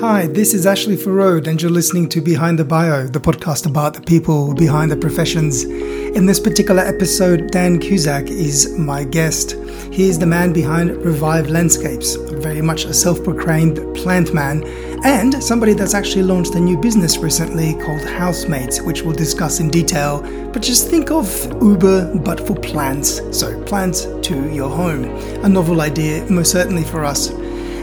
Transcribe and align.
Hi, 0.00 0.28
this 0.28 0.54
is 0.54 0.64
Ashley 0.64 0.96
Feraude, 0.96 1.48
and 1.48 1.60
you're 1.60 1.72
listening 1.72 2.08
to 2.10 2.20
Behind 2.20 2.56
the 2.56 2.64
Bio, 2.64 3.08
the 3.08 3.18
podcast 3.18 3.66
about 3.66 3.94
the 3.94 4.00
people 4.00 4.54
behind 4.54 4.92
the 4.92 4.96
professions. 4.96 5.64
In 5.64 6.24
this 6.24 6.38
particular 6.38 6.82
episode, 6.82 7.50
Dan 7.50 7.80
Cusack 7.80 8.28
is 8.30 8.78
my 8.78 9.02
guest. 9.02 9.56
He 9.90 10.08
is 10.08 10.16
the 10.16 10.24
man 10.24 10.52
behind 10.52 10.96
Revive 11.04 11.48
Landscapes, 11.48 12.14
very 12.14 12.62
much 12.62 12.84
a 12.84 12.94
self 12.94 13.24
proclaimed 13.24 13.80
plant 13.96 14.32
man, 14.32 14.62
and 15.04 15.42
somebody 15.42 15.72
that's 15.72 15.94
actually 15.94 16.22
launched 16.22 16.54
a 16.54 16.60
new 16.60 16.78
business 16.78 17.18
recently 17.18 17.74
called 17.74 18.02
Housemates, 18.02 18.80
which 18.80 19.02
we'll 19.02 19.16
discuss 19.16 19.58
in 19.58 19.68
detail. 19.68 20.22
But 20.52 20.62
just 20.62 20.88
think 20.88 21.10
of 21.10 21.26
Uber, 21.60 22.18
but 22.18 22.46
for 22.46 22.54
plants. 22.54 23.20
So, 23.36 23.60
plants 23.64 24.06
to 24.28 24.54
your 24.54 24.70
home. 24.70 25.06
A 25.44 25.48
novel 25.48 25.80
idea, 25.80 26.24
most 26.30 26.52
certainly 26.52 26.84
for 26.84 27.04
us. 27.04 27.32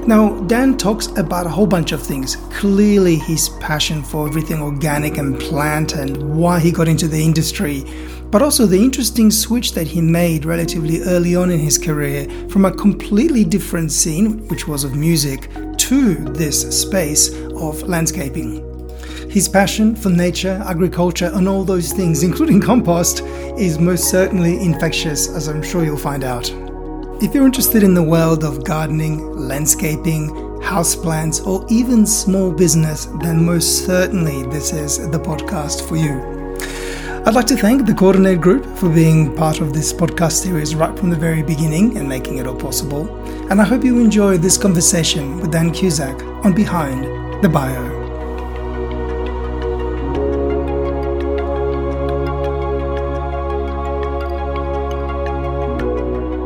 Now, 0.08 0.40
Dan 0.42 0.78
talks 0.78 1.08
about 1.18 1.48
a 1.48 1.50
whole 1.50 1.66
bunch 1.66 1.92
of 1.92 2.00
things. 2.02 2.36
Clearly, 2.52 3.16
his 3.16 3.50
passion 3.60 4.04
for 4.04 4.28
everything 4.28 4.62
organic 4.62 5.18
and 5.18 5.40
plant 5.40 5.94
and 5.94 6.38
why 6.38 6.60
he 6.60 6.72
got 6.72 6.88
into 6.88 7.08
the 7.08 7.24
industry, 7.24 7.84
but 8.30 8.44
also 8.44 8.68
the 8.68 8.78
interesting 8.78 9.32
switch 9.32 9.72
that 9.74 9.88
he 9.88 10.02
made 10.02 10.46
relatively 10.46 11.02
early 11.02 11.36
on 11.36 11.50
in 11.50 11.58
his 11.58 11.80
career 11.80 12.30
from 12.50 12.66
a 12.66 12.72
completely 12.72 13.44
different 13.44 13.92
scene, 13.92 14.48
which 14.48 14.68
was 14.68 14.84
of 14.84 14.96
music, 14.96 15.50
to 15.78 16.14
this 16.34 16.62
space 16.80 17.34
of 17.34 17.82
landscaping. 17.90 18.62
His 19.32 19.50
passion 19.50 19.96
for 19.96 20.12
nature, 20.12 20.64
agriculture, 20.68 21.32
and 21.34 21.50
all 21.50 21.64
those 21.64 21.92
things, 21.92 22.22
including 22.22 22.62
compost, 22.62 23.22
is 23.58 23.80
most 23.80 24.12
certainly 24.12 24.62
infectious, 24.62 25.30
as 25.30 25.48
I'm 25.48 25.64
sure 25.64 25.84
you'll 25.84 25.98
find 25.98 26.24
out. 26.24 26.54
If 27.22 27.34
you're 27.34 27.46
interested 27.46 27.82
in 27.82 27.94
the 27.94 28.04
world 28.04 28.44
of 28.44 28.66
gardening, 28.66 29.32
landscaping, 29.38 30.30
houseplants, 30.60 31.48
or 31.48 31.66
even 31.70 32.06
small 32.06 32.52
business, 32.52 33.06
then 33.22 33.46
most 33.46 33.86
certainly 33.86 34.44
this 34.44 34.74
is 34.74 34.98
the 34.98 35.18
podcast 35.18 35.88
for 35.88 35.96
you. 35.96 36.20
I'd 37.26 37.34
like 37.34 37.48
to 37.48 37.56
thank 37.56 37.86
the 37.86 37.94
Coordinate 37.94 38.42
Group 38.42 38.66
for 38.78 38.90
being 38.90 39.34
part 39.34 39.62
of 39.62 39.74
this 39.74 39.94
podcast 39.94 40.34
series 40.44 40.76
right 40.76 40.98
from 41.00 41.10
the 41.10 41.16
very 41.16 41.42
beginning 41.42 41.98
and 41.98 42.08
making 42.08 42.38
it 42.38 42.48
all 42.48 42.56
possible. 42.56 43.08
And 43.50 43.62
I 43.62 43.64
hope 43.64 43.86
you 43.86 43.98
enjoy 44.00 44.38
this 44.38 44.58
conversation 44.58 45.38
with 45.38 45.54
Dan 45.54 45.72
Cusack 45.72 46.22
on 46.44 46.54
Behind 46.54 47.42
the 47.42 47.48
Bio. 47.48 47.95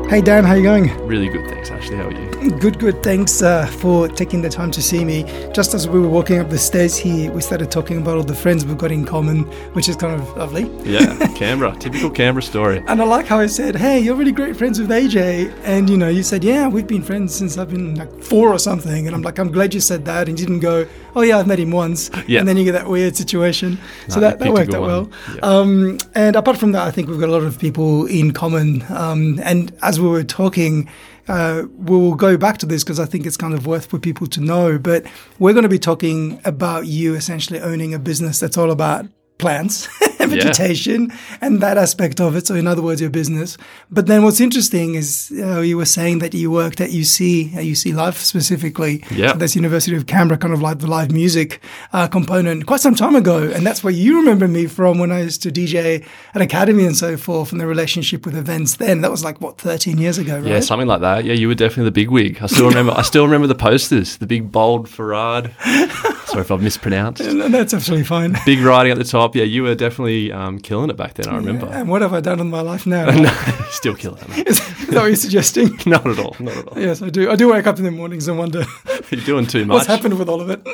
Hey 0.09 0.21
Dan, 0.21 0.43
how 0.43 0.55
you 0.55 0.63
going? 0.63 0.89
Really 1.05 1.29
good, 1.29 1.47
thanks. 1.51 1.69
Ashley, 1.69 1.95
how 1.97 2.07
are 2.07 2.11
you? 2.11 2.49
Good, 2.57 2.79
good. 2.79 3.03
Thanks 3.03 3.43
uh, 3.43 3.67
for 3.67 4.07
taking 4.07 4.41
the 4.41 4.49
time 4.49 4.71
to 4.71 4.81
see 4.81 5.05
me. 5.05 5.21
Just 5.53 5.75
as 5.75 5.87
we 5.87 5.99
were 5.99 6.09
walking 6.09 6.39
up 6.39 6.49
the 6.49 6.57
stairs 6.57 6.97
here, 6.97 7.31
we 7.31 7.41
started 7.41 7.69
talking 7.69 7.99
about 8.01 8.17
all 8.17 8.23
the 8.23 8.33
friends 8.33 8.65
we've 8.65 8.75
got 8.75 8.91
in 8.91 9.05
common, 9.05 9.43
which 9.73 9.87
is 9.87 9.95
kind 9.95 10.19
of 10.19 10.35
lovely. 10.35 10.63
Yeah, 10.83 11.15
Canberra, 11.35 11.75
typical 11.77 12.09
Canberra 12.09 12.41
story. 12.41 12.83
And 12.87 12.99
I 12.99 13.05
like 13.05 13.27
how 13.27 13.37
I 13.37 13.45
said, 13.45 13.75
"Hey, 13.75 13.99
you're 13.99 14.15
really 14.15 14.31
great 14.31 14.57
friends 14.57 14.79
with 14.79 14.89
AJ," 14.89 15.53
and 15.63 15.87
you 15.87 15.95
know, 15.95 16.09
you 16.09 16.23
said, 16.23 16.43
"Yeah, 16.43 16.67
we've 16.67 16.87
been 16.87 17.03
friends 17.03 17.35
since 17.35 17.59
I've 17.59 17.69
been 17.69 17.93
like 17.93 18.11
four 18.23 18.49
or 18.49 18.57
something," 18.57 19.05
and 19.05 19.15
I'm 19.15 19.21
like, 19.21 19.37
"I'm 19.37 19.51
glad 19.51 19.75
you 19.75 19.79
said 19.79 20.05
that," 20.05 20.27
and 20.27 20.39
you 20.39 20.47
didn't 20.47 20.61
go, 20.61 20.87
"Oh 21.19 21.23
yeah, 21.23 21.37
I've 21.39 21.47
met 21.47 21.59
him 21.59 21.71
once," 21.71 22.09
Yeah. 22.27 22.39
and 22.39 22.47
then 22.47 22.55
you 22.57 22.63
get 22.63 22.71
that 22.79 22.87
weird 22.89 23.15
situation. 23.15 23.77
so 24.07 24.19
that, 24.19 24.39
that 24.39 24.53
worked 24.53 24.73
out 24.73 24.81
well. 24.81 25.09
Yeah. 25.35 25.41
Um, 25.41 25.97
and 26.15 26.35
apart 26.35 26.57
from 26.57 26.71
that, 26.71 26.87
I 26.87 26.91
think 26.91 27.09
we've 27.09 27.19
got 27.19 27.29
a 27.29 27.31
lot 27.39 27.43
of 27.43 27.59
people 27.59 28.05
in 28.05 28.31
common. 28.31 28.83
Um, 28.89 29.39
and 29.43 29.71
as 29.81 29.99
we 29.99 30.07
were 30.07 30.23
talking, 30.23 30.87
uh, 31.27 31.63
we'll 31.89 32.15
go 32.15 32.37
back 32.37 32.57
to 32.59 32.65
this 32.65 32.83
because 32.83 32.99
I 32.99 33.05
think 33.05 33.25
it's 33.25 33.37
kind 33.37 33.53
of 33.53 33.67
worth 33.67 33.85
for 33.87 33.99
people 33.99 34.27
to 34.27 34.41
know. 34.41 34.79
But 34.79 35.05
we're 35.37 35.53
going 35.53 35.63
to 35.63 35.69
be 35.69 35.79
talking 35.79 36.39
about 36.45 36.87
you 36.87 37.13
essentially 37.15 37.59
owning 37.59 37.93
a 37.93 37.99
business 37.99 38.39
that's 38.39 38.57
all 38.57 38.71
about 38.71 39.05
plants 39.39 39.87
vegetation 40.19 41.11
and 41.41 41.61
that 41.61 41.77
aspect 41.77 42.19
of 42.19 42.35
it. 42.35 42.45
So, 42.45 42.55
in 42.55 42.67
other 42.67 42.81
words, 42.81 43.01
your 43.01 43.09
business. 43.09 43.57
But 43.89 44.07
then 44.07 44.23
what's 44.23 44.39
interesting 44.39 44.95
is 44.95 45.33
uh, 45.39 45.61
you 45.61 45.77
were 45.77 45.85
saying 45.85 46.19
that 46.19 46.33
you 46.33 46.51
worked 46.51 46.81
at 46.81 46.89
UC, 46.89 47.55
at 47.55 47.63
UC 47.63 47.95
Life 47.95 48.17
specifically. 48.17 49.03
Yeah. 49.11 49.33
That's 49.33 49.55
University 49.55 49.95
of 49.95 50.05
Canberra, 50.05 50.37
kind 50.37 50.53
of 50.53 50.61
like 50.61 50.79
the 50.79 50.87
live 50.87 51.11
music 51.11 51.61
uh, 51.93 52.07
component 52.07 52.65
quite 52.65 52.81
some 52.81 52.95
time 52.95 53.15
ago. 53.15 53.49
And 53.49 53.65
that's 53.65 53.83
where 53.83 53.93
you 53.93 54.17
remember 54.17 54.47
me 54.47 54.67
from 54.67 54.99
when 54.99 55.11
I 55.11 55.21
used 55.21 55.41
to 55.43 55.51
DJ 55.51 56.05
at 56.33 56.41
Academy 56.41 56.85
and 56.85 56.95
so 56.95 57.17
forth 57.17 57.51
and 57.51 57.59
the 57.59 57.67
relationship 57.67 58.25
with 58.25 58.35
events 58.35 58.75
then. 58.75 59.01
That 59.01 59.11
was 59.11 59.23
like, 59.23 59.41
what, 59.41 59.57
13 59.57 59.97
years 59.97 60.17
ago, 60.17 60.39
right? 60.39 60.45
Yeah, 60.45 60.59
something 60.59 60.87
like 60.87 61.01
that. 61.01 61.25
Yeah, 61.25 61.33
you 61.33 61.47
were 61.47 61.55
definitely 61.55 61.85
the 61.85 61.91
big 61.91 62.09
wig. 62.09 62.39
I 62.41 62.47
still 62.47 62.67
remember. 62.67 62.93
I 62.93 63.01
still 63.03 63.25
remember 63.25 63.47
the 63.47 63.55
posters, 63.55 64.17
the 64.17 64.27
big 64.27 64.51
bold 64.51 64.87
Farad. 64.87 65.53
Sorry 66.27 66.41
if 66.41 66.51
I've 66.51 66.61
mispronounced. 66.61 67.21
And 67.21 67.53
that's 67.53 67.73
absolutely 67.73 68.05
fine. 68.05 68.35
Big 68.45 68.59
writing 68.59 68.91
at 68.91 68.97
the 68.97 69.03
top. 69.03 69.28
Yeah, 69.35 69.43
you 69.43 69.63
were 69.63 69.75
definitely 69.75 70.31
um, 70.31 70.59
killing 70.59 70.89
it 70.89 70.97
back 70.97 71.15
then. 71.15 71.27
I 71.27 71.35
remember. 71.37 71.67
And 71.67 71.89
what 71.89 72.01
have 72.01 72.13
I 72.13 72.19
done 72.21 72.39
in 72.39 72.49
my 72.49 72.61
life 72.61 72.85
now? 72.85 73.05
no, 73.11 73.29
still 73.69 73.95
killing 73.95 74.23
it. 74.29 74.47
Is 74.47 74.59
that 74.87 74.95
what 74.95 75.05
you're 75.05 75.15
suggesting? 75.15 75.77
Not 75.85 76.05
at 76.07 76.19
all. 76.19 76.35
Not 76.39 76.57
at 76.57 76.67
all. 76.67 76.79
Yes, 76.79 77.01
I 77.01 77.09
do. 77.09 77.29
I 77.29 77.35
do 77.35 77.51
wake 77.51 77.67
up 77.67 77.77
in 77.77 77.83
the 77.85 77.91
mornings 77.91 78.27
and 78.27 78.37
wonder 78.37 78.65
You're 79.09 79.21
doing 79.21 79.45
too 79.47 79.65
much. 79.65 79.75
what's 79.75 79.87
happened 79.87 80.17
with 80.19 80.29
all 80.29 80.41
of 80.41 80.49
it. 80.49 80.65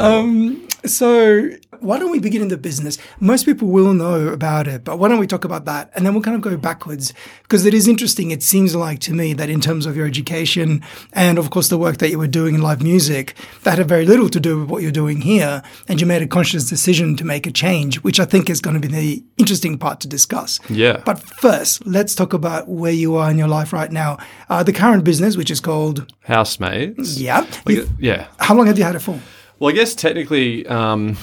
Um, 0.00 0.66
so 0.90 1.50
why 1.80 1.98
don't 1.98 2.10
we 2.10 2.18
begin 2.18 2.42
in 2.42 2.48
the 2.48 2.56
business? 2.56 2.98
Most 3.20 3.44
people 3.44 3.68
will 3.68 3.92
know 3.94 4.28
about 4.28 4.66
it, 4.66 4.84
but 4.84 4.98
why 4.98 5.08
don't 5.08 5.18
we 5.18 5.26
talk 5.26 5.44
about 5.44 5.64
that 5.66 5.90
and 5.94 6.04
then 6.04 6.14
we'll 6.14 6.22
kind 6.22 6.34
of 6.34 6.40
go 6.40 6.56
backwards 6.56 7.12
because 7.42 7.66
it 7.66 7.74
is 7.74 7.88
interesting. 7.88 8.30
It 8.30 8.42
seems 8.42 8.74
like 8.74 9.00
to 9.00 9.14
me 9.14 9.32
that 9.34 9.50
in 9.50 9.60
terms 9.60 9.86
of 9.86 9.96
your 9.96 10.06
education 10.06 10.82
and 11.12 11.38
of 11.38 11.50
course 11.50 11.68
the 11.68 11.78
work 11.78 11.98
that 11.98 12.10
you 12.10 12.18
were 12.18 12.26
doing 12.26 12.54
in 12.54 12.62
live 12.62 12.82
music, 12.82 13.34
that 13.64 13.78
had 13.78 13.88
very 13.88 14.06
little 14.06 14.28
to 14.28 14.40
do 14.40 14.60
with 14.60 14.70
what 14.70 14.82
you're 14.82 14.92
doing 14.92 15.20
here, 15.20 15.62
and 15.88 16.00
you 16.00 16.06
made 16.06 16.22
a 16.22 16.26
conscious 16.26 16.68
decision 16.68 17.16
to 17.16 17.24
make 17.24 17.46
a 17.46 17.50
change, 17.50 17.96
which 18.02 18.20
I 18.20 18.24
think 18.24 18.50
is 18.50 18.60
going 18.60 18.80
to 18.80 18.88
be 18.88 18.88
the 18.88 19.24
interesting 19.36 19.78
part 19.78 20.00
to 20.00 20.08
discuss. 20.08 20.60
Yeah. 20.68 21.02
But 21.04 21.20
first, 21.20 21.86
let's 21.86 22.14
talk 22.14 22.32
about 22.32 22.68
where 22.68 22.92
you 22.92 23.16
are 23.16 23.30
in 23.30 23.38
your 23.38 23.48
life 23.48 23.72
right 23.72 23.90
now. 23.90 24.18
Uh, 24.48 24.62
the 24.62 24.72
current 24.72 25.04
business, 25.04 25.36
which 25.36 25.50
is 25.50 25.60
called 25.60 26.12
Housemates. 26.24 27.18
yeah. 27.18 27.46
Like, 27.64 27.86
yeah. 27.98 28.28
how 28.38 28.54
long 28.54 28.66
have 28.66 28.78
you 28.78 28.84
had 28.84 28.96
it 28.96 29.00
for? 29.00 29.20
Well, 29.58 29.70
I 29.70 29.72
guess 29.74 29.94
technically, 29.94 30.66
um, 30.66 31.16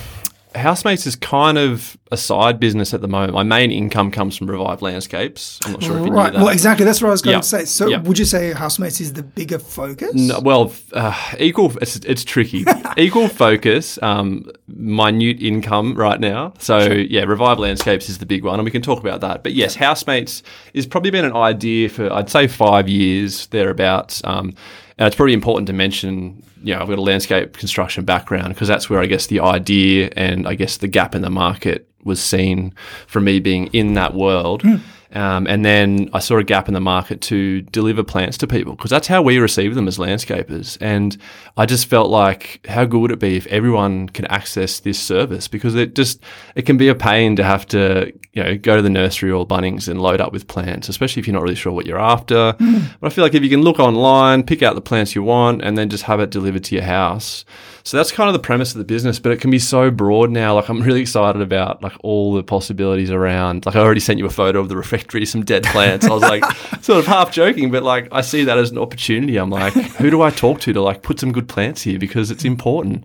Housemates 0.56 1.08
is 1.08 1.16
kind 1.16 1.58
of 1.58 1.98
a 2.12 2.18
side 2.18 2.60
business 2.60 2.94
at 2.94 3.02
the 3.02 3.08
moment. 3.08 3.34
My 3.34 3.42
main 3.44 3.72
income 3.72 4.12
comes 4.12 4.38
from 4.38 4.48
Revive 4.50 4.84
Landscapes. 4.84 5.60
I'm 5.66 5.72
not 5.74 5.84
sure 5.84 5.98
if 6.00 6.06
you 6.06 6.12
Right. 6.12 6.32
knew 6.32 6.38
that. 6.40 6.44
Well, 6.46 6.54
exactly. 6.54 6.86
That's 6.86 7.02
what 7.02 7.08
I 7.08 7.12
was 7.12 7.24
going 7.24 7.36
Yeah. 7.38 7.42
to 7.42 7.48
say. 7.48 7.66
So, 7.66 7.88
Yeah. 7.88 7.98
would 8.02 8.20
you 8.20 8.26
say 8.26 8.54
housemates 8.54 9.02
is 9.02 9.14
the 9.14 9.24
bigger 9.24 9.58
focus? 9.58 10.12
No, 10.14 10.40
well, 10.40 10.72
uh, 10.94 11.14
equal. 11.40 11.74
It's, 11.82 11.96
it's 11.98 12.24
tricky. 12.24 12.66
equal 12.98 13.28
focus, 13.30 13.98
um, 14.04 14.46
minute 14.68 15.42
income 15.42 15.96
right 15.96 16.20
now. 16.20 16.54
So 16.60 16.78
yeah, 16.92 17.24
Revive 17.24 17.58
Landscapes 17.58 18.08
is 18.10 18.20
the 18.20 18.26
big 18.28 18.44
one, 18.44 18.56
and 18.60 18.64
we 18.66 18.70
can 18.72 18.84
talk 18.84 19.00
about 19.00 19.22
that. 19.22 19.42
But 19.44 19.54
yes, 19.54 19.76
Housemates 19.76 20.44
has 20.76 20.86
probably 20.86 21.10
been 21.12 21.26
an 21.26 21.36
idea 21.36 21.90
for 21.90 22.12
I'd 22.14 22.30
say 22.30 22.48
five 22.48 22.88
years 22.88 23.48
thereabouts. 23.48 24.22
Um, 24.24 24.54
and 24.98 25.08
it's 25.08 25.16
probably 25.16 25.34
important 25.34 25.68
to 25.68 25.74
mention, 25.74 26.44
you 26.64 26.74
know, 26.74 26.81
I've 26.81 26.88
got 26.88 26.98
a 26.98 27.02
landscape 27.02 27.58
construction 27.58 28.06
background 28.06 28.54
because 28.54 28.68
that's 28.68 28.90
where 28.90 29.00
I 29.00 29.06
guess 29.06 29.28
the 29.28 29.40
idea 29.40 30.12
and 30.16 30.48
I 30.48 30.56
guess 30.56 30.78
the 30.78 30.88
gap 30.88 31.16
in 31.16 31.22
the 31.22 31.30
market 31.30 31.90
was 32.04 32.22
seen 32.22 32.74
from 33.08 33.24
me 33.24 33.40
being 33.40 33.68
in 33.68 33.94
that 33.96 34.14
world. 34.14 34.62
Hmm. 34.62 34.76
Um, 35.13 35.46
and 35.47 35.63
then 35.63 36.09
I 36.13 36.19
saw 36.19 36.38
a 36.38 36.44
gap 36.44 36.68
in 36.68 36.74
the 36.74 36.79
market 36.79 37.22
to 37.22 37.62
deliver 37.62 38.03
plants 38.03 38.38
to 38.40 38.47
people 38.47 38.75
because 38.75 38.90
that's 38.90 39.07
how 39.07 39.22
we 39.22 39.38
receive 39.38 39.75
them 39.75 39.88
as 39.88 39.97
landscapers. 39.97 40.78
And 40.81 41.16
I 41.56 41.66
just 41.66 41.85
felt 41.85 42.09
like, 42.09 42.66
how 42.68 42.85
good 42.85 43.00
would 43.00 43.12
it 43.12 43.19
be 43.19 43.38
if 43.38 43.46
everyone 43.47 44.09
can 44.09 44.25
access 44.25 44.79
this 44.79 45.00
service? 45.00 45.47
Because 45.47 45.75
it 45.75 45.94
just 45.94 46.19
it 46.56 46.63
can 46.63 46.78
be 46.78 46.88
a 46.88 46.96
pain 46.96 47.35
to 47.35 47.44
have 47.44 47.68
to 47.68 48.12
you 48.34 48.44
know 48.44 48.57
go 48.57 48.75
to 48.75 48.81
the 48.81 48.90
nursery 48.90 49.31
or 49.31 49.46
Bunnings 49.46 49.88
and 49.88 50.02
load 50.02 50.19
up 50.19 50.34
with 50.34 50.47
plants, 50.47 50.90
especially 50.90 51.19
if 51.19 51.28
you're 51.28 51.35
not 51.35 51.44
really 51.44 51.56
sure 51.56 51.72
what 51.72 51.85
you're 51.85 52.00
after. 52.00 52.55
But 52.99 53.08
I 53.08 53.09
feel 53.09 53.23
like 53.23 53.35
if 53.35 53.43
you 53.43 53.49
can 53.49 53.61
look 53.61 53.79
online, 53.79 54.43
pick 54.43 54.64
out 54.64 54.76
the 54.76 54.82
plants 54.82 55.16
you 55.16 55.22
want, 55.22 55.61
and 55.61 55.78
then 55.78 55.90
just 55.90 56.03
have 56.03 56.20
it 56.20 56.32
delivered 56.32 56.64
to 56.66 56.76
your 56.76 56.84
house. 56.84 57.46
So 57.85 57.97
that's 57.97 58.14
kind 58.14 58.30
of 58.30 58.34
the 58.34 58.40
premise 58.40 58.72
of 58.72 58.78
the 58.78 58.85
business, 58.85 59.20
but 59.20 59.34
it 59.34 59.41
can 59.41 59.52
be 59.52 59.59
so 59.59 59.91
broad 59.91 60.32
now. 60.32 60.56
Like 60.56 60.70
I'm 60.70 60.82
really 60.82 61.02
excited 61.02 61.41
about 61.41 61.84
like 61.84 61.91
all 62.02 62.34
the 62.34 62.41
possibilities 62.41 63.12
around. 63.12 63.66
Like 63.66 63.76
I 63.76 63.80
already 63.80 64.00
sent 64.00 64.20
you 64.20 64.26
a 64.26 64.30
photo 64.30 64.62
of 64.62 64.70
the 64.70 64.78
refectory, 64.78 65.26
some 65.26 65.44
dead 65.44 65.64
plants. 65.64 66.06
I 66.06 66.14
was 66.14 66.22
like 66.22 66.46
sort 66.82 67.00
of 67.00 67.06
half 67.06 67.34
joking, 67.34 67.72
but 67.72 67.84
like 67.84 68.08
I 68.14 68.22
see 68.22 68.46
that 68.46 68.58
as 68.58 68.72
an 68.72 68.78
opportunity. 68.78 69.35
I'm 69.35 69.50
like, 69.50 69.74
who 69.74 70.09
do 70.09 70.22
I 70.22 70.30
talk 70.30 70.62
to 70.62 70.72
to 70.72 70.82
like 70.82 71.02
put 71.02 71.20
some 71.20 71.34
good 71.34 71.50
plants 71.50 71.82
here 71.82 72.00
because 72.00 72.32
it's 72.32 72.46
important. 72.46 73.03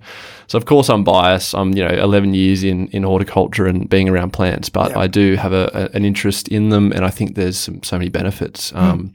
So 0.49 0.56
of 0.59 0.65
course 0.65 0.89
I'm 0.89 1.05
biased. 1.05 1.55
I'm 1.55 1.73
you 1.77 1.85
know 1.87 1.95
11 1.95 2.35
years 2.35 2.65
in 2.65 2.89
in 2.89 3.03
horticulture 3.05 3.67
and 3.67 3.89
being 3.89 4.09
around 4.09 4.33
plants, 4.33 4.69
but 4.71 4.91
Yeah. 4.91 4.99
I 5.05 5.06
do 5.06 5.37
have 5.37 5.53
a, 5.53 5.71
a, 5.75 5.97
an 5.97 6.05
interest 6.05 6.49
in 6.49 6.71
them, 6.71 6.91
and 6.93 7.05
I 7.05 7.11
think 7.11 7.35
there's 7.37 7.59
some, 7.59 7.83
so 7.83 7.99
many 7.99 8.11
benefits. 8.11 8.73
Um, 8.75 9.12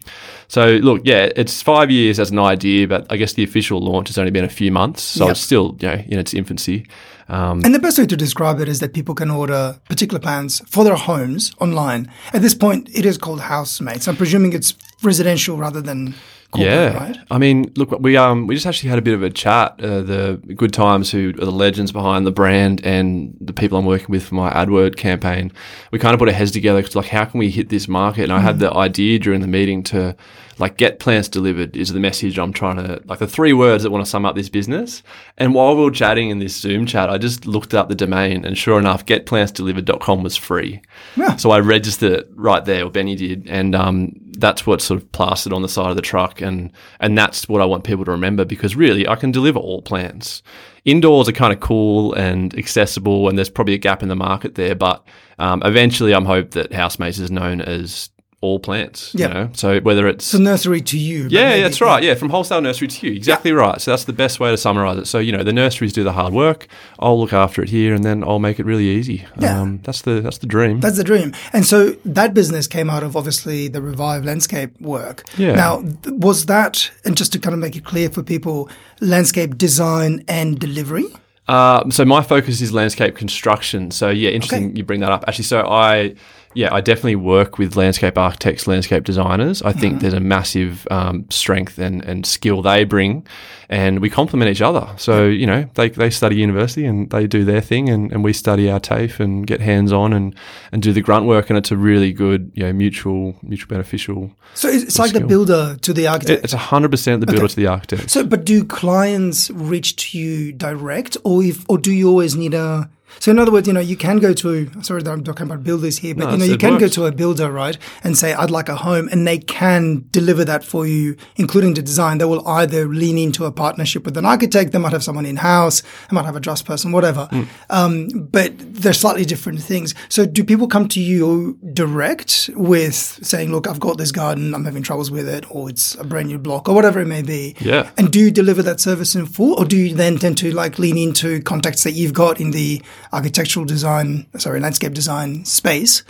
so 0.47 0.77
look, 0.83 1.01
yeah, 1.03 1.29
it's 1.35 1.61
five 1.61 1.89
years 1.91 2.19
as 2.19 2.29
an 2.31 2.39
idea, 2.39 2.87
but 2.87 3.05
I 3.11 3.17
guess 3.17 3.33
the 3.33 3.43
official 3.43 3.79
launch 3.81 4.07
has 4.09 4.17
only 4.17 4.31
been 4.31 4.45
a 4.45 4.49
few 4.61 4.71
months, 4.71 5.01
so 5.03 5.25
Yep. 5.25 5.31
it's 5.31 5.41
still 5.41 5.75
you 5.81 5.87
know 5.89 6.03
in 6.07 6.19
its 6.19 6.33
infancy. 6.33 6.85
Um, 7.29 7.61
And 7.65 7.73
the 7.73 7.79
best 7.79 7.97
way 7.97 8.05
to 8.05 8.15
describe 8.17 8.59
it 8.61 8.67
is 8.67 8.79
that 8.79 8.93
people 8.93 9.15
can 9.15 9.31
order 9.31 9.75
particular 9.89 10.19
plants 10.19 10.61
for 10.69 10.83
their 10.83 10.97
homes 10.97 11.51
online. 11.59 12.07
At 12.33 12.41
this 12.41 12.53
point, 12.55 12.89
it 12.93 13.05
is 13.05 13.17
called 13.17 13.39
housemates. 13.41 14.07
I'm 14.07 14.17
presuming 14.17 14.53
it's 14.53 14.75
residential 15.01 15.57
rather 15.57 15.81
than 15.81 16.13
yeah, 16.55 16.97
right? 16.97 17.17
I 17.31 17.37
mean, 17.37 17.71
look, 17.75 17.91
we 17.99 18.17
um 18.17 18.47
we 18.47 18.55
just 18.55 18.65
actually 18.65 18.89
had 18.89 18.99
a 18.99 19.01
bit 19.01 19.13
of 19.13 19.23
a 19.23 19.29
chat. 19.29 19.79
Uh, 19.79 20.01
the 20.01 20.41
Good 20.55 20.73
Times, 20.73 21.11
who 21.11 21.29
are 21.29 21.45
the 21.45 21.51
legends 21.51 21.91
behind 21.91 22.25
the 22.25 22.31
brand, 22.31 22.83
and 22.85 23.35
the 23.39 23.53
people 23.53 23.77
I'm 23.77 23.85
working 23.85 24.07
with 24.09 24.25
for 24.25 24.35
my 24.35 24.51
AdWord 24.51 24.95
campaign, 24.95 25.51
we 25.91 25.99
kind 25.99 26.13
of 26.13 26.19
put 26.19 26.29
our 26.29 26.35
heads 26.35 26.51
together 26.51 26.81
because 26.81 26.95
like, 26.95 27.07
how 27.07 27.25
can 27.25 27.39
we 27.39 27.49
hit 27.49 27.69
this 27.69 27.87
market? 27.87 28.23
And 28.23 28.33
I 28.33 28.39
had 28.39 28.59
the 28.59 28.71
idea 28.73 29.19
during 29.19 29.41
the 29.41 29.47
meeting 29.47 29.83
to 29.83 30.15
like 30.59 30.77
get 30.77 30.99
plants 30.99 31.27
delivered 31.27 31.75
is 31.75 31.89
the 31.89 31.99
message 31.99 32.37
I'm 32.37 32.53
trying 32.53 32.77
to 32.77 33.01
like 33.05 33.19
the 33.19 33.27
three 33.27 33.53
words 33.53 33.83
that 33.83 33.91
want 33.91 34.05
to 34.05 34.09
sum 34.09 34.25
up 34.25 34.35
this 34.35 34.49
business. 34.49 35.03
And 35.37 35.53
while 35.53 35.75
we 35.75 35.83
were 35.83 35.91
chatting 35.91 36.29
in 36.29 36.39
this 36.39 36.55
Zoom 36.55 36.85
chat, 36.85 37.09
I 37.09 37.17
just 37.17 37.45
looked 37.45 37.73
up 37.73 37.89
the 37.89 37.95
domain, 37.95 38.45
and 38.45 38.57
sure 38.57 38.79
enough, 38.79 39.05
getplantsdelivered.com 39.05 40.23
was 40.23 40.37
free. 40.37 40.81
Yeah. 41.15 41.35
So 41.37 41.51
I 41.51 41.59
registered 41.59 42.11
it 42.11 42.29
right 42.35 42.63
there, 42.63 42.85
or 42.85 42.89
Benny 42.89 43.15
did, 43.15 43.47
and 43.49 43.75
um, 43.75 44.13
that's 44.37 44.65
what's 44.65 44.83
sort 44.83 45.01
of 45.01 45.11
plastered 45.11 45.53
on 45.53 45.61
the 45.61 45.69
side 45.69 45.89
of 45.89 45.95
the 45.95 46.01
truck, 46.01 46.41
and 46.41 46.71
and 46.99 47.17
that's 47.17 47.47
what 47.47 47.61
I 47.61 47.65
want 47.65 47.83
people 47.83 48.05
to 48.05 48.11
remember 48.11 48.45
because 48.45 48.75
really 48.75 49.07
I 49.07 49.15
can 49.15 49.31
deliver 49.31 49.59
all 49.59 49.81
plants. 49.81 50.43
Indoors 50.85 51.29
are 51.29 51.33
kind 51.33 51.53
of 51.53 51.59
cool 51.59 52.13
and 52.13 52.57
accessible, 52.57 53.29
and 53.29 53.37
there's 53.37 53.49
probably 53.49 53.73
a 53.73 53.79
gap 53.79 54.03
in 54.03 54.09
the 54.09 54.15
market 54.15 54.55
there, 54.55 54.75
but 54.75 55.05
um, 55.39 55.61
eventually 55.63 56.13
I'm 56.13 56.25
hope 56.25 56.51
that 56.51 56.73
Housemates 56.73 57.19
is 57.19 57.31
known 57.31 57.61
as 57.61 58.09
all 58.43 58.59
plants. 58.59 59.13
Yeah. 59.15 59.27
You 59.27 59.33
know, 59.33 59.49
so 59.53 59.79
whether 59.79 60.07
it's 60.07 60.25
So 60.25 60.37
nursery 60.37 60.81
to 60.81 60.97
you. 60.99 61.27
yeah, 61.29 61.61
that's 61.61 61.79
right. 61.81 62.03
Yeah, 62.03 62.15
from 62.15 62.29
wholesale 62.29 62.61
nursery 62.61 62.87
to 62.89 63.07
you. 63.07 63.13
Exactly 63.13 63.51
right. 63.53 63.79
So 63.81 63.91
that's 63.91 64.03
the 64.03 64.13
best 64.13 64.39
way 64.39 64.51
to 64.51 64.57
summarize 64.57 64.97
it. 64.97 65.07
So, 65.07 65.17
you 65.19 65.31
know, 65.31 65.43
the 65.43 65.53
nurseries 65.53 65.93
do 65.93 66.03
the 66.03 66.11
hard 66.11 66.33
work. 66.33 66.67
I'll 66.99 67.19
look 67.19 67.33
after 67.33 67.63
it 67.63 67.69
here 67.69 67.93
and 67.95 68.03
then 68.03 68.23
I'll 68.23 68.39
make 68.39 68.59
it 68.59 68.65
really 68.65 68.87
easy. 68.87 69.25
Yeah. 69.39 69.61
Um, 69.61 69.79
that's 69.83 70.01
the 70.01 70.21
that's 70.21 70.39
the 70.39 70.47
dream. 70.47 70.79
That's 70.81 70.97
the 70.97 71.03
dream. 71.03 71.33
And 71.53 71.65
so 71.65 71.91
that 72.05 72.33
business 72.33 72.67
came 72.67 72.89
out 72.89 73.03
of 73.03 73.15
obviously 73.15 73.69
the 73.69 73.81
Revive 73.81 74.25
landscape 74.25 74.79
work. 74.81 75.23
Yeah. 75.37 75.53
Now, 75.55 75.83
was 76.05 76.45
that, 76.47 76.91
and 77.05 77.15
just 77.17 77.31
to 77.33 77.39
kind 77.39 77.53
of 77.53 77.59
make 77.59 77.75
it 77.75 77.85
clear 77.85 78.09
for 78.09 78.23
people, 78.23 78.69
landscape 79.01 79.57
design 79.57 80.23
and 80.27 80.59
delivery? 80.59 81.05
Uh, 81.47 81.89
so 81.89 82.05
my 82.05 82.21
focus 82.21 82.61
is 82.61 82.71
landscape 82.71 83.15
construction. 83.17 83.91
So 83.91 84.09
yeah, 84.09 84.29
interesting 84.29 84.67
Okay. 84.69 84.77
you 84.77 84.83
bring 84.83 85.01
that 85.01 85.11
up. 85.11 85.25
Actually, 85.27 85.43
so 85.45 85.59
I 85.67 86.15
yeah 86.53 86.73
I 86.73 86.81
definitely 86.81 87.15
work 87.15 87.57
with 87.57 87.75
landscape 87.75 88.17
architects, 88.17 88.67
landscape 88.67 89.03
designers. 89.03 89.61
I 89.61 89.71
think 89.71 90.01
there's 90.01 90.13
a 90.13 90.19
massive 90.19 90.87
um, 90.91 91.25
strength 91.29 91.77
and, 91.79 92.03
and 92.05 92.25
skill 92.25 92.61
they 92.61 92.83
bring, 92.83 93.25
and 93.69 93.99
we 93.99 94.09
complement 94.09 94.51
each 94.51 94.61
other. 94.61 94.87
So 94.97 95.25
you 95.25 95.45
know 95.45 95.69
they, 95.75 95.89
they 95.89 96.09
study 96.09 96.35
university 96.35 96.85
and 96.85 97.09
they 97.09 97.27
do 97.27 97.43
their 97.43 97.61
thing, 97.61 97.89
and, 97.89 98.11
and 98.11 98.23
we 98.23 98.33
study 98.33 98.69
our 98.69 98.79
TAFE 98.79 99.19
and 99.19 99.45
get 99.47 99.61
hands 99.61 99.91
on 99.91 100.13
and, 100.13 100.35
and 100.71 100.81
do 100.81 100.93
the 100.93 101.01
grunt 101.01 101.25
work, 101.25 101.49
and 101.49 101.57
it's 101.57 101.71
a 101.71 101.77
really 101.77 102.13
good 102.13 102.51
you 102.53 102.63
know 102.63 102.73
mutual 102.73 103.35
mutual 103.41 103.69
beneficial. 103.69 104.31
So 104.53 104.67
it's, 104.67 104.83
it's 104.83 104.99
like 104.99 105.13
the 105.13 105.21
builder 105.25 105.77
to 105.81 105.93
the 105.93 106.07
architect. 106.07 106.39
It, 106.39 106.43
it's 106.45 106.53
hundred 106.53 106.91
percent 106.91 107.21
the 107.21 107.27
builder 107.27 107.47
to 107.47 107.55
the 107.55 107.67
architect. 107.67 108.09
So, 108.09 108.23
but 108.23 108.45
do 108.45 108.63
clients 108.63 109.49
reach 109.51 109.95
to 109.95 110.19
you 110.19 110.51
direct, 110.51 111.17
or 111.23 111.43
if, 111.43 111.65
or 111.69 111.77
do 111.77 111.91
you 111.91 112.07
always 112.09 112.35
need 112.35 112.53
a? 112.53 112.89
So, 113.19 113.31
in 113.31 113.39
other 113.39 113.51
words, 113.51 113.67
you 113.67 113.73
know, 113.73 113.79
you 113.79 113.95
can 113.95 114.17
go 114.17 114.33
to. 114.33 114.69
Sorry, 114.81 115.01
that 115.03 115.11
I'm 115.11 115.23
talking 115.23 115.45
about 115.45 115.63
builders 115.63 115.97
here, 115.99 116.15
but 116.15 116.25
No, 116.25 116.31
you 116.31 116.37
know, 116.37 116.45
you 116.45 116.57
can 116.57 116.77
go 116.77 116.87
to 116.87 117.05
a 117.05 117.11
builder, 117.11 117.51
right, 117.51 117.77
and 118.03 118.17
say, 118.17 118.33
"I'd 118.33 118.51
like 118.51 118.69
a 118.69 118.75
home," 118.75 119.09
and 119.11 119.25
they 119.27 119.37
can 119.37 120.05
deliver 120.11 120.43
that 120.45 120.63
for 120.63 120.85
you, 120.85 121.15
including 121.35 121.73
the 121.73 121.81
design. 121.81 122.17
They 122.17 122.25
will 122.25 122.47
either 122.47 122.87
lean 122.87 123.17
into 123.17 123.45
a 123.45 123.51
partnership 123.51 124.05
with 124.05 124.17
an 124.17 124.25
architect. 124.25 124.71
They 124.71 124.79
might 124.79 124.91
have 124.93 125.03
someone 125.03 125.25
in 125.25 125.37
house. 125.37 125.81
They 126.09 126.15
might 126.15 126.25
have 126.25 126.35
a 126.35 126.41
trust 126.41 126.65
person, 126.65 126.91
whatever. 126.91 127.27
Hmm. 127.31 127.43
Um, 127.69 128.07
but 128.31 128.53
they're 128.57 128.93
slightly 128.93 129.25
different 129.25 129.61
things. 129.61 129.93
So, 130.09 130.25
do 130.25 130.43
people 130.43 130.67
come 130.67 130.87
to 130.89 131.01
you 131.01 131.57
direct 131.73 132.49
with 132.55 133.19
saying, 133.21 133.51
"Look, 133.51 133.67
I've 133.67 133.79
got 133.79 133.97
this 133.97 134.11
garden. 134.11 134.53
I'm 134.53 134.65
having 134.65 134.83
troubles 134.83 135.11
with 135.11 135.27
it," 135.27 135.45
or 135.49 135.69
it's 135.69 135.95
a 135.95 136.03
brand 136.03 136.27
new 136.27 136.37
block, 136.37 136.67
or 136.67 136.75
whatever 136.75 136.99
it 136.99 137.07
may 137.07 137.21
be? 137.21 137.55
Yeah. 137.59 137.89
And 137.97 138.11
do 138.11 138.19
you 138.19 138.31
deliver 138.31 138.61
that 138.63 138.79
service 138.79 139.15
in 139.15 139.25
full, 139.25 139.53
or 139.59 139.65
do 139.65 139.77
you 139.77 139.95
then 139.95 140.17
tend 140.17 140.37
to 140.39 140.51
like 140.51 140.79
lean 140.79 140.97
into 140.97 141.41
contacts 141.41 141.83
that 141.83 141.91
you've 141.91 142.13
got 142.13 142.39
in 142.39 142.51
the 142.51 142.81
architectural 143.13 143.65
design, 143.65 144.27
sorry, 144.37 144.59
landscape 144.59 144.93
design 144.93 145.45
space, 145.45 146.03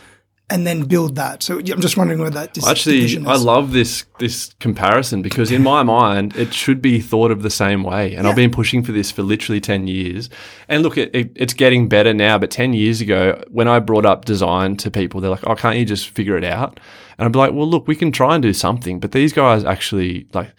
and 0.50 0.66
then 0.66 0.84
build 0.84 1.16
that? 1.16 1.44
So 1.44 1.60
I'm 1.60 1.82
just 1.82 1.98
wondering 1.98 2.20
where 2.20 2.30
that 2.30 2.54
dis- 2.54 2.68
Actually, 2.68 3.18
I 3.26 3.36
love 3.36 3.72
this 3.72 4.06
this 4.20 4.54
comparison 4.60 5.22
because 5.22 5.52
in 5.52 5.64
my 5.64 5.84
mind, 5.84 6.36
it 6.36 6.54
should 6.54 6.82
be 6.82 7.00
thought 7.00 7.32
of 7.32 7.42
the 7.44 7.50
same 7.50 7.84
way. 7.84 8.16
And 8.16 8.28
I've 8.28 8.36
been 8.36 8.52
pushing 8.52 8.84
for 8.84 8.92
this 8.92 9.12
for 9.12 9.24
literally 9.24 9.62
ten 9.62 9.88
years. 9.88 10.30
And 10.68 10.84
look, 10.84 10.98
it, 10.98 11.14
it, 11.14 11.32
it's 11.36 11.54
getting 11.54 11.88
better 11.88 12.14
now. 12.14 12.38
But 12.38 12.52
ten 12.52 12.74
years 12.74 13.02
ago, 13.02 13.44
when 13.50 13.68
I 13.68 13.80
brought 13.80 14.06
up 14.06 14.26
design 14.26 14.78
to 14.78 14.90
people, 14.92 15.22
they're 15.22 15.32
like, 15.32 15.46
"Oh, 15.48 15.56
can't 15.56 15.78
you 15.78 15.86
just 15.86 16.10
figure 16.10 16.38
it 16.38 16.44
out?" 16.46 16.80
And 17.18 17.26
I'd 17.26 17.32
be 17.32 17.40
like, 17.40 17.54
"Well, 17.54 17.68
look, 17.68 17.88
we 17.88 17.96
can 17.96 18.12
try 18.12 18.34
and 18.36 18.42
do 18.42 18.54
something." 18.54 19.00
But 19.00 19.12
these 19.12 19.34
guys 19.34 19.64
actually 19.64 20.28
like 20.34 20.52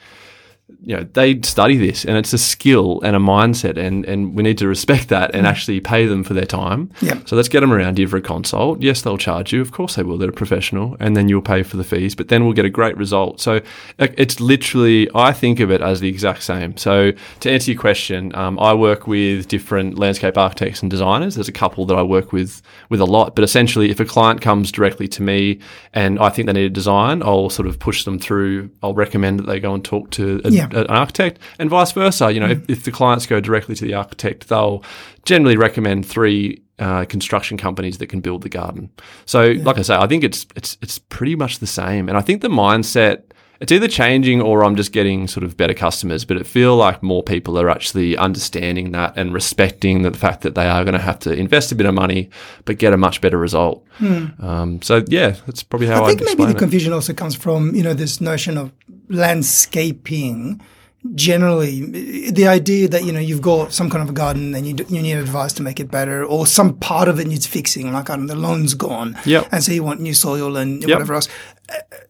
you 0.80 0.96
know 0.96 1.06
they 1.12 1.40
study 1.42 1.76
this 1.76 2.04
and 2.04 2.16
it's 2.16 2.32
a 2.32 2.38
skill 2.38 3.00
and 3.02 3.14
a 3.14 3.18
mindset 3.18 3.76
and 3.76 4.04
and 4.06 4.34
we 4.34 4.42
need 4.42 4.56
to 4.56 4.66
respect 4.66 5.08
that 5.08 5.34
and 5.34 5.46
actually 5.46 5.78
pay 5.78 6.06
them 6.06 6.24
for 6.24 6.32
their 6.32 6.46
time. 6.46 6.90
Yeah. 7.02 7.20
so 7.26 7.36
let's 7.36 7.48
get 7.48 7.60
them 7.60 7.72
around 7.72 7.98
here 7.98 8.08
for 8.08 8.16
a 8.16 8.22
consult. 8.22 8.80
Yes 8.80 9.02
they'll 9.02 9.18
charge 9.18 9.52
you. 9.52 9.60
Of 9.60 9.72
course 9.72 9.96
they 9.96 10.02
will. 10.02 10.16
They're 10.16 10.30
a 10.30 10.32
professional 10.32 10.96
and 11.00 11.16
then 11.16 11.28
you'll 11.28 11.42
pay 11.42 11.62
for 11.62 11.76
the 11.76 11.84
fees 11.84 12.14
but 12.14 12.28
then 12.28 12.44
we'll 12.44 12.54
get 12.54 12.64
a 12.64 12.70
great 12.70 12.96
result. 12.96 13.40
So 13.40 13.60
it's 13.98 14.40
literally 14.40 15.08
i 15.14 15.32
think 15.32 15.60
of 15.60 15.70
it 15.70 15.82
as 15.82 16.00
the 16.00 16.08
exact 16.08 16.42
same. 16.42 16.76
So 16.78 17.12
to 17.40 17.50
answer 17.50 17.70
your 17.72 17.80
question 17.80 18.34
um, 18.34 18.58
i 18.58 18.72
work 18.72 19.06
with 19.06 19.48
different 19.48 19.98
landscape 19.98 20.38
architects 20.38 20.80
and 20.80 20.90
designers. 20.90 21.34
There's 21.34 21.48
a 21.48 21.52
couple 21.52 21.84
that 21.86 21.96
i 21.96 22.02
work 22.02 22.32
with 22.32 22.62
with 22.88 23.00
a 23.00 23.06
lot 23.06 23.34
but 23.34 23.44
essentially 23.44 23.90
if 23.90 24.00
a 24.00 24.06
client 24.06 24.40
comes 24.40 24.72
directly 24.72 25.08
to 25.08 25.22
me 25.22 25.58
and 25.92 26.18
i 26.18 26.30
think 26.30 26.46
they 26.46 26.54
need 26.54 26.64
a 26.64 26.70
design 26.70 27.22
i'll 27.22 27.50
sort 27.50 27.68
of 27.68 27.78
push 27.78 28.04
them 28.04 28.18
through. 28.18 28.70
I'll 28.82 28.94
recommend 28.94 29.38
that 29.38 29.46
they 29.46 29.60
go 29.60 29.74
and 29.74 29.84
talk 29.84 30.10
to 30.12 30.40
a, 30.44 30.53
Yeah. 30.56 30.68
an 30.72 30.86
architect 30.88 31.38
and 31.58 31.68
vice 31.70 31.92
versa. 31.92 32.32
You 32.32 32.40
know, 32.40 32.50
if, 32.50 32.68
if 32.70 32.84
the 32.84 32.92
clients 32.92 33.26
go 33.26 33.40
directly 33.40 33.74
to 33.76 33.84
the 33.84 33.94
architect, 33.94 34.48
they'll 34.48 34.82
generally 35.24 35.56
recommend 35.56 36.06
three 36.06 36.62
uh, 36.78 37.04
construction 37.04 37.56
companies 37.56 37.98
that 37.98 38.08
can 38.08 38.20
build 38.20 38.42
the 38.42 38.48
garden. 38.48 38.90
So, 39.26 39.52
like 39.62 39.78
I 39.78 39.82
say, 39.82 39.94
I 39.96 40.06
think 40.06 40.24
it's 40.24 40.46
it's 40.56 40.76
it's 40.82 40.98
pretty 40.98 41.36
much 41.36 41.58
the 41.58 41.66
same, 41.66 42.08
and 42.08 42.18
I 42.18 42.20
think 42.20 42.42
the 42.42 42.48
mindset. 42.48 43.22
It's 43.60 43.70
either 43.70 43.86
changing 43.88 44.42
or 44.42 44.64
I'm 44.64 44.74
just 44.74 44.92
getting 44.92 45.28
sort 45.28 45.44
of 45.44 45.56
better 45.56 45.72
customers, 45.74 46.24
but 46.24 46.36
it 46.36 46.44
feel 46.46 46.76
like 46.76 47.02
more 47.04 47.22
people 47.22 47.56
are 47.58 47.70
actually 47.70 48.16
understanding 48.16 48.90
that 48.92 49.16
and 49.16 49.32
respecting 49.32 50.02
the 50.02 50.10
fact 50.10 50.40
that 50.42 50.54
they 50.56 50.66
are 50.66 50.82
going 50.84 50.92
to 50.94 51.00
have 51.00 51.20
to 51.20 51.32
invest 51.32 51.70
a 51.72 51.74
bit 51.76 51.86
of 51.86 51.94
money, 51.94 52.28
but 52.64 52.78
get 52.78 52.92
a 52.92 52.96
much 52.96 53.20
better 53.20 53.38
result. 53.38 53.86
Um, 54.40 54.82
so 54.82 55.04
yeah, 55.08 55.36
that's 55.46 55.62
probably 55.62 55.86
how 55.86 55.98
Hmm. 55.98 56.02
I 56.02 56.04
I 56.04 56.08
think 56.08 56.20
maybe 56.20 56.30
explain 56.32 56.48
the 56.50 56.56
it. 56.56 56.58
confusion 56.58 56.92
also 56.92 57.12
comes 57.14 57.36
from 57.36 57.74
you 57.76 57.82
know 57.84 57.94
this 57.94 58.20
notion 58.20 58.58
of 58.58 58.72
landscaping. 59.08 60.60
Generally, 61.14 62.30
the 62.30 62.46
idea 62.48 62.88
that 62.88 63.04
you 63.04 63.12
know 63.12 63.20
you've 63.20 63.42
got 63.42 63.74
some 63.74 63.90
kind 63.90 64.02
of 64.02 64.08
a 64.08 64.12
garden 64.14 64.54
and 64.54 64.66
you, 64.66 64.72
d- 64.72 64.86
you 64.88 65.02
need 65.02 65.12
advice 65.18 65.52
to 65.52 65.62
make 65.62 65.78
it 65.78 65.90
better, 65.90 66.24
or 66.24 66.46
some 66.46 66.78
part 66.78 67.08
of 67.08 67.20
it 67.20 67.26
needs 67.26 67.46
fixing, 67.46 67.92
like 67.92 68.08
I 68.08 68.16
don't 68.16 68.24
know, 68.24 68.32
the 68.34 68.40
lawn's 68.40 68.72
gone, 68.72 69.14
Yep. 69.26 69.48
and 69.52 69.62
so 69.62 69.70
you 69.72 69.82
want 69.84 70.00
new 70.00 70.14
soil 70.14 70.56
and 70.56 70.82
whatever 70.82 71.12
else. 71.12 71.28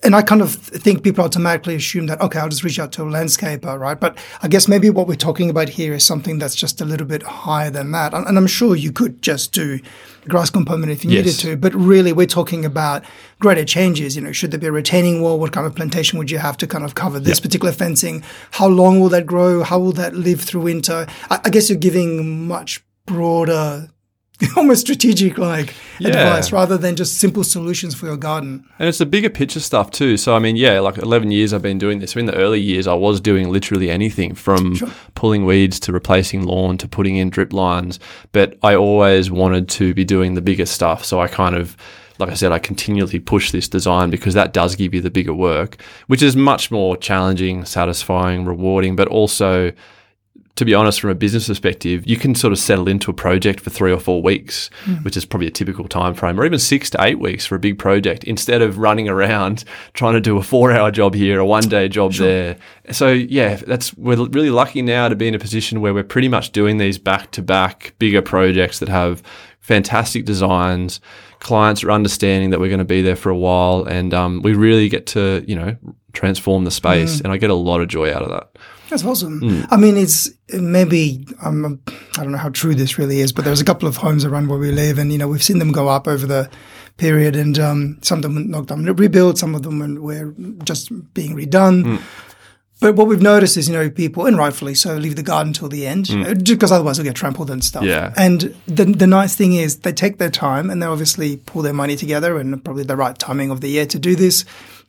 And 0.04 0.14
I 0.14 0.22
kind 0.22 0.40
of 0.42 0.54
think 0.54 1.02
people 1.02 1.24
automatically 1.24 1.74
assume 1.74 2.06
that 2.06 2.20
okay, 2.20 2.38
I'll 2.38 2.48
just 2.48 2.62
reach 2.62 2.78
out 2.78 2.92
to 2.92 3.02
a 3.02 3.06
landscaper, 3.06 3.76
right? 3.80 3.98
But 3.98 4.16
I 4.42 4.46
guess 4.46 4.68
maybe 4.68 4.90
what 4.90 5.08
we're 5.08 5.16
talking 5.16 5.50
about 5.50 5.70
here 5.70 5.92
is 5.94 6.06
something 6.06 6.38
that's 6.38 6.54
just 6.54 6.80
a 6.80 6.84
little 6.84 7.06
bit 7.06 7.24
higher 7.24 7.70
than 7.70 7.90
that, 7.90 8.14
and, 8.14 8.24
and 8.28 8.38
I'm 8.38 8.46
sure 8.46 8.76
you 8.76 8.92
could 8.92 9.20
just 9.22 9.50
do 9.52 9.80
grass 10.28 10.50
component 10.50 10.90
if 10.90 11.04
you 11.04 11.10
needed 11.10 11.34
to, 11.34 11.56
but 11.56 11.74
really 11.74 12.12
we're 12.12 12.26
talking 12.26 12.64
about 12.64 13.04
greater 13.38 13.64
changes. 13.64 14.16
You 14.16 14.22
know, 14.22 14.32
should 14.32 14.50
there 14.50 14.60
be 14.60 14.66
a 14.66 14.72
retaining 14.72 15.22
wall? 15.22 15.38
What 15.38 15.52
kind 15.52 15.66
of 15.66 15.74
plantation 15.74 16.18
would 16.18 16.30
you 16.30 16.38
have 16.38 16.56
to 16.58 16.66
kind 16.66 16.84
of 16.84 16.94
cover 16.94 17.20
this 17.20 17.40
particular 17.40 17.72
fencing? 17.72 18.22
How 18.52 18.66
long 18.66 19.00
will 19.00 19.10
that 19.10 19.26
grow? 19.26 19.62
How 19.62 19.78
will 19.78 19.92
that 19.92 20.14
live 20.14 20.40
through 20.40 20.62
winter? 20.62 21.06
I, 21.30 21.40
I 21.44 21.50
guess 21.50 21.68
you're 21.68 21.78
giving 21.78 22.46
much 22.46 22.84
broader, 23.06 23.88
almost 24.56 24.80
strategic 24.82 25.38
like 25.38 25.74
Yeah. 25.98 26.08
advice 26.08 26.50
rather 26.52 26.76
than 26.76 26.96
just 26.96 27.18
simple 27.18 27.44
solutions 27.44 27.94
for 27.94 28.06
your 28.06 28.16
garden. 28.16 28.64
And 28.78 28.88
it's 28.88 28.98
the 28.98 29.06
bigger 29.06 29.30
picture 29.30 29.60
stuff 29.60 29.90
too. 29.90 30.16
So 30.16 30.34
I 30.34 30.38
mean, 30.40 30.56
yeah, 30.56 30.80
like 30.80 30.98
eleven 30.98 31.30
years 31.30 31.52
I've 31.52 31.62
been 31.62 31.78
doing 31.78 32.00
this. 32.00 32.12
So 32.12 32.20
in 32.20 32.26
the 32.26 32.34
early 32.34 32.60
years, 32.60 32.86
I 32.86 32.94
was 32.94 33.20
doing 33.20 33.50
literally 33.50 33.90
anything 33.90 34.34
from 34.34 34.76
pulling 35.14 35.44
weeds 35.44 35.78
to 35.80 35.92
replacing 35.92 36.42
lawn 36.44 36.78
to 36.78 36.88
putting 36.88 37.16
in 37.16 37.30
drip 37.30 37.52
lines. 37.52 38.00
But 38.32 38.58
I 38.62 38.74
always 38.74 39.30
wanted 39.30 39.68
to 39.70 39.94
be 39.94 40.04
doing 40.04 40.34
the 40.34 40.42
bigger 40.42 40.66
stuff. 40.66 41.04
So 41.04 41.20
I 41.20 41.28
kind 41.28 41.54
of 41.54 41.76
like 42.18 42.30
I 42.30 42.34
said, 42.34 42.52
I 42.52 42.60
continually 42.60 43.18
push 43.18 43.50
this 43.50 43.68
design 43.68 44.08
because 44.10 44.34
that 44.34 44.52
does 44.52 44.76
give 44.76 44.94
you 44.94 45.00
the 45.00 45.10
bigger 45.10 45.34
work, 45.34 45.80
which 46.06 46.22
is 46.22 46.36
much 46.36 46.70
more 46.70 46.96
challenging, 46.96 47.64
satisfying, 47.64 48.44
rewarding, 48.44 48.94
but 48.94 49.08
also 49.08 49.72
to 50.56 50.64
be 50.64 50.72
honest, 50.72 51.00
from 51.00 51.10
a 51.10 51.16
business 51.16 51.48
perspective, 51.48 52.06
you 52.06 52.16
can 52.16 52.34
sort 52.34 52.52
of 52.52 52.60
settle 52.60 52.86
into 52.86 53.10
a 53.10 53.14
project 53.14 53.58
for 53.58 53.70
three 53.70 53.90
or 53.90 53.98
four 53.98 54.22
weeks, 54.22 54.70
which 55.02 55.16
is 55.16 55.24
probably 55.24 55.48
a 55.48 55.50
typical 55.50 55.88
time 55.88 56.14
frame, 56.14 56.38
or 56.38 56.46
even 56.46 56.60
six 56.60 56.88
to 56.90 57.02
eight 57.02 57.18
weeks 57.18 57.44
for 57.44 57.56
a 57.56 57.58
big 57.58 57.76
project, 57.76 58.22
instead 58.22 58.62
of 58.62 58.78
running 58.78 59.08
around 59.08 59.64
trying 59.94 60.14
to 60.14 60.20
do 60.20 60.36
a 60.36 60.42
four-hour 60.42 60.92
job 60.92 61.14
here, 61.14 61.40
a 61.40 61.46
one-day 61.46 61.88
job 61.88 62.12
there. 62.12 62.56
So 62.92 63.10
yeah, 63.10 63.56
that's 63.56 63.96
we're 63.96 64.28
really 64.28 64.50
lucky 64.50 64.80
now 64.80 65.08
to 65.08 65.16
be 65.16 65.26
in 65.26 65.34
a 65.34 65.40
position 65.40 65.80
where 65.80 65.92
we're 65.92 66.04
pretty 66.04 66.28
much 66.28 66.52
doing 66.52 66.78
these 66.78 66.98
back-to-back 66.98 67.94
bigger 67.98 68.22
projects 68.22 68.78
that 68.78 68.88
have 68.88 69.24
fantastic 69.58 70.24
designs. 70.24 71.00
Clients 71.40 71.82
are 71.82 71.90
understanding 71.90 72.50
that 72.50 72.60
we're 72.60 72.68
going 72.68 72.78
to 72.78 72.84
be 72.84 73.02
there 73.02 73.16
for 73.16 73.30
a 73.30 73.36
while, 73.36 73.84
and 73.84 74.14
um, 74.14 74.40
we 74.42 74.54
really 74.54 74.88
get 74.88 75.06
to 75.08 75.44
you 75.48 75.56
know 75.56 75.76
transform 76.12 76.62
the 76.62 76.70
space, 76.70 77.20
and 77.20 77.32
I 77.32 77.38
get 77.38 77.50
a 77.50 77.54
lot 77.54 77.80
of 77.80 77.88
joy 77.88 78.14
out 78.14 78.22
of 78.22 78.30
that. 78.30 78.56
That's 78.90 79.04
awesome. 79.04 79.40
Mm. 79.40 79.68
I 79.70 79.76
mean, 79.76 79.96
it's 79.96 80.30
maybe 80.52 81.26
um, 81.42 81.80
I 82.18 82.22
don't 82.22 82.32
know 82.32 82.38
how 82.38 82.50
true 82.50 82.74
this 82.74 82.98
really 82.98 83.20
is, 83.20 83.32
but 83.32 83.44
there's 83.44 83.60
a 83.60 83.64
couple 83.64 83.88
of 83.88 83.96
homes 83.96 84.24
around 84.24 84.48
where 84.48 84.58
we 84.58 84.70
live, 84.70 84.98
and 84.98 85.10
you 85.12 85.18
know 85.18 85.28
we've 85.28 85.42
seen 85.42 85.58
them 85.58 85.72
go 85.72 85.88
up 85.88 86.06
over 86.06 86.26
the 86.26 86.50
period, 86.96 87.36
and 87.36 87.58
um, 87.58 87.98
some 88.02 88.18
of 88.18 88.22
them 88.22 88.34
were 88.34 88.40
knocked 88.42 88.68
down 88.68 88.86
and 88.86 88.98
rebuilt, 88.98 89.38
some 89.38 89.54
of 89.54 89.62
them 89.62 90.00
were 90.00 90.34
just 90.64 90.90
being 91.14 91.34
redone. 91.34 91.84
Mm. 91.84 92.02
But 92.80 92.96
what 92.96 93.06
we've 93.06 93.22
noticed 93.22 93.56
is, 93.56 93.68
you 93.68 93.74
know, 93.74 93.88
people, 93.88 94.26
and 94.26 94.36
rightfully 94.36 94.74
so, 94.74 94.96
leave 94.96 95.16
the 95.16 95.22
garden 95.22 95.52
till 95.52 95.68
the 95.68 95.86
end, 95.86 96.06
just 96.06 96.44
because 96.44 96.72
otherwise 96.72 96.98
they'll 96.98 97.04
get 97.04 97.14
trampled 97.14 97.50
and 97.50 97.64
stuff. 97.64 97.82
Mm. 97.84 97.88
Yeah. 97.88 98.12
And 98.16 98.54
the 98.66 98.84
the 98.84 99.06
nice 99.06 99.34
thing 99.34 99.54
is, 99.54 99.78
they 99.78 99.92
take 99.92 100.18
their 100.18 100.30
time 100.30 100.68
and 100.70 100.82
they 100.82 100.86
obviously 100.86 101.38
pull 101.38 101.62
their 101.62 101.72
money 101.72 101.96
together, 101.96 102.36
and 102.36 102.62
probably 102.64 102.84
the 102.84 102.96
right 102.96 103.18
timing 103.18 103.50
of 103.50 103.60
the 103.60 103.68
year 103.68 103.86
to 103.86 103.98
do 103.98 104.14
this. 104.14 104.44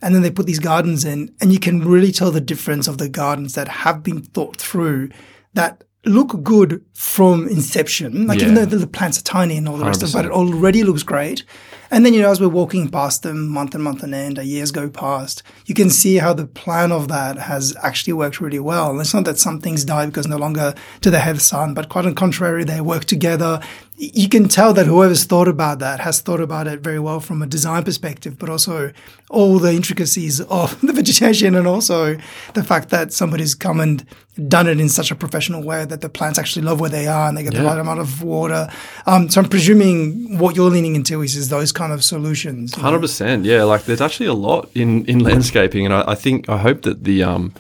And 0.06 0.14
then 0.14 0.22
they 0.22 0.30
put 0.30 0.46
these 0.46 0.60
gardens 0.60 1.04
in, 1.04 1.34
and 1.42 1.52
you 1.52 1.60
can 1.60 1.84
really 1.84 2.12
tell 2.12 2.30
the 2.30 2.40
difference 2.40 2.88
of 2.88 3.00
the 3.00 3.10
gardens 3.10 3.56
that 3.56 3.68
have 3.68 4.04
been 4.04 4.22
thought 4.22 4.56
through, 4.56 5.10
that 5.56 5.84
look 6.06 6.44
good 6.44 6.86
from 6.94 7.48
inception. 7.48 8.28
Like 8.28 8.40
even 8.40 8.54
though 8.54 8.66
the, 8.66 8.78
the 8.78 8.86
plants 8.86 9.18
are 9.18 9.24
tiny 9.24 9.58
and 9.58 9.68
all 9.68 9.78
the 9.78 9.86
rest 9.86 10.04
of 10.04 10.10
it, 10.10 10.14
but 10.14 10.26
it 10.26 10.32
already 10.32 10.84
looks 10.84 11.02
great. 11.02 11.44
And 11.90 12.06
then, 12.06 12.14
you 12.14 12.22
know, 12.22 12.30
as 12.30 12.40
we're 12.40 12.50
walking 12.50 12.90
past 12.90 13.24
them 13.24 13.48
month 13.48 13.74
and 13.74 13.84
month 13.84 14.04
and 14.04 14.14
end, 14.14 14.38
years 14.38 14.72
go 14.72 14.90
past, 14.90 15.42
you 15.66 15.74
can 15.74 15.90
see 15.90 16.18
how 16.18 16.34
the 16.34 16.46
plan 16.46 16.92
of 16.92 17.08
that 17.08 17.38
has 17.38 17.76
actually 17.82 18.14
worked 18.14 18.42
really 18.42 18.60
well. 18.60 18.92
And 18.92 19.02
it's 19.02 19.14
not 19.14 19.26
that 19.26 19.40
some 19.40 19.60
things 19.60 19.86
die 19.86 20.06
because 20.06 20.28
no 20.28 20.38
longer 20.38 20.76
do 21.02 21.10
they 21.10 21.20
have 21.20 21.42
sun, 21.42 21.74
but 21.74 21.90
quite 21.90 22.06
on 22.06 22.12
the 22.12 22.16
contrary, 22.16 22.64
they 22.64 22.82
work 22.82 23.06
together. 23.06 23.60
You 23.98 24.28
can 24.28 24.50
tell 24.50 24.74
that 24.74 24.88
whoever's 24.88 25.24
thought 25.24 25.48
about 25.48 25.80
that 25.80 26.02
has 26.02 26.20
thought 26.20 26.42
about 26.42 26.68
it 26.68 26.82
very 26.82 27.00
well 27.00 27.22
from 27.22 27.42
a 27.42 27.48
design 27.48 27.84
perspective, 27.84 28.38
but 28.38 28.50
also 28.50 28.92
all 29.30 29.58
the 29.58 29.72
intricacies 29.74 30.42
of 30.42 30.80
the 30.86 30.92
vegetation 30.92 31.56
and 31.56 31.66
also 31.66 32.18
the 32.54 32.64
fact 32.64 32.90
that 32.90 33.14
somebody's 33.14 33.56
come 33.56 33.80
and 33.80 34.06
done 34.50 34.68
it 34.68 34.82
in 34.82 34.90
such 34.90 35.12
a 35.12 35.16
professional 35.16 35.64
way 35.64 35.86
that 35.86 36.02
the 36.02 36.10
plants 36.10 36.38
actually 36.38 36.64
love 36.64 36.82
where 36.82 36.90
they 36.90 37.08
are 37.08 37.30
and 37.30 37.38
they 37.38 37.44
get 37.44 37.54
the 37.54 37.64
right 37.64 37.80
amount 37.80 38.02
of 38.02 38.22
water. 38.22 38.68
Um, 39.06 39.30
so 39.30 39.42
I'm 39.42 39.48
presuming 39.48 40.38
what 40.40 40.58
you're 40.58 40.70
leaning 40.70 40.96
into 40.96 41.22
is, 41.22 41.38
is 41.38 41.48
those 41.48 41.72
kind 41.72 41.94
of 41.94 42.04
solutions. 42.04 42.76
Hundred 42.76 43.00
percent, 43.00 43.46
yeah. 43.46 43.64
Like 43.64 43.84
there's 43.86 44.02
actually 44.02 44.28
a 44.28 44.34
lot 44.34 44.70
in 44.76 45.06
in 45.06 45.20
landscaping, 45.20 45.86
and 45.86 45.94
I, 45.94 46.04
I 46.08 46.16
think 46.16 46.50
I 46.50 46.58
hope 46.58 46.82
that 46.82 47.06
the 47.06 47.24
um, 47.24 47.54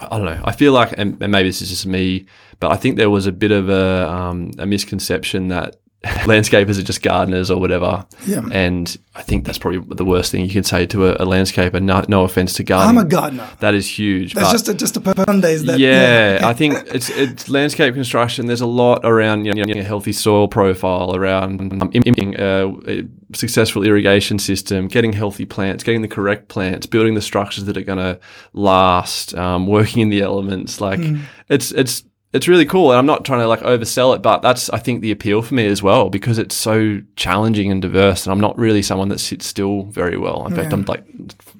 I 0.00 0.16
don't 0.16 0.24
know. 0.24 0.40
I 0.44 0.52
feel 0.52 0.72
like, 0.72 0.94
and, 0.96 1.20
and 1.22 1.32
maybe 1.32 1.48
this 1.48 1.62
is 1.62 1.68
just 1.68 1.86
me, 1.86 2.26
but 2.58 2.70
I 2.70 2.76
think 2.76 2.96
there 2.96 3.10
was 3.10 3.26
a 3.26 3.32
bit 3.32 3.50
of 3.50 3.68
a 3.68 4.08
um, 4.08 4.52
a 4.58 4.66
misconception 4.66 5.48
that 5.48 5.79
landscapers 6.04 6.78
are 6.78 6.82
just 6.82 7.02
gardeners 7.02 7.50
or 7.50 7.60
whatever. 7.60 8.06
Yeah. 8.26 8.40
And 8.52 8.96
I 9.14 9.22
think 9.22 9.44
that's 9.44 9.58
probably 9.58 9.80
the 9.94 10.04
worst 10.04 10.32
thing 10.32 10.42
you 10.46 10.50
can 10.50 10.64
say 10.64 10.86
to 10.86 11.08
a, 11.08 11.12
a 11.22 11.26
landscaper. 11.26 11.82
No, 11.82 12.02
no 12.08 12.24
offense 12.24 12.54
to 12.54 12.64
gardeners. 12.64 12.98
I'm 13.02 13.06
a 13.06 13.08
gardener. 13.08 13.46
that 13.58 13.74
is 13.74 13.98
huge. 13.98 14.32
That's 14.32 14.50
just 14.50 14.68
a, 14.68 14.74
just 14.74 14.96
a 14.96 15.24
Mondays 15.26 15.64
that 15.64 15.78
yeah, 15.78 16.40
I 16.42 16.54
think 16.54 16.74
it's 16.86 17.10
it's 17.10 17.50
landscape 17.50 17.92
construction. 17.92 18.46
There's 18.46 18.62
a 18.62 18.66
lot 18.66 19.02
around 19.04 19.44
you 19.44 19.52
know, 19.52 19.62
a 19.78 19.82
healthy 19.82 20.12
soil 20.12 20.48
profile, 20.48 21.14
around 21.14 21.60
um, 21.60 21.90
implementing 21.92 22.34
a, 22.38 22.74
a 22.88 23.02
successful 23.34 23.82
irrigation 23.82 24.38
system, 24.38 24.88
getting 24.88 25.12
healthy 25.12 25.44
plants, 25.44 25.84
getting 25.84 26.00
the 26.00 26.08
correct 26.08 26.48
plants, 26.48 26.86
building 26.86 27.14
the 27.14 27.20
structures 27.20 27.64
that 27.64 27.76
are 27.76 27.82
going 27.82 27.98
to 27.98 28.18
last, 28.54 29.34
um, 29.34 29.66
working 29.66 30.00
in 30.00 30.08
the 30.08 30.22
elements. 30.22 30.80
Like 30.80 31.00
it's 31.50 31.72
it's 31.72 32.04
it's 32.32 32.46
really 32.46 32.64
cool, 32.64 32.90
and 32.92 32.98
I'm 32.98 33.06
not 33.06 33.24
trying 33.24 33.40
to 33.40 33.48
like 33.48 33.60
oversell 33.60 34.14
it, 34.14 34.22
but 34.22 34.40
that's 34.40 34.70
I 34.70 34.78
think 34.78 35.00
the 35.02 35.10
appeal 35.10 35.42
for 35.42 35.54
me 35.54 35.66
as 35.66 35.82
well 35.82 36.10
because 36.10 36.38
it's 36.38 36.54
so 36.54 37.00
challenging 37.16 37.70
and 37.72 37.82
diverse, 37.82 38.24
and 38.24 38.32
I'm 38.32 38.40
not 38.40 38.56
really 38.58 38.82
someone 38.82 39.08
that 39.08 39.18
sits 39.18 39.46
still 39.46 39.84
very 39.84 40.16
well. 40.16 40.46
In 40.46 40.54
fact, 40.54 40.72
I'm 40.72 40.84
like 40.84 41.04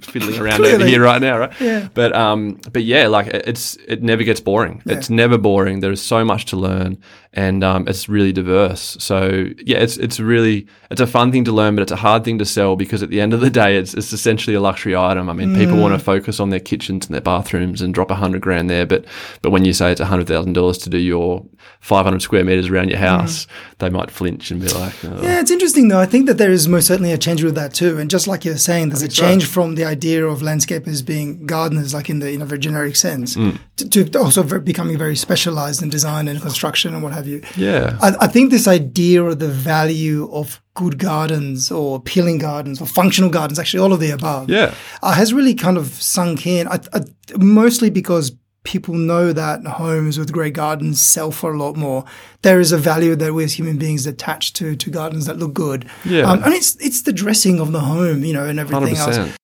fiddling 0.01 0.39
around 0.41 0.65
over 0.65 0.87
here 0.87 1.03
right 1.03 1.21
now, 1.21 1.39
right? 1.39 1.53
Yeah. 1.61 1.89
But 1.93 2.15
um, 2.15 2.61
but 2.73 2.85
yeah, 2.85 3.09
like 3.09 3.27
it- 3.27 3.49
it's 3.49 3.77
it 3.89 4.03
never 4.03 4.23
gets 4.23 4.41
boring. 4.41 4.81
It's 4.87 5.11
never 5.11 5.39
boring. 5.39 5.81
There 5.81 5.91
is 5.93 6.01
so 6.03 6.25
much 6.25 6.45
to 6.47 6.57
learn, 6.57 6.99
and 7.33 7.65
um, 7.65 7.89
it's 7.89 8.09
really 8.09 8.33
diverse. 8.33 8.97
So 9.01 9.47
yeah, 9.65 9.79
it's 9.79 9.97
it's 9.97 10.21
really 10.21 10.69
it's 10.91 11.01
a 11.01 11.07
fun 11.07 11.33
thing 11.33 11.45
to 11.47 11.53
learn, 11.53 11.75
but 11.75 11.83
it's 11.83 11.93
a 11.93 11.97
hard 11.97 12.23
thing 12.25 12.39
to 12.39 12.45
sell 12.45 12.77
because 12.77 13.03
at 13.03 13.11
the 13.11 13.21
end 13.21 13.35
of 13.35 13.41
the 13.41 13.51
day, 13.51 13.77
it's 13.77 13.93
it's 13.95 14.13
essentially 14.13 14.55
a 14.55 14.61
luxury 14.61 14.95
item. 14.95 15.29
I 15.29 15.33
mean, 15.33 15.57
people 15.57 15.79
want 15.79 15.95
to 15.95 15.99
focus 15.99 16.39
on 16.39 16.51
their 16.51 16.61
kitchens 16.61 17.07
and 17.07 17.15
their 17.15 17.21
bathrooms 17.21 17.83
and 17.83 17.93
drop 17.93 18.13
a 18.13 18.15
hundred 18.15 18.41
grand 18.43 18.71
there, 18.71 18.87
but 18.87 19.05
but 19.43 19.51
when 19.51 19.65
you 19.65 19.73
say 19.73 19.91
it's 19.91 20.01
a 20.01 20.05
hundred 20.07 20.29
thousand 20.29 20.53
dollars 20.53 20.60
to 20.79 20.91
do 20.91 20.99
your 20.99 21.45
five 21.81 22.05
hundred 22.05 22.23
square 22.23 22.45
meters 22.45 22.69
around 22.69 22.89
your 22.91 22.99
house, 22.99 23.47
they 23.79 23.89
might 23.91 24.11
flinch 24.11 24.51
and 24.51 24.61
be 24.61 24.69
like, 24.69 24.95
oh. 25.05 25.21
Yeah, 25.23 25.41
it's 25.41 25.51
interesting 25.51 25.89
though. 25.89 26.01
I 26.01 26.07
think 26.07 26.27
that 26.27 26.39
there 26.39 26.51
is 26.51 26.69
most 26.69 26.87
certainly 26.87 27.13
a 27.13 27.19
change 27.19 27.43
with 27.43 27.55
that 27.55 27.73
too. 27.75 27.99
And 27.99 28.11
just 28.11 28.27
like 28.27 28.45
you're 28.45 28.59
saying, 28.59 28.89
there's 28.91 29.03
a 29.03 29.09
change 29.09 29.47
from 29.47 29.75
the 29.75 29.85
idea 29.85 30.25
of 30.27 30.41
landscapers 30.41 31.05
being 31.05 31.47
gardeners, 31.47 31.95
like 31.95 32.11
in 32.11 32.19
the 32.21 32.31
you 32.33 32.39
know 32.39 32.45
very 32.45 32.59
generic 32.61 32.97
sense, 32.97 33.37
Mm. 33.37 33.59
to, 33.77 34.05
to 34.05 34.19
also 34.19 34.43
very, 34.43 34.61
becoming 34.61 34.99
very 34.99 35.17
specialized 35.17 35.83
in 35.83 35.89
design 35.89 36.29
and 36.29 36.41
construction 36.43 36.95
and 36.95 37.03
what 37.03 37.13
have 37.13 37.27
you. 37.27 37.43
yeah, 37.57 37.97
I, 38.03 38.15
I 38.21 38.27
think 38.27 38.51
this 38.51 38.67
idea 38.69 39.23
of 39.25 39.39
the 39.39 39.49
value 39.49 40.29
of 40.33 40.61
good 40.75 40.99
gardens 40.99 41.71
or 41.71 41.97
appealing 41.97 42.39
gardens 42.39 42.81
or 42.81 42.87
functional 42.87 43.31
gardens, 43.31 43.59
actually 43.59 43.81
all 43.81 43.93
of 43.93 44.01
the 44.01 44.11
above, 44.11 44.49
yeah, 44.51 44.75
uh, 45.03 45.13
has 45.13 45.33
really 45.33 45.55
kind 45.55 45.77
of 45.77 45.87
sunk 46.03 46.47
in. 46.47 46.69
I, 46.69 46.79
I, 46.93 47.01
mostly 47.39 47.91
because 47.91 48.33
people 48.63 48.95
know 48.95 49.33
that 49.33 49.65
homes 49.65 50.19
with 50.19 50.33
great 50.33 50.55
gardens 50.55 51.01
sell 51.01 51.31
for 51.31 51.53
a 51.53 51.59
lot 51.59 51.77
more. 51.77 52.05
There 52.43 52.61
is 52.61 52.73
a 52.73 52.79
value 52.79 53.17
that 53.17 53.33
we 53.33 53.45
as 53.45 53.55
human 53.55 53.79
beings 53.79 54.07
attach 54.07 54.53
to 54.55 54.77
to 54.77 54.91
gardens 54.91 55.27
that 55.27 55.39
look 55.39 55.55
good. 55.55 55.89
Yeah. 56.05 56.31
um, 56.31 56.43
and 56.45 56.53
it's 56.55 56.77
it's 56.77 57.03
the 57.03 57.13
dressing 57.13 57.61
of 57.61 57.73
the 57.73 57.81
home, 57.81 58.25
you 58.25 58.33
know, 58.33 58.47
and 58.47 58.59
everything 58.59 58.97
else. 58.97 59.37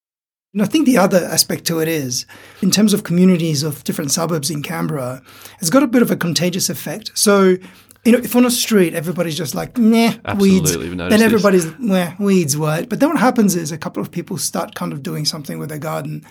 And 0.53 0.63
I 0.63 0.67
think 0.67 0.87
the 0.87 0.97
other 0.97 1.19
aspect 1.19 1.67
to 1.67 1.81
it 1.81 1.89
is, 1.89 2.25
in 2.63 2.71
terms 2.71 2.95
of 2.95 3.05
communities 3.05 3.63
of 3.63 3.85
different 3.85 4.11
suburbs 4.11 4.51
in 4.51 4.63
Canberra, 4.63 5.23
it's 5.61 5.69
got 5.69 5.83
a 5.83 5.87
bit 5.87 6.01
of 6.01 6.11
a 6.11 6.17
contagious 6.17 6.71
effect. 6.71 7.11
So, 7.15 7.57
you 8.07 8.13
know, 8.13 8.19
if 8.19 8.35
on 8.35 8.47
a 8.47 8.51
street 8.51 8.95
everybody's 8.95 9.37
just 9.37 9.55
like, 9.55 9.77
nah, 9.77 10.15
weeds, 10.39 10.71
Absolutely, 10.71 10.97
noticed 10.97 11.11
then 11.11 11.11
this. 11.11 11.23
everybody's, 11.23 11.79
nah, 11.79 12.13
weeds, 12.19 12.57
what? 12.57 12.89
But 12.89 13.01
then 13.01 13.11
what 13.11 13.19
happens 13.19 13.55
is 13.55 13.71
a 13.71 13.77
couple 13.77 14.03
of 14.03 14.11
people 14.11 14.39
start 14.39 14.75
kind 14.75 14.95
of 14.95 15.03
doing 15.03 15.27
something 15.27 15.59
with 15.59 15.69
their 15.69 15.79
garden. 15.79 16.25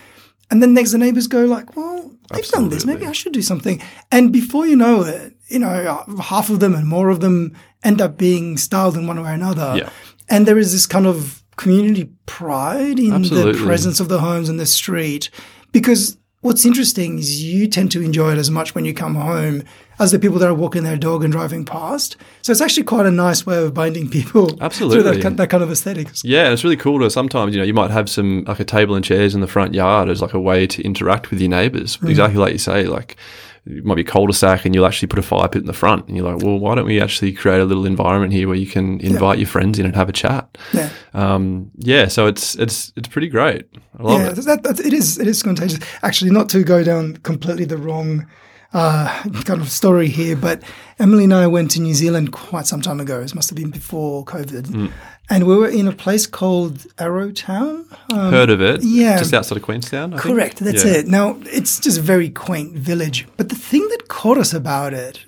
And 0.51 0.61
then 0.61 0.73
next 0.73 0.91
the 0.91 0.97
neighbors 0.97 1.27
go 1.27 1.45
like, 1.45 1.75
well, 1.75 2.11
they've 2.31 2.47
done 2.47 2.69
this. 2.69 2.85
Maybe 2.85 3.05
I 3.05 3.11
should 3.11 3.33
do 3.33 3.41
something. 3.41 3.81
And 4.11 4.31
before 4.31 4.67
you 4.67 4.75
know 4.75 5.01
it, 5.03 5.33
you 5.47 5.59
know, 5.59 6.03
half 6.21 6.49
of 6.49 6.59
them 6.59 6.73
and 6.73 6.87
more 6.87 7.09
of 7.09 7.19
them 7.19 7.55
end 7.83 8.01
up 8.01 8.17
being 8.17 8.57
styled 8.57 8.97
in 8.97 9.07
one 9.07 9.21
way 9.21 9.29
or 9.29 9.33
another. 9.33 9.75
Yeah. 9.77 9.89
And 10.29 10.47
there 10.47 10.57
is 10.57 10.71
this 10.71 10.85
kind 10.85 11.05
of 11.05 11.43
community 11.55 12.09
pride 12.25 12.99
in 12.99 13.21
the 13.21 13.53
presence 13.65 13.99
of 13.99 14.09
the 14.09 14.19
homes 14.19 14.49
and 14.49 14.59
the 14.59 14.65
street. 14.65 15.29
Because 15.71 16.17
what's 16.41 16.65
interesting 16.65 17.19
is 17.19 17.43
you 17.43 17.67
tend 17.67 17.91
to 17.91 18.01
enjoy 18.01 18.33
it 18.33 18.37
as 18.37 18.51
much 18.51 18.75
when 18.75 18.85
you 18.85 18.93
come 18.93 19.15
home 19.15 19.63
as 19.99 20.11
the 20.11 20.19
people 20.19 20.39
that 20.39 20.49
are 20.49 20.53
walking 20.53 20.83
their 20.83 20.97
dog 20.97 21.23
and 21.23 21.31
driving 21.31 21.65
past. 21.65 22.17
So 22.41 22.51
it's 22.51 22.61
actually 22.61 22.83
quite 22.83 23.05
a 23.05 23.11
nice 23.11 23.45
way 23.45 23.63
of 23.63 23.73
binding 23.73 24.09
people 24.09 24.49
through 24.49 24.57
Absolutely. 24.61 25.21
that, 25.21 25.37
that 25.37 25.49
kind 25.49 25.63
of 25.63 25.71
aesthetics. 25.71 26.23
Yeah, 26.23 26.51
it's 26.51 26.63
really 26.63 26.77
cool 26.77 26.99
to 26.99 27.09
sometimes, 27.09 27.53
you 27.53 27.59
know, 27.59 27.65
you 27.65 27.73
might 27.73 27.91
have 27.91 28.09
some 28.09 28.43
like 28.45 28.59
a 28.59 28.65
table 28.65 28.95
and 28.95 29.03
chairs 29.03 29.35
in 29.35 29.41
the 29.41 29.47
front 29.47 29.73
yard 29.73 30.09
as 30.09 30.21
like 30.21 30.33
a 30.33 30.39
way 30.39 30.67
to 30.67 30.81
interact 30.83 31.29
with 31.31 31.39
your 31.39 31.49
neighbours. 31.49 31.97
Exactly 32.03 32.37
like 32.37 32.53
you 32.53 32.59
say, 32.59 32.85
like 32.85 33.17
it 33.65 33.83
might 33.83 33.95
be 33.95 34.03
cul-de-sac 34.03 34.63
and 34.65 34.75
you'll 34.75 34.85
actually 34.85 35.07
put 35.07 35.17
a 35.17 35.23
fire 35.23 35.47
pit 35.47 35.61
in 35.61 35.65
the 35.65 35.73
front 35.73 36.07
and 36.07 36.15
you're 36.15 36.31
like, 36.31 36.43
well, 36.43 36.59
why 36.59 36.75
don't 36.75 36.85
we 36.85 37.01
actually 37.01 37.33
create 37.33 37.59
a 37.59 37.65
little 37.65 37.85
environment 37.85 38.31
here 38.31 38.47
where 38.47 38.57
you 38.57 38.67
can 38.67 38.99
invite 39.01 39.39
your 39.39 39.47
friends 39.47 39.79
in 39.79 39.85
and 39.85 39.95
have 39.95 40.07
a 40.07 40.13
chat? 40.13 40.55
Yeah. 40.71 40.89
Um, 41.13 41.71
yeah, 41.77 42.07
so 42.07 42.27
it's 42.27 42.55
it's 42.55 42.93
it's 42.95 43.07
pretty 43.07 43.27
great. 43.27 43.67
I 43.97 44.03
love 44.03 44.21
yeah, 44.21 44.29
it. 44.29 44.35
that, 44.35 44.63
that, 44.63 44.79
it 44.79 44.93
is 44.93 45.17
it 45.17 45.27
is 45.27 45.41
contagious. 45.41 45.79
Actually, 46.03 46.31
not 46.31 46.47
to 46.49 46.63
go 46.63 46.83
down 46.83 47.17
completely 47.17 47.65
the 47.65 47.77
wrong 47.77 48.27
uh, 48.75 49.23
kind 49.45 49.61
of 49.61 49.69
story 49.69 50.09
here, 50.09 50.35
but 50.35 50.61
Emily 50.99 51.23
and 51.23 51.33
I 51.33 51.47
went 51.47 51.71
to 51.71 51.81
New 51.81 51.93
Zealand 51.93 52.31
quite 52.31 52.67
some 52.67 52.81
time 52.81 52.99
ago. 52.99 53.21
It 53.21 53.33
must 53.33 53.49
have 53.49 53.57
been 53.57 53.71
before 53.71 54.23
COVID, 54.25 54.67
Hmm. 54.67 54.87
and 55.29 55.45
we 55.47 55.55
were 55.55 55.69
in 55.69 55.87
a 55.87 55.91
place 55.93 56.27
called 56.27 56.79
Arrowtown. 56.97 57.85
Um, 58.13 58.31
Heard 58.31 58.49
of 58.49 58.61
it? 58.61 58.83
yeah. 58.83 59.17
Just 59.17 59.33
outside 59.33 59.57
of 59.57 59.63
Queenstown, 59.63 60.13
I 60.13 60.17
think? 60.17 60.21
Correct, 60.35 60.57
that's 60.59 60.83
Yeah. 60.85 60.91
it. 60.99 61.07
Now, 61.07 61.37
it's 61.45 61.79
just 61.79 61.97
a 61.97 62.01
very 62.01 62.29
quaint 62.29 62.73
village. 62.77 63.25
But 63.37 63.49
the 63.49 63.55
thing 63.69 63.87
that 63.91 64.07
caught 64.09 64.37
us 64.37 64.53
about 64.53 64.93
it, 64.93 65.19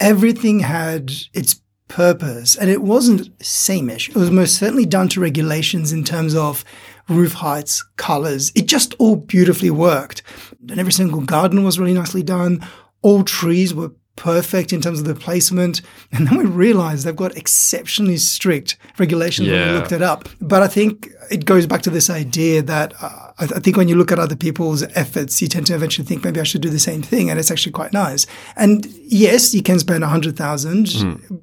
everything 0.00 0.60
had 0.60 1.12
its 1.34 1.60
purpose 1.88 2.54
and 2.54 2.68
it 2.70 2.82
wasn't 2.82 3.36
sameish. 3.38 4.10
It 4.10 4.14
was 4.16 4.30
most 4.30 4.56
certainly 4.56 4.84
done 4.86 5.08
to 5.10 5.20
regulations 5.20 5.90
in 5.92 6.04
terms 6.04 6.34
of 6.34 6.64
roof 7.08 7.34
heights, 7.34 7.82
colors. 7.96 8.52
It 8.54 8.66
just 8.66 8.94
all 8.98 9.16
beautifully 9.16 9.70
worked. 9.70 10.22
And 10.68 10.78
every 10.78 10.92
single 10.92 11.20
garden 11.20 11.64
was 11.64 11.78
really 11.78 11.94
nicely 11.94 12.22
done. 12.22 12.66
All 13.02 13.24
trees 13.24 13.74
were 13.74 13.92
perfect 14.16 14.72
in 14.72 14.80
terms 14.80 14.98
of 14.98 15.06
the 15.06 15.14
placement. 15.14 15.80
And 16.12 16.26
then 16.26 16.36
we 16.36 16.44
realized 16.44 17.04
they've 17.04 17.14
got 17.14 17.36
exceptionally 17.36 18.16
strict 18.16 18.76
regulations 18.98 19.48
when 19.48 19.68
we 19.68 19.78
looked 19.78 19.92
it 19.92 20.02
up. 20.02 20.28
But 20.40 20.62
I 20.62 20.68
think 20.68 21.08
it 21.30 21.44
goes 21.44 21.66
back 21.66 21.82
to 21.82 21.90
this 21.90 22.10
idea 22.10 22.62
that 22.62 22.94
uh, 23.02 23.32
I, 23.38 23.44
I 23.44 23.60
think 23.60 23.76
when 23.76 23.88
you 23.88 23.94
look 23.94 24.12
at 24.12 24.18
other 24.18 24.36
people's 24.36 24.82
efforts, 24.94 25.40
you 25.40 25.48
tend 25.48 25.66
to 25.66 25.74
eventually 25.74 26.06
think 26.06 26.24
maybe 26.24 26.40
I 26.40 26.44
should 26.44 26.60
do 26.60 26.70
the 26.70 26.78
same 26.78 27.02
thing, 27.02 27.30
and 27.30 27.38
it's 27.38 27.50
actually 27.50 27.72
quite 27.72 27.92
nice. 27.92 28.26
And 28.56 28.86
yes, 29.06 29.54
you 29.54 29.62
can 29.62 29.78
spend 29.78 30.04
a 30.04 30.08
hundred 30.08 30.36
thousand, 30.36 30.86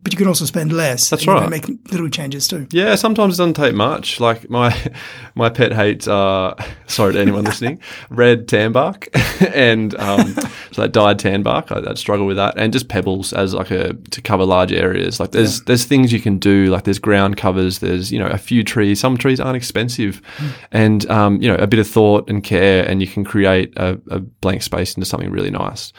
but 0.03 0.13
you 0.13 0.17
can 0.17 0.27
also 0.27 0.45
spend 0.45 0.73
less. 0.73 1.07
Mm. 1.07 1.09
That's 1.09 1.21
and 1.23 1.27
you 1.27 1.33
can 1.33 1.51
right. 1.51 1.69
Make 1.69 1.91
little 1.91 2.09
changes 2.09 2.47
too. 2.47 2.67
Yeah, 2.71 2.95
sometimes 2.95 3.35
it 3.35 3.37
doesn't 3.37 3.55
take 3.55 3.75
much. 3.75 4.19
Like 4.19 4.49
my 4.49 4.75
my 5.35 5.49
pet 5.49 5.73
hates. 5.73 6.07
Uh, 6.07 6.55
sorry 6.87 7.13
to 7.13 7.19
anyone 7.19 7.43
listening. 7.43 7.79
Red 8.09 8.47
tan 8.47 8.71
bark 8.71 9.09
and 9.53 9.95
um, 9.95 10.33
so 10.71 10.81
that 10.81 10.91
dyed 10.91 11.19
tan 11.19 11.43
bark. 11.43 11.71
I, 11.71 11.79
I'd 11.87 11.97
struggle 11.97 12.25
with 12.25 12.37
that, 12.37 12.57
and 12.57 12.71
just 12.73 12.87
pebbles 12.87 13.33
as 13.33 13.53
like 13.53 13.71
a 13.71 13.93
to 13.93 14.21
cover 14.21 14.45
large 14.45 14.71
areas. 14.71 15.19
Like 15.19 15.31
there's 15.31 15.61
there's 15.63 15.85
things 15.85 16.11
you 16.11 16.19
can 16.19 16.37
do. 16.37 16.67
Like 16.67 16.83
there's 16.83 16.99
ground 16.99 17.37
covers. 17.37 17.79
There's 17.79 18.11
you 18.11 18.19
know 18.19 18.27
a 18.27 18.37
few 18.37 18.63
trees. 18.63 18.99
Some 18.99 19.17
trees 19.17 19.39
aren't 19.39 19.57
expensive, 19.57 19.74
and 20.71 21.09
um, 21.09 21.41
you 21.41 21.47
know 21.47 21.55
a 21.55 21.67
bit 21.67 21.79
of 21.79 21.87
thought 21.87 22.29
and 22.29 22.43
care, 22.43 22.87
and 22.87 23.01
you 23.01 23.07
can 23.07 23.23
create 23.23 23.73
a, 23.77 23.99
a 24.09 24.19
blank 24.19 24.63
space 24.63 24.95
into 24.95 25.05
something 25.05 25.31
really 25.31 25.51
nice. 25.51 25.93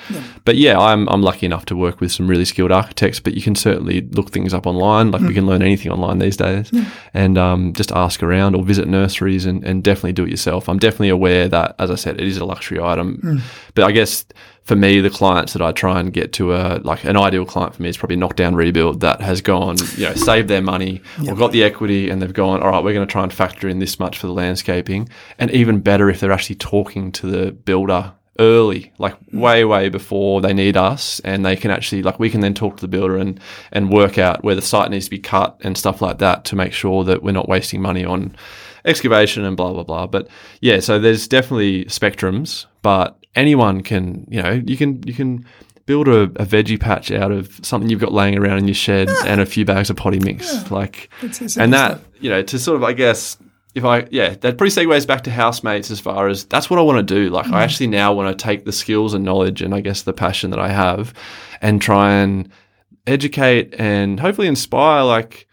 But 0.44 0.56
yeah, 0.56 0.78
I'm 0.78 1.08
I'm 1.08 1.22
lucky 1.22 1.46
enough 1.46 1.64
to 1.66 1.76
work 1.76 2.00
with 2.00 2.12
some 2.12 2.26
really 2.26 2.44
skilled 2.44 2.72
architects. 2.72 3.20
But 3.20 3.34
you 3.34 3.42
can 3.42 3.54
certainly 3.54 4.00
look 4.12 4.30
things 4.30 4.54
up 4.54 4.66
online. 4.66 5.10
Like 5.10 5.22
we 5.22 5.34
can 5.34 5.46
learn 5.46 5.62
anything 5.62 5.92
online 5.92 6.18
these 6.18 6.36
days, 6.36 6.70
and 7.14 7.36
um, 7.38 7.72
just 7.72 7.92
ask 7.92 8.22
around 8.22 8.54
or 8.54 8.62
visit 8.62 8.88
nurseries 8.88 9.46
and, 9.46 9.64
and 9.64 9.82
definitely 9.82 10.12
do 10.12 10.24
it 10.24 10.30
yourself. 10.30 10.68
I'm 10.68 10.78
definitely 10.78 11.10
aware 11.10 11.48
that, 11.48 11.74
as 11.78 11.90
I 11.90 11.96
said, 11.96 12.20
it 12.20 12.26
is 12.26 12.38
a 12.38 12.44
luxury 12.44 12.80
item. 12.80 13.42
But 13.74 13.84
I 13.84 13.92
guess 13.92 14.24
for 14.66 14.74
me, 14.74 15.00
the 15.00 15.10
clients 15.10 15.52
that 15.52 15.62
I 15.62 15.70
try 15.70 16.00
and 16.00 16.12
get 16.12 16.32
to 16.34 16.52
a 16.52 16.80
like 16.82 17.04
an 17.04 17.16
ideal 17.16 17.46
client 17.46 17.76
for 17.76 17.82
me 17.82 17.88
is 17.88 17.96
probably 17.96 18.16
knockdown 18.16 18.56
rebuild 18.56 19.00
that 19.00 19.20
has 19.20 19.40
gone, 19.40 19.76
you 19.96 20.06
know, 20.06 20.14
saved 20.14 20.48
their 20.48 20.60
money 20.60 21.00
or 21.28 21.36
got 21.36 21.52
the 21.52 21.62
equity 21.62 22.10
and 22.10 22.20
they've 22.20 22.32
gone, 22.32 22.60
all 22.60 22.70
right, 22.70 22.82
we're 22.82 22.92
going 22.92 23.06
to 23.06 23.10
try 23.10 23.22
and 23.22 23.32
factor 23.32 23.68
in 23.68 23.78
this 23.78 24.00
much 24.00 24.18
for 24.18 24.26
the 24.26 24.32
landscaping. 24.32 25.08
And 25.38 25.52
even 25.52 25.80
better 25.80 26.10
if 26.10 26.18
they're 26.18 26.32
actually 26.32 26.56
talking 26.56 27.12
to 27.12 27.30
the 27.30 27.52
builder 27.52 28.12
early, 28.40 28.92
like 28.98 29.14
mm. 29.26 29.38
way, 29.40 29.64
way 29.64 29.88
before 29.88 30.40
they 30.40 30.52
need 30.52 30.76
us, 30.76 31.20
and 31.20 31.46
they 31.46 31.54
can 31.54 31.70
actually 31.70 32.02
like 32.02 32.18
we 32.18 32.28
can 32.28 32.40
then 32.40 32.52
talk 32.52 32.76
to 32.76 32.80
the 32.80 32.88
builder 32.88 33.16
and 33.16 33.38
and 33.70 33.90
work 33.90 34.18
out 34.18 34.42
where 34.42 34.56
the 34.56 34.62
site 34.62 34.90
needs 34.90 35.04
to 35.04 35.10
be 35.10 35.18
cut 35.20 35.56
and 35.62 35.78
stuff 35.78 36.02
like 36.02 36.18
that 36.18 36.44
to 36.46 36.56
make 36.56 36.72
sure 36.72 37.04
that 37.04 37.22
we're 37.22 37.30
not 37.30 37.48
wasting 37.48 37.80
money 37.80 38.04
on 38.04 38.34
excavation 38.84 39.44
and 39.44 39.56
blah 39.56 39.72
blah 39.72 39.84
blah. 39.84 40.06
But 40.06 40.28
yeah, 40.60 40.80
so 40.80 40.98
there's 40.98 41.28
definitely 41.28 41.84
spectrums, 41.84 42.66
but 42.86 43.18
anyone 43.34 43.82
can, 43.82 44.28
you 44.30 44.40
know, 44.40 44.62
you 44.64 44.76
can 44.76 45.02
you 45.02 45.12
can 45.12 45.44
build 45.86 46.06
a, 46.06 46.20
a 46.20 46.46
veggie 46.46 46.78
patch 46.78 47.10
out 47.10 47.32
of 47.32 47.58
something 47.64 47.90
you've 47.90 47.98
got 47.98 48.12
laying 48.12 48.38
around 48.38 48.58
in 48.58 48.68
your 48.68 48.76
shed 48.76 49.08
ah. 49.10 49.24
and 49.26 49.40
a 49.40 49.46
few 49.46 49.64
bags 49.64 49.90
of 49.90 49.96
potty 49.96 50.20
mix, 50.20 50.54
ah. 50.54 50.68
like, 50.70 51.10
It's- 51.20 51.42
it's 51.42 51.56
and 51.56 51.72
that 51.72 52.00
you 52.20 52.30
know 52.30 52.42
to 52.42 52.60
sort 52.60 52.76
of 52.76 52.84
I 52.84 52.92
guess 52.92 53.38
if 53.74 53.84
I 53.84 54.06
yeah 54.12 54.36
that 54.40 54.56
pretty 54.56 54.72
segues 54.72 55.04
back 55.04 55.24
to 55.24 55.32
housemates 55.32 55.90
as 55.90 55.98
far 55.98 56.28
as 56.28 56.44
that's 56.44 56.70
what 56.70 56.78
I 56.78 56.82
want 56.82 56.98
to 57.08 57.14
do. 57.14 57.28
Like 57.28 57.46
I 57.46 57.50
mm. 57.50 57.64
actually 57.64 57.88
now 57.88 58.12
want 58.12 58.38
to 58.38 58.40
take 58.40 58.64
the 58.64 58.70
skills 58.70 59.14
and 59.14 59.24
knowledge 59.24 59.62
and 59.62 59.74
I 59.74 59.80
guess 59.80 60.02
the 60.02 60.12
passion 60.12 60.50
that 60.50 60.60
I 60.60 60.68
have 60.68 61.12
and 61.60 61.82
try 61.82 62.12
and 62.12 62.48
educate 63.08 63.74
and 63.80 64.20
hopefully 64.20 64.46
inspire 64.46 65.02
like 65.02 65.48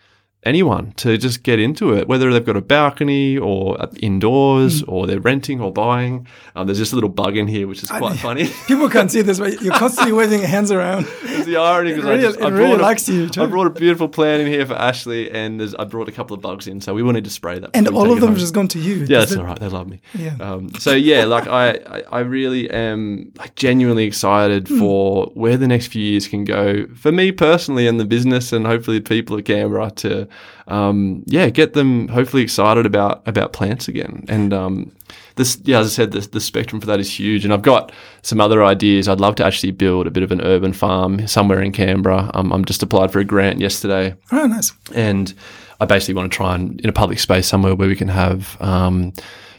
anyone 0.45 0.91
to 0.97 1.17
just 1.17 1.43
get 1.43 1.59
into 1.59 1.93
it, 1.93 2.07
whether 2.07 2.31
they've 2.31 2.45
got 2.45 2.57
a 2.57 2.61
balcony 2.61 3.37
or 3.37 3.77
indoors 4.01 4.83
or 4.83 5.07
they're 5.07 5.19
renting 5.19 5.61
or 5.61 5.71
buying. 5.71 6.27
Um, 6.55 6.67
there's 6.67 6.77
just 6.77 6.91
a 6.91 6.95
little 6.95 7.09
bug 7.09 7.35
in 7.37 7.47
here, 7.47 7.67
which 7.67 7.81
is 7.83 7.89
quite 7.89 8.17
funny. 8.27 8.49
People 8.67 8.89
can't 8.89 9.11
see 9.11 9.21
this, 9.21 9.39
but 9.39 9.61
you're 9.61 9.73
constantly 9.73 10.13
waving 10.13 10.39
your 10.39 10.47
hands 10.49 10.71
around. 10.71 11.07
It's 11.33 11.45
the 11.47 11.57
irony 11.57 11.91
because 11.93 12.05
really- 12.05 12.19
I, 12.19 12.21
just, 12.29 12.41
I 12.41 12.47
it 12.47 12.51
really 12.51 12.65
brought 12.69 12.79
a- 12.79 12.83
likes 12.83 13.09
you, 13.09 13.27
too. 13.27 13.41
I 13.43 13.45
brought 13.47 13.65
a 13.67 13.71
beautiful 13.71 14.07
plant 14.07 14.41
in 14.43 14.47
here 14.47 14.65
for 14.67 14.75
Ashley, 14.75 15.31
and 15.31 15.59
there's, 15.59 15.73
I 15.75 15.83
brought 15.83 16.07
a 16.07 16.11
couple 16.11 16.35
of 16.35 16.41
bugs 16.41 16.67
in, 16.67 16.79
so 16.79 16.93
we 16.93 17.01
wanted 17.03 17.23
to 17.23 17.29
spray 17.31 17.57
that. 17.59 17.71
And 17.73 17.87
all 17.89 18.11
of 18.11 18.21
them 18.21 18.29
have 18.29 18.37
just 18.37 18.53
gone 18.53 18.67
to 18.69 18.79
you. 18.79 18.97
Yeah, 19.09 19.19
that's 19.19 19.31
it- 19.33 19.39
all 19.39 19.45
right. 19.45 19.59
They 19.59 19.67
love 19.67 19.87
me. 19.89 19.99
Yeah. 20.13 20.35
Um, 20.39 20.69
so 20.75 20.91
yeah, 20.93 21.25
like 21.25 21.47
I, 21.47 21.71
I, 21.71 22.03
I 22.11 22.19
really 22.19 22.69
am 22.69 23.33
like 23.37 23.55
genuinely 23.55 24.05
excited 24.05 24.67
Hmm. 24.67 24.79
for 24.79 25.25
where 25.33 25.57
the 25.57 25.67
next 25.67 25.87
few 25.87 26.03
years 26.03 26.27
can 26.27 26.43
go 26.45 26.85
for 26.95 27.11
me 27.11 27.31
personally 27.31 27.87
and 27.87 27.99
the 27.99 28.05
business 28.05 28.53
and 28.53 28.65
hopefully 28.67 28.99
the 28.99 29.09
people 29.09 29.37
at 29.37 29.45
Canberra 29.45 29.89
to, 29.97 30.27
um, 30.67 31.23
yeah, 31.25 31.49
get 31.49 31.73
them 31.73 32.07
hopefully 32.07 32.41
excited 32.43 32.85
about 32.85 33.27
about 33.27 33.51
plants 33.53 33.87
again. 33.87 34.23
And 34.29 34.53
um, 34.53 34.91
this, 35.35 35.57
yeah, 35.63 35.79
as 35.79 35.87
I 35.87 35.89
said, 35.89 36.11
the, 36.11 36.21
the 36.21 36.39
spectrum 36.39 36.79
for 36.79 36.87
that 36.87 36.99
is 36.99 37.19
huge. 37.19 37.43
And 37.43 37.53
I've 37.53 37.61
got 37.63 37.91
some 38.21 38.39
other 38.39 38.63
ideas. 38.63 39.07
I'd 39.07 39.19
love 39.19 39.35
to 39.35 39.45
actually 39.45 39.71
build 39.71 40.07
a 40.07 40.11
bit 40.11 40.23
of 40.23 40.31
an 40.31 40.41
urban 40.41 40.71
farm 40.73 41.27
somewhere 41.27 41.61
in 41.61 41.71
Canberra. 41.73 42.31
Um, 42.33 42.53
I'm 42.53 42.63
just 42.65 42.81
applied 42.83 43.11
for 43.11 43.19
a 43.19 43.25
grant 43.25 43.59
yesterday 43.59 44.15
Oh, 44.31 44.45
nice. 44.47 44.71
and 44.95 45.33
I 45.81 45.85
basically 45.85 46.13
want 46.13 46.31
to 46.31 46.35
try 46.35 46.55
and 46.55 46.79
in 46.81 46.89
a 46.89 46.93
public 46.93 47.19
space 47.19 47.45
somewhere 47.47 47.75
where 47.75 47.89
we 47.89 47.95
can 47.95 48.07
have 48.07 48.55
um, 48.61 49.11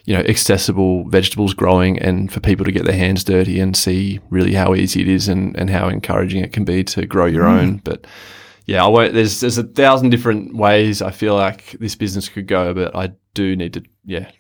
you 0.07 0.15
know 0.17 0.23
accessible 0.23 1.07
vegetables 1.11 1.53
growing 1.55 1.99
and 1.99 2.33
for 2.33 2.41
people 2.41 2.65
to 2.65 2.73
get 2.73 2.85
their 2.87 2.97
hands 2.97 3.25
dirty 3.25 3.61
and 3.61 3.77
see 3.77 4.21
really 4.31 4.55
how 4.55 4.75
easy 4.75 5.03
it 5.03 5.09
is 5.09 5.29
and, 5.29 5.55
and 5.59 5.69
how 5.71 5.89
encouraging 5.89 6.43
it 6.43 6.53
can 6.53 6.65
be 6.65 6.83
to 6.85 7.05
grow 7.07 7.27
your 7.27 7.47
own 7.47 7.79
but 7.85 8.07
yeah 8.67 8.85
I 8.85 8.89
won't, 8.89 9.15
there's 9.15 9.41
there's 9.41 9.59
a 9.59 9.63
thousand 9.63 10.11
different 10.11 10.55
ways 10.55 11.03
I 11.03 11.11
feel 11.11 11.35
like 11.35 11.73
this 11.81 11.95
business 11.95 12.29
could 12.29 12.47
go 12.47 12.75
but 12.75 12.95
I 12.95 13.13
do 13.35 13.57
need 13.57 13.75
to 13.75 13.83
yeah 14.05 14.31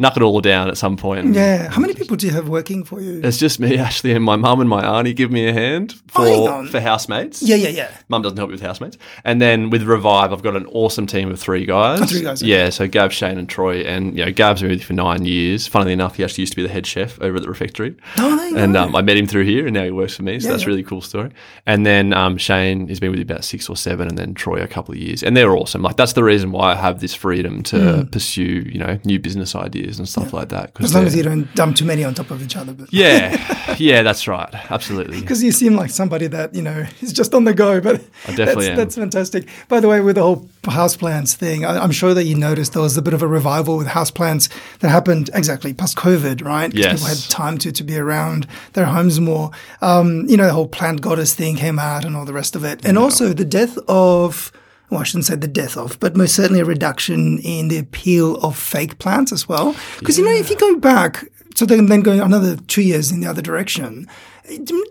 knock 0.00 0.16
it 0.16 0.22
all 0.22 0.40
down 0.40 0.68
at 0.68 0.76
some 0.76 0.96
point 0.96 1.34
Yeah. 1.34 1.68
How 1.70 1.80
many 1.80 1.94
people 1.94 2.16
do 2.16 2.26
you 2.26 2.32
have 2.32 2.48
working 2.48 2.82
for 2.84 3.00
you? 3.00 3.20
it's 3.22 3.38
just 3.38 3.60
me 3.60 3.76
Ashley 3.78 4.12
and 4.12 4.24
my 4.24 4.36
mum 4.36 4.60
and 4.60 4.68
my 4.68 4.82
auntie 4.98 5.12
give 5.14 5.30
me 5.30 5.46
a 5.46 5.52
hand 5.52 5.94
Oh, 6.16 6.46
for 6.46 6.52
on. 6.52 6.66
for 6.68 6.80
housemates 6.80 7.42
Yeah, 7.42 7.56
yeah, 7.56 7.68
yeah. 7.68 7.90
Mum 8.08 8.22
doesn't 8.22 8.36
help 8.38 8.48
me 8.50 8.54
with 8.54 8.62
housemates. 8.62 8.96
And 9.24 9.40
then 9.40 9.70
with 9.70 9.82
Revive, 9.84 10.32
I've 10.32 10.42
got 10.42 10.56
an 10.56 10.66
awesome 10.66 11.06
team 11.06 11.30
of 11.30 11.38
three 11.38 11.64
guys. 11.66 12.00
Oh, 12.00 12.06
three 12.06 12.22
guys, 12.22 12.42
okay. 12.42 12.50
Yeah, 12.50 12.70
so 12.70 12.88
Gav, 12.88 13.12
Shane, 13.12 13.38
and 13.38 13.48
Troy. 13.48 13.82
And, 13.82 14.16
you 14.18 14.24
know, 14.24 14.32
Gav's 14.32 14.62
been 14.62 14.70
with 14.70 14.80
me 14.80 14.84
for 14.84 14.94
nine 14.94 15.24
years. 15.24 15.66
Funnily 15.68 15.92
enough, 15.92 16.16
he 16.16 16.24
actually 16.24 16.42
used 16.42 16.52
to 16.54 16.56
be 16.56 16.62
the 16.62 16.68
head 16.72 16.86
chef 16.86 17.20
over 17.20 17.36
at 17.36 17.42
the 17.42 17.48
refectory. 17.48 17.94
Oh, 18.18 18.54
And 18.56 18.76
um, 18.76 18.96
I 18.96 19.02
met 19.02 19.16
him 19.16 19.26
through 19.26 19.44
here, 19.44 19.66
and 19.66 19.74
now 19.74 19.84
he 19.84 19.90
works 19.90 20.16
for 20.16 20.22
me. 20.22 20.40
So 20.40 20.46
Yeah, 20.46 20.52
that's 20.52 20.62
a 20.62 20.66
yeah. 20.66 20.70
really 20.70 20.82
cool 20.82 21.00
story. 21.02 21.30
And 21.66 21.84
then 21.86 22.12
um, 22.14 22.36
Shane 22.38 22.88
has 22.88 22.98
been 23.00 23.10
with 23.10 23.18
me 23.18 23.22
about 23.22 23.44
six 23.44 23.68
or 23.68 23.76
seven, 23.76 24.08
and 24.08 24.16
then 24.18 24.34
Troy 24.34 24.62
a 24.62 24.66
couple 24.68 24.92
of 24.94 24.98
years. 25.00 25.22
And 25.22 25.36
they're 25.36 25.54
awesome. 25.54 25.82
Like, 25.82 25.96
that's 25.96 26.14
the 26.14 26.24
reason 26.24 26.50
why 26.52 26.72
I 26.72 26.74
have 26.76 27.00
this 27.00 27.14
freedom 27.14 27.62
to 27.64 28.08
pursue, 28.10 28.42
you 28.72 28.78
know, 28.78 28.98
new 29.04 29.18
business 29.20 29.54
ideas 29.54 29.89
and 29.98 30.08
stuff 30.08 30.32
like 30.32 30.48
that. 30.50 30.72
As 30.80 30.94
long 30.94 31.06
as 31.06 31.14
you 31.16 31.22
don't 31.22 31.52
dump 31.54 31.76
too 31.76 31.84
many 31.84 32.04
on 32.04 32.14
top 32.14 32.30
of 32.30 32.42
each 32.42 32.56
other. 32.56 32.72
But 32.72 32.92
yeah, 32.92 33.74
yeah, 33.78 34.02
that's 34.02 34.28
right. 34.28 34.52
Absolutely. 34.70 35.20
because 35.20 35.42
you 35.42 35.52
seem 35.52 35.74
like 35.74 35.90
somebody 35.90 36.26
that 36.28 36.54
you 36.54 36.62
know 36.62 36.84
is 37.00 37.12
just 37.12 37.34
on 37.34 37.44
the 37.44 37.54
go. 37.54 37.80
But 37.80 37.96
I 38.26 38.34
definitely 38.34 38.66
that's, 38.66 38.68
am. 38.68 38.76
that's 38.76 38.94
fantastic. 38.96 39.48
By 39.68 39.80
the 39.80 39.88
way, 39.88 40.00
with 40.00 40.16
the 40.16 40.22
whole 40.22 40.48
houseplants 40.62 41.34
thing, 41.34 41.64
I, 41.64 41.78
I'm 41.82 41.90
sure 41.92 42.14
that 42.14 42.24
you 42.24 42.34
noticed 42.36 42.72
there 42.74 42.82
was 42.82 42.96
a 42.96 43.02
bit 43.02 43.14
of 43.14 43.22
a 43.22 43.26
revival 43.26 43.76
with 43.76 43.88
houseplants 43.88 44.48
that 44.80 44.88
happened 44.90 45.30
exactly 45.34 45.72
post 45.74 45.96
COVID, 45.96 46.44
right? 46.44 46.70
'Cause 46.70 46.78
Yes. 46.78 46.92
people 47.00 47.08
had 47.08 47.18
time 47.30 47.58
to 47.58 47.72
to 47.72 47.84
be 47.84 47.96
around 47.98 48.46
their 48.74 48.86
homes 48.86 49.20
more. 49.20 49.50
Um, 49.82 50.26
you 50.28 50.36
know, 50.36 50.46
the 50.46 50.52
whole 50.52 50.68
plant 50.68 51.00
goddess 51.00 51.34
thing 51.34 51.56
came 51.56 51.78
out 51.78 52.04
and 52.04 52.16
all 52.16 52.24
the 52.24 52.32
rest 52.32 52.54
of 52.56 52.64
it, 52.64 52.84
and 52.84 52.96
also 52.98 53.32
the 53.32 53.44
death 53.44 53.76
of. 53.88 54.52
Well, 54.90 55.00
I 55.00 55.04
shouldn't 55.04 55.26
say 55.26 55.36
the 55.36 55.48
death 55.48 55.76
of, 55.76 55.98
but 56.00 56.16
most 56.16 56.34
certainly 56.34 56.60
a 56.60 56.64
reduction 56.64 57.38
in 57.38 57.68
the 57.68 57.78
appeal 57.78 58.36
of 58.38 58.56
fake 58.56 58.98
plants 58.98 59.32
as 59.32 59.48
well. 59.48 59.76
Because 59.98 60.18
you 60.18 60.24
know, 60.24 60.32
if 60.34 60.50
you 60.50 60.56
go 60.56 60.76
back, 60.76 61.24
so 61.54 61.64
then 61.64 61.86
then 61.86 62.02
going 62.02 62.20
another 62.20 62.56
two 62.56 62.82
years 62.82 63.10
in 63.12 63.20
the 63.20 63.26
other 63.28 63.42
direction, 63.42 64.08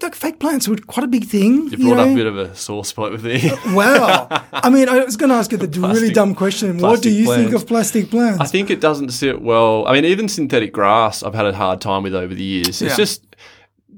like 0.01 0.15
fake 0.15 0.39
plants 0.39 0.67
were 0.67 0.77
quite 0.77 1.03
a 1.03 1.07
big 1.07 1.25
thing. 1.25 1.67
You 1.69 1.77
brought 1.77 1.97
know? 1.97 2.03
up 2.03 2.09
a 2.09 2.15
bit 2.15 2.25
of 2.27 2.37
a 2.37 2.55
sore 2.55 2.85
spot 2.85 3.11
with 3.11 3.25
me. 3.25 3.49
Uh, 3.49 3.57
well, 3.75 4.27
I 4.53 4.69
mean, 4.69 4.87
I 4.87 5.03
was 5.03 5.17
going 5.17 5.29
to 5.29 5.35
ask 5.35 5.51
you 5.51 5.57
the 5.57 5.79
really 5.87 6.11
dumb 6.11 6.35
question. 6.35 6.77
What 6.77 7.01
do 7.01 7.09
plastic 7.09 7.13
you 7.13 7.25
think 7.35 7.53
of 7.53 7.67
plastic 7.67 8.09
plants? 8.09 8.39
I 8.39 8.45
think 8.45 8.69
it 8.69 8.79
doesn't 8.79 9.09
sit 9.09 9.41
well. 9.41 9.85
I 9.87 9.93
mean, 9.93 10.05
even 10.05 10.29
synthetic 10.29 10.71
grass, 10.71 11.23
I've 11.23 11.33
had 11.35 11.45
a 11.45 11.53
hard 11.53 11.81
time 11.81 12.03
with 12.03 12.15
over 12.15 12.33
the 12.33 12.43
years. 12.43 12.81
It's 12.81 12.81
Yeah. 12.81 12.95
just 12.95 13.23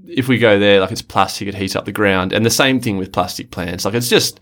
if 0.08 0.28
we 0.28 0.38
go 0.38 0.60
there, 0.60 0.82
like 0.82 0.92
it's 0.92 1.02
plastic, 1.02 1.48
it 1.48 1.56
heats 1.56 1.76
up 1.76 1.86
the 1.86 1.92
ground, 1.92 2.34
and 2.34 2.46
the 2.46 2.50
same 2.50 2.80
thing 2.80 2.98
with 2.98 3.12
plastic 3.12 3.52
plants. 3.52 3.86
Like 3.86 3.94
it's 3.94 4.10
just, 4.10 4.40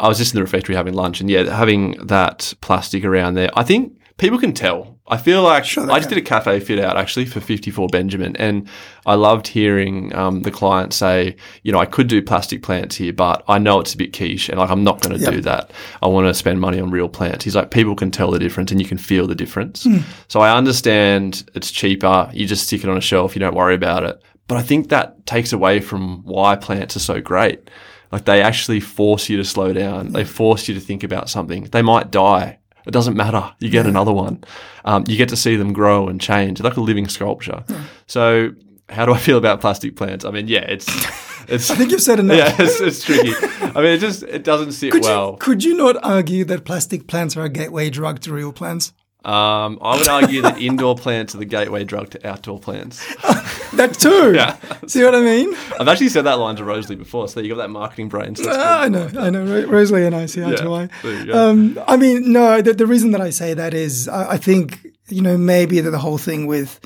I 0.00 0.08
was 0.08 0.18
just 0.18 0.32
in 0.32 0.36
the 0.38 0.42
refectory 0.42 0.74
having 0.74 0.94
lunch, 0.94 1.20
and 1.20 1.28
yeah, 1.30 1.44
having 1.54 1.92
that 2.06 2.54
plastic 2.60 3.04
around 3.04 3.34
there, 3.34 3.50
I 3.54 3.62
think 3.64 3.98
people 4.16 4.38
can 4.38 4.52
tell. 4.52 4.96
I 5.10 5.16
feel 5.16 5.42
like 5.42 5.64
they 5.72 5.80
I 5.82 5.98
just 6.00 6.10
did 6.10 6.18
a 6.18 6.22
cafe 6.22 6.60
fit 6.60 6.78
out 6.78 6.98
actually 6.98 7.24
for 7.24 7.40
54 7.40 7.88
Benjamin, 7.88 8.36
and 8.36 8.68
I 9.06 9.14
loved 9.14 9.46
hearing 9.46 10.14
um, 10.14 10.42
the 10.42 10.50
client 10.50 10.92
say, 10.92 11.34
you 11.62 11.72
know, 11.72 11.78
I 11.78 11.86
could 11.86 12.08
do 12.08 12.20
plastic 12.20 12.62
plants 12.62 12.96
here, 12.96 13.14
but 13.14 13.42
I 13.48 13.56
know 13.58 13.80
it's 13.80 13.94
a 13.94 13.96
bit 13.96 14.14
quiche, 14.14 14.50
and 14.50 14.58
like 14.58 14.68
I'm 14.68 14.84
not 14.84 15.00
going 15.00 15.16
to 15.16 15.22
Yep. 15.24 15.32
do 15.32 15.40
that. 15.42 15.70
I 16.02 16.08
want 16.08 16.26
to 16.28 16.34
spend 16.34 16.60
money 16.60 16.78
on 16.78 16.90
real 16.90 17.08
plants. 17.08 17.44
He's 17.44 17.56
like, 17.56 17.70
people 17.70 17.96
can 17.96 18.10
tell 18.10 18.30
the 18.30 18.38
difference, 18.38 18.70
and 18.70 18.80
you 18.82 18.86
can 18.86 18.98
feel 18.98 19.26
the 19.26 19.34
difference. 19.34 19.84
Hmm. 19.84 19.98
So 20.28 20.40
I 20.40 20.54
understand 20.54 21.48
it's 21.54 21.70
cheaper. 21.70 22.28
You 22.34 22.46
just 22.46 22.66
stick 22.66 22.84
it 22.84 22.90
on 22.90 22.98
a 22.98 23.00
shelf. 23.00 23.34
You 23.34 23.40
don't 23.40 23.54
worry 23.56 23.74
about 23.74 24.04
it. 24.04 24.20
But 24.46 24.58
I 24.58 24.62
think 24.62 24.90
that 24.90 25.24
takes 25.26 25.52
away 25.54 25.80
from 25.80 26.22
why 26.24 26.56
plants 26.56 26.96
are 26.96 27.00
so 27.00 27.20
great. 27.20 27.70
Like 28.10 28.24
they 28.24 28.42
actually 28.42 28.80
force 28.80 29.28
you 29.28 29.36
to 29.36 29.44
slow 29.44 29.72
down. 29.72 30.12
They 30.12 30.24
force 30.24 30.68
you 30.68 30.74
to 30.74 30.80
think 30.80 31.02
about 31.02 31.28
something. 31.28 31.64
They 31.64 31.82
might 31.82 32.10
die. 32.10 32.58
It 32.86 32.90
doesn't 32.92 33.16
matter. 33.16 33.54
You 33.60 33.68
get 33.68 33.86
another 33.86 34.12
one. 34.12 34.42
Um, 34.84 35.04
you 35.06 35.16
get 35.18 35.28
to 35.28 35.36
see 35.36 35.56
them 35.56 35.74
grow 35.74 36.08
and 36.08 36.18
change. 36.18 36.60
Like 36.60 36.76
a 36.78 36.80
living 36.80 37.08
sculpture. 37.08 37.64
So 38.06 38.52
how 38.88 39.04
do 39.04 39.12
I 39.12 39.18
feel 39.18 39.36
about 39.36 39.60
plastic 39.60 39.96
plants? 39.96 40.24
I 40.24 40.30
mean, 40.30 40.48
yeah, 40.48 40.60
it's 40.60 40.86
it's 41.48 41.70
I 41.70 41.74
think 41.74 41.90
you've 41.90 42.00
said 42.00 42.18
enough. 42.18 42.36
yeah, 42.38 42.56
it's, 42.58 42.80
it's 42.80 43.02
tricky. 43.02 43.34
I 43.60 43.82
mean, 43.82 43.92
it 43.92 43.98
just 43.98 44.22
it 44.22 44.44
doesn't 44.44 44.72
sit 44.72 44.92
Could 44.92 45.02
well. 45.04 45.32
you 45.32 45.36
could 45.38 45.64
you 45.64 45.76
not 45.76 45.96
argue 46.02 46.44
that 46.46 46.64
plastic 46.64 47.06
plants 47.06 47.36
are 47.36 47.44
a 47.44 47.48
gateway 47.50 47.90
drug 47.90 48.20
to 48.20 48.32
real 48.32 48.52
plants? 48.52 48.92
Um, 49.24 49.78
I 49.82 49.98
would 49.98 50.08
argue 50.08 50.42
that 50.42 50.58
indoor 50.60 50.94
plants 50.94 51.34
are 51.34 51.38
the 51.38 51.44
gateway 51.44 51.84
drug 51.84 52.10
to 52.10 52.26
outdoor 52.26 52.58
plants. 52.60 53.04
That 53.74 53.92
too. 53.94 54.32
Yeah. 54.34 54.56
See 54.86 55.04
what 55.04 55.14
I 55.14 55.20
mean? 55.20 55.54
I've 55.78 55.88
actually 55.88 56.08
said 56.08 56.22
that 56.22 56.38
line 56.38 56.56
to 56.56 56.64
Rosalie 56.64 56.96
before, 56.96 57.28
so 57.28 57.38
you 57.40 57.50
got 57.50 57.58
that 57.58 57.68
marketing 57.68 58.08
brain. 58.08 58.34
So. 58.34 58.44
Ah, 58.48 58.80
I 58.80 58.88
know, 58.88 59.10
I 59.18 59.28
know. 59.28 59.44
Ro- 59.44 59.66
Rosalie 59.66 60.06
and 60.06 60.16
I 60.16 60.24
see 60.24 60.42
eye 60.42 60.54
to 60.54 60.72
eye. 60.72 60.88
there 61.02 61.20
you 61.20 61.26
go. 61.26 61.50
Um, 61.50 61.78
I 61.86 61.98
mean, 61.98 62.32
no, 62.32 62.62
the, 62.62 62.72
the 62.72 62.86
reason 62.86 63.10
that 63.10 63.20
I 63.20 63.28
say 63.28 63.52
that 63.52 63.74
is 63.74 64.08
I, 64.08 64.32
I 64.32 64.36
think, 64.38 64.86
you 65.08 65.20
know, 65.20 65.36
maybe 65.36 65.80
that 65.80 65.90
the 65.90 65.98
whole 65.98 66.16
thing 66.16 66.46
with 66.46 66.80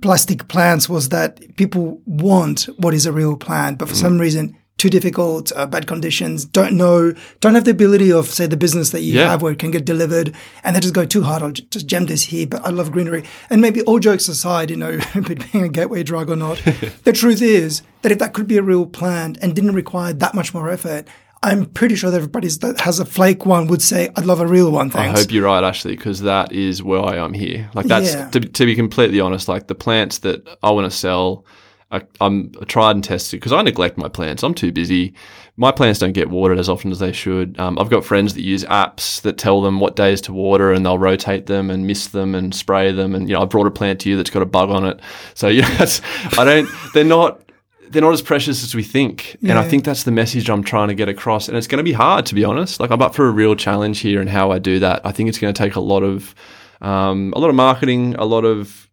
plastic 0.00 0.48
plants 0.48 0.88
was 0.88 1.10
that 1.10 1.56
people 1.56 2.00
want 2.06 2.62
what 2.78 2.94
is 2.94 3.04
a 3.04 3.12
real 3.12 3.36
plant, 3.36 3.78
but 3.78 3.86
for 3.88 3.94
some 3.94 4.18
reason, 4.18 4.56
too 4.78 4.90
difficult, 4.90 5.52
uh, 5.56 5.64
bad 5.66 5.86
conditions, 5.86 6.44
don't 6.44 6.74
know, 6.74 7.14
don't 7.40 7.54
have 7.54 7.64
the 7.64 7.70
ability 7.70 8.12
of, 8.12 8.26
say, 8.26 8.46
the 8.46 8.58
business 8.58 8.90
that 8.90 9.00
you 9.00 9.14
Yeah. 9.14 9.30
have 9.30 9.40
where 9.40 9.52
it 9.52 9.58
can 9.58 9.70
get 9.70 9.86
delivered, 9.86 10.34
and 10.62 10.76
they 10.76 10.80
just 10.80 10.92
go 10.92 11.06
too 11.06 11.22
hard. 11.22 11.42
I'll 11.42 11.50
j- 11.52 11.66
just 11.70 11.86
gem 11.86 12.06
this 12.06 12.24
here, 12.24 12.46
but 12.46 12.64
I 12.66 12.68
love 12.70 12.92
greenery. 12.92 13.24
And 13.48 13.62
maybe 13.62 13.80
all 13.82 13.98
jokes 13.98 14.28
aside, 14.28 14.68
you 14.70 14.76
know, 14.76 14.98
being 15.52 15.64
a 15.64 15.68
gateway 15.68 16.02
drug 16.02 16.30
or 16.30 16.36
not, 16.36 16.60
the 17.04 17.12
truth 17.12 17.40
is 17.40 17.80
that 18.02 18.12
if 18.12 18.18
that 18.18 18.34
could 18.34 18.46
be 18.46 18.58
a 18.58 18.62
real 18.62 18.84
plant 18.84 19.38
and 19.40 19.54
didn't 19.54 19.74
require 19.74 20.12
that 20.12 20.34
much 20.34 20.52
more 20.52 20.68
effort, 20.68 21.08
I'm 21.42 21.66
pretty 21.66 21.94
sure 21.94 22.10
that 22.10 22.16
everybody 22.16 22.48
that 22.48 22.80
has 22.80 22.98
a 22.98 23.04
flake 23.04 23.46
one 23.46 23.68
would 23.68 23.80
say, 23.82 24.10
"I'd 24.16 24.24
love 24.26 24.40
a 24.40 24.46
real 24.46 24.70
one." 24.72 24.90
I 24.94 25.08
hope 25.08 25.30
you're 25.30 25.44
right, 25.44 25.62
Ashley, 25.62 25.94
because 25.94 26.20
that 26.22 26.50
is 26.52 26.82
why 26.82 27.16
I'm 27.18 27.34
here. 27.34 27.70
Like 27.74 27.86
that's 27.86 28.12
Yeah. 28.14 28.28
to, 28.30 28.40
to 28.40 28.66
be 28.66 28.74
completely 28.74 29.20
honest. 29.20 29.46
Like 29.46 29.68
the 29.68 29.74
plants 29.74 30.18
that 30.18 30.46
I 30.62 30.70
want 30.70 30.90
to 30.90 30.96
sell, 30.96 31.44
I, 31.90 32.02
I'm 32.20 32.50
tried 32.66 32.96
and 32.96 33.04
tested 33.04 33.38
because 33.38 33.52
I 33.52 33.62
neglect 33.62 33.96
my 33.96 34.08
plants. 34.08 34.42
I'm 34.42 34.54
too 34.54 34.72
busy. 34.72 35.14
My 35.56 35.70
plants 35.70 36.00
don't 36.00 36.12
get 36.12 36.30
watered 36.30 36.58
as 36.58 36.68
often 36.68 36.90
as 36.90 36.98
they 36.98 37.12
should. 37.12 37.58
Um, 37.60 37.78
I've 37.78 37.90
got 37.90 38.04
friends 38.04 38.34
that 38.34 38.42
use 38.42 38.64
apps 38.64 39.20
that 39.22 39.38
tell 39.38 39.62
them 39.62 39.78
what 39.78 39.94
days 39.94 40.20
to 40.22 40.32
water, 40.32 40.72
and 40.72 40.84
they'll 40.84 40.98
rotate 40.98 41.46
them 41.46 41.70
and 41.70 41.86
mist 41.86 42.12
them 42.12 42.34
and 42.34 42.52
spray 42.52 42.90
them. 42.90 43.14
And 43.14 43.28
you 43.28 43.34
know, 43.34 43.42
I 43.42 43.44
brought 43.44 43.68
a 43.68 43.70
plant 43.70 44.00
to 44.00 44.10
you 44.10 44.16
that's 44.16 44.30
got 44.30 44.42
a 44.42 44.46
bug 44.46 44.70
on 44.70 44.84
it. 44.84 45.00
So 45.34 45.46
you 45.46 45.62
know, 45.62 45.74
that's, 45.78 46.02
I 46.36 46.44
don't. 46.44 46.68
They're 46.92 47.04
not. 47.04 47.42
They're 47.88 48.02
not 48.02 48.12
as 48.12 48.20
precious 48.20 48.64
as 48.64 48.74
we 48.74 48.82
think, 48.82 49.36
and 49.42 49.52
I 49.52 49.62
think 49.62 49.84
that's 49.84 50.02
the 50.02 50.10
message 50.10 50.50
I'm 50.50 50.64
trying 50.64 50.88
to 50.88 50.94
get 50.94 51.08
across. 51.08 51.46
And 51.46 51.56
it's 51.56 51.68
going 51.68 51.78
to 51.78 51.84
be 51.84 51.92
hard, 51.92 52.26
to 52.26 52.34
be 52.34 52.44
honest. 52.44 52.80
Like 52.80 52.90
I'm 52.90 53.00
up 53.00 53.14
for 53.14 53.28
a 53.28 53.30
real 53.30 53.54
challenge 53.54 54.00
here, 54.00 54.20
and 54.20 54.28
how 54.28 54.50
I 54.50 54.58
do 54.58 54.80
that. 54.80 55.06
I 55.06 55.12
think 55.12 55.28
it's 55.28 55.38
going 55.38 55.54
to 55.54 55.56
take 55.56 55.76
a 55.76 55.80
lot 55.80 56.02
of, 56.02 56.34
um, 56.80 57.32
a 57.36 57.38
lot 57.38 57.48
of 57.48 57.54
marketing, 57.54 58.16
a 58.16 58.24
lot 58.24 58.44
of 58.44 58.90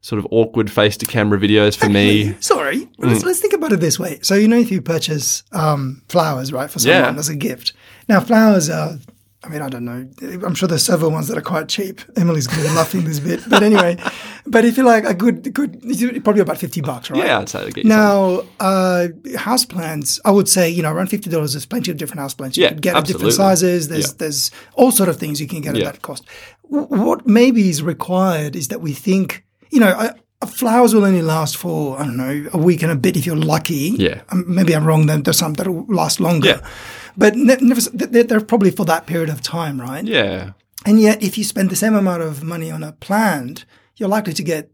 sort 0.00 0.18
of 0.18 0.26
awkward 0.30 0.70
face 0.70 0.96
to 0.98 1.06
camera 1.06 1.38
videos 1.38 1.76
for 1.76 1.88
me. 1.88 2.34
Sorry, 2.40 2.80
Mm. 2.80 2.90
let's, 3.10 3.24
let's 3.24 3.40
think 3.40 3.52
about 3.54 3.72
it 3.72 3.80
this 3.80 3.98
way. 3.98 4.18
So 4.22 4.34
you 4.34 4.48
know, 4.48 4.58
if 4.58 4.70
you 4.70 4.80
purchase 4.80 5.42
um, 5.52 6.02
flowers, 6.08 6.52
right, 6.52 6.70
for 6.70 6.78
someone 6.78 7.14
Yeah. 7.14 7.18
as 7.18 7.28
a 7.28 7.36
gift. 7.36 7.72
Now, 8.08 8.20
flowers 8.20 8.70
are. 8.70 8.98
I 9.44 9.48
mean, 9.50 9.62
I 9.62 9.68
don't 9.68 9.84
know. 9.84 10.08
I'm 10.44 10.56
sure 10.56 10.66
there's 10.68 10.84
several 10.84 11.12
ones 11.12 11.28
that 11.28 11.38
are 11.38 11.40
quite 11.42 11.68
cheap. 11.68 12.00
Emily's 12.16 12.48
going 12.48 12.60
to 12.60 12.68
be 12.70 12.74
laughing 12.74 13.04
this 13.04 13.20
bit, 13.20 13.40
but 13.48 13.62
anyway. 13.62 13.96
But 14.50 14.64
if 14.64 14.78
you 14.78 14.82
like 14.82 15.04
a 15.04 15.12
good, 15.12 15.52
good, 15.52 15.78
probably 16.24 16.40
about 16.40 16.56
fifty 16.56 16.80
bucks, 16.80 17.10
right? 17.10 17.22
Yeah, 17.22 17.40
I'd 17.40 17.50
say 17.50 17.70
get. 17.70 17.84
Now, 17.84 18.44
uh, 18.60 19.08
house 19.36 19.66
plants, 19.66 20.18
I 20.24 20.30
would 20.30 20.48
say, 20.48 20.70
you 20.70 20.82
know, 20.82 20.90
around 20.90 21.08
fifty 21.08 21.28
dollars. 21.28 21.52
There's 21.52 21.66
plenty 21.66 21.90
of 21.90 21.98
different 21.98 22.20
house 22.20 22.32
plants 22.32 22.56
you 22.56 22.62
Yeah, 22.62 22.70
can 22.70 22.78
get 22.78 22.96
at 22.96 23.04
different 23.04 23.34
sizes. 23.34 23.88
There's 23.88 24.06
Yeah. 24.06 24.14
there's 24.16 24.50
all 24.72 24.90
sort 24.90 25.10
of 25.10 25.18
things 25.18 25.38
you 25.38 25.46
can 25.46 25.60
get 25.60 25.74
at 25.74 25.82
Yeah. 25.82 25.90
that 25.92 26.00
cost. 26.00 26.24
W- 26.72 26.86
what 27.04 27.26
maybe 27.26 27.68
is 27.68 27.82
required 27.82 28.56
is 28.56 28.68
that 28.68 28.80
we 28.80 28.94
think, 28.94 29.44
you 29.70 29.80
know, 29.80 29.88
I, 29.96 30.46
flowers 30.46 30.94
will 30.94 31.04
only 31.04 31.22
last 31.22 31.56
for 31.56 31.98
I 31.98 32.04
don't 32.04 32.16
know 32.16 32.48
a 32.52 32.58
week 32.58 32.82
and 32.82 32.92
a 32.92 32.96
bit 32.96 33.16
if 33.16 33.26
you're 33.26 33.36
lucky. 33.36 33.94
Yeah. 33.98 34.20
Um, 34.30 34.44
maybe 34.46 34.74
I'm 34.74 34.84
wrong. 34.86 35.06
There's 35.06 35.38
some 35.38 35.54
that'll 35.54 35.84
last 35.86 36.20
longer. 36.20 36.48
Yeah. 36.48 36.68
But 37.16 37.34
ne- 37.34 37.56
never, 37.60 37.80
they're, 37.92 38.22
they're 38.22 38.40
probably 38.40 38.70
for 38.70 38.84
that 38.86 39.06
period 39.06 39.28
of 39.28 39.40
time, 39.42 39.80
right? 39.80 40.04
Yeah, 40.04 40.52
And 40.86 41.00
yet, 41.00 41.20
if 41.22 41.36
you 41.36 41.42
spend 41.42 41.70
the 41.70 41.76
same 41.76 41.94
amount 41.96 42.22
of 42.22 42.44
money 42.44 42.70
on 42.70 42.84
a 42.84 42.92
plant, 42.92 43.64
you're 43.96 44.08
likely 44.08 44.32
to 44.34 44.42
get, 44.44 44.70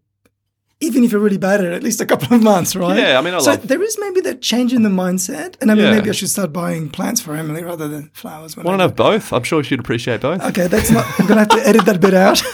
even 0.81 1.03
if 1.05 1.13
you're 1.13 1.23
really 1.23 1.39
bad 1.39 1.61
at 1.61 1.67
it, 1.67 1.73
at 1.73 1.83
least 1.83 2.03
a 2.03 2.07
couple 2.07 2.37
of 2.37 2.43
months, 2.43 2.77
right? 2.77 2.99
Yeah, 2.99 3.19
I 3.19 3.23
mean, 3.23 3.33
I 3.33 3.39
so 3.39 3.53
love- 3.53 3.67
there 3.67 3.83
is 3.83 3.97
maybe 3.99 4.21
that 4.23 4.43
change 4.43 4.75
in 4.75 4.83
the 4.83 4.91
mindset, 4.91 5.55
and 5.63 5.71
I 5.71 5.75
mean, 5.75 5.85
Yeah. 5.85 5.93
maybe 5.95 6.11
I 6.11 6.13
should 6.13 6.29
start 6.29 6.53
buying 6.53 6.91
plants 6.91 7.23
for 7.23 7.35
Emily 7.35 7.63
rather 7.65 7.89
than 7.89 8.11
flowers. 8.13 8.55
why 8.59 8.71
I- 8.75 8.77
have 8.83 8.95
both? 8.95 9.33
I'm 9.33 9.45
sure 9.45 9.65
she'd 9.65 9.81
appreciate 9.81 10.21
both. 10.21 10.43
Okay, 10.43 10.67
that's 10.67 10.91
not. 10.91 11.07
I'm 11.19 11.27
gonna 11.27 11.41
have 11.41 11.49
to 11.49 11.67
edit 11.67 11.87
that 11.87 12.01
bit 12.03 12.13
out. 12.13 12.43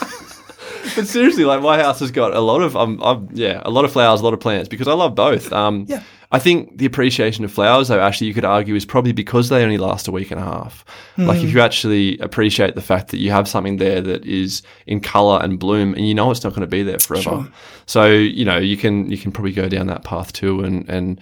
But 0.96 1.06
seriously, 1.06 1.44
like 1.44 1.62
my 1.62 1.78
house 1.78 2.00
has 2.00 2.10
got 2.10 2.34
a 2.34 2.40
lot 2.40 2.62
of 2.62 2.76
um, 2.76 3.02
um 3.02 3.28
yeah, 3.32 3.60
a 3.64 3.70
lot 3.70 3.84
of 3.84 3.92
flowers, 3.92 4.20
a 4.20 4.24
lot 4.24 4.34
of 4.34 4.40
plants 4.40 4.68
because 4.68 4.88
I 4.88 4.92
love 4.94 5.14
both. 5.14 5.52
Um, 5.52 5.84
Yeah. 5.88 6.02
I 6.32 6.38
think 6.38 6.78
the 6.78 6.86
appreciation 6.86 7.44
of 7.44 7.50
flowers, 7.52 7.88
though, 7.88 7.98
actually, 8.00 8.28
you 8.28 8.34
could 8.34 8.44
argue 8.44 8.76
is 8.76 8.84
probably 8.86 9.10
because 9.10 9.48
they 9.48 9.64
only 9.64 9.78
last 9.78 10.06
a 10.06 10.12
week 10.12 10.30
and 10.30 10.40
a 10.40 10.44
half. 10.44 10.84
Like 11.18 11.38
Hmm. 11.40 11.44
if 11.44 11.52
you 11.52 11.60
actually 11.60 12.18
appreciate 12.20 12.76
the 12.76 12.80
fact 12.82 13.08
that 13.08 13.18
you 13.18 13.32
have 13.32 13.48
something 13.48 13.78
there 13.78 14.00
that 14.00 14.24
is 14.24 14.62
in 14.86 15.00
color 15.00 15.40
and 15.42 15.58
bloom, 15.58 15.92
and 15.94 16.06
you 16.06 16.14
know 16.14 16.30
it's 16.30 16.44
not 16.44 16.50
going 16.50 16.60
to 16.60 16.68
be 16.68 16.84
there 16.84 17.00
forever. 17.00 17.22
Sure. 17.22 17.48
So 17.86 18.06
you 18.06 18.44
know 18.44 18.58
you 18.58 18.76
can 18.76 19.10
you 19.10 19.18
can 19.18 19.32
probably 19.32 19.50
go 19.52 19.68
down 19.68 19.88
that 19.88 20.04
path 20.04 20.32
too, 20.32 20.60
and 20.62 20.88
and 20.88 21.20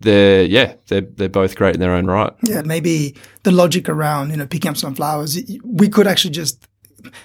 they're 0.00 0.44
yeah 0.44 0.74
they're 0.88 1.02
they're 1.02 1.28
both 1.28 1.54
great 1.56 1.74
in 1.74 1.80
their 1.80 1.92
own 1.94 2.06
right. 2.06 2.32
yeah, 2.42 2.62
maybe 2.62 3.14
the 3.42 3.50
logic 3.52 3.88
around 3.88 4.30
you 4.30 4.36
know 4.36 4.46
picking 4.46 4.70
up 4.70 4.76
some 4.76 4.94
flowers, 4.94 5.38
we 5.64 5.88
could 5.88 6.06
actually 6.06 6.30
just 6.30 6.66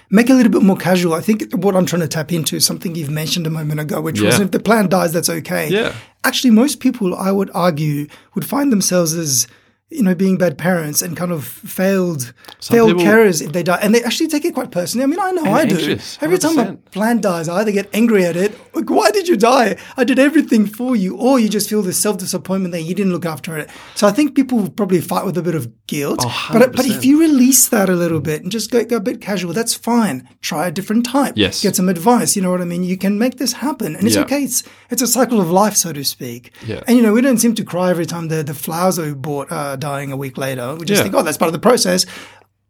make 0.09 0.29
it 0.29 0.33
a 0.33 0.35
little 0.35 0.51
bit 0.51 0.63
more 0.63 0.77
casual. 0.77 1.13
I 1.13 1.21
think 1.21 1.51
what 1.53 1.75
I'm 1.75 1.85
trying 1.85 2.01
to 2.01 2.07
tap 2.07 2.31
into 2.31 2.55
is 2.55 2.65
something 2.65 2.95
you've 2.95 3.09
mentioned 3.09 3.47
a 3.47 3.49
moment 3.49 3.79
ago, 3.79 4.01
which 4.01 4.21
was 4.21 4.39
if 4.39 4.51
the 4.51 4.59
plant 4.59 4.91
dies, 4.91 5.13
that's 5.13 5.29
okay. 5.29 5.69
Yeah. 5.69 5.93
Actually, 6.23 6.51
most 6.51 6.79
people, 6.79 7.15
I 7.15 7.31
would 7.31 7.49
argue, 7.53 8.07
would 8.35 8.45
find 8.45 8.71
themselves 8.71 9.13
as 9.13 9.47
you 9.89 10.03
know 10.03 10.13
being 10.13 10.37
bad 10.37 10.57
parents 10.57 11.01
and 11.01 11.17
kind 11.17 11.31
of 11.31 11.43
failed 11.43 12.33
failed 12.61 12.89
people- 12.89 13.03
carers 13.03 13.41
if 13.41 13.51
they 13.53 13.63
die, 13.63 13.79
and 13.81 13.93
they 13.95 14.03
actually 14.03 14.27
take 14.27 14.45
it 14.45 14.53
quite 14.53 14.71
personally. 14.71 15.03
I 15.03 15.07
mean, 15.07 15.19
I 15.19 15.31
know 15.31 15.45
I 15.51 15.65
do. 15.65 15.75
anxious, 15.75 16.17
Every 16.21 16.37
time 16.37 16.57
a 16.59 16.63
100%. 16.65 16.91
plant 16.91 17.21
dies, 17.21 17.49
I 17.49 17.59
either 17.61 17.71
get 17.71 17.89
angry 17.93 18.23
at 18.25 18.35
it, 18.35 18.55
like, 18.75 18.89
why 18.89 19.09
did 19.11 19.27
you 19.27 19.35
die? 19.37 19.77
I 19.97 20.03
did 20.03 20.19
everything 20.19 20.65
for 20.67 20.95
you, 20.95 21.15
or 21.17 21.39
you 21.39 21.49
just 21.49 21.69
feel 21.69 21.81
this 21.81 21.97
self 21.97 22.17
disappointment 22.17 22.71
that 22.73 22.81
you 22.83 22.93
didn't 22.93 23.11
look 23.13 23.25
after 23.25 23.57
it. 23.57 23.69
So 23.95 24.07
I 24.07 24.11
think 24.11 24.35
people 24.35 24.69
probably 24.69 25.01
fight 25.01 25.25
with 25.25 25.37
a 25.37 25.41
bit 25.41 25.55
of 25.55 25.67
guilt. 25.87 26.19
Oh, 26.23 26.49
but 26.53 26.75
but 26.75 26.85
if 26.85 27.03
you 27.03 27.19
release 27.19 27.67
that 27.69 27.89
a 27.89 27.95
little 27.95 28.19
bit 28.19 28.43
and 28.43 28.51
just 28.51 28.69
go, 28.71 28.83
go 28.85 28.97
a 28.97 28.99
bit 28.99 29.21
casual, 29.21 29.53
that's 29.53 29.73
fine. 29.73 30.27
Try 30.41 30.67
a 30.67 30.71
different 30.71 31.05
type. 31.05 31.33
Yes. 31.35 31.61
Get 31.63 31.75
some 31.75 31.89
advice. 31.89 32.35
You 32.35 32.41
know 32.43 32.51
what 32.51 32.61
I 32.61 32.65
mean? 32.65 32.83
You 32.83 32.97
can 32.97 33.17
make 33.17 33.37
this 33.37 33.53
happen, 33.53 33.95
and 33.95 34.05
it's 34.05 34.15
Yeah. 34.15 34.23
okay. 34.23 34.43
It's 34.43 34.61
it's 34.91 35.01
a 35.01 35.07
cycle 35.07 35.39
of 35.41 35.49
life, 35.49 35.75
so 35.75 35.91
to 35.93 36.03
speak. 36.03 36.51
Yeah. 36.67 36.81
And 36.87 36.95
you 36.97 37.01
know, 37.03 37.13
we 37.13 37.21
don't 37.21 37.39
seem 37.39 37.55
to 37.55 37.63
cry 37.63 37.89
every 37.89 38.05
time 38.05 38.27
the 38.27 38.43
the 38.43 38.53
flowers 38.53 38.97
that 38.97 39.05
we 39.07 39.13
bought 39.13 39.51
uh, 39.51 39.75
dying 39.79 40.11
a 40.11 40.17
week 40.17 40.37
later. 40.37 40.75
We 40.75 40.85
just 40.85 40.99
Yeah. 40.99 41.03
think, 41.03 41.15
oh, 41.15 41.23
that's 41.23 41.37
part 41.37 41.47
of 41.49 41.53
the 41.53 41.59
process. 41.59 42.05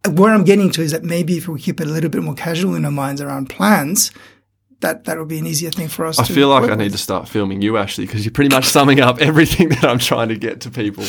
Where 0.09 0.33
I'm 0.33 0.43
getting 0.45 0.71
to 0.71 0.81
is 0.81 0.91
that 0.91 1.03
maybe 1.03 1.37
if 1.37 1.47
we 1.47 1.59
keep 1.59 1.81
it 1.81 1.87
a 1.87 1.91
little 1.91 2.09
bit 2.09 2.23
more 2.23 2.33
casual 2.35 2.75
in 2.75 2.85
our 2.85 2.91
minds 2.91 3.19
around 3.21 3.49
plans, 3.49 4.11
that 4.81 5.03
that 5.05 5.17
would 5.19 5.27
be 5.27 5.37
an 5.39 5.45
easier 5.45 5.71
thing 5.71 5.89
for 5.89 6.05
us. 6.05 6.19
I 6.19 6.23
feel 6.23 6.47
like 6.47 6.63
I 6.71 6.75
need 6.75 6.85
with. 6.85 6.91
to 6.93 6.97
start 6.97 7.27
filming 7.27 7.61
you, 7.61 7.75
Ashley, 7.75 8.05
because 8.05 8.23
you're 8.23 8.31
pretty 8.31 8.53
much 8.55 8.63
summing 8.65 9.01
up 9.01 9.19
everything 9.21 9.69
that 9.69 9.83
I'm 9.83 9.99
trying 9.99 10.29
to 10.29 10.37
get 10.37 10.61
to 10.61 10.71
people. 10.71 11.03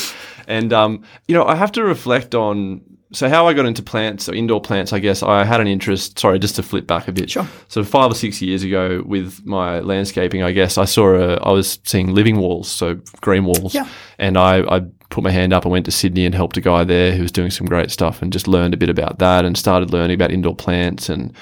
And, 0.49 0.73
um, 0.73 1.05
you 1.29 1.35
know, 1.37 1.45
I 1.45 1.55
have 1.55 1.71
to 1.73 1.85
reflect 1.85 2.35
on. 2.35 2.81
So, 3.13 3.29
how 3.29 3.49
I 3.49 3.55
got 3.55 3.67
into 3.67 3.83
plants, 3.83 4.29
or 4.29 4.35
indoor 4.35 4.61
plants, 4.61 4.93
I 4.93 5.01
guess 5.01 5.21
I 5.23 5.45
had 5.45 5.61
an 5.61 5.67
interest. 5.67 6.17
Sorry, 6.19 6.39
just 6.39 6.55
to 6.57 6.63
flip 6.63 6.87
back 6.87 7.09
a 7.09 7.13
bit. 7.13 7.29
Sure. 7.31 7.47
So, 7.67 7.83
five 7.83 8.09
or 8.11 8.15
six 8.15 8.41
years 8.41 8.63
ago, 8.63 9.03
with 9.05 9.45
my 9.45 9.81
landscaping, 9.81 10.45
I 10.45 10.53
guess 10.53 10.79
I 10.79 10.85
saw 10.85 11.15
a. 11.15 11.35
I 11.39 11.51
was 11.51 11.81
seeing 11.85 12.15
living 12.15 12.39
walls, 12.39 12.69
so 12.71 13.01
green 13.21 13.45
walls. 13.45 13.75
Yeah. 13.75 13.89
And 14.21 14.37
I, 14.39 14.61
I 14.63 14.83
put 15.11 15.25
my 15.25 15.31
hand 15.31 15.53
up 15.53 15.65
and 15.65 15.73
went 15.73 15.85
to 15.85 15.91
Sydney 15.91 16.25
and 16.25 16.35
helped 16.35 16.57
a 16.57 16.61
guy 16.61 16.85
there 16.85 17.13
who 17.13 17.23
was 17.23 17.33
doing 17.33 17.51
some 17.51 17.67
great 17.67 17.91
stuff 17.91 18.23
and 18.23 18.33
just 18.33 18.49
learned 18.49 18.75
a 18.75 18.77
bit 18.77 18.89
about 18.89 19.19
that 19.19 19.45
and 19.45 19.59
started 19.59 19.93
learning 19.93 20.15
about 20.15 20.31
indoor 20.31 20.55
plants 20.55 21.09
and 21.09 21.35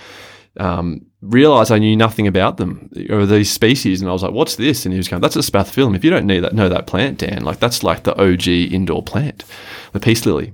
um, 0.58 1.04
realized 1.20 1.70
I 1.70 1.78
knew 1.78 1.96
nothing 1.96 2.26
about 2.26 2.56
them 2.56 2.90
or 3.10 3.26
these 3.26 3.50
species. 3.50 4.00
And 4.00 4.08
I 4.08 4.12
was 4.12 4.22
like, 4.22 4.32
what's 4.32 4.56
this? 4.56 4.84
And 4.84 4.92
he 4.92 4.98
was 4.98 5.08
going, 5.08 5.20
that's 5.20 5.36
a 5.36 5.40
spathiphyllum. 5.40 5.94
If 5.94 6.04
you 6.04 6.10
don't 6.10 6.26
need 6.26 6.40
that, 6.40 6.54
know 6.54 6.68
that 6.68 6.86
plant, 6.86 7.18
Dan, 7.18 7.44
like 7.44 7.60
that's 7.60 7.82
like 7.82 8.04
the 8.04 8.20
OG 8.20 8.48
indoor 8.48 9.02
plant, 9.02 9.44
the 9.92 10.00
peace 10.00 10.26
lily. 10.26 10.52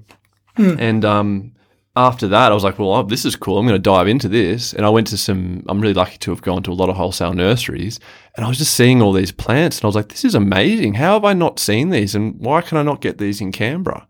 And 0.56 1.04
um, 1.04 1.52
after 1.96 2.26
that, 2.28 2.50
I 2.50 2.54
was 2.54 2.64
like, 2.64 2.78
well, 2.78 2.92
oh, 2.92 3.02
this 3.04 3.24
is 3.24 3.36
cool. 3.36 3.56
I'm 3.56 3.66
going 3.66 3.80
to 3.80 3.82
dive 3.82 4.08
into 4.08 4.28
this. 4.28 4.72
And 4.72 4.84
I 4.84 4.88
went 4.88 5.06
to 5.08 5.16
some, 5.16 5.64
I'm 5.68 5.80
really 5.80 5.94
lucky 5.94 6.18
to 6.18 6.30
have 6.32 6.42
gone 6.42 6.62
to 6.64 6.72
a 6.72 6.74
lot 6.74 6.88
of 6.88 6.96
wholesale 6.96 7.34
nurseries. 7.34 8.00
And 8.34 8.44
I 8.44 8.48
was 8.48 8.58
just 8.58 8.74
seeing 8.74 9.00
all 9.00 9.12
these 9.12 9.30
plants. 9.30 9.78
And 9.78 9.84
I 9.84 9.86
was 9.88 9.94
like, 9.94 10.08
this 10.08 10.24
is 10.24 10.34
amazing. 10.34 10.94
How 10.94 11.12
have 11.14 11.24
I 11.24 11.34
not 11.34 11.60
seen 11.60 11.90
these? 11.90 12.16
And 12.16 12.38
why 12.40 12.62
can 12.62 12.78
I 12.78 12.82
not 12.82 13.00
get 13.00 13.18
these 13.18 13.40
in 13.40 13.52
Canberra? 13.52 14.08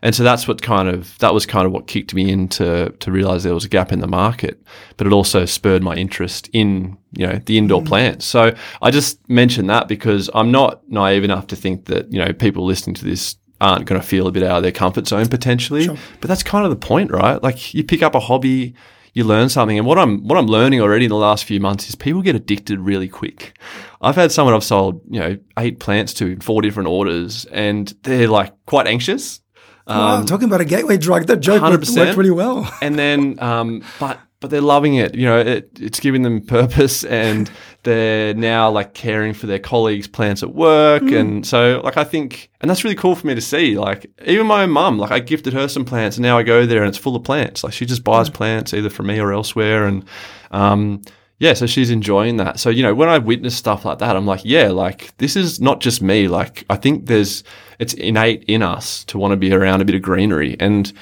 And 0.00 0.14
so 0.14 0.22
that's 0.22 0.46
what 0.46 0.60
kind 0.60 0.86
of 0.86 1.16
that 1.18 1.32
was 1.32 1.46
kind 1.46 1.64
of 1.64 1.72
what 1.72 1.86
kicked 1.86 2.14
me 2.14 2.30
into 2.30 2.90
to 2.90 3.10
realize 3.10 3.42
there 3.42 3.54
was 3.54 3.64
a 3.64 3.70
gap 3.70 3.90
in 3.90 4.00
the 4.00 4.06
market, 4.06 4.62
but 4.98 5.06
it 5.06 5.14
also 5.14 5.46
spurred 5.46 5.82
my 5.82 5.94
interest 5.94 6.50
in 6.52 6.98
you 7.12 7.26
know 7.26 7.40
the 7.46 7.56
indoor 7.56 7.80
mm. 7.80 7.86
plants. 7.86 8.26
So 8.26 8.54
I 8.82 8.90
just 8.90 9.26
mentioned 9.30 9.70
that 9.70 9.88
because 9.88 10.28
I'm 10.34 10.50
not 10.50 10.86
naive 10.90 11.24
enough 11.24 11.46
to 11.48 11.56
think 11.56 11.86
that 11.86 12.12
you 12.12 12.22
know 12.22 12.34
people 12.34 12.66
listening 12.66 12.92
to 12.96 13.04
this 13.04 13.38
aren't 13.64 13.86
going 13.86 14.00
to 14.00 14.06
feel 14.06 14.26
a 14.26 14.32
bit 14.32 14.42
out 14.42 14.58
of 14.58 14.62
their 14.62 14.72
comfort 14.72 15.06
zone 15.08 15.28
potentially. 15.28 15.86
But 16.20 16.28
that's 16.28 16.42
kind 16.42 16.64
of 16.64 16.70
the 16.70 16.76
point, 16.76 17.10
right? 17.10 17.42
Like 17.42 17.74
you 17.74 17.82
pick 17.82 18.02
up 18.02 18.14
a 18.14 18.20
hobby, 18.20 18.74
you 19.14 19.24
learn 19.24 19.48
something, 19.48 19.78
and 19.78 19.86
what 19.86 19.98
I'm 19.98 20.26
what 20.28 20.38
I'm 20.38 20.46
learning 20.46 20.80
already 20.80 21.06
in 21.06 21.08
the 21.08 21.16
last 21.16 21.44
few 21.44 21.60
months 21.60 21.88
is 21.88 21.94
people 21.94 22.22
get 22.22 22.34
addicted 22.36 22.78
really 22.80 23.08
quick. 23.08 23.56
I've 24.00 24.16
had 24.16 24.32
someone 24.32 24.54
I've 24.54 24.64
sold 24.64 25.00
you 25.08 25.20
know 25.20 25.38
eight 25.58 25.80
plants 25.80 26.12
to 26.14 26.26
in 26.26 26.40
four 26.40 26.62
different 26.62 26.88
orders, 26.88 27.46
and 27.46 27.92
they're 28.02 28.28
like 28.28 28.52
quite 28.66 28.86
anxious. 28.86 29.40
Wow, 29.86 30.22
talking 30.24 30.48
about 30.48 30.62
a 30.62 30.64
gateway 30.64 30.96
drug, 30.96 31.26
that 31.26 31.40
joke 31.40 31.60
worked, 31.60 31.84
100%. 31.84 31.96
worked 32.06 32.16
really 32.16 32.30
well. 32.30 32.70
and 32.80 32.98
then 32.98 33.38
um, 33.38 33.82
but 34.00 34.18
but 34.44 34.50
they're 34.50 34.60
loving 34.60 34.96
it. 34.96 35.14
You 35.14 35.24
know, 35.24 35.38
it, 35.38 35.70
it's 35.80 35.98
giving 36.00 36.20
them 36.20 36.42
purpose, 36.42 37.02
and 37.22 37.50
they're 37.82 38.34
now 38.34 38.70
like 38.70 38.92
caring 38.92 39.32
for 39.32 39.46
their 39.46 39.58
colleagues' 39.58 40.06
plants 40.06 40.42
at 40.42 40.54
work, 40.54 41.02
and 41.04 41.46
so 41.46 41.80
like 41.82 41.96
I 41.96 42.04
think, 42.04 42.50
and 42.60 42.68
that's 42.70 42.84
really 42.84 42.94
cool 42.94 43.14
for 43.14 43.26
me 43.26 43.34
to 43.34 43.40
see. 43.40 43.78
Like 43.78 44.10
even 44.26 44.46
my 44.46 44.64
own 44.64 44.70
mum, 44.70 44.98
like 44.98 45.10
I 45.10 45.20
gifted 45.20 45.54
her 45.54 45.66
some 45.66 45.86
plants, 45.86 46.18
and 46.18 46.22
now 46.22 46.36
I 46.36 46.42
go 46.42 46.66
there 46.66 46.82
and 46.82 46.90
it's 46.90 46.98
full 46.98 47.16
of 47.16 47.24
plants. 47.24 47.64
Like 47.64 47.72
she 47.72 47.86
just 47.86 48.04
buys 48.04 48.28
plants 48.28 48.74
either 48.74 48.90
from 48.90 49.06
me 49.06 49.18
or 49.18 49.32
elsewhere, 49.32 49.86
and 49.86 50.04
um, 50.50 51.00
yeah, 51.38 51.54
so 51.54 51.64
she's 51.64 51.90
enjoying 51.90 52.36
that. 52.36 52.60
So, 52.60 52.68
you 52.68 52.82
know, 52.82 52.94
when 52.94 53.08
I 53.08 53.16
witness 53.16 53.56
stuff 53.56 53.86
like 53.86 53.98
that, 54.00 54.14
I'm 54.14 54.26
like, 54.26 54.44
yeah, 54.44 54.68
like 54.68 55.16
this 55.16 55.36
is 55.36 55.58
not 55.58 55.80
just 55.80 56.02
me. 56.02 56.28
Like, 56.28 56.66
I 56.68 56.76
think 56.76 57.06
there's, 57.06 57.44
it's 57.78 57.94
innate 57.94 58.44
in 58.44 58.62
us 58.62 59.04
to 59.04 59.16
want 59.16 59.32
to 59.32 59.36
be 59.38 59.54
around 59.54 59.80
a 59.80 59.86
bit 59.86 59.94
of 59.94 60.02
greenery. 60.02 60.54
And 60.60 60.92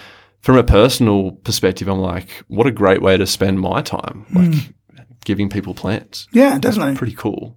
from 0.42 0.56
a 0.56 0.64
personal 0.64 1.32
perspective, 1.44 1.88
I'm 1.88 2.00
like, 2.00 2.28
what 2.48 2.66
a 2.66 2.70
great 2.72 3.00
way 3.02 3.16
to 3.16 3.26
spend 3.26 3.60
my 3.60 3.80
time, 3.82 4.26
like 4.32 4.54
giving 5.24 5.48
people 5.48 5.72
plants. 5.74 6.26
Yeah, 6.32 6.58
definitely. 6.58 6.96
Pretty 6.96 7.14
cool. 7.14 7.56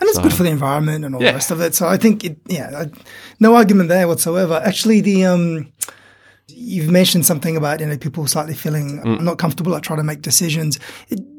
And 0.00 0.08
it's 0.08 0.18
good 0.18 0.32
for 0.32 0.42
the 0.42 0.50
environment 0.50 1.04
and 1.04 1.14
all 1.14 1.22
Yeah. 1.22 1.30
the 1.32 1.34
rest 1.36 1.50
of 1.52 1.60
it. 1.60 1.74
So 1.76 1.86
I 1.86 1.96
think 1.96 2.24
it, 2.24 2.36
yeah, 2.48 2.70
I, 2.74 2.90
no 3.38 3.54
argument 3.54 3.88
there 3.88 4.08
whatsoever. 4.08 4.60
Actually, 4.64 5.00
the 5.00 5.24
um, 5.26 5.70
you've 6.48 6.90
mentioned 6.90 7.24
something 7.24 7.56
about 7.56 7.78
you 7.80 7.86
know 7.86 7.96
people 7.96 8.26
slightly 8.26 8.54
feeling 8.54 9.00
Mm. 9.04 9.20
not 9.20 9.38
comfortable 9.38 9.74
at 9.76 9.82
trying 9.84 9.98
to 9.98 10.02
make 10.04 10.20
decisions. 10.22 10.80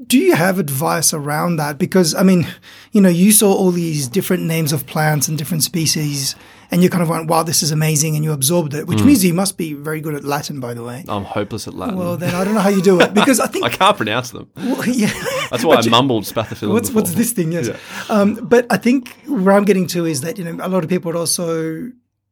Do 0.08 0.18
you 0.18 0.36
have 0.36 0.60
advice 0.60 1.14
around 1.14 1.58
that? 1.58 1.78
Because 1.78 2.16
I 2.16 2.24
mean, 2.24 2.48
you 2.94 3.02
know, 3.02 3.10
you 3.10 3.32
saw 3.32 3.52
all 3.54 3.72
these 3.72 4.08
different 4.08 4.44
names 4.44 4.72
of 4.72 4.86
plants 4.86 5.28
and 5.28 5.38
different 5.38 5.64
species, 5.64 6.36
and 6.74 6.82
you 6.84 6.90
kind 6.90 7.04
of 7.04 7.10
went, 7.10 7.30
"Wow, 7.30 7.44
this 7.44 7.62
is 7.64 7.72
amazing," 7.72 8.16
and 8.16 8.24
you 8.26 8.32
absorbed 8.34 8.74
it, 8.74 8.88
which 8.88 9.00
Mm. 9.00 9.06
means 9.06 9.24
you 9.24 9.34
must 9.34 9.56
be 9.58 9.74
very 9.90 10.02
good 10.02 10.16
at 10.16 10.24
Latin, 10.26 10.60
by 10.60 10.74
the 10.74 10.84
way. 10.84 11.06
I'm 11.08 11.24
hopeless 11.24 11.68
at 11.70 11.76
Latin. 11.76 11.98
Well, 11.98 12.18
then 12.18 12.34
I 12.34 12.44
don't 12.44 12.56
know 12.56 12.66
how 12.68 12.70
you 12.78 12.82
do 12.82 13.00
it 13.00 13.14
because 13.20 13.40
I 13.40 13.48
think 13.48 13.64
I 13.64 13.70
can't 13.70 13.96
pronounce 13.96 14.32
them. 14.32 14.48
well, 14.58 14.84
yeah. 15.04 15.12
That's 15.52 15.64
why 15.64 15.76
I 15.76 15.88
mumbled 15.88 16.24
spathiphyllum. 16.26 16.74
What's 16.74 16.92
what's 16.92 17.14
this 17.14 17.32
thing? 17.32 17.52
Yes, 17.52 17.70
um, 18.10 18.30
but 18.54 18.66
I 18.70 18.78
think 18.86 19.16
where 19.28 19.56
I'm 19.56 19.66
getting 19.66 19.88
to 19.96 20.06
is 20.06 20.22
that 20.22 20.38
you 20.40 20.44
know 20.46 20.58
a 20.62 20.70
lot 20.76 20.84
of 20.84 20.90
people 20.90 21.12
would 21.12 21.20
also. 21.20 21.46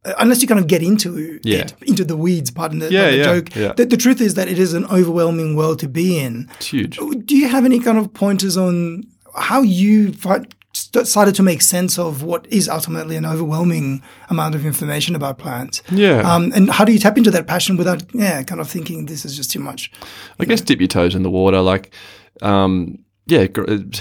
uh, 0.04 0.14
Unless 0.18 0.42
you 0.42 0.48
kind 0.48 0.60
of 0.60 0.66
get 0.66 0.82
into 0.82 1.10
Yeah. 1.44 1.60
it, 1.60 1.74
into 1.92 2.04
the 2.04 2.18
weeds, 2.18 2.50
pardon 2.50 2.80
the, 2.80 2.90
Yeah, 2.92 3.12
the 3.12 3.18
yeah, 3.18 3.24
joke. 3.30 3.56
yeah. 3.56 3.74
The, 3.78 3.86
the 3.86 3.98
truth 3.98 4.20
is 4.28 4.34
that 4.34 4.48
it 4.54 4.58
is 4.58 4.74
an 4.74 4.86
overwhelming 4.86 5.56
world 5.56 5.78
to 5.84 5.88
be 5.88 6.18
in. 6.26 6.34
It's 6.58 6.70
huge. 6.74 6.98
Do 7.30 7.34
you 7.42 7.48
have 7.56 7.66
any 7.66 7.80
kind 7.88 8.00
of 8.00 8.12
pointers 8.12 8.58
on 8.58 9.04
how 9.50 9.62
you 9.62 10.12
fi- 10.14 10.38
st- 10.40 10.56
started 10.74 11.36
to 11.36 11.44
make 11.44 11.62
sense 11.62 12.00
of 12.00 12.24
what 12.24 12.46
is 12.48 12.70
ultimately 12.70 13.16
an 13.16 13.26
overwhelming 13.26 14.02
amount 14.30 14.56
of 14.56 14.66
information 14.66 15.16
about 15.16 15.38
plants? 15.38 15.82
Yeah. 15.92 16.22
Um, 16.22 16.52
and 16.56 16.70
how 16.70 16.86
do 16.86 16.94
you 16.94 17.00
tap 17.00 17.18
into 17.18 17.32
that 17.32 17.48
passion 17.48 17.78
without, 17.78 18.04
yeah, 18.14 18.44
kind 18.44 18.62
of 18.62 18.70
thinking 18.70 19.06
this 19.06 19.26
is 19.26 19.36
just 19.36 19.52
too 19.52 19.60
much? 19.60 19.92
I 20.40 20.46
guess 20.46 20.62
dip 20.62 20.80
your 20.80 20.88
toes 20.88 21.16
in 21.16 21.24
the 21.24 21.30
water. 21.30 21.62
Like, 21.62 21.94
um, 22.42 23.00
yeah, 23.28 23.48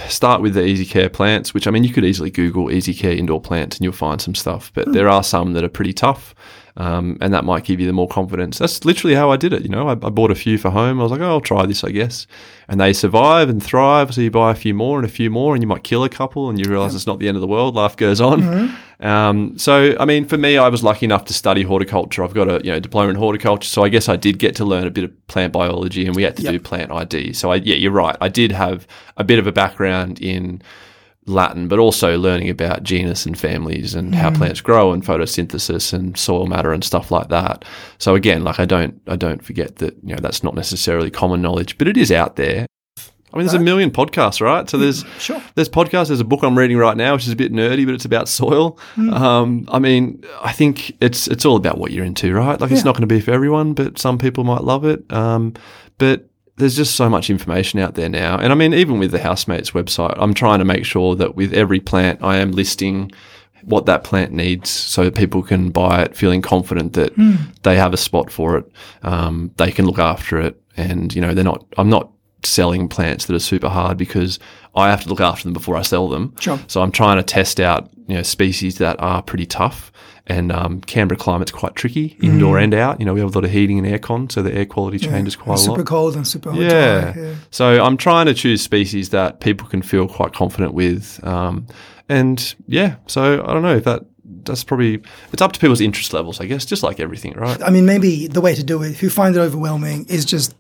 start 0.09 0.43
with 0.43 0.55
the 0.55 0.65
Easy 0.65 0.87
Care 0.87 1.09
plants, 1.09 1.55
which 1.55 1.67
I 1.67 1.71
mean, 1.71 1.85
you 1.85 1.93
could 1.93 2.05
easily 2.05 2.31
Google 2.31 2.71
Easy 2.71 2.95
Care 2.95 3.13
indoor 3.13 3.41
plants 3.41 3.77
and 3.77 3.85
you'll 3.85 3.93
find 3.93 4.21
some 4.21 4.35
stuff. 4.35 4.73
But 4.75 4.93
there 4.93 5.09
are 5.09 5.23
some 5.23 5.53
that 5.53 5.65
are 5.65 5.69
pretty 5.69 5.93
tough, 5.93 6.35
um, 6.81 7.19
and 7.21 7.35
that 7.35 7.45
might 7.45 7.65
give 7.65 7.79
you 7.79 7.87
the 7.87 7.93
more 7.93 8.09
confidence. 8.09 8.57
That's 8.57 8.87
literally 8.87 9.15
how 9.15 9.31
I 9.31 9.37
did 9.37 9.53
it. 9.53 9.61
You 9.61 9.69
know, 9.69 9.89
I, 9.89 9.93
I 9.93 10.09
bought 10.09 10.31
a 10.31 10.35
few 10.35 10.57
for 10.57 10.71
home. 10.71 10.99
I 10.99 11.03
was 11.03 11.13
like, 11.13 11.21
oh, 11.21 11.29
I'll 11.29 11.41
try 11.43 11.67
this, 11.67 11.85
I 11.85 11.91
guess. 11.91 12.27
And 12.69 12.81
they 12.81 12.95
survive 12.95 13.51
and 13.51 13.63
thrive. 13.63 14.15
So 14.15 14.23
you 14.23 14.31
buy 14.31 14.51
a 14.51 14.55
few 14.55 14.73
more 14.73 14.99
and 14.99 15.05
a 15.05 15.11
few 15.11 15.29
more, 15.29 15.55
and 15.55 15.63
you 15.63 15.69
might 15.69 15.85
kill 15.85 16.05
a 16.05 16.09
couple, 16.09 16.49
and 16.49 16.59
you 16.59 16.65
realize 16.71 16.95
it's 16.95 17.07
not 17.07 17.19
the 17.19 17.29
end 17.29 17.37
of 17.37 17.43
the 17.43 17.47
world. 17.47 17.75
Life 17.75 17.99
goes 17.99 18.19
on. 18.19 18.43
Um, 19.01 19.59
so, 19.59 19.95
I 20.01 20.07
mean, 20.07 20.27
for 20.27 20.39
me, 20.39 20.57
I 20.57 20.69
was 20.69 20.83
lucky 20.83 21.05
enough 21.05 21.27
to 21.27 21.35
study 21.35 21.63
horticulture. 21.63 22.25
I've 22.25 22.33
got 22.33 22.49
a 22.49 22.65
you 22.65 22.71
know 22.71 22.81
diploma 22.81 23.11
in 23.11 23.17
horticulture, 23.17 23.69
so 23.69 23.85
I 23.85 23.91
guess 23.91 24.09
I 24.09 24.17
did 24.17 24.39
get 24.39 24.57
to 24.57 24.65
learn 24.65 24.87
a 24.87 24.91
bit 24.91 25.05
of 25.05 25.27
plant 25.27 25.53
biology, 25.53 26.07
and 26.07 26.17
we 26.17 26.23
had 26.23 26.37
to 26.37 26.43
do 26.43 26.59
plant 26.59 26.93
ID. 26.93 27.35
So, 27.35 27.51
I, 27.51 27.57
yeah, 27.57 27.77
you're 27.77 27.93
right. 27.93 28.17
I 28.23 28.29
did 28.29 28.53
have 28.53 28.87
a 29.19 29.25
bit 29.25 29.39
of 29.39 29.47
a 29.47 29.53
background 29.53 30.21
in 30.21 30.63
Latin, 31.27 31.69
but 31.69 31.79
also 31.79 32.19
learning 32.19 32.49
about 32.49 32.83
genus 32.83 33.27
and 33.27 33.39
families 33.39 33.95
and 33.95 34.15
how 34.15 34.31
plants 34.31 34.61
grow 34.61 34.93
and 34.93 35.05
photosynthesis 35.05 35.93
and 35.93 36.17
soil 36.19 36.47
matter 36.47 36.73
and 36.73 36.83
stuff 36.83 37.11
like 37.11 37.29
that. 37.29 37.65
So 37.99 38.15
again, 38.15 38.43
like 38.43 38.59
I 38.59 38.65
don't 38.65 39.01
I 39.07 39.17
don't 39.17 39.45
forget 39.45 39.77
that 39.77 39.95
you 40.03 40.15
know 40.15 40.21
that's 40.21 40.43
not 40.43 40.55
necessarily 40.55 41.11
common 41.11 41.43
knowledge, 41.43 41.77
but 41.79 41.87
it 41.89 41.97
is 41.97 42.11
out 42.11 42.37
there. 42.37 42.67
I 43.33 43.37
mean, 43.37 43.47
there's 43.47 43.55
a 43.55 43.61
million 43.61 43.93
podcasts, 43.93 44.41
right? 44.41 44.69
So 44.69 44.77
there's 44.77 45.05
Sure. 45.21 45.41
there's 45.55 45.69
podcasts. 45.69 46.09
There's 46.09 46.19
a 46.19 46.25
book 46.25 46.43
I'm 46.43 46.59
reading 46.59 46.79
right 46.79 46.97
now, 46.97 47.13
which 47.15 47.27
is 47.27 47.33
a 47.33 47.37
bit 47.37 47.53
nerdy, 47.53 47.85
but 47.85 47.95
it's 47.95 48.05
about 48.05 48.29
soil. 48.29 48.77
Um, 48.97 49.67
I 49.71 49.79
mean, 49.79 50.25
I 50.43 50.51
think 50.51 50.97
it's 51.01 51.29
it's 51.29 51.45
all 51.45 51.55
about 51.57 51.79
what 51.79 51.93
you're 51.93 52.05
into, 52.05 52.33
right? 52.35 52.61
Like, 52.61 52.73
it's 52.73 52.85
not 52.85 52.95
going 52.95 53.07
to 53.09 53.15
be 53.15 53.21
for 53.21 53.31
everyone, 53.31 53.75
but 53.75 53.99
some 53.99 54.19
people 54.19 54.43
might 54.43 54.63
love 54.65 54.85
it. 54.85 55.05
Um, 55.13 55.53
but 55.99 56.30
there's 56.61 56.77
just 56.77 56.95
so 56.95 57.09
much 57.09 57.31
information 57.31 57.81
out 57.81 57.95
there 57.95 58.09
now, 58.09 58.39
and 58.39 58.53
I 58.53 58.55
mean, 58.55 58.73
even 58.73 58.99
with 58.99 59.11
the 59.11 59.19
housemates 59.19 59.73
website, 59.73 60.15
I'm 60.17 60.35
trying 60.35 60.61
to 60.61 60.65
make 60.65 60.85
sure 60.85 61.17
that 61.17 61.35
with 61.35 61.53
every 61.53 61.81
plant, 61.81 62.23
I 62.23 62.37
am 62.37 62.53
listing 62.53 63.11
what 63.65 63.87
that 63.87 64.05
plant 64.05 64.33
needs, 64.33 64.71
so 64.71 65.11
people 65.11 65.43
can 65.43 65.71
buy 65.71 66.03
it, 66.03 66.17
feeling 66.17 66.41
confident 66.41 66.95
that 66.95 67.13
they 67.63 67.77
have 67.77 67.93
a 67.93 67.99
spot 67.99 68.31
for 68.31 68.57
it, 68.57 68.73
um, 69.03 69.51
they 69.57 69.71
can 69.71 69.85
look 69.85 69.99
after 69.99 70.41
it, 70.41 70.61
and 70.77 71.15
you 71.15 71.21
know, 71.21 71.35
they're 71.35 71.45
not. 71.45 71.65
I'm 71.77 71.91
not 71.91 72.11
selling 72.43 72.89
plants 72.89 73.27
that 73.27 73.35
are 73.35 73.41
super 73.41 73.69
hard 73.69 73.99
because 73.99 74.39
I 74.75 74.89
have 74.89 75.03
to 75.03 75.09
look 75.09 75.21
after 75.21 75.45
them 75.45 75.53
before 75.53 75.77
I 75.77 75.83
sell 75.83 76.09
them. 76.09 76.35
Sure. 76.41 76.59
So 76.69 76.81
I'm 76.81 76.93
trying 76.93 77.19
to 77.19 77.23
test 77.23 77.61
out 77.61 77.91
you 78.07 78.15
know 78.17 78.23
species 78.23 78.79
that 78.79 78.97
are 79.01 79.23
pretty 79.23 79.47
tough. 79.47 79.93
And 80.31 80.53
um, 80.53 80.81
Canberra 80.83 81.19
climate's 81.19 81.51
quite 81.51 81.75
tricky, 81.75 82.17
indoor 82.23 82.57
and 82.59 82.73
out. 82.73 83.01
You 83.01 83.07
know, 83.07 83.13
we 83.15 83.21
have 83.21 83.35
a 83.35 83.39
lot 83.39 83.45
of 83.45 83.51
heating 83.51 83.85
and 83.85 83.87
aircon, 83.87 84.31
so 84.31 84.43
the 84.43 84.55
air 84.55 84.65
quality 84.65 84.99
changes 85.01 85.35
quite 85.35 85.57
a 85.57 85.59
super 85.59 85.79
lot. 85.79 85.87
cold 85.87 86.15
and 86.15 86.27
super 86.27 86.53
hot. 86.53 86.61
Yeah. 86.61 87.15
yeah. 87.17 87.35
So 87.51 87.83
I'm 87.83 87.97
trying 87.97 88.27
to 88.27 88.35
choose 88.35 88.63
species 88.63 89.11
that 89.11 89.41
people 89.41 89.67
can 89.67 89.83
feel 89.83 90.07
quite 90.07 90.33
confident 90.33 90.73
with. 90.73 91.19
Um, 91.25 91.67
and 92.09 92.55
yeah, 92.69 92.97
so 93.07 93.43
I 93.45 93.53
don't 93.53 93.63
know 93.63 93.75
if 93.77 93.85
that 93.85 94.05
that's 94.45 94.63
probably 94.65 95.03
it's 95.33 95.43
up 95.43 95.53
to 95.53 95.61
people's 95.61 95.81
interest 95.81 96.13
levels, 96.13 96.41
I 96.41 96.47
guess, 96.47 96.65
just 96.65 96.83
like 96.83 97.01
everything, 97.01 97.33
right? 97.35 97.61
I 97.63 97.71
mean, 97.71 97.85
maybe 97.85 98.27
the 98.29 98.41
way 98.41 98.55
to 98.55 98.63
do 98.63 98.83
it, 98.85 98.91
if 98.91 99.03
you 99.03 99.11
find 99.11 99.35
it 99.35 99.41
overwhelming, 99.41 100.07
is 100.09 100.25
just 100.25 100.55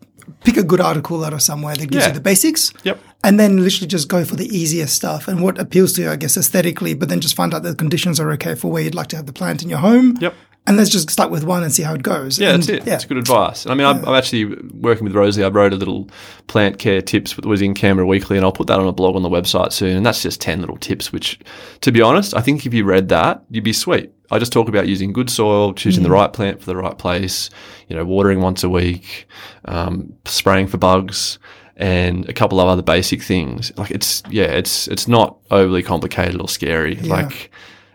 pick 0.44 0.56
a 0.56 0.62
good 0.64 0.80
article 0.80 1.24
out 1.24 1.32
of 1.32 1.42
somewhere 1.42 1.76
that 1.76 1.86
gives 1.86 2.02
Yeah. 2.04 2.08
you 2.08 2.14
the 2.14 2.20
basics. 2.20 2.72
Yep. 2.84 2.98
And 3.22 3.38
then 3.38 3.62
literally 3.62 3.86
just 3.86 4.08
go 4.08 4.24
for 4.24 4.36
the 4.36 4.46
easiest 4.46 4.94
stuff 4.94 5.28
and 5.28 5.42
what 5.42 5.58
appeals 5.58 5.92
to 5.94 6.02
you, 6.02 6.10
I 6.10 6.16
guess, 6.16 6.36
aesthetically, 6.36 6.94
but 6.94 7.08
then 7.10 7.20
just 7.20 7.36
find 7.36 7.52
out 7.52 7.62
the 7.62 7.74
conditions 7.74 8.18
are 8.18 8.30
okay 8.32 8.54
for 8.54 8.70
where 8.70 8.82
you'd 8.82 8.94
like 8.94 9.08
to 9.08 9.16
have 9.16 9.26
the 9.26 9.32
plant 9.32 9.62
in 9.62 9.68
your 9.68 9.78
home. 9.78 10.16
Yep. 10.20 10.34
And 10.66 10.76
let's 10.76 10.90
just 10.90 11.10
start 11.10 11.30
with 11.30 11.42
one 11.42 11.62
and 11.62 11.72
see 11.72 11.82
how 11.82 11.94
it 11.94 12.02
goes. 12.02 12.38
Yeah, 12.38 12.50
and, 12.50 12.62
that's 12.62 12.68
it. 12.68 12.78
Yeah. 12.80 12.90
That's 12.90 13.04
good 13.04 13.16
advice. 13.16 13.64
And 13.64 13.72
I 13.72 13.74
mean, 13.74 13.86
I'm, 13.86 14.04
I'm 14.04 14.14
actually 14.14 14.44
working 14.74 15.04
with 15.04 15.14
Rosie. 15.14 15.42
I 15.42 15.48
wrote 15.48 15.72
a 15.72 15.76
little 15.76 16.08
plant 16.46 16.78
care 16.78 17.00
tips 17.00 17.34
that 17.34 17.46
was 17.46 17.62
in 17.62 17.74
Canberra 17.74 18.06
Weekly, 18.06 18.36
and 18.36 18.44
I'll 18.44 18.52
put 18.52 18.66
that 18.68 18.78
on 18.78 18.86
a 18.86 18.92
blog 18.92 19.16
on 19.16 19.22
the 19.22 19.30
website 19.30 19.72
soon. 19.72 19.96
And 19.96 20.06
that's 20.06 20.22
just 20.22 20.40
10 20.40 20.60
little 20.60 20.76
tips, 20.76 21.12
which, 21.12 21.40
to 21.80 21.90
be 21.90 22.02
honest, 22.02 22.36
I 22.36 22.40
think 22.40 22.66
if 22.66 22.74
you 22.74 22.84
read 22.84 23.08
that, 23.08 23.42
you'd 23.50 23.64
be 23.64 23.72
sweet. 23.72 24.12
I 24.30 24.38
just 24.38 24.52
talk 24.52 24.68
about 24.68 24.86
using 24.86 25.12
good 25.12 25.28
soil, 25.28 25.74
choosing 25.74 26.04
the 26.04 26.10
right 26.10 26.32
plant 26.32 26.60
for 26.60 26.66
the 26.66 26.76
right 26.76 26.96
place, 26.96 27.50
you 27.88 27.96
know, 27.96 28.04
watering 28.04 28.40
once 28.40 28.62
a 28.62 28.68
week, 28.68 29.26
um, 29.64 30.12
spraying 30.24 30.68
for 30.68 30.78
bugs, 30.78 31.38
and 31.80 32.28
a 32.28 32.32
couple 32.32 32.60
of 32.60 32.68
other 32.68 32.82
basic 32.82 33.22
things. 33.22 33.72
Like 33.76 33.90
it's, 33.90 34.22
yeah, 34.30 34.44
it's 34.44 34.86
it's 34.86 35.08
not 35.08 35.38
overly 35.50 35.82
complicated 35.82 36.40
or 36.40 36.48
scary. 36.48 36.94
Like, 36.96 37.50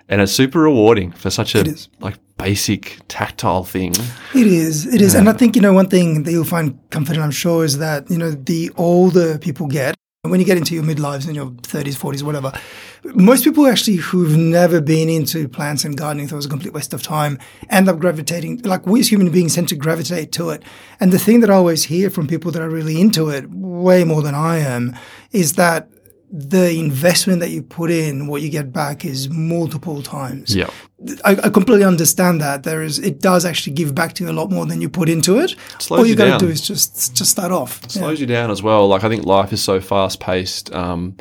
and 0.10 0.20
it's 0.20 0.34
super 0.34 0.60
rewarding 0.60 1.12
for 1.14 1.30
such 1.30 1.56
a 1.56 1.76
like 2.00 2.16
basic 2.38 3.00
tactile 3.08 3.64
thing. 3.64 3.94
It 4.34 4.48
is. 4.48 4.86
It 4.94 5.02
is. 5.02 5.16
And 5.16 5.30
I 5.30 5.34
think, 5.34 5.56
you 5.56 5.62
know, 5.62 5.72
one 5.72 5.88
thing 5.88 6.24
that 6.24 6.32
you'll 6.32 6.44
find 6.44 6.78
comforting, 6.90 7.22
I'm 7.22 7.32
sure, 7.32 7.64
is 7.64 7.78
that, 7.78 8.10
you 8.10 8.18
know, 8.18 8.32
the 8.32 8.72
older 8.76 9.38
people 9.38 9.68
get, 9.68 9.96
when 10.30 10.40
you 10.40 10.46
get 10.46 10.58
into 10.58 10.74
your 10.74 10.84
midlives 10.84 11.28
in 11.28 11.36
your 11.36 11.48
30s, 11.48 11.96
40s, 11.96 12.24
whatever, 12.24 12.52
most 13.14 13.44
people 13.44 13.68
actually 13.68 13.98
who've 13.98 14.36
never 14.36 14.82
been 14.82 15.10
into 15.10 15.48
plants 15.48 15.84
and 15.86 15.98
gardening, 15.98 16.28
thought 16.28 16.36
it 16.36 16.38
was 16.38 16.46
a 16.46 16.50
complete 16.50 16.74
waste 16.74 16.94
of 16.94 17.04
time, 17.04 17.38
end 17.70 17.88
up 17.88 18.00
gravitating, 18.00 18.62
like 18.64 18.86
we 18.86 19.00
as 19.00 19.12
human 19.12 19.32
beings 19.32 19.56
tend 19.56 19.70
to 19.70 19.76
gravitate 19.76 20.32
to 20.34 20.50
it. 20.50 20.64
And 21.00 21.12
the 21.12 21.20
thing 21.20 21.42
that 21.42 21.50
I 21.50 21.54
always 21.54 21.84
hear 21.84 22.10
from 22.10 22.28
people 22.28 22.52
that 22.52 22.62
are 22.62 22.70
really 22.70 23.00
into 23.00 23.30
it, 23.30 23.50
way 23.50 24.04
more 24.04 24.22
than 24.22 24.36
I 24.36 24.58
am, 24.58 24.96
is 25.32 25.54
that 25.54 25.90
the 26.38 26.78
investment 26.78 27.40
that 27.40 27.50
you 27.50 27.62
put 27.62 27.90
in, 27.90 28.28
what 28.28 28.42
you 28.42 28.50
get 28.50 28.74
back 28.74 29.06
is 29.06 29.30
multiple 29.30 30.02
times. 30.02 30.56
Yeah. 30.56 30.70
I, 31.24 31.32
I 31.32 31.50
completely 31.50 31.86
understand 31.86 32.42
that 32.42 32.64
there 32.64 32.82
is 32.82 33.00
it 33.00 33.22
does 33.22 33.46
actually 33.46 33.74
give 33.74 33.96
back 33.96 34.14
to 34.14 34.24
you 34.24 34.30
a 34.30 34.34
lot 34.34 34.50
more 34.50 34.66
than 34.66 34.82
you 34.82 34.90
put 34.90 35.08
into 35.08 35.40
it. 35.40 35.56
slows 35.80 36.00
All 36.00 36.06
you 36.06 36.12
you 36.12 36.18
got 36.18 36.40
to 36.40 36.46
do 36.46 36.52
is 36.52 36.62
just 36.62 37.16
just 37.16 37.32
start 37.32 37.52
off. 37.52 37.80
Yeah. 37.84 37.90
slows 37.90 38.20
you 38.20 38.28
down 38.28 38.52
as 38.52 38.62
well. 38.62 38.88
Like 38.88 39.04
I 39.04 39.10
think 39.10 39.26
life 39.26 39.54
is 39.54 39.64
so 39.64 39.80
fast 39.80 40.20
paced. 40.20 40.74
Um, 40.74 41.18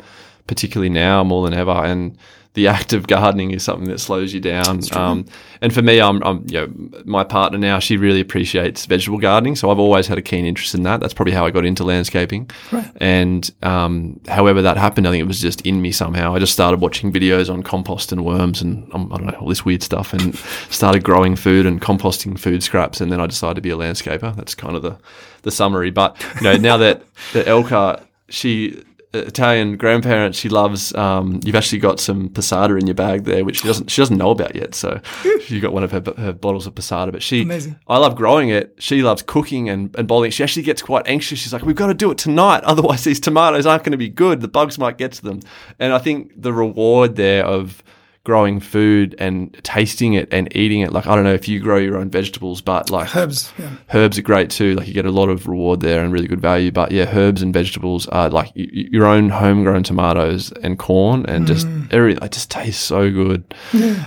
particularly 0.47 0.89
now 0.89 1.23
more 1.23 1.47
than 1.47 1.57
ever. 1.57 1.71
And 1.71 2.17
the 2.55 2.67
act 2.67 2.93
of 2.93 3.05
gardening 3.05 3.51
is 3.51 3.63
something 3.63 3.89
that 3.89 3.99
slows 3.99 4.33
you 4.33 4.39
down. 4.39 4.79
Um, 4.93 5.25
and 5.61 5.73
for 5.73 5.81
me, 5.81 5.99
I'm, 5.99 6.23
I'm, 6.23 6.45
you 6.47 6.61
know, 6.61 6.73
my 7.03 7.25
partner 7.25 7.57
now, 7.57 7.79
she 7.79 7.97
really 7.97 8.21
appreciates 8.21 8.85
vegetable 8.85 9.19
gardening. 9.19 9.57
So 9.57 9.69
I've 9.69 9.79
always 9.79 10.07
had 10.07 10.17
a 10.17 10.21
keen 10.21 10.45
interest 10.45 10.73
in 10.73 10.83
that. 10.83 11.01
That's 11.01 11.13
probably 11.13 11.33
how 11.33 11.45
I 11.45 11.51
got 11.51 11.65
into 11.65 11.83
landscaping. 11.83 12.49
Right. 12.71 12.89
And 12.97 13.51
um, 13.61 14.21
however 14.29 14.61
that 14.61 14.77
happened, 14.77 15.05
I 15.05 15.11
think 15.11 15.21
it 15.21 15.27
was 15.27 15.41
just 15.41 15.61
in 15.61 15.81
me 15.81 15.91
somehow. 15.91 16.33
I 16.33 16.39
just 16.39 16.53
started 16.53 16.79
watching 16.79 17.11
videos 17.11 17.53
on 17.53 17.61
compost 17.61 18.13
and 18.13 18.23
worms 18.23 18.61
and 18.61 18.89
um, 18.93 19.11
I 19.11 19.17
don't 19.17 19.27
know, 19.27 19.37
all 19.39 19.49
this 19.49 19.65
weird 19.65 19.83
stuff 19.83 20.13
and 20.13 20.35
started 20.69 21.03
growing 21.03 21.35
food 21.35 21.65
and 21.65 21.81
composting 21.81 22.39
food 22.39 22.63
scraps. 22.63 23.01
And 23.01 23.11
then 23.11 23.19
I 23.19 23.27
decided 23.27 23.55
to 23.55 23.61
be 23.61 23.71
a 23.71 23.75
landscaper. 23.75 24.33
That's 24.33 24.55
kind 24.55 24.77
of 24.77 24.81
the, 24.81 24.97
the 25.41 25.51
summary. 25.51 25.91
But, 25.91 26.15
you 26.35 26.43
know, 26.43 26.55
now 26.55 26.77
that, 26.77 27.03
that 27.33 27.47
Elka, 27.47 28.01
she 28.29 28.81
Italian 29.19 29.77
grandparent. 29.77 30.35
She 30.35 30.49
loves. 30.49 30.93
Um, 30.95 31.39
you've 31.43 31.55
actually 31.55 31.79
got 31.79 31.99
some 31.99 32.29
passata 32.29 32.79
in 32.79 32.87
your 32.87 32.95
bag 32.95 33.23
there, 33.23 33.45
which 33.45 33.61
she 33.61 33.67
doesn't. 33.67 33.89
She 33.89 34.01
doesn't 34.01 34.17
know 34.17 34.31
about 34.31 34.55
yet. 34.55 34.75
So 34.75 34.99
she 35.45 35.59
got 35.59 35.73
one 35.73 35.83
of 35.83 35.91
her, 35.91 36.03
her 36.17 36.33
bottles 36.33 36.67
of 36.67 36.75
passata. 36.75 37.11
But 37.11 37.23
she, 37.23 37.41
Amazing. 37.41 37.77
I 37.87 37.97
love 37.97 38.15
growing 38.15 38.49
it. 38.49 38.75
She 38.79 39.01
loves 39.01 39.21
cooking 39.21 39.69
and, 39.69 39.95
and 39.95 40.07
boiling. 40.07 40.31
She 40.31 40.43
actually 40.43 40.63
gets 40.63 40.81
quite 40.81 41.07
anxious. 41.07 41.39
She's 41.39 41.53
like, 41.53 41.63
"We've 41.63 41.75
got 41.75 41.87
to 41.87 41.93
do 41.93 42.11
it 42.11 42.17
tonight, 42.17 42.63
otherwise 42.63 43.03
these 43.03 43.19
tomatoes 43.19 43.65
aren't 43.65 43.83
going 43.83 43.91
to 43.91 43.97
be 43.97 44.09
good. 44.09 44.41
The 44.41 44.47
bugs 44.47 44.77
might 44.77 44.97
get 44.97 45.11
to 45.13 45.23
them." 45.23 45.39
And 45.79 45.93
I 45.93 45.99
think 45.99 46.33
the 46.41 46.53
reward 46.53 47.15
there 47.15 47.45
of 47.45 47.83
growing 48.25 48.59
food 48.59 49.15
and 49.19 49.57
tasting 49.63 50.13
it 50.15 50.27
and 50.33 50.53
eating 50.55 50.81
it. 50.81 50.91
Like 50.91 51.07
I 51.07 51.15
don't 51.15 51.23
know 51.23 51.33
if 51.33 51.47
you 51.47 51.61
grow 51.61 51.77
your 51.77 51.95
own 51.97 52.09
vegetables, 52.09 52.59
but 52.59 52.89
like 52.89 53.15
Herbs. 53.15 53.53
Yeah. 53.57 53.69
herbs 53.93 54.17
are 54.17 54.21
great 54.23 54.49
too. 54.49 54.73
Like 54.75 54.87
you 54.87 54.93
get 54.93 55.05
a 55.05 55.11
lot 55.11 55.29
of 55.29 55.47
reward 55.47 55.79
there 55.79 56.03
and 56.03 56.11
really 56.11 56.27
good 56.27 56.41
value. 56.41 56.71
But 56.71 56.91
yeah, 56.91 57.05
herbs 57.15 57.41
and 57.41 57.53
vegetables 57.53 58.07
are 58.07 58.29
like 58.29 58.47
y- 58.55 58.67
your 58.73 59.05
own 59.05 59.29
homegrown 59.29 59.83
tomatoes 59.83 60.51
and 60.63 60.77
corn 60.77 61.25
and 61.27 61.47
just 61.47 61.67
Mm. 61.67 61.93
every 61.93 62.13
it 62.15 62.31
just 62.31 62.51
tastes 62.51 62.83
so 62.83 63.09
good. 63.11 63.53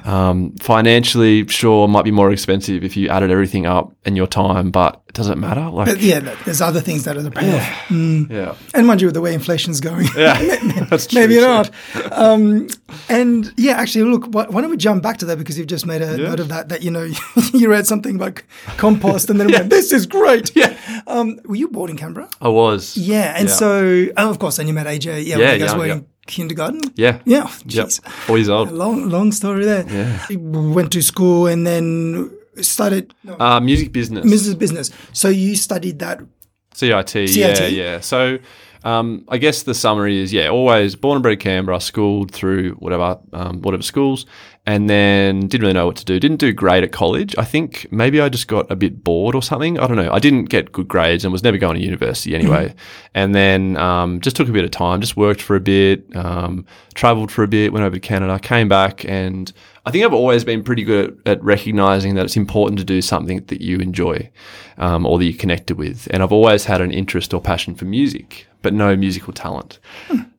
Um, 0.04 0.54
financially, 0.60 1.46
sure, 1.48 1.88
might 1.88 2.04
be 2.04 2.10
more 2.10 2.30
expensive 2.32 2.84
if 2.84 2.96
you 2.96 3.08
added 3.08 3.30
everything 3.30 3.66
up 3.66 3.92
and 4.04 4.16
your 4.16 4.26
time, 4.26 4.70
but 4.70 5.00
it 5.08 5.14
doesn't 5.14 5.40
matter. 5.40 5.68
Like 5.70 5.86
But 5.86 6.00
yeah, 6.00 6.20
there's 6.44 6.60
other 6.60 6.80
things 6.80 7.04
that 7.04 7.16
are 7.16 7.22
the 7.22 7.30
payoff. 7.30 7.62
Mm. 7.88 8.30
yeah, 8.30 8.54
And 8.74 8.86
mind 8.86 9.00
you, 9.00 9.06
with 9.08 9.14
the 9.14 9.20
way 9.22 9.32
inflation's 9.34 9.80
going, 9.80 10.06
yeah, 10.16 10.38
that's 10.90 11.06
true. 11.06 11.20
maybe 11.20 11.40
not. 11.40 11.70
Um, 12.12 12.68
and 13.08 13.52
yeah, 13.56 13.72
actually, 13.78 14.04
look, 14.10 14.26
why, 14.34 14.44
why 14.48 14.60
don't 14.60 14.70
we 14.70 14.76
jump 14.76 15.02
back 15.02 15.18
to 15.18 15.26
that 15.26 15.38
because 15.38 15.56
you've 15.58 15.66
just 15.68 15.86
made 15.86 16.02
a 16.02 16.10
Yeah. 16.16 16.28
note 16.28 16.40
of 16.40 16.48
that. 16.48 16.68
That 16.68 16.82
you 16.82 16.90
know, 16.90 17.06
you 17.52 17.70
read 17.70 17.86
something 17.86 18.16
about 18.16 18.42
compost, 18.76 19.30
and 19.30 19.38
then 19.40 19.50
went, 19.50 19.70
"This 19.70 19.92
is 19.92 20.04
great." 20.06 20.50
Yeah. 20.56 20.74
Um, 21.06 21.38
were 21.44 21.56
you 21.56 21.68
born 21.68 21.90
in 21.90 21.96
Canberra? 21.96 22.28
I 22.40 22.48
was. 22.48 22.96
Yeah, 22.96 23.34
and 23.38 23.48
Yeah. 23.48 23.54
so 23.54 24.06
oh, 24.16 24.30
of 24.30 24.38
course, 24.38 24.58
and 24.58 24.68
you 24.68 24.74
met 24.74 24.86
AJ. 24.86 25.06
Yeah, 25.06 25.36
Yeah, 25.38 25.38
when 25.38 25.52
you 25.54 25.58
guys 25.66 25.72
yeah, 25.72 25.78
were 25.78 25.86
yeah. 25.86 25.94
in 25.94 26.06
kindergarten. 26.26 26.80
Yeah. 26.96 27.18
Yeah, 27.24 27.44
oh, 27.46 27.56
Yep. 27.66 27.86
jeez, 27.86 28.00
Four 28.26 28.36
years 28.38 28.48
old. 28.48 28.72
long, 28.72 29.08
long 29.08 29.32
story 29.32 29.64
there. 29.64 29.84
Yeah. 29.88 30.36
Went 30.76 30.90
to 30.92 31.02
school 31.02 31.46
and 31.46 31.66
then 31.66 32.30
started 32.62 33.14
no, 33.24 33.36
Uh, 33.38 33.60
music 33.60 33.92
business. 33.92 34.24
Mrs. 34.24 34.58
Business. 34.58 34.90
So 35.12 35.28
you 35.28 35.56
studied 35.56 35.98
that. 36.00 36.20
CIT, 36.74 37.14
yeah, 37.14 37.54
CIT? 37.54 37.72
yeah. 37.72 38.00
So 38.00 38.38
um, 38.84 39.24
I 39.28 39.38
guess 39.38 39.64
the 39.64 39.74
summary 39.74 40.18
is, 40.18 40.32
yeah, 40.32 40.48
always 40.48 40.94
born 40.94 41.16
and 41.16 41.22
bred 41.22 41.40
Canberra, 41.40 41.80
schooled 41.80 42.30
through 42.30 42.74
whatever 42.74 43.18
um, 43.32 43.60
whatever 43.62 43.82
schools, 43.82 44.26
and 44.68 44.90
then 44.90 45.46
didn't 45.46 45.62
really 45.62 45.72
know 45.72 45.86
what 45.86 45.96
to 45.96 46.04
do. 46.04 46.20
Didn't 46.20 46.36
do 46.36 46.52
great 46.52 46.84
at 46.84 46.92
college. 46.92 47.34
I 47.38 47.44
think 47.46 47.90
maybe 47.90 48.20
I 48.20 48.28
just 48.28 48.48
got 48.48 48.70
a 48.70 48.76
bit 48.76 49.02
bored 49.02 49.34
or 49.34 49.42
something. 49.42 49.78
I 49.78 49.86
don't 49.86 49.96
know. 49.96 50.12
I 50.12 50.18
didn't 50.18 50.50
get 50.50 50.72
good 50.72 50.86
grades 50.86 51.24
and 51.24 51.32
was 51.32 51.42
never 51.42 51.56
going 51.56 51.76
to 51.76 51.82
university 51.82 52.34
anyway. 52.34 52.74
And 53.14 53.34
then 53.34 53.78
um, 53.78 54.20
just 54.20 54.36
took 54.36 54.46
a 54.46 54.52
bit 54.52 54.64
of 54.66 54.70
time, 54.70 55.00
just 55.00 55.16
worked 55.16 55.40
for 55.40 55.56
a 55.56 55.60
bit, 55.60 56.14
um, 56.14 56.66
traveled 56.92 57.32
for 57.32 57.42
a 57.42 57.48
bit, 57.48 57.72
went 57.72 57.86
over 57.86 57.96
to 57.96 58.00
Canada, 58.00 58.38
came 58.38 58.68
back, 58.68 59.06
and 59.06 59.50
I 59.86 59.90
think 59.90 60.04
I've 60.04 60.12
always 60.12 60.44
been 60.44 60.62
pretty 60.62 60.84
good 60.84 61.18
at, 61.24 61.38
at 61.38 61.42
recognizing 61.42 62.14
that 62.16 62.26
it's 62.26 62.36
important 62.36 62.78
to 62.78 62.84
do 62.84 63.00
something 63.00 63.42
that 63.46 63.62
you 63.62 63.78
enjoy 63.78 64.30
um, 64.76 65.06
or 65.06 65.18
that 65.18 65.24
you're 65.24 65.38
connected 65.38 65.78
with. 65.78 66.08
And 66.10 66.22
I've 66.22 66.30
always 66.30 66.66
had 66.66 66.82
an 66.82 66.90
interest 66.92 67.32
or 67.32 67.40
passion 67.40 67.74
for 67.74 67.86
music, 67.86 68.46
but 68.60 68.74
no 68.74 68.94
musical 68.96 69.32
talent. 69.32 69.78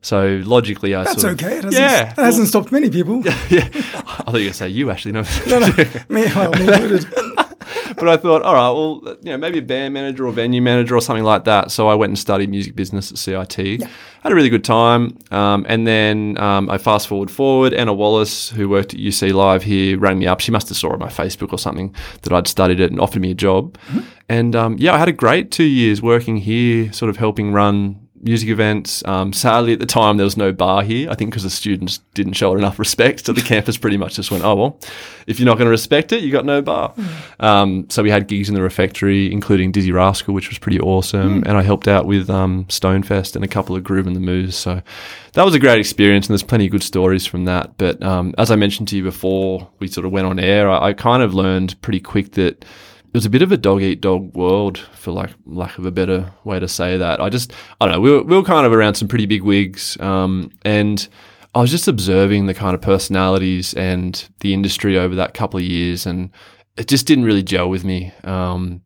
So 0.02 0.40
logically, 0.44 0.94
I 0.94 1.00
Hmm. 1.00 1.04
That's 1.04 1.20
sort 1.20 1.32
of, 1.32 1.40
okay. 1.40 1.58
It 1.58 1.64
hasn't, 1.64 1.82
yeah, 1.82 2.12
that 2.12 2.24
hasn't 2.24 2.48
stopped 2.48 2.70
many 2.70 2.90
people. 2.90 3.22
yeah. 3.50 3.68
I 4.26 4.32
thought 4.32 4.32
you 4.32 4.32
were 4.32 4.38
going 4.40 4.52
to 4.52 4.54
say 4.54 4.68
you 4.68 4.90
actually 4.90 5.12
know. 5.12 5.24
No, 5.46 5.58
no, 5.58 5.66
me, 6.08 6.26
well, 6.34 6.50
me 6.52 6.66
included. 6.66 7.06
but 7.96 8.08
I 8.08 8.16
thought, 8.16 8.42
all 8.42 8.54
right, 8.54 8.70
well, 8.70 9.16
you 9.22 9.30
know, 9.30 9.38
maybe 9.38 9.58
a 9.58 9.62
band 9.62 9.94
manager 9.94 10.26
or 10.26 10.32
venue 10.32 10.60
manager 10.60 10.96
or 10.96 11.00
something 11.00 11.24
like 11.24 11.44
that. 11.44 11.70
So 11.70 11.88
I 11.88 11.94
went 11.94 12.10
and 12.10 12.18
studied 12.18 12.50
music 12.50 12.74
business 12.74 13.10
at 13.10 13.18
CIT. 13.18 13.82
Had 14.22 14.32
a 14.32 14.34
really 14.34 14.48
good 14.50 14.64
time. 14.64 15.16
Um, 15.30 15.64
and 15.68 15.86
then 15.86 16.38
um, 16.38 16.68
I 16.68 16.78
fast 16.78 17.08
forward 17.08 17.30
forward. 17.30 17.72
Anna 17.72 17.92
Wallace, 17.92 18.50
who 18.50 18.68
worked 18.68 18.94
at 18.94 19.00
UC 19.00 19.32
Live 19.32 19.62
here, 19.62 19.98
rang 19.98 20.18
me 20.18 20.26
up. 20.26 20.40
She 20.40 20.52
must 20.52 20.68
have 20.68 20.76
saw 20.76 20.92
on 20.92 20.98
my 20.98 21.08
Facebook 21.08 21.52
or 21.52 21.58
something 21.58 21.94
that 22.22 22.32
I'd 22.32 22.48
studied 22.48 22.80
it 22.80 22.90
and 22.90 23.00
offered 23.00 23.22
me 23.22 23.30
a 23.30 23.34
job. 23.34 23.78
And 24.28 24.54
um, 24.54 24.76
yeah, 24.78 24.94
I 24.94 24.98
had 24.98 25.08
a 25.08 25.12
great 25.12 25.50
two 25.50 25.64
years 25.64 26.02
working 26.02 26.36
here, 26.36 26.92
sort 26.92 27.08
of 27.08 27.16
helping 27.16 27.52
run 27.52 28.08
music 28.22 28.48
events. 28.48 29.04
Um, 29.06 29.32
sadly, 29.32 29.72
at 29.72 29.80
the 29.80 29.86
time, 29.86 30.16
there 30.16 30.24
was 30.24 30.36
no 30.36 30.52
bar 30.52 30.82
here. 30.82 31.10
I 31.10 31.14
think 31.14 31.30
because 31.30 31.42
the 31.42 31.50
students 31.50 31.98
didn't 32.14 32.34
show 32.34 32.54
it 32.54 32.58
enough 32.58 32.78
respect. 32.78 33.26
So 33.26 33.32
the 33.32 33.40
campus 33.42 33.76
pretty 33.76 33.96
much 33.96 34.14
just 34.14 34.30
went, 34.30 34.44
oh, 34.44 34.54
well, 34.54 34.80
if 35.26 35.38
you're 35.38 35.46
not 35.46 35.56
going 35.56 35.66
to 35.66 35.70
respect 35.70 36.12
it, 36.12 36.22
you 36.22 36.30
got 36.30 36.44
no 36.44 36.62
bar. 36.62 36.94
Um, 37.38 37.88
so 37.88 38.02
we 38.02 38.10
had 38.10 38.26
gigs 38.26 38.48
in 38.48 38.54
the 38.54 38.62
refectory, 38.62 39.32
including 39.32 39.72
Dizzee 39.72 39.92
Rascal, 39.92 40.34
which 40.34 40.48
was 40.48 40.58
pretty 40.58 40.80
awesome. 40.80 41.42
And 41.46 41.56
I 41.56 41.62
helped 41.62 41.88
out 41.88 42.06
with 42.06 42.28
um, 42.28 42.64
Stonefest 42.66 43.36
and 43.36 43.44
a 43.44 43.48
couple 43.48 43.76
of 43.76 43.82
Groovin 43.82 44.14
the 44.14 44.20
Moos. 44.20 44.56
So 44.56 44.82
that 45.32 45.44
was 45.44 45.54
a 45.54 45.58
great 45.58 45.78
experience. 45.78 46.26
And 46.26 46.34
there's 46.34 46.42
plenty 46.42 46.66
of 46.66 46.72
good 46.72 46.82
stories 46.82 47.26
from 47.26 47.44
that. 47.46 47.76
But 47.78 48.02
um, 48.02 48.34
as 48.38 48.50
I 48.50 48.56
mentioned 48.56 48.88
to 48.88 48.96
you 48.96 49.02
before 49.02 49.68
we 49.78 49.88
sort 49.88 50.04
of 50.04 50.12
went 50.12 50.26
on 50.26 50.38
air, 50.38 50.68
I, 50.68 50.88
I 50.88 50.92
kind 50.92 51.22
of 51.22 51.34
learned 51.34 51.80
pretty 51.82 52.00
quick 52.00 52.32
that 52.32 52.64
it 53.10 53.14
was 53.14 53.26
a 53.26 53.30
bit 53.30 53.42
of 53.42 53.50
a 53.50 53.56
dog 53.56 53.82
eat 53.82 54.00
dog 54.00 54.34
world, 54.36 54.78
for 54.78 55.10
like 55.10 55.30
lack 55.44 55.78
of 55.78 55.84
a 55.84 55.90
better 55.90 56.32
way 56.44 56.60
to 56.60 56.68
say 56.68 56.96
that. 56.96 57.20
I 57.20 57.28
just, 57.28 57.52
I 57.80 57.86
don't 57.86 57.94
know, 57.94 58.00
we 58.00 58.10
were, 58.12 58.22
we 58.22 58.36
were 58.36 58.44
kind 58.44 58.64
of 58.64 58.72
around 58.72 58.94
some 58.94 59.08
pretty 59.08 59.26
big 59.26 59.42
wigs, 59.42 60.00
um, 60.00 60.52
and 60.64 61.08
I 61.54 61.60
was 61.60 61.72
just 61.72 61.88
observing 61.88 62.46
the 62.46 62.54
kind 62.54 62.74
of 62.74 62.80
personalities 62.80 63.74
and 63.74 64.28
the 64.38 64.54
industry 64.54 64.96
over 64.96 65.16
that 65.16 65.34
couple 65.34 65.58
of 65.58 65.64
years, 65.64 66.06
and 66.06 66.30
it 66.76 66.86
just 66.86 67.06
didn't 67.06 67.24
really 67.24 67.42
gel 67.42 67.68
with 67.68 67.82
me. 67.82 68.12
Um, 68.22 68.82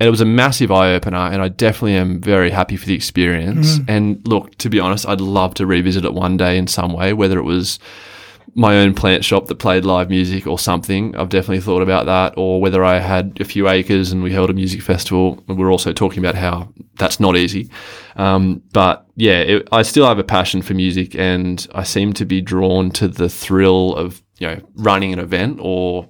and 0.00 0.06
it 0.06 0.10
was 0.10 0.22
a 0.22 0.24
massive 0.24 0.70
eye 0.70 0.94
opener, 0.94 1.18
and 1.18 1.42
I 1.42 1.48
definitely 1.48 1.96
am 1.96 2.20
very 2.20 2.50
happy 2.50 2.76
for 2.76 2.86
the 2.86 2.94
experience. 2.94 3.78
And 3.88 4.26
look, 4.26 4.56
to 4.58 4.70
be 4.70 4.80
honest, 4.80 5.06
I'd 5.06 5.20
love 5.20 5.54
to 5.54 5.66
revisit 5.66 6.04
it 6.04 6.14
one 6.14 6.36
day 6.36 6.56
in 6.56 6.68
some 6.68 6.92
way, 6.94 7.12
whether 7.12 7.38
it 7.38 7.42
was 7.42 7.78
my 8.58 8.78
own 8.78 8.92
plant 8.92 9.24
shop 9.24 9.46
that 9.46 9.54
played 9.54 9.84
live 9.84 10.10
music 10.10 10.44
or 10.44 10.58
something. 10.58 11.14
I've 11.14 11.28
definitely 11.28 11.60
thought 11.60 11.80
about 11.80 12.06
that, 12.06 12.34
or 12.36 12.60
whether 12.60 12.84
I 12.84 12.98
had 12.98 13.40
a 13.40 13.44
few 13.44 13.68
acres 13.68 14.10
and 14.10 14.20
we 14.20 14.32
held 14.32 14.50
a 14.50 14.52
music 14.52 14.82
festival. 14.82 15.40
We're 15.46 15.70
also 15.70 15.92
talking 15.92 16.18
about 16.18 16.34
how 16.34 16.72
that's 16.96 17.20
not 17.20 17.36
easy. 17.36 17.70
Um, 18.16 18.60
but 18.72 19.06
yeah, 19.14 19.38
it, 19.38 19.68
I 19.70 19.82
still 19.82 20.08
have 20.08 20.18
a 20.18 20.24
passion 20.24 20.62
for 20.62 20.74
music, 20.74 21.14
and 21.14 21.64
I 21.72 21.84
seem 21.84 22.12
to 22.14 22.24
be 22.24 22.40
drawn 22.40 22.90
to 22.92 23.06
the 23.06 23.28
thrill 23.28 23.94
of 23.94 24.20
you 24.38 24.48
know 24.48 24.60
running 24.74 25.12
an 25.12 25.20
event. 25.20 25.60
Or 25.62 26.08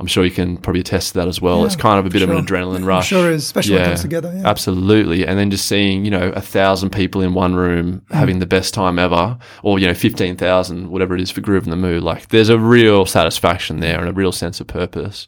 I'm 0.00 0.06
sure 0.06 0.24
you 0.24 0.30
can 0.30 0.56
probably 0.58 0.80
attest 0.80 1.08
to 1.12 1.18
that 1.18 1.26
as 1.28 1.40
well. 1.40 1.58
Yeah, 1.60 1.66
it's 1.66 1.74
kind 1.76 1.98
of 1.98 2.06
a 2.06 2.08
bit 2.10 2.22
of 2.22 2.30
an 2.30 2.36
sure. 2.36 2.56
adrenaline 2.56 2.76
I'm 2.76 2.84
rush. 2.84 3.08
sure 3.08 3.30
is, 3.30 3.42
especially 3.42 3.74
when 3.74 3.82
it 3.82 3.86
comes 3.86 4.02
together, 4.02 4.32
yeah. 4.32 4.46
Absolutely. 4.48 5.26
And 5.26 5.36
then 5.36 5.50
just 5.50 5.66
seeing, 5.66 6.04
you 6.04 6.10
know, 6.12 6.28
a 6.36 6.40
thousand 6.40 6.90
people 6.90 7.20
in 7.20 7.34
one 7.34 7.54
room 7.56 8.02
Mm. 8.10 8.14
having 8.14 8.38
the 8.38 8.46
best 8.46 8.74
time 8.74 8.98
ever, 8.98 9.36
or, 9.64 9.80
you 9.80 9.86
know, 9.88 9.94
15,000, 9.94 10.88
whatever 10.88 11.16
it 11.16 11.20
is 11.20 11.32
for 11.32 11.40
Groovin 11.40 11.70
the 11.70 11.76
Moo. 11.76 11.98
Like 12.00 12.28
there's 12.28 12.48
a 12.48 12.58
real 12.58 13.06
satisfaction 13.06 13.80
there 13.80 13.98
and 13.98 14.08
a 14.08 14.12
real 14.12 14.30
sense 14.30 14.60
of 14.60 14.68
purpose. 14.68 15.26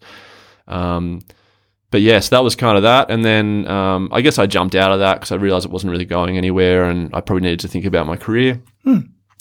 Um, 0.69 1.21
but 1.91 2.01
yes, 2.03 2.29
that 2.29 2.45
was 2.45 2.55
kind 2.55 2.77
of 2.77 2.85
that. 2.85 3.11
And 3.11 3.25
then 3.25 3.67
um, 3.67 4.09
I 4.13 4.21
guess 4.21 4.39
I 4.39 4.47
jumped 4.47 4.77
out 4.77 4.93
of 4.93 5.01
that 5.01 5.15
because 5.15 5.33
I 5.33 5.37
realized 5.37 5.65
it 5.67 5.73
wasn't 5.73 5.91
really 5.91 6.05
going 6.05 6.37
anywhere 6.39 6.85
and 6.85 7.11
I 7.13 7.21
probably 7.21 7.43
needed 7.43 7.59
to 7.61 7.69
think 7.69 7.85
about 7.85 8.07
my 8.07 8.17
career. 8.17 8.63
Hmm. 8.85 8.99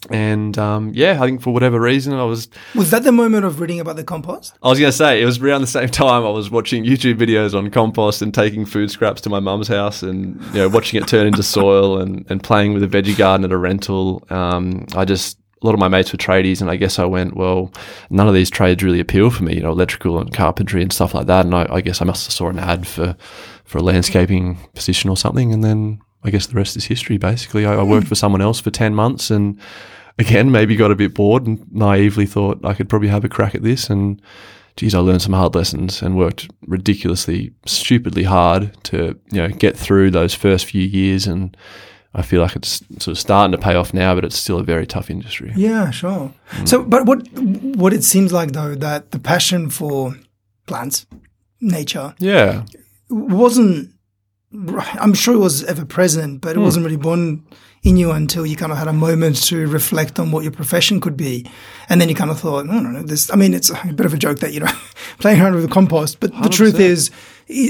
And 0.10 0.58
um, 0.58 0.92
yeah, 0.94 1.22
I 1.22 1.26
think 1.26 1.42
for 1.42 1.54
whatever 1.54 1.80
reason, 1.80 2.14
I 2.14 2.24
was 2.24 2.48
Was 2.74 2.92
that 2.92 3.04
the 3.04 3.12
moment 3.12 3.46
of 3.46 3.60
reading 3.60 3.80
about 3.80 3.96
the 3.96 4.04
compost? 4.04 4.54
I 4.64 4.70
was 4.70 4.80
going 4.80 4.92
to 4.92 4.98
say, 4.98 5.22
it 5.22 5.26
was 5.26 5.40
around 5.40 5.62
the 5.62 5.68
same 5.68 5.90
time 5.90 6.26
I 6.26 6.30
was 6.30 6.50
watching 6.50 6.86
YouTube 6.86 7.16
videos 7.16 7.54
on 7.54 7.70
compost 7.70 8.22
and 8.22 8.34
taking 8.34 8.66
food 8.66 8.92
scraps 8.92 9.22
to 9.22 9.30
my 9.30 9.40
mum's 9.40 9.68
house 9.68 10.02
and, 10.02 10.42
you 10.54 10.62
know, 10.62 10.70
watching 10.70 11.02
it 11.02 11.08
turn 11.08 11.28
into 11.28 11.44
soil 11.60 12.00
and, 12.00 12.26
and 12.30 12.42
playing 12.42 12.74
with 12.74 12.84
a 12.84 12.88
veggie 12.88 13.18
garden 13.18 13.44
at 13.44 13.52
a 13.52 13.58
rental. 13.58 14.26
Um, 14.30 14.86
I 14.96 15.06
just, 15.06 15.38
a 15.62 15.66
lot 15.66 15.74
of 15.74 15.80
my 15.80 15.90
mates 15.90 16.14
were 16.14 16.18
tradies 16.18 16.62
and 16.62 16.72
I 16.72 16.78
guess 16.78 17.00
I 17.00 17.06
went, 17.06 17.36
well, 17.36 17.74
none 18.10 18.28
of 18.28 18.34
these 18.34 18.50
trades 18.50 18.82
really 18.82 19.02
appeal 19.02 19.30
for 19.30 19.44
me, 19.44 19.56
you 19.56 19.62
know, 19.62 19.72
electrical 19.72 20.20
and 20.20 20.34
carpentry 20.34 20.82
and 20.82 20.94
stuff 20.94 21.14
like 21.14 21.28
that. 21.28 21.46
And 21.46 21.54
I, 21.54 21.68
I 21.70 21.82
guess 21.82 22.02
I 22.02 22.06
must 22.06 22.26
have 22.26 22.34
saw 22.34 22.48
an 22.48 22.60
ad 22.60 22.88
for, 22.88 23.18
for 23.66 23.80
a 23.80 23.84
landscaping 23.84 24.58
position 24.74 25.10
or 25.10 25.18
something. 25.18 25.52
And 25.54 25.64
then 25.64 26.00
I 26.24 26.32
guess 26.32 26.48
the 26.48 26.56
rest 26.56 26.76
is 26.76 26.86
history, 26.86 27.18
basically. 27.18 27.66
I, 27.66 27.76
I 27.76 27.84
worked 27.84 28.06
hmm. 28.06 28.10
for 28.10 28.16
someone 28.16 28.42
else 28.42 28.60
for 28.60 28.72
10 28.72 28.94
months 28.94 29.32
and 29.32 29.60
again, 30.20 30.52
maybe 30.52 30.76
got 30.76 30.92
a 30.92 30.96
bit 30.96 31.14
bored 31.14 31.48
and 31.48 31.66
naively 31.72 32.26
thought 32.26 32.64
I 32.64 32.74
could 32.74 32.90
probably 32.90 33.08
have 33.08 33.24
a 33.24 33.30
crack 33.30 33.56
at 33.56 33.64
this. 33.64 33.90
And 33.90 34.22
geez, 34.76 34.94
I 34.94 35.00
learned 35.00 35.22
some 35.22 35.34
hard 35.34 35.56
lessons 35.56 36.02
and 36.02 36.18
worked 36.18 36.50
ridiculously, 36.68 37.54
stupidly 37.66 38.24
hard 38.24 38.76
to, 38.86 39.20
you 39.32 39.42
know, 39.42 39.48
get 39.48 39.78
through 39.78 40.12
those 40.12 40.36
first 40.36 40.66
few 40.66 40.84
years. 40.84 41.26
And 41.26 41.56
I 42.14 42.22
feel 42.22 42.42
like 42.42 42.56
it's 42.56 42.84
sort 43.00 43.08
of 43.08 43.20
starting 43.20 43.54
to 43.54 43.58
pay 43.58 43.76
off 43.76 43.94
now, 43.94 44.14
but 44.14 44.26
it's 44.26 44.38
still 44.38 44.60
a 44.60 44.64
very 44.64 44.86
tough 44.86 45.10
industry. 45.10 45.54
Yeah, 45.56 45.90
sure. 45.90 46.34
Hmm. 46.48 46.66
So, 46.66 46.84
but 46.84 47.06
what 47.06 47.28
what 47.40 47.94
it 47.94 48.04
seems 48.04 48.34
like 48.34 48.52
though 48.52 48.76
that 48.76 49.12
the 49.12 49.20
passion 49.20 49.70
for 49.70 50.16
plants, 50.66 51.06
nature, 51.62 52.14
Yeah. 52.20 52.66
wasn't. 53.10 53.94
I'm 54.52 55.14
sure 55.14 55.36
it 55.36 55.40
was 55.40 55.64
ever 55.66 55.86
present, 55.86 56.42
but 56.42 56.56
it 56.56 56.60
wasn't 56.60 56.84
really 56.84 56.98
born 56.98 57.46
in 57.84 57.98
you 57.98 58.12
until 58.12 58.46
you 58.46 58.56
kind 58.56 58.72
of 58.72 58.78
had 58.78 58.88
a 58.88 58.94
moment 58.94 59.44
to 59.44 59.68
reflect 59.68 60.20
on 60.20 60.32
what 60.32 60.44
your 60.44 60.52
profession 60.52 61.00
could 61.00 61.16
be, 61.16 61.50
and 61.88 62.02
then 62.02 62.10
you 62.10 62.16
kind 62.16 62.32
of 62.32 62.40
thought, 62.40 62.68
I 62.68 62.74
don't 62.74 62.94
know, 62.94 63.04
this. 63.04 63.32
I 63.32 63.36
mean, 63.36 63.54
it's 63.54 63.70
a 63.70 63.94
bit 63.94 64.06
of 64.06 64.14
a 64.14 64.18
joke 64.18 64.40
that 64.40 64.52
you 64.52 64.62
know, 64.62 64.72
playing 65.20 65.40
around 65.40 65.54
with 65.54 65.64
the 65.64 65.70
compost, 65.70 66.20
but 66.20 66.32
the 66.42 66.50
truth 66.50 66.80
is, 66.80 67.12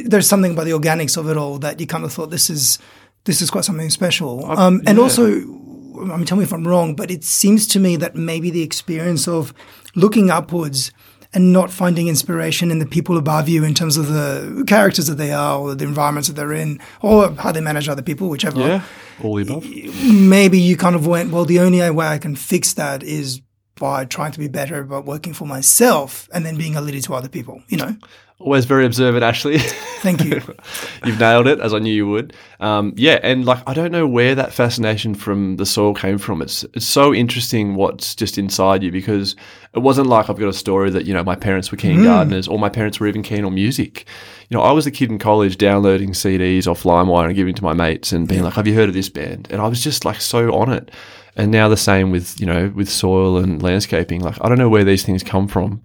there's 0.05 0.27
something 0.27 0.53
about 0.53 0.65
the 0.65 0.71
organics 0.71 1.17
of 1.17 1.29
it 1.29 1.35
all 1.35 1.59
that 1.59 1.79
you 1.79 1.85
kind 1.85 2.05
of 2.05 2.13
thought 2.13 2.29
this 2.29 2.49
is 2.49 2.79
this 3.25 3.41
is 3.41 3.49
quite 3.49 3.65
something 3.65 3.89
special. 3.89 4.49
Um, 4.49 4.81
and 4.87 4.97
yeah. 4.97 5.03
also, 5.03 5.25
I 5.25 6.15
mean, 6.15 6.25
tell 6.25 6.37
me 6.37 6.43
if 6.43 6.53
I'm 6.53 6.65
wrong, 6.65 6.95
but 6.95 7.11
it 7.11 7.25
seems 7.25 7.67
to 7.67 7.79
me 7.79 7.97
that 7.97 8.15
maybe 8.15 8.49
the 8.49 8.63
experience 8.63 9.27
of 9.27 9.53
looking 9.95 10.29
upwards 10.29 10.91
and 11.33 11.53
not 11.53 11.69
finding 11.69 12.07
inspiration 12.07 12.71
in 12.71 12.79
the 12.79 12.85
people 12.85 13.17
above 13.17 13.47
you 13.47 13.63
in 13.63 13.73
terms 13.73 13.97
of 13.97 14.07
the 14.07 14.63
characters 14.67 15.07
that 15.07 15.15
they 15.15 15.31
are 15.31 15.59
or 15.59 15.75
the 15.75 15.85
environments 15.85 16.27
that 16.27 16.35
they're 16.35 16.53
in 16.53 16.79
or 17.01 17.31
how 17.33 17.51
they 17.51 17.61
manage 17.61 17.87
other 17.87 18.01
people, 18.01 18.29
whichever. 18.29 18.59
Yeah. 18.59 18.83
All 19.23 19.35
the 19.35 19.43
above. 19.43 19.65
Maybe 20.03 20.59
you 20.59 20.75
kind 20.75 20.95
of 20.95 21.05
went, 21.05 21.31
well, 21.31 21.45
the 21.45 21.59
only 21.59 21.87
way 21.91 22.07
I 22.07 22.17
can 22.17 22.35
fix 22.35 22.73
that 22.73 23.03
is 23.03 23.41
by 23.79 24.05
trying 24.05 24.31
to 24.33 24.39
be 24.39 24.47
better 24.47 24.79
about 24.79 25.05
working 25.05 25.33
for 25.33 25.45
myself 25.45 26.29
and 26.33 26.45
then 26.45 26.57
being 26.57 26.75
a 26.75 26.81
leader 26.81 27.01
to 27.01 27.13
other 27.15 27.29
people, 27.29 27.63
you 27.67 27.77
know? 27.77 27.95
Always 28.41 28.63
very 28.63 28.85
observant, 28.85 29.21
Ashley. 29.21 29.57
Thank 29.57 30.23
you. 30.23 30.41
You've 31.05 31.19
nailed 31.19 31.45
it, 31.45 31.59
as 31.59 31.73
I 31.73 31.79
knew 31.79 31.91
you 31.91 32.07
would. 32.07 32.33
Um, 32.61 32.93
yeah, 32.95 33.19
and 33.21 33.43
like 33.43 33.61
I 33.67 33.73
don't 33.73 33.91
know 33.91 34.07
where 34.07 34.33
that 34.33 34.53
fascination 34.53 35.13
from 35.13 35.57
the 35.57 35.65
soil 35.65 35.93
came 35.93 36.17
from. 36.17 36.41
It's 36.41 36.63
it's 36.73 36.85
so 36.85 37.13
interesting 37.13 37.75
what's 37.75 38.15
just 38.15 38.37
inside 38.37 38.81
you 38.81 38.93
because 38.93 39.35
it 39.75 39.79
wasn't 39.79 40.07
like 40.07 40.29
I've 40.29 40.39
got 40.39 40.47
a 40.47 40.53
story 40.53 40.89
that 40.89 41.05
you 41.05 41.13
know 41.13 41.21
my 41.21 41.35
parents 41.35 41.69
were 41.69 41.77
keen 41.77 42.01
gardeners 42.01 42.47
or 42.47 42.57
my 42.57 42.69
parents 42.69 42.97
were 43.01 43.07
even 43.07 43.23
keen 43.23 43.43
on 43.43 43.55
music. 43.55 44.07
You 44.47 44.55
know, 44.55 44.63
I 44.63 44.71
was 44.71 44.87
a 44.87 44.91
kid 44.91 45.11
in 45.11 45.19
college 45.19 45.57
downloading 45.57 46.11
CDs 46.11 46.65
off 46.65 46.83
LimeWire 46.83 47.25
and 47.25 47.35
giving 47.35 47.55
to 47.55 47.63
my 47.63 47.73
mates 47.73 48.13
and 48.13 48.25
being 48.25 48.43
like, 48.43 48.53
"Have 48.53 48.67
you 48.67 48.73
heard 48.73 48.87
of 48.87 48.95
this 48.95 49.09
band?" 49.09 49.49
And 49.51 49.61
I 49.61 49.67
was 49.67 49.83
just 49.83 50.05
like 50.05 50.21
so 50.21 50.53
on 50.53 50.71
it. 50.71 50.91
And 51.39 51.51
now 51.51 51.69
the 51.69 51.77
same 51.77 52.11
with 52.11 52.39
you 52.39 52.45
know 52.45 52.71
with 52.75 52.89
soil 52.89 53.37
and 53.37 53.63
landscaping. 53.63 54.21
Like 54.21 54.37
I 54.41 54.49
don't 54.49 54.57
know 54.57 54.69
where 54.69 54.83
these 54.83 55.03
things 55.03 55.23
come 55.23 55.47
from. 55.47 55.81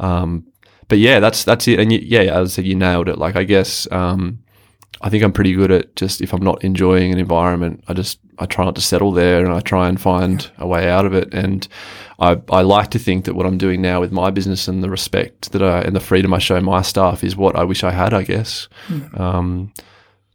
Um, 0.00 0.46
but 0.88 0.98
yeah, 0.98 1.20
that's 1.20 1.44
that's 1.44 1.68
it. 1.68 1.78
And 1.78 1.92
you, 1.92 2.00
yeah, 2.02 2.22
as 2.22 2.52
I 2.52 2.54
said, 2.56 2.66
you 2.66 2.74
nailed 2.74 3.08
it. 3.08 3.18
Like 3.18 3.36
I 3.36 3.44
guess 3.44 3.90
um, 3.92 4.40
I 5.00 5.10
think 5.10 5.22
I'm 5.22 5.32
pretty 5.32 5.52
good 5.52 5.70
at 5.70 5.94
just 5.96 6.20
if 6.20 6.32
I'm 6.32 6.42
not 6.42 6.64
enjoying 6.64 7.12
an 7.12 7.18
environment, 7.18 7.84
I 7.88 7.94
just 7.94 8.18
I 8.38 8.46
try 8.46 8.64
not 8.64 8.74
to 8.76 8.80
settle 8.80 9.12
there 9.12 9.44
and 9.44 9.54
I 9.54 9.60
try 9.60 9.88
and 9.88 10.00
find 10.00 10.50
a 10.58 10.66
way 10.66 10.88
out 10.90 11.06
of 11.06 11.14
it. 11.14 11.32
And 11.32 11.66
I 12.18 12.40
I 12.50 12.62
like 12.62 12.90
to 12.90 12.98
think 12.98 13.24
that 13.24 13.34
what 13.34 13.46
I'm 13.46 13.58
doing 13.58 13.82
now 13.82 14.00
with 14.00 14.12
my 14.12 14.30
business 14.30 14.68
and 14.68 14.82
the 14.82 14.90
respect 14.90 15.52
that 15.52 15.62
I 15.62 15.82
and 15.82 15.94
the 15.94 16.00
freedom 16.00 16.34
I 16.34 16.38
show 16.38 16.60
my 16.60 16.82
staff 16.82 17.22
is 17.22 17.36
what 17.36 17.56
I 17.56 17.64
wish 17.64 17.84
I 17.84 17.92
had. 17.92 18.12
I 18.14 18.22
guess. 18.22 18.68
Um, 19.14 19.72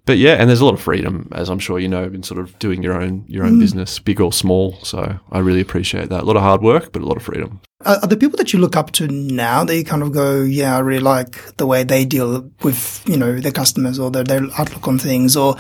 but 0.06 0.18
yeah, 0.18 0.34
and 0.34 0.49
there's 0.49 0.62
a 0.62 0.66
lot 0.66 0.74
of 0.74 0.82
freedom, 0.82 1.30
as 1.32 1.49
I'm 1.49 1.60
sure 1.60 1.78
you 1.78 1.88
know, 1.88 2.04
in 2.04 2.24
sort 2.24 2.39
of 2.39 2.58
doing 2.60 2.82
your 2.82 2.99
own 2.99 3.24
your 3.28 3.45
own 3.45 3.60
business, 3.60 3.99
big 3.99 4.20
or 4.20 4.34
small. 4.34 4.78
So 4.84 5.20
I 5.32 5.39
really 5.39 5.62
appreciate 5.62 6.10
that. 6.10 6.24
A 6.24 6.26
lot 6.26 6.36
of 6.36 6.41
hard 6.41 6.62
work, 6.62 6.91
but 6.91 7.04
a 7.04 7.06
lot 7.06 7.18
of 7.18 7.24
freedom. 7.24 7.62
Are, 7.86 8.08
the 8.08 8.18
people 8.18 8.38
that 8.38 8.52
you 8.52 8.60
look 8.60 8.76
up 8.76 8.91
to 8.91 9.08
now 9.08 9.64
that 9.64 9.76
you 9.76 9.84
kind 9.84 10.02
of 10.04 10.12
go, 10.12 10.41
yeah, 10.41 10.76
I 10.76 10.80
really 10.80 11.02
like 11.02 11.58
the 11.58 11.68
way 11.68 11.84
they 11.84 12.06
deal 12.06 12.49
with, 12.62 13.04
you 13.08 13.18
know, 13.18 13.39
their 13.39 13.52
customers 13.52 13.99
or 13.99 14.12
their, 14.12 14.24
their 14.24 14.41
outlook 14.58 14.88
on 14.88 14.99
things? 14.99 15.36
Or 15.36 15.56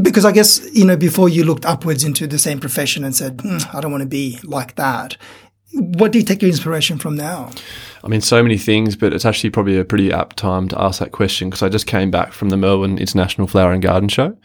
because 0.00 0.24
I 0.24 0.32
guess, 0.32 0.60
you 0.72 0.84
know, 0.84 0.96
before 0.96 1.28
you 1.28 1.44
looked 1.44 1.64
upwards 1.64 2.04
into 2.04 2.26
the 2.26 2.38
same 2.38 2.60
profession 2.60 3.04
and 3.04 3.14
said, 3.14 3.40
"Hmm, 3.42 3.58
I 3.74 3.80
don't 3.80 3.90
want 3.90 4.02
to 4.02 4.08
be 4.08 4.38
like 4.42 4.74
that. 4.76 5.16
What 5.74 6.12
do 6.12 6.18
you 6.18 6.24
take 6.24 6.42
your 6.42 6.50
inspiration 6.50 6.98
from 6.98 7.16
now? 7.16 7.50
I 8.04 8.08
mean, 8.08 8.20
so 8.20 8.42
many 8.42 8.58
things, 8.58 8.96
but 8.96 9.12
it's 9.12 9.24
actually 9.24 9.50
probably 9.50 9.78
a 9.78 9.84
pretty 9.84 10.12
apt 10.12 10.36
time 10.36 10.68
to 10.68 10.80
ask 10.80 10.98
that 10.98 11.12
question 11.12 11.48
because 11.48 11.62
I 11.62 11.68
just 11.68 11.86
came 11.86 12.10
back 12.10 12.32
from 12.32 12.48
the 12.48 12.56
Melbourne 12.56 12.98
International 12.98 13.46
Flower 13.46 13.72
and 13.72 13.80
Garden 13.80 14.08
Show. 14.08 14.36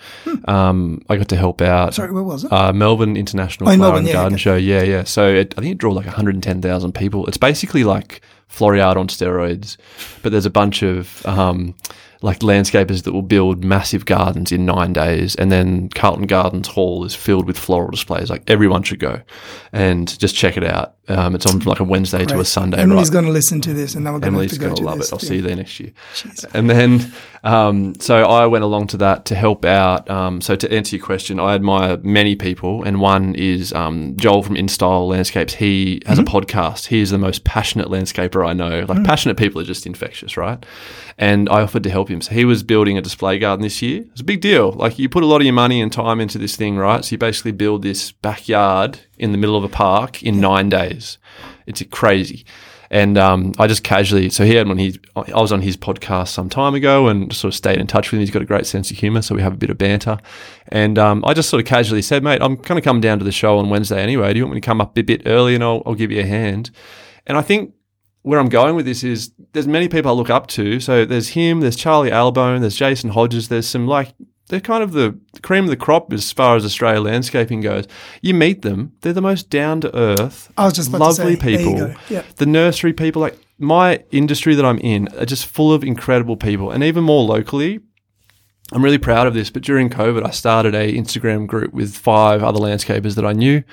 Um, 0.46 1.02
I 1.10 1.18
got 1.18 1.28
to 1.30 1.36
help 1.36 1.62
out. 1.62 1.90
Hmm. 1.90 1.94
Sorry, 1.96 2.12
where 2.12 2.24
was 2.24 2.44
it? 2.44 2.52
Uh, 2.54 2.72
Melbourne 2.72 3.18
International 3.18 3.68
Oh, 3.70 3.76
Flower 3.76 3.78
Melbourne, 3.80 4.00
and 4.00 4.08
yeah, 4.08 4.14
Garden 4.14 4.36
okay. 4.36 4.42
Show. 4.42 4.56
Yeah, 4.56 4.84
yeah. 4.84 5.04
So 5.04 5.28
it, 5.28 5.56
I 5.58 5.62
think 5.62 5.72
it 5.74 5.78
drew 5.80 5.92
like 5.94 6.06
110,000 6.06 6.92
people. 6.94 7.26
It's 7.26 7.38
basically 7.38 7.84
like 7.84 8.22
Floriade 8.48 8.96
on 8.96 9.08
steroids, 9.08 9.78
but 10.22 10.32
there's 10.32 10.46
a 10.46 10.52
bunch 10.52 10.84
of 10.84 11.26
um, 11.26 11.76
like 12.22 12.40
landscapers 12.40 13.04
that 13.04 13.12
will 13.12 13.22
build 13.24 13.64
massive 13.64 14.06
gardens 14.06 14.52
in 14.52 14.66
nine 14.66 14.94
days, 14.94 15.36
and 15.36 15.52
then 15.52 15.90
Carlton 15.90 16.28
Gardens 16.28 16.68
Hall 16.68 17.04
is 17.06 17.16
filled 17.16 17.48
with 17.48 17.58
floral 17.58 17.90
displays. 17.90 18.30
Like 18.30 18.44
everyone 18.48 18.84
should 18.84 19.00
go 19.00 19.22
and 19.74 20.18
just 20.20 20.36
check 20.36 20.58
it 20.58 20.64
out. 20.64 20.94
Um, 21.10 21.36
it's 21.36 21.46
on 21.46 21.62
from 21.62 21.70
like 21.70 21.80
a 21.80 21.84
Wednesday 21.86 22.26
to 22.26 22.40
a 22.40 22.46
Sunday. 22.46 22.80
Emily's 22.82 23.08
right? 23.10 23.14
going 23.14 23.26
to 23.26 23.32
listen 23.32 23.62
to 23.62 23.74
this 23.74 23.96
and 23.96 24.06
then 24.06 24.14
we're 24.14 24.20
going 24.20 24.34
to 24.34 24.38
Emily's 24.40 24.52
to 24.54 24.60
go 24.60 24.66
going 24.66 24.76
to 24.76 24.82
to 24.82 24.86
love 24.88 24.98
this. 24.98 25.08
it. 25.08 25.14
I'll 25.14 25.20
Yeah. 25.24 25.30
see 25.30 25.36
you 25.38 25.42
there 25.42 25.56
next 25.56 25.80
year. 25.80 25.92
And 26.54 26.70
then, 26.70 27.14
um, 27.44 27.96
so 28.00 28.24
I 28.26 28.46
went 28.48 28.64
along 28.66 28.88
to 28.88 28.98
that 28.98 29.26
to 29.26 29.36
help 29.36 29.64
out. 29.66 30.10
Um, 30.10 30.42
so 30.42 30.56
to 30.56 30.72
answer 30.72 30.96
your 30.98 31.06
question, 31.06 31.40
I 31.40 31.56
admire 31.56 31.98
many 32.04 32.36
people, 32.36 32.84
and 32.84 33.00
one 33.00 33.36
is 33.36 33.72
um, 33.74 34.16
Joel 34.18 34.44
from 34.44 34.56
InStyle 34.56 35.08
Landscapes. 35.08 35.54
He 35.56 36.02
has 36.06 36.18
Mm-hmm. 36.20 36.28
a 36.28 36.42
podcast. 36.42 36.88
He 36.88 37.00
is 37.00 37.12
the 37.12 37.18
most 37.18 37.44
passionate 37.46 37.88
landscaper 37.88 38.46
I 38.48 38.54
know. 38.54 38.84
Mm. 38.84 38.90
Like 38.90 39.04
passionate 39.06 39.38
people 39.38 39.62
are 39.62 39.66
just 39.66 39.86
infectious, 39.86 40.36
right? 40.36 40.66
And 41.18 41.48
I 41.50 41.62
offered 41.62 41.84
to 41.84 41.90
help 41.90 42.10
him. 42.10 42.22
So 42.22 42.34
he 42.34 42.44
was 42.46 42.64
building 42.64 42.98
a 42.98 43.02
display 43.02 43.40
garden 43.40 43.64
this 43.64 43.82
year. 43.82 44.04
It's 44.12 44.22
a 44.22 44.26
big 44.26 44.42
deal. 44.42 44.72
Like 44.72 45.00
you 45.00 45.10
put 45.10 45.24
a 45.24 45.26
lot 45.26 45.38
of 45.42 45.44
your 45.46 45.54
money 45.54 45.80
and 45.82 45.92
time 45.92 46.20
into 46.20 46.38
this 46.38 46.56
thing, 46.56 46.76
right? 46.78 47.04
So 47.06 47.14
you 47.14 47.18
basically 47.18 47.54
build 47.54 47.82
this 47.82 48.12
backyard 48.12 49.00
in 49.18 49.32
the 49.32 49.38
middle 49.38 49.56
of 49.56 49.64
a 49.64 49.70
park 49.70 50.24
in 50.24 50.40
nine 50.40 50.70
days. 50.70 51.18
It's 51.66 51.84
crazy. 51.92 52.46
And 52.90 53.18
um, 53.18 53.54
I 53.60 53.68
just 53.68 53.84
casually, 53.84 54.30
so 54.30 54.46
he 54.46 54.56
had 54.56 54.68
when 54.68 54.78
he, 54.78 54.98
I 55.16 55.42
was 55.42 55.52
on 55.52 55.62
his 55.62 55.76
podcast 55.76 56.30
some 56.30 56.50
time 56.50 56.74
ago 56.74 57.08
and 57.08 57.34
sort 57.36 57.54
of 57.54 57.58
stayed 57.58 57.80
in 57.80 57.88
touch 57.88 58.12
with 58.12 58.18
him. 58.18 58.20
He's 58.22 58.32
got 58.32 58.42
a 58.42 58.46
great 58.46 58.66
sense 58.66 58.90
of 58.92 58.98
humor, 58.98 59.22
so 59.22 59.36
we 59.36 59.42
have 59.42 59.54
a 59.54 59.58
bit 59.58 59.70
of 59.70 59.78
banter. 59.78 60.18
And 60.70 60.98
um, 60.98 61.24
I 61.26 61.34
just 61.34 61.50
sort 61.50 61.60
of 61.60 61.68
casually 61.68 62.02
said, 62.02 62.24
mate, 62.24 62.42
I'm 62.42 62.56
going 62.56 62.80
to 62.80 62.82
come 62.82 63.02
down 63.02 63.20
to 63.20 63.26
the 63.26 63.32
show 63.32 63.58
on 63.58 63.70
Wednesday 63.70 64.02
anyway. 64.02 64.32
Do 64.32 64.40
you 64.40 64.46
want 64.46 64.56
me 64.56 64.62
to 64.62 64.66
come 64.66 64.80
up 64.80 64.98
a 64.98 65.04
bit 65.04 65.24
early 65.26 65.56
and 65.56 65.64
I'll, 65.64 65.84
I'll 65.86 65.96
give 65.96 66.12
you 66.12 66.22
a 66.22 66.26
hand? 66.26 66.72
And 67.26 67.38
I 67.38 67.42
think 67.42 67.74
where 68.22 68.40
I'm 68.40 68.50
going 68.50 68.76
with 68.76 68.86
this 68.86 69.04
is 69.04 69.32
there's 69.54 69.68
many 69.68 69.90
people 69.90 70.12
I 70.12 70.14
look 70.14 70.30
up 70.30 70.48
to. 70.48 70.80
So 70.80 71.06
there's 71.06 71.30
him, 71.30 71.60
there's 71.60 71.76
Charlie 71.76 72.12
Albone, 72.12 72.62
there's 72.62 72.76
Jason 72.76 73.10
Hodges, 73.10 73.50
there's 73.50 73.68
some 73.68 73.86
like 73.88 74.14
they're 74.48 74.60
kind 74.60 74.84
of 74.84 74.94
the 74.94 75.20
cream 75.42 75.66
of 75.66 75.70
the 75.70 75.76
crop 75.76 76.12
as 76.14 76.32
far 76.32 76.56
as 76.56 76.66
Australia 76.66 77.02
landscaping 77.02 77.62
goes. 77.62 77.86
You 78.22 78.34
meet 78.34 78.62
them, 78.62 78.94
they're 79.02 79.14
the 79.14 79.22
most 79.22 79.50
down 79.50 79.82
to 79.82 79.96
earth, 79.96 80.52
I 80.58 80.66
was 80.66 80.74
just 80.74 80.90
about 80.90 81.00
to 81.00 81.04
lovely 81.04 81.36
say, 81.36 81.58
people. 81.58 81.94
Yeah. 82.10 82.24
The 82.38 82.46
nursery 82.46 82.94
people, 82.94 83.22
like 83.22 83.38
my 83.58 84.04
industry 84.12 84.56
that 84.56 84.66
I'm 84.66 84.80
in, 84.80 85.08
are 85.18 85.26
just 85.26 85.46
full 85.46 85.74
of 85.74 85.84
incredible 85.84 86.38
people, 86.38 86.72
and 86.72 86.84
even 86.84 87.04
more 87.04 87.24
locally. 87.24 87.80
I'm 88.74 88.84
really 88.84 88.98
proud 88.98 89.28
of 89.28 89.34
this, 89.34 89.50
but 89.50 89.62
during 89.62 89.90
COVID, 89.90 90.28
I 90.28 90.32
started 90.32 90.76
a 90.76 90.92
Instagram 90.92 91.48
group 91.48 91.74
with 91.74 91.96
five 91.96 92.44
other 92.44 92.60
landscapers 92.60 93.16
that 93.16 93.26
I 93.26 93.32
knew. 93.32 93.64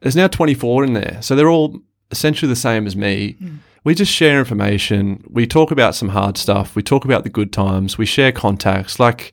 There's 0.00 0.16
now 0.16 0.26
24 0.26 0.82
in 0.82 0.94
there, 0.94 1.18
so 1.20 1.36
they're 1.36 1.48
all 1.48 1.78
essentially 2.10 2.48
the 2.48 2.56
same 2.56 2.86
as 2.86 2.96
me. 2.96 3.36
Mm. 3.40 3.58
We 3.84 3.94
just 3.94 4.12
share 4.12 4.40
information. 4.40 5.24
We 5.28 5.46
talk 5.46 5.70
about 5.70 5.94
some 5.94 6.08
hard 6.08 6.36
stuff. 6.36 6.74
We 6.74 6.82
talk 6.82 7.04
about 7.04 7.22
the 7.22 7.30
good 7.30 7.52
times. 7.52 7.98
We 7.98 8.06
share 8.06 8.32
contacts. 8.32 8.98
Like, 8.98 9.32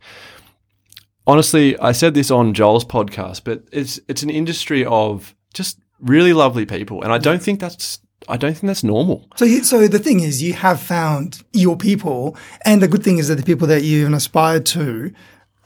honestly, 1.29 1.77
I 1.79 1.91
said 1.91 2.13
this 2.13 2.31
on 2.31 2.53
Joel's 2.53 2.85
podcast, 2.85 3.43
but 3.43 3.63
it's 3.71 3.99
it's 4.07 4.23
an 4.23 4.29
industry 4.29 4.83
of 4.85 5.35
just 5.53 5.79
really 5.99 6.33
lovely 6.33 6.65
people, 6.65 7.03
and 7.03 7.13
I 7.13 7.17
don't 7.17 7.41
think 7.41 7.59
that's 7.59 7.99
I 8.27 8.37
don't 8.37 8.53
think 8.53 8.67
that's 8.67 8.83
normal. 8.83 9.27
So, 9.35 9.45
you, 9.45 9.63
so 9.63 9.87
the 9.87 9.99
thing 9.99 10.19
is, 10.19 10.41
you 10.43 10.53
have 10.53 10.81
found 10.81 11.43
your 11.53 11.77
people, 11.77 12.35
and 12.65 12.81
the 12.81 12.87
good 12.87 13.03
thing 13.03 13.17
is 13.17 13.27
that 13.27 13.35
the 13.35 13.43
people 13.43 13.67
that 13.67 13.83
you 13.83 14.01
even 14.01 14.13
aspired 14.13 14.65
to 14.67 15.11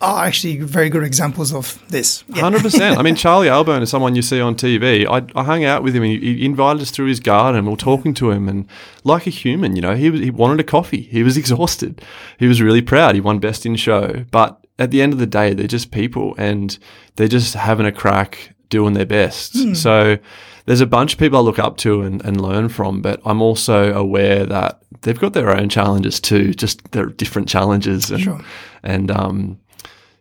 are 0.02 0.26
actually 0.26 0.58
very 0.58 0.90
good 0.90 1.04
examples 1.04 1.54
of 1.54 1.82
this. 1.88 2.26
Yeah. 2.28 2.42
Hundred 2.42 2.62
percent. 2.62 3.00
I 3.00 3.02
mean, 3.02 3.16
Charlie 3.24 3.50
Albone 3.50 3.82
is 3.82 3.90
someone 3.90 4.16
you 4.16 4.22
see 4.22 4.42
on 4.42 4.56
TV. 4.56 5.08
I, 5.08 5.26
I 5.40 5.44
hung 5.46 5.64
out 5.64 5.82
with 5.82 5.96
him. 5.96 6.04
And 6.04 6.12
he, 6.12 6.36
he 6.36 6.46
invited 6.46 6.82
us 6.82 6.92
through 6.92 7.08
his 7.08 7.22
garden. 7.22 7.66
We 7.66 7.72
were 7.72 7.78
talking 7.78 8.14
to 8.16 8.32
him, 8.32 8.50
and 8.50 8.68
like 9.04 9.26
a 9.28 9.30
human, 9.30 9.76
you 9.76 9.82
know, 9.82 9.96
he 9.96 10.10
was, 10.10 10.20
he 10.20 10.30
wanted 10.30 10.60
a 10.60 10.64
coffee. 10.64 11.02
He 11.02 11.24
was 11.24 11.38
exhausted. 11.44 12.02
He 12.38 12.48
was 12.48 12.62
really 12.62 12.82
proud. 12.82 13.16
He 13.16 13.22
won 13.22 13.40
best 13.40 13.66
in 13.66 13.76
show. 13.78 14.26
But 14.30 14.63
at 14.80 14.92
the 14.92 15.02
end 15.02 15.14
of 15.14 15.20
the 15.20 15.26
day, 15.28 15.54
they're 15.54 15.68
just 15.68 15.92
people, 15.92 16.36
and 16.38 16.78
they're 17.16 17.28
just 17.28 17.54
having 17.54 17.86
a 17.86 17.92
crack, 17.92 18.54
doing 18.70 18.94
their 18.94 19.06
best. 19.06 19.76
So 19.78 20.18
there's 20.66 20.82
a 20.82 20.86
bunch 20.88 21.14
of 21.14 21.20
people 21.20 21.38
I 21.38 21.42
look 21.42 21.60
up 21.60 21.78
to 21.78 22.02
and, 22.02 22.24
and 22.26 22.42
learn 22.42 22.70
from. 22.70 23.02
But 23.02 23.22
I'm 23.26 23.42
also 23.42 23.94
aware 23.94 24.46
that 24.46 24.82
they've 25.02 25.20
got 25.20 25.34
their 25.34 25.56
own 25.56 25.70
challenges 25.70 26.20
too. 26.20 26.54
Just 26.54 26.92
they're 26.92 27.06
different 27.08 27.48
challenges, 27.50 28.10
and 28.12 28.22
Sure. 28.22 28.42
and 28.84 29.12
um. 29.12 29.60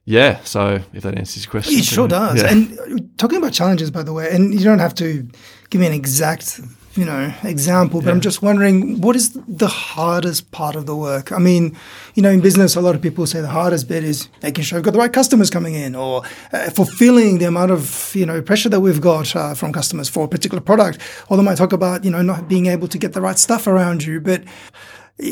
Yeah, 0.05 0.40
so 0.42 0.80
if 0.92 1.05
that 1.05 1.16
answers 1.16 1.44
your 1.44 1.50
question. 1.53 1.78
It 1.78 1.84
sure 1.84 2.09
does. 2.09 2.42
yeah. 2.42 2.50
And 2.50 3.16
talking 3.18 3.38
about 3.38 3.53
challenges, 3.53 3.88
by 3.92 4.03
the 4.03 4.12
way, 4.12 4.28
and 4.34 4.53
you 4.53 4.64
don't 4.64 4.80
have 4.80 4.96
to 4.96 5.28
give 5.70 5.80
me 5.80 5.86
an 5.86 5.92
exact 5.92 6.61
you 6.95 7.05
know 7.05 7.32
example, 7.43 8.03
but 8.03 8.11
I'm 8.11 8.20
just 8.20 8.43
wondering 8.43 9.01
what 9.01 9.16
is 9.16 9.32
the 9.49 9.68
hardest 9.68 10.51
part 10.51 10.76
of 10.76 10.86
the 10.86 10.95
work. 10.95 11.32
I 11.32 11.38
mean, 11.38 11.76
you 12.14 12.22
know, 12.22 12.30
in 12.30 12.40
business, 12.40 12.76
a 12.76 12.80
lot 12.80 12.95
of 12.95 13.01
people 13.01 13.26
say 13.26 13.40
the 13.40 13.49
hardest 13.49 13.88
bit 13.88 14.05
is 14.05 14.28
making 14.43 14.64
sure 14.64 14.78
you've 14.78 14.84
got 14.84 14.93
the 14.93 14.99
right 14.99 15.12
customers 15.12 15.51
coming 15.51 15.74
in, 15.74 15.95
or 15.95 16.22
uh, 16.53 16.70
fulfilling 16.70 17.38
the 17.38 17.47
amount 17.47 17.70
of 17.70 18.12
you 18.14 18.26
know 18.26 18.43
pressure 18.43 18.68
that 18.68 18.80
we've 18.80 19.01
got 19.01 19.34
uh, 19.34 19.55
from 19.55 19.72
customers 19.72 20.09
for 20.09 20.24
a 20.24 20.28
particular 20.28 20.61
product. 20.61 20.99
Or 21.28 21.36
they 21.36 21.43
might 21.43 21.57
talk 21.57 21.72
about 21.72 22.05
you 22.05 22.11
know 22.11 22.22
not 22.22 22.49
being 22.49 22.66
able 22.66 22.88
to 22.88 22.99
get 22.99 23.12
the 23.14 23.20
right 23.20 23.38
stuff 23.38 23.66
around 23.66 24.05
you. 24.05 24.20
But 24.20 24.45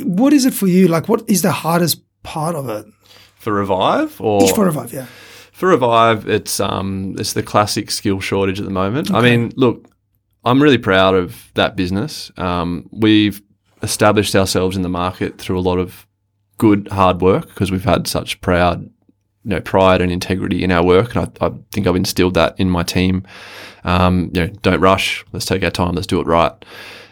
what 0.02 0.32
is 0.32 0.46
it 0.46 0.54
for 0.54 0.66
you? 0.66 0.88
Like, 0.88 1.08
what 1.08 1.28
is 1.28 1.42
the 1.42 1.52
hardest 1.52 2.02
part 2.22 2.54
of 2.54 2.68
it? 2.68 2.86
For 3.36 3.52
Revive 3.52 4.20
or 4.20 4.44
Each 4.44 4.52
for 4.52 4.66
Revive, 4.66 4.92
yeah. 4.92 5.06
For 5.52 5.68
Revive, 5.68 6.28
it's 6.28 6.58
um, 6.60 7.16
it's 7.18 7.34
the 7.34 7.42
classic 7.42 7.90
skill 7.90 8.20
shortage 8.20 8.60
at 8.60 8.64
the 8.64 8.72
moment. 8.72 9.12
I 9.12 9.20
mean, 9.20 9.52
look, 9.56 9.89
I'm 10.44 10.62
really 10.62 10.78
proud 10.78 11.14
of 11.14 11.50
that 11.54 11.76
business. 11.76 12.30
Um, 12.36 12.88
we've 12.92 13.42
established 13.82 14.34
ourselves 14.34 14.76
in 14.76 14.82
the 14.82 14.88
market 14.88 15.38
through 15.38 15.58
a 15.58 15.60
lot 15.60 15.78
of 15.78 16.06
good 16.58 16.88
hard 16.88 17.20
work 17.20 17.48
because 17.48 17.70
we've 17.70 17.84
had 17.84 18.06
such 18.06 18.40
proud, 18.40 18.82
you 18.82 18.90
know, 19.44 19.60
pride 19.60 20.00
and 20.00 20.12
integrity 20.12 20.62
in 20.62 20.70
our 20.70 20.84
work, 20.84 21.14
and 21.14 21.30
I, 21.40 21.46
I 21.46 21.50
think 21.72 21.86
I've 21.86 21.96
instilled 21.96 22.34
that 22.34 22.58
in 22.58 22.70
my 22.70 22.82
team. 22.82 23.26
Um, 23.84 24.30
you 24.34 24.42
know, 24.42 24.52
don't 24.62 24.80
rush. 24.80 25.24
Let's 25.32 25.46
take 25.46 25.62
our 25.62 25.70
time. 25.70 25.94
Let's 25.94 26.06
do 26.06 26.20
it 26.20 26.26
right. 26.26 26.52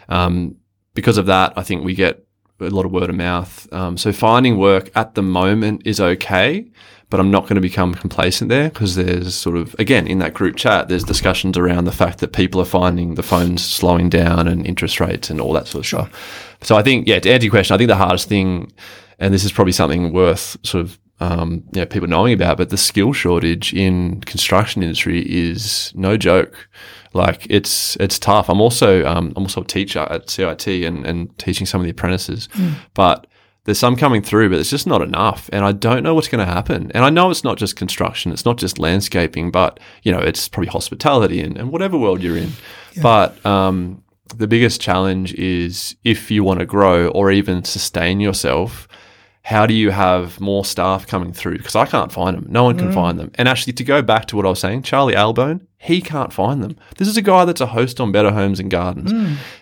Um, 0.07 0.55
because 0.93 1.17
of 1.17 1.27
that, 1.27 1.53
I 1.55 1.63
think 1.63 1.83
we 1.83 1.95
get 1.95 2.23
a 2.59 2.69
lot 2.69 2.85
of 2.85 2.91
word 2.91 3.09
of 3.09 3.15
mouth. 3.15 3.71
Um, 3.71 3.97
so 3.97 4.11
finding 4.11 4.57
work 4.57 4.91
at 4.95 5.15
the 5.15 5.21
moment 5.21 5.83
is 5.85 5.99
okay, 5.99 6.69
but 7.09 7.19
I'm 7.19 7.31
not 7.31 7.43
going 7.43 7.55
to 7.55 7.61
become 7.61 7.95
complacent 7.95 8.49
there 8.49 8.69
because 8.69 8.95
there's 8.95 9.35
sort 9.35 9.57
of 9.57 9.75
again 9.79 10.07
in 10.07 10.19
that 10.19 10.33
group 10.33 10.55
chat 10.55 10.89
there's 10.89 11.03
discussions 11.03 11.57
around 11.57 11.85
the 11.85 11.91
fact 11.91 12.19
that 12.19 12.33
people 12.33 12.61
are 12.61 12.65
finding 12.65 13.15
the 13.15 13.23
phones 13.23 13.63
slowing 13.63 14.09
down 14.09 14.47
and 14.47 14.65
interest 14.65 14.99
rates 14.99 15.29
and 15.29 15.41
all 15.41 15.53
that 15.53 15.67
sort 15.67 15.83
of 15.83 15.87
stuff. 15.87 16.57
So 16.61 16.75
I 16.75 16.83
think 16.83 17.07
yeah, 17.07 17.19
to 17.19 17.31
answer 17.31 17.45
your 17.45 17.51
question, 17.51 17.73
I 17.73 17.77
think 17.77 17.87
the 17.87 17.95
hardest 17.95 18.27
thing, 18.29 18.71
and 19.17 19.33
this 19.33 19.43
is 19.43 19.51
probably 19.51 19.73
something 19.73 20.13
worth 20.13 20.57
sort 20.63 20.83
of 20.85 20.99
um, 21.21 21.63
you 21.73 21.81
know, 21.81 21.85
people 21.85 22.07
knowing 22.07 22.33
about, 22.33 22.57
but 22.57 22.69
the 22.69 22.77
skill 22.77 23.11
shortage 23.11 23.73
in 23.73 24.21
construction 24.21 24.81
industry 24.81 25.21
is 25.29 25.91
no 25.95 26.15
joke. 26.15 26.69
Like 27.13 27.45
it's 27.49 27.97
it's 27.97 28.19
tough. 28.19 28.49
I'm 28.49 28.61
also 28.61 29.05
um, 29.05 29.33
I'm 29.35 29.43
also 29.43 29.61
a 29.61 29.65
teacher 29.65 29.99
at 29.99 30.29
CIT 30.29 30.67
and, 30.67 31.05
and 31.05 31.37
teaching 31.37 31.65
some 31.65 31.81
of 31.81 31.85
the 31.85 31.91
apprentices, 31.91 32.47
but 32.93 33.27
there's 33.65 33.79
some 33.79 33.95
coming 33.95 34.21
through, 34.21 34.49
but 34.49 34.59
it's 34.59 34.69
just 34.69 34.87
not 34.87 35.01
enough. 35.01 35.49
And 35.53 35.63
I 35.63 35.71
don't 35.71 36.03
know 36.03 36.15
what's 36.15 36.27
going 36.27 36.45
to 36.45 36.51
happen. 36.51 36.91
And 36.93 37.05
I 37.05 37.09
know 37.09 37.29
it's 37.29 37.43
not 37.43 37.57
just 37.57 37.75
construction, 37.75 38.31
it's 38.31 38.45
not 38.45 38.57
just 38.57 38.79
landscaping, 38.79 39.51
but 39.51 39.79
you 40.03 40.11
know, 40.11 40.19
it's 40.19 40.49
probably 40.49 40.69
hospitality 40.69 41.41
and, 41.41 41.57
and 41.57 41.71
whatever 41.71 41.97
world 41.97 42.21
you're 42.21 42.37
in. 42.37 42.51
But 43.01 43.45
um, 43.45 44.03
the 44.35 44.47
biggest 44.47 44.81
challenge 44.81 45.33
is 45.35 45.95
if 46.03 46.29
you 46.29 46.43
want 46.43 46.59
to 46.59 46.65
grow 46.65 47.07
or 47.09 47.31
even 47.31 47.63
sustain 47.63 48.19
yourself, 48.19 48.87
how 49.49 49.65
do 49.65 49.73
you 49.73 49.89
have 49.89 50.39
more 50.39 50.63
staff 50.63 51.07
coming 51.07 51.33
through? 51.33 51.57
Because 51.57 51.75
I 51.75 51.87
can't 51.87 52.11
find 52.11 52.37
them. 52.37 52.45
No 52.49 52.65
one 52.65 52.77
can 52.77 52.91
find 52.91 53.17
them. 53.17 53.31
And 53.33 53.49
actually, 53.49 53.73
to 53.73 53.83
go 53.83 54.03
back 54.03 54.27
to 54.27 54.35
what 54.35 54.45
I 54.45 54.49
was 54.49 54.59
saying, 54.59 54.83
Charlie 54.83 55.15
Albone, 55.15 55.65
he 55.79 56.01
can't 56.01 56.31
find 56.31 56.61
them. 56.61 56.75
This 56.97 57.07
is 57.07 57.17
a 57.17 57.21
guy 57.23 57.45
that's 57.45 57.59
a 57.59 57.65
host 57.65 57.99
on 57.99 58.11
Better 58.11 58.29
Homes 58.29 58.59
and 58.59 58.69
Gardens. 58.69 59.11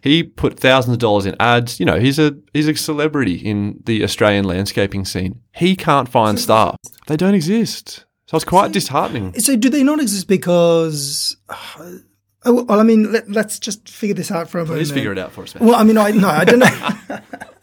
He 0.02 0.24
put 0.24 0.60
thousands 0.60 0.96
of 0.96 1.00
dollars 1.00 1.26
in 1.26 1.38
ads. 1.40 1.80
You 1.80 1.86
know, 1.86 2.02
he's 2.02 2.20
a 2.20 2.36
he's 2.52 2.68
a 2.68 2.76
celebrity 2.76 3.36
in 3.36 3.82
the 3.86 4.04
Australian 4.04 4.44
landscaping 4.44 5.06
scene. 5.06 5.40
He 5.56 5.78
can't 5.78 6.10
find 6.10 6.38
staff. 6.38 6.76
They 7.08 7.16
don't 7.16 7.34
exist. 7.34 8.04
So 8.26 8.36
it's 8.36 8.44
quite 8.44 8.74
disheartening. 8.74 9.40
So 9.40 9.56
do 9.56 9.70
they 9.70 9.84
not 9.84 10.02
exist 10.02 10.28
because? 10.28 11.38
Uh, 11.48 12.00
oh, 12.44 12.64
well, 12.64 12.82
I 12.82 12.84
mean, 12.84 13.14
let, 13.14 13.32
let's 13.32 13.58
just 13.58 13.88
figure 13.88 14.16
this 14.16 14.32
out 14.32 14.50
for 14.50 14.60
a 14.60 14.66
moment. 14.66 14.80
Please 14.80 14.92
figure 14.92 15.14
it 15.14 15.18
out 15.18 15.32
for 15.32 15.44
us, 15.44 15.56
man. 15.56 15.66
Well, 15.66 15.76
I 15.76 15.86
mean, 15.86 15.98
I 15.98 16.12
no, 16.12 16.28
I 16.28 16.44
don't 16.44 16.60
know. 16.60 17.20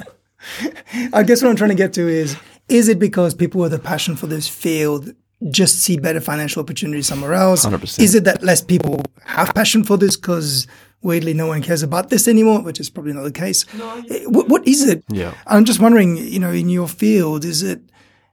I 1.12 1.22
guess 1.22 1.42
what 1.42 1.50
I'm 1.50 1.56
trying 1.56 1.70
to 1.70 1.76
get 1.76 1.92
to 1.94 2.08
is: 2.08 2.36
is 2.68 2.88
it 2.88 2.98
because 2.98 3.34
people 3.34 3.60
with 3.60 3.74
a 3.74 3.78
passion 3.78 4.16
for 4.16 4.26
this 4.26 4.48
field 4.48 5.12
just 5.50 5.82
see 5.82 5.98
better 5.98 6.20
financial 6.20 6.62
opportunities 6.62 7.06
somewhere 7.06 7.34
else? 7.34 7.66
100%. 7.66 7.98
Is 8.00 8.14
it 8.14 8.24
that 8.24 8.42
less 8.42 8.62
people 8.62 9.02
have 9.24 9.54
passion 9.54 9.84
for 9.84 9.96
this 9.98 10.16
because 10.16 10.66
weirdly 11.02 11.34
no 11.34 11.46
one 11.48 11.60
cares 11.62 11.82
about 11.82 12.08
this 12.08 12.26
anymore, 12.28 12.62
which 12.62 12.80
is 12.80 12.88
probably 12.88 13.12
not 13.12 13.24
the 13.24 13.32
case? 13.32 13.66
Eh, 14.10 14.24
What, 14.26 14.48
what 14.48 14.66
is 14.66 14.86
it? 14.88 15.04
Yeah. 15.08 15.34
I'm 15.46 15.64
just 15.64 15.80
wondering. 15.80 16.16
You 16.16 16.38
know, 16.38 16.52
in 16.52 16.68
your 16.68 16.88
field, 16.88 17.44
is 17.44 17.62
it 17.62 17.80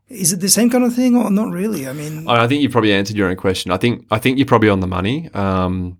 is 0.07 0.33
it 0.33 0.39
the 0.41 0.49
same 0.49 0.69
kind 0.69 0.83
of 0.83 0.93
thing 0.93 1.15
or 1.15 1.29
not 1.31 1.51
really? 1.51 1.87
I 1.87 1.93
mean, 1.93 2.27
I 2.27 2.43
I 2.43 2.47
think 2.47 2.61
you 2.61 2.69
probably 2.69 2.93
answered 2.93 3.15
your 3.17 3.29
own 3.29 3.35
question. 3.37 3.71
I 3.71 3.77
think 3.77 4.05
I 4.11 4.19
think 4.19 4.37
you're 4.37 4.47
probably 4.47 4.69
on 4.69 4.79
the 4.79 4.87
money. 4.87 5.29
Um, 5.33 5.97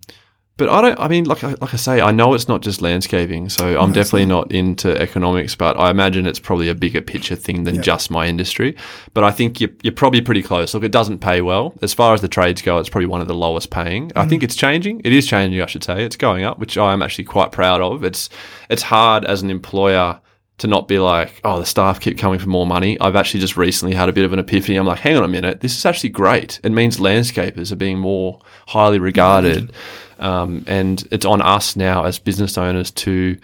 but 0.62 0.70
I 0.70 0.80
don't. 0.80 1.00
I 1.00 1.08
mean, 1.08 1.24
like 1.24 1.44
I- 1.44 1.56
like 1.60 1.74
I 1.74 1.78
say, 1.78 2.02
I 2.02 2.12
know 2.12 2.36
it's 2.36 2.48
not 2.48 2.62
just 2.62 2.84
landscaping, 2.84 3.50
so 3.50 3.80
I'm 3.82 3.92
definitely 3.92 4.28
not 4.28 4.52
into 4.52 4.96
economics. 5.02 5.56
But 5.56 5.76
I 5.80 5.90
imagine 5.90 6.28
it's 6.28 6.40
probably 6.40 6.70
a 6.70 6.76
bigger 6.76 7.02
picture 7.02 7.36
thing 7.36 7.64
than 7.64 7.82
just 7.82 8.12
my 8.12 8.28
industry. 8.28 8.76
But 9.16 9.24
I 9.24 9.32
think 9.32 9.60
you're 9.60 9.72
you're 9.82 9.92
probably 9.92 10.22
pretty 10.22 10.44
close. 10.44 10.76
Look, 10.76 10.84
it 10.84 10.92
doesn't 10.92 11.18
pay 11.18 11.42
well 11.42 11.74
as 11.82 11.96
far 11.96 12.14
as 12.14 12.22
the 12.22 12.28
trades 12.28 12.62
go. 12.62 12.78
It's 12.78 12.90
probably 12.90 13.08
one 13.08 13.22
of 13.22 13.28
the 13.28 13.34
lowest 13.34 13.72
paying. 13.72 14.12
I 14.16 14.28
think 14.28 14.42
mm. 14.42 14.46
it's 14.46 14.56
changing. 14.56 15.02
It 15.04 15.14
is 15.14 15.26
changing, 15.26 15.60
I 15.64 15.66
should 15.66 15.84
say. 15.84 16.06
It's 16.06 16.16
going 16.16 16.44
up, 16.44 16.60
which 16.60 16.78
I 16.78 16.94
am 16.94 17.02
actually 17.02 17.24
quite 17.24 17.52
proud 17.52 17.82
of. 17.82 18.04
It's 18.04 18.30
it's 18.70 18.84
hard 18.84 19.26
as 19.26 19.42
an 19.42 19.50
employer 19.50 20.20
to 20.62 20.68
not 20.68 20.88
be 20.88 21.00
like, 21.00 21.42
oh, 21.44 21.60
the 21.60 21.66
staff 21.66 22.00
keep 22.00 22.20
coming 22.20 22.38
for 22.38 22.48
more 22.48 22.68
money. 22.68 23.00
I've 23.02 23.16
actually 23.16 23.40
just 23.40 23.58
recently 23.58 23.96
had 23.96 24.10
a 24.10 24.14
bit 24.14 24.26
of 24.26 24.32
an 24.32 24.38
epiphany. 24.38 24.78
I'm 24.78 24.86
like, 24.86 25.00
hang 25.00 25.18
on 25.18 25.24
a 25.24 25.28
minute, 25.28 25.62
this 25.62 25.76
is 25.76 25.88
actually 25.88 26.10
great. 26.10 26.60
It 26.64 26.72
means 26.72 26.98
landscapers 26.98 27.72
are 27.72 27.78
being 27.78 27.98
more 27.98 28.40
highly 28.68 29.00
regarded. 29.00 29.74
Um, 30.20 30.64
and 30.68 31.04
it's 31.10 31.26
on 31.26 31.42
us 31.42 31.76
now 31.76 32.04
as 32.06 32.20
business 32.20 32.60
owners 32.60 32.92
to 32.92 33.40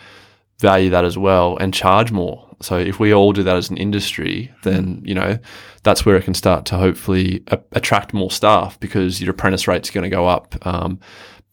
value 0.60 0.92
that 0.92 1.06
as 1.06 1.18
well 1.18 1.58
and 1.58 1.74
charge 1.74 2.12
more. 2.12 2.48
So 2.62 2.78
if 2.78 3.00
we 3.00 3.16
all 3.16 3.34
do 3.34 3.42
that 3.42 3.56
as 3.56 3.72
an 3.72 3.78
industry, 3.78 4.54
then, 4.62 5.02
you 5.04 5.16
know, 5.16 5.40
that's 5.82 6.06
where 6.06 6.18
it 6.18 6.24
can 6.24 6.36
start 6.36 6.66
to 6.68 6.78
hopefully 6.78 7.44
a- 7.48 7.60
attract 7.72 8.14
more 8.14 8.30
staff 8.30 8.80
because 8.80 9.20
your 9.20 9.32
apprentice 9.32 9.68
rate's 9.68 9.90
going 9.90 10.04
to 10.04 10.16
go 10.16 10.28
up. 10.28 10.56
Um, 10.68 11.00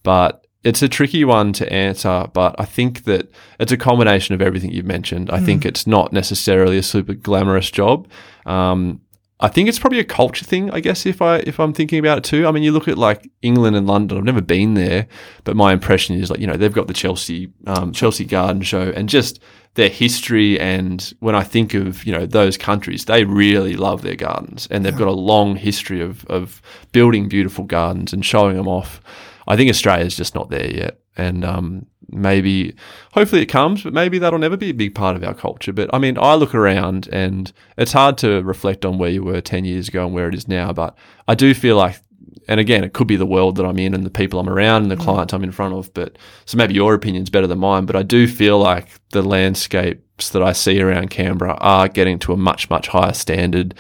but 0.03 0.44
it's 0.65 0.83
a 0.83 0.89
tricky 0.89 1.25
one 1.25 1.53
to 1.55 1.71
answer, 1.71 2.27
but 2.33 2.55
I 2.59 2.65
think 2.65 3.05
that 3.05 3.31
it's 3.61 3.73
a 3.73 3.77
combination 3.77 4.35
of 4.35 4.41
everything 4.41 4.73
you've 4.73 4.87
mentioned. 4.87 5.31
I 5.31 5.39
think 5.41 5.67
it's 5.67 5.87
not 5.87 6.12
necessarily 6.12 6.79
a 6.79 6.83
super 6.83 7.12
glamorous 7.12 7.71
job. 7.71 8.09
Um, 8.47 9.03
I 9.41 9.49
think 9.49 9.69
it's 9.69 9.79
probably 9.79 9.99
a 9.99 10.05
culture 10.05 10.45
thing, 10.45 10.71
I 10.71 10.81
guess, 10.81 11.05
if 11.05 11.21
I 11.21 11.39
if 11.39 11.61
I'm 11.61 11.75
thinking 11.75 11.99
about 11.99 12.19
it 12.19 12.25
too. 12.25 12.47
I 12.47 12.51
mean, 12.51 12.62
you 12.62 12.73
look 12.73 12.89
at 12.89 12.97
like 12.97 13.31
England 13.43 13.77
and 13.77 13.87
London. 13.87 14.17
I've 14.17 14.25
never 14.25 14.41
been 14.41 14.73
there, 14.73 15.07
but 15.43 15.55
my 15.55 15.73
impression 15.73 16.17
is 16.17 16.31
like 16.31 16.41
you 16.41 16.47
know 16.47 16.57
they've 16.57 16.73
got 16.73 16.87
the 16.87 16.95
Chelsea 16.95 17.53
um, 17.67 17.93
Chelsea 17.93 18.25
Garden 18.25 18.62
Show 18.62 18.91
and 18.97 19.07
just 19.07 19.41
their 19.75 19.91
history. 19.91 20.59
And 20.59 21.12
when 21.21 21.35
I 21.35 21.43
think 21.43 21.75
of 21.75 22.07
you 22.07 22.12
know 22.12 22.25
those 22.25 22.57
countries, 22.57 23.05
they 23.05 23.25
really 23.25 23.77
love 23.77 24.01
their 24.01 24.17
gardens, 24.17 24.67
and 24.71 24.83
they've 24.83 24.97
got 24.97 25.09
a 25.09 25.12
long 25.12 25.57
history 25.57 26.01
of 26.01 26.25
of 26.27 26.62
building 26.93 27.29
beautiful 27.29 27.65
gardens 27.65 28.15
and 28.15 28.25
showing 28.25 28.57
them 28.57 28.69
off. 28.69 29.03
I 29.47 29.57
think 29.57 29.71
Australia's 29.71 30.17
just 30.17 30.35
not 30.35 30.51
there 30.51 30.71
yet, 30.71 30.99
and 31.17 31.45
um, 31.45 31.87
maybe 32.09 32.75
hopefully 33.13 33.43
it 33.43 33.47
comes, 33.47 33.83
but 33.83 33.93
maybe 33.93 34.19
that'll 34.19 34.39
never 34.39 34.57
be 34.57 34.71
a 34.71 34.75
big 34.75 34.95
part 34.95 35.17
of 35.17 35.25
our 35.25 35.35
culture. 35.35 35.73
But 35.73 35.91
I 35.93 35.99
mean, 35.99 36.17
I 36.19 36.35
look 36.35 36.55
around 36.55 37.09
and 37.13 37.53
it's 37.77 37.93
hard 37.93 38.19
to 38.19 38.43
reflect 38.43 38.85
on 38.85 38.99
where 38.99 39.11
you 39.11 39.23
were 39.23 39.41
ten 39.41 39.65
years 39.65 39.89
ago 39.89 40.05
and 40.07 40.15
where 40.15 40.29
it 40.29 40.35
is 40.35 40.49
now. 40.49 40.73
But 40.73 40.97
I 41.29 41.35
do 41.35 41.55
feel 41.55 41.77
like, 41.77 42.01
and 42.49 42.61
again, 42.61 42.85
it 42.85 42.93
could 42.93 43.07
be 43.07 43.17
the 43.17 43.27
world 43.27 43.57
that 43.57 43.65
I'm 43.65 43.79
in 43.79 43.95
and 43.95 44.05
the 44.05 44.11
people 44.11 44.39
I'm 44.39 44.49
around 44.49 44.83
and 44.83 44.91
the 44.91 44.97
mm. 44.97 45.05
clients 45.05 45.33
I'm 45.33 45.45
in 45.45 45.53
front 45.53 45.75
of. 45.75 45.93
But 45.95 46.19
so 46.45 46.57
maybe 46.57 46.75
your 46.75 46.95
opinion's 46.95 47.31
better 47.31 47.47
than 47.47 47.59
mine. 47.59 47.87
But 47.87 47.97
I 47.97 48.03
do 48.03 48.27
feel 48.29 48.59
like 48.59 48.89
the 49.11 49.23
landscapes 49.23 50.31
that 50.31 50.43
I 50.43 50.53
see 50.53 50.81
around 50.81 51.11
Canberra 51.11 51.55
are 51.55 51.89
getting 51.89 52.19
to 52.21 52.33
a 52.33 52.37
much 52.37 52.71
much 52.71 52.89
higher 52.89 53.15
standard 53.15 53.75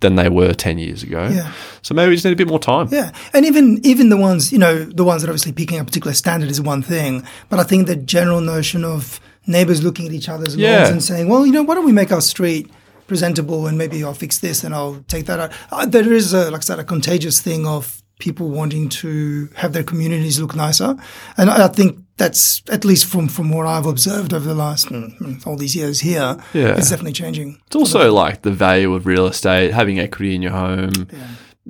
than 0.00 0.16
they 0.16 0.28
were 0.28 0.52
ten 0.52 0.78
years 0.78 1.02
ago. 1.02 1.28
Yeah. 1.28 1.52
So 1.82 1.94
maybe 1.94 2.10
we 2.10 2.16
just 2.16 2.24
need 2.24 2.32
a 2.32 2.36
bit 2.36 2.48
more 2.48 2.58
time. 2.58 2.88
Yeah, 2.90 3.12
and 3.32 3.46
even 3.46 3.84
even 3.84 4.08
the 4.08 4.16
ones 4.16 4.52
you 4.52 4.58
know 4.58 4.84
the 4.84 5.04
ones 5.04 5.22
that 5.22 5.28
are 5.28 5.32
obviously 5.32 5.52
picking 5.52 5.78
a 5.78 5.84
particular 5.84 6.14
standard 6.14 6.50
is 6.50 6.60
one 6.60 6.82
thing, 6.82 7.26
but 7.48 7.58
I 7.58 7.64
think 7.64 7.86
the 7.86 7.96
general 7.96 8.40
notion 8.40 8.84
of 8.84 9.20
neighbors 9.46 9.82
looking 9.82 10.06
at 10.06 10.12
each 10.12 10.28
other's 10.28 10.56
Yeah. 10.56 10.78
lawns 10.78 10.90
and 10.90 11.02
saying, 11.02 11.28
well, 11.28 11.46
you 11.46 11.52
know, 11.52 11.62
why 11.62 11.74
don't 11.74 11.86
we 11.86 11.92
make 11.92 12.12
our 12.12 12.20
street 12.20 12.70
presentable 13.10 13.66
and 13.68 13.76
maybe 13.76 13.96
I'll 14.04 14.20
fix 14.24 14.38
this 14.38 14.64
and 14.64 14.72
I'll 14.78 14.98
take 15.14 15.24
that 15.26 15.38
out. 15.42 15.50
Uh, 15.72 15.84
there 15.94 16.12
is 16.20 16.32
a 16.32 16.42
like 16.52 16.62
I 16.64 16.66
said 16.70 16.78
a 16.78 16.84
contagious 16.84 17.40
thing 17.46 17.66
of 17.66 17.82
people 18.26 18.46
wanting 18.60 18.88
to 19.02 19.48
have 19.56 19.72
their 19.72 19.82
communities 19.82 20.38
look 20.42 20.54
nicer, 20.54 20.90
and 21.36 21.50
I 21.50 21.66
I 21.66 21.68
think. 21.68 21.98
That's 22.20 22.62
at 22.68 22.84
least 22.84 23.06
from, 23.06 23.28
from 23.28 23.48
what 23.50 23.66
I've 23.66 23.86
observed 23.86 24.34
over 24.34 24.46
the 24.46 24.54
last 24.66 24.88
mm, 24.90 25.18
mm, 25.20 25.46
all 25.46 25.56
these 25.56 25.74
years 25.74 26.00
here. 26.00 26.36
Yeah. 26.52 26.76
It's 26.76 26.90
definitely 26.90 27.14
changing. 27.14 27.58
It's 27.66 27.76
also 27.82 28.12
like 28.12 28.42
the 28.42 28.52
value 28.52 28.92
of 28.94 29.06
real 29.06 29.26
estate, 29.26 29.72
having 29.72 29.98
equity 29.98 30.34
in 30.34 30.42
your 30.42 30.52
home. 30.52 31.08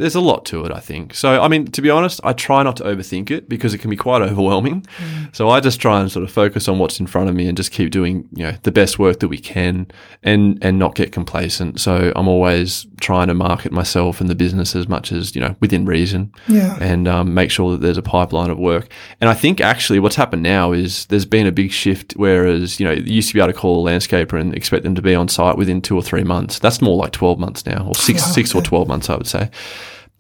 There's 0.01 0.15
a 0.17 0.21
lot 0.21 0.45
to 0.47 0.65
it, 0.65 0.73
I 0.73 0.81
think. 0.81 1.15
So, 1.15 1.41
I 1.41 1.49
mean, 1.49 1.67
to 1.73 1.81
be 1.83 1.91
honest, 1.91 2.21
I 2.25 2.33
try 2.33 2.63
not 2.63 2.77
to 2.77 2.85
overthink 2.85 3.31
it 3.31 3.49
because 3.49 3.73
it 3.75 3.79
can 3.79 3.91
be 3.91 3.97
quite 3.97 4.23
overwhelming. 4.31 4.83
Mm. 4.99 5.35
So 5.37 5.49
I 5.49 5.61
just 5.61 5.81
try 5.81 6.01
and 6.01 6.11
sort 6.11 6.25
of 6.25 6.31
focus 6.33 6.69
on 6.69 6.79
what's 6.79 6.99
in 7.01 7.07
front 7.07 7.29
of 7.29 7.35
me 7.35 7.47
and 7.47 7.57
just 7.57 7.71
keep 7.71 7.91
doing, 7.91 8.29
you 8.35 8.45
know, 8.45 8.55
the 8.63 8.73
best 8.73 8.99
work 8.99 9.21
that 9.21 9.29
we 9.29 9.39
can 9.39 9.87
and 10.23 10.59
and 10.63 10.79
not 10.79 10.95
get 10.95 11.13
complacent. 11.13 11.81
So 11.81 12.13
I'm 12.17 12.29
always 12.29 12.87
trying 13.01 13.29
to 13.29 13.35
market 13.35 13.73
myself 13.73 14.21
and 14.21 14.29
the 14.29 14.35
business 14.35 14.75
as 14.75 14.89
much 14.89 15.13
as, 15.13 15.35
you 15.35 15.41
know, 15.41 15.55
within 15.61 15.85
reason 15.87 16.33
Yeah. 16.49 16.77
and 16.81 17.07
um, 17.07 17.33
make 17.35 17.51
sure 17.51 17.71
that 17.73 17.81
there's 17.81 17.97
a 17.99 18.03
pipeline 18.03 18.51
of 18.51 18.59
work. 18.59 18.89
And 19.21 19.31
I 19.31 19.35
think 19.35 19.61
actually 19.61 19.99
what's 20.01 20.17
happened 20.17 20.43
now 20.43 20.73
is 20.73 21.07
there's 21.07 21.25
been 21.27 21.47
a 21.47 21.53
big 21.53 21.71
shift. 21.73 22.13
Whereas 22.17 22.79
you 22.81 22.87
know 22.87 22.93
you 22.93 23.15
used 23.15 23.29
to 23.29 23.35
be 23.35 23.41
able 23.41 23.53
to 23.53 23.59
call 23.59 23.87
a 23.87 23.91
landscaper 23.91 24.41
and 24.41 24.55
expect 24.55 24.83
them 24.85 24.95
to 24.95 25.03
be 25.03 25.15
on 25.15 25.29
site 25.29 25.57
within 25.57 25.81
two 25.81 25.97
or 25.97 26.03
three 26.03 26.25
months. 26.25 26.59
That's 26.59 26.81
more 26.81 26.97
like 26.97 27.13
twelve 27.13 27.39
months 27.39 27.67
now, 27.67 27.87
or 27.87 27.95
six 27.95 28.21
Yeah, 28.21 28.27
six 28.33 28.55
or 28.55 28.63
twelve 28.63 28.89
months, 28.89 29.11
I 29.11 29.17
would 29.17 29.27
say. 29.27 29.51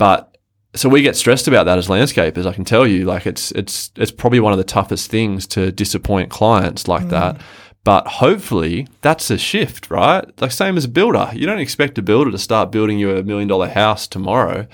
But 0.00 0.38
so 0.74 0.88
we 0.88 1.02
get 1.02 1.14
stressed 1.14 1.46
about 1.46 1.64
that 1.64 1.76
as 1.76 1.88
landscapers. 1.88 2.46
I 2.46 2.54
can 2.54 2.64
tell 2.64 2.86
you, 2.86 3.04
like 3.04 3.26
it's 3.26 3.52
it's 3.52 3.92
it's 3.96 4.10
probably 4.10 4.40
one 4.40 4.52
of 4.54 4.56
the 4.56 4.64
toughest 4.64 5.10
things 5.10 5.46
to 5.48 5.70
disappoint 5.70 6.30
clients 6.30 6.88
like 6.88 7.10
that. 7.10 7.38
But 7.84 8.06
hopefully 8.06 8.88
that's 9.02 9.30
a 9.30 9.36
shift, 9.36 9.90
right? 9.90 10.24
Like 10.40 10.52
same 10.52 10.78
as 10.78 10.86
a 10.86 10.88
builder. 10.88 11.28
You 11.34 11.44
don't 11.44 11.58
expect 11.58 11.98
a 11.98 12.02
builder 12.02 12.30
to 12.30 12.38
start 12.38 12.70
building 12.70 12.98
you 12.98 13.14
a 13.14 13.22
million 13.22 13.46
dollar 13.46 13.68
house 13.68 14.06
tomorrow. 14.06 14.66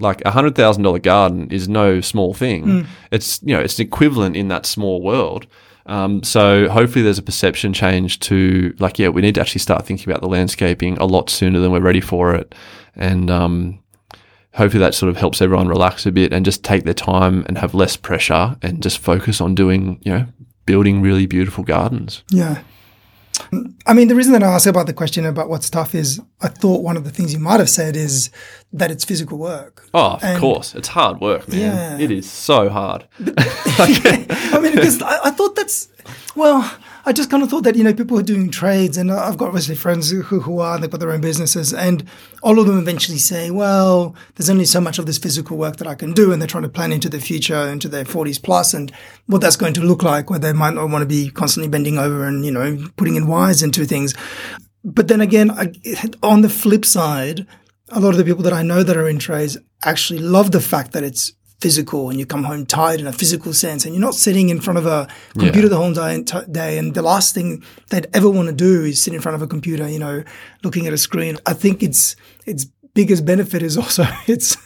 Like 0.00 0.20
a 0.24 0.32
hundred 0.32 0.56
thousand 0.56 0.82
dollar 0.82 0.98
garden 0.98 1.48
is 1.52 1.68
no 1.68 2.00
small 2.00 2.34
thing. 2.34 2.88
It's 3.12 3.40
you 3.44 3.54
know 3.54 3.60
it's 3.60 3.78
equivalent 3.78 4.36
in 4.36 4.48
that 4.48 4.66
small 4.66 5.00
world. 5.00 5.46
Um, 5.86 6.24
so 6.24 6.68
hopefully 6.68 7.04
there's 7.04 7.18
a 7.18 7.22
perception 7.22 7.72
change 7.72 8.18
to 8.20 8.74
like 8.80 8.98
yeah 8.98 9.10
we 9.10 9.22
need 9.22 9.36
to 9.36 9.40
actually 9.40 9.60
start 9.60 9.86
thinking 9.86 10.10
about 10.10 10.22
the 10.22 10.28
landscaping 10.28 10.98
a 10.98 11.06
lot 11.06 11.30
sooner 11.30 11.60
than 11.60 11.70
we're 11.70 11.78
ready 11.78 12.00
for 12.00 12.34
it, 12.34 12.52
and 12.96 13.30
um, 13.30 13.78
hopefully 14.56 14.80
that 14.80 14.94
sort 14.94 15.10
of 15.10 15.16
helps 15.16 15.40
everyone 15.40 15.68
relax 15.68 16.06
a 16.06 16.12
bit 16.12 16.32
and 16.32 16.44
just 16.44 16.64
take 16.64 16.84
their 16.84 16.94
time 16.94 17.44
and 17.46 17.58
have 17.58 17.74
less 17.74 17.96
pressure 17.96 18.56
and 18.62 18.82
just 18.82 18.98
focus 18.98 19.40
on 19.40 19.54
doing 19.54 20.00
you 20.02 20.12
know 20.12 20.26
building 20.66 21.00
really 21.00 21.26
beautiful 21.26 21.62
gardens. 21.64 22.24
Yeah. 22.30 22.62
I 23.86 23.92
mean, 23.92 24.08
the 24.08 24.14
reason 24.14 24.32
that 24.32 24.42
I 24.42 24.46
asked 24.46 24.66
about 24.66 24.86
the 24.86 24.94
question 24.94 25.26
about 25.26 25.50
what's 25.50 25.68
tough 25.68 25.94
is 25.94 26.20
I 26.40 26.48
thought 26.48 26.82
one 26.82 26.96
of 26.96 27.04
the 27.04 27.10
things 27.10 27.34
you 27.34 27.38
might 27.38 27.60
have 27.60 27.68
said 27.68 27.94
is 27.94 28.30
that 28.72 28.90
it's 28.90 29.04
physical 29.04 29.36
work. 29.38 29.86
Oh, 29.92 30.12
of 30.14 30.24
And- 30.24 30.40
course, 30.40 30.74
it's 30.74 30.88
hard 30.88 31.20
work, 31.20 31.46
man. 31.46 31.60
Yeah. 31.60 31.98
It 31.98 32.10
is 32.10 32.28
so 32.30 32.70
hard. 32.70 33.06
I 33.20 34.58
mean, 34.62 34.74
because 34.74 35.02
I, 35.02 35.18
I 35.26 35.30
thought 35.30 35.54
that's, 35.54 35.88
well, 36.34 36.62
I 37.08 37.12
just 37.12 37.30
kind 37.30 37.44
of 37.44 37.48
thought 37.48 37.62
that, 37.62 37.76
you 37.76 37.84
know, 37.84 37.94
people 37.94 38.18
are 38.18 38.22
doing 38.22 38.50
trades, 38.50 38.96
and 38.98 39.12
I've 39.12 39.38
got 39.38 39.46
obviously 39.46 39.76
friends 39.76 40.10
who, 40.10 40.22
who 40.22 40.58
are, 40.58 40.76
they've 40.76 40.90
got 40.90 40.98
their 40.98 41.12
own 41.12 41.20
businesses, 41.20 41.72
and 41.72 42.04
all 42.42 42.58
of 42.58 42.66
them 42.66 42.78
eventually 42.78 43.18
say, 43.18 43.52
well, 43.52 44.16
there's 44.34 44.50
only 44.50 44.64
so 44.64 44.80
much 44.80 44.98
of 44.98 45.06
this 45.06 45.16
physical 45.16 45.56
work 45.56 45.76
that 45.76 45.86
I 45.86 45.94
can 45.94 46.14
do, 46.14 46.32
and 46.32 46.42
they're 46.42 46.48
trying 46.48 46.64
to 46.64 46.68
plan 46.68 46.90
into 46.90 47.08
the 47.08 47.20
future, 47.20 47.68
into 47.68 47.88
their 47.88 48.04
40s 48.04 48.42
plus, 48.42 48.74
and 48.74 48.90
what 49.26 49.40
that's 49.40 49.54
going 49.54 49.74
to 49.74 49.82
look 49.82 50.02
like, 50.02 50.30
where 50.30 50.40
they 50.40 50.52
might 50.52 50.74
not 50.74 50.90
want 50.90 51.02
to 51.02 51.06
be 51.06 51.30
constantly 51.30 51.68
bending 51.68 51.96
over 51.96 52.24
and, 52.24 52.44
you 52.44 52.50
know, 52.50 52.88
putting 52.96 53.14
in 53.14 53.28
wires 53.28 53.62
into 53.62 53.84
things. 53.84 54.12
But 54.84 55.06
then 55.06 55.20
again, 55.20 55.52
I, 55.52 55.72
on 56.24 56.40
the 56.40 56.48
flip 56.48 56.84
side, 56.84 57.46
a 57.90 58.00
lot 58.00 58.10
of 58.10 58.16
the 58.16 58.24
people 58.24 58.42
that 58.42 58.52
I 58.52 58.62
know 58.62 58.82
that 58.82 58.96
are 58.96 59.08
in 59.08 59.20
trades 59.20 59.56
actually 59.84 60.18
love 60.18 60.50
the 60.50 60.60
fact 60.60 60.90
that 60.90 61.04
it's 61.04 61.32
physical 61.60 62.10
and 62.10 62.18
you 62.18 62.26
come 62.26 62.44
home 62.44 62.66
tired 62.66 63.00
in 63.00 63.06
a 63.06 63.12
physical 63.12 63.52
sense 63.52 63.84
and 63.84 63.94
you're 63.94 64.04
not 64.04 64.14
sitting 64.14 64.50
in 64.50 64.60
front 64.60 64.78
of 64.78 64.86
a 64.86 65.08
computer 65.38 65.68
the 65.68 65.76
whole 65.76 65.92
day, 65.92 66.22
day 66.50 66.78
and 66.78 66.94
the 66.94 67.02
last 67.02 67.34
thing 67.34 67.64
they'd 67.90 68.08
ever 68.12 68.28
want 68.28 68.46
to 68.48 68.54
do 68.54 68.84
is 68.84 69.00
sit 69.00 69.14
in 69.14 69.20
front 69.20 69.34
of 69.34 69.42
a 69.42 69.46
computer, 69.46 69.88
you 69.88 69.98
know, 69.98 70.22
looking 70.62 70.86
at 70.86 70.92
a 70.92 70.98
screen. 70.98 71.38
I 71.46 71.54
think 71.54 71.82
its 71.82 72.16
its 72.44 72.66
biggest 72.94 73.24
benefit 73.24 73.62
is 73.62 73.76
also 73.82 74.04
it's 74.26 74.56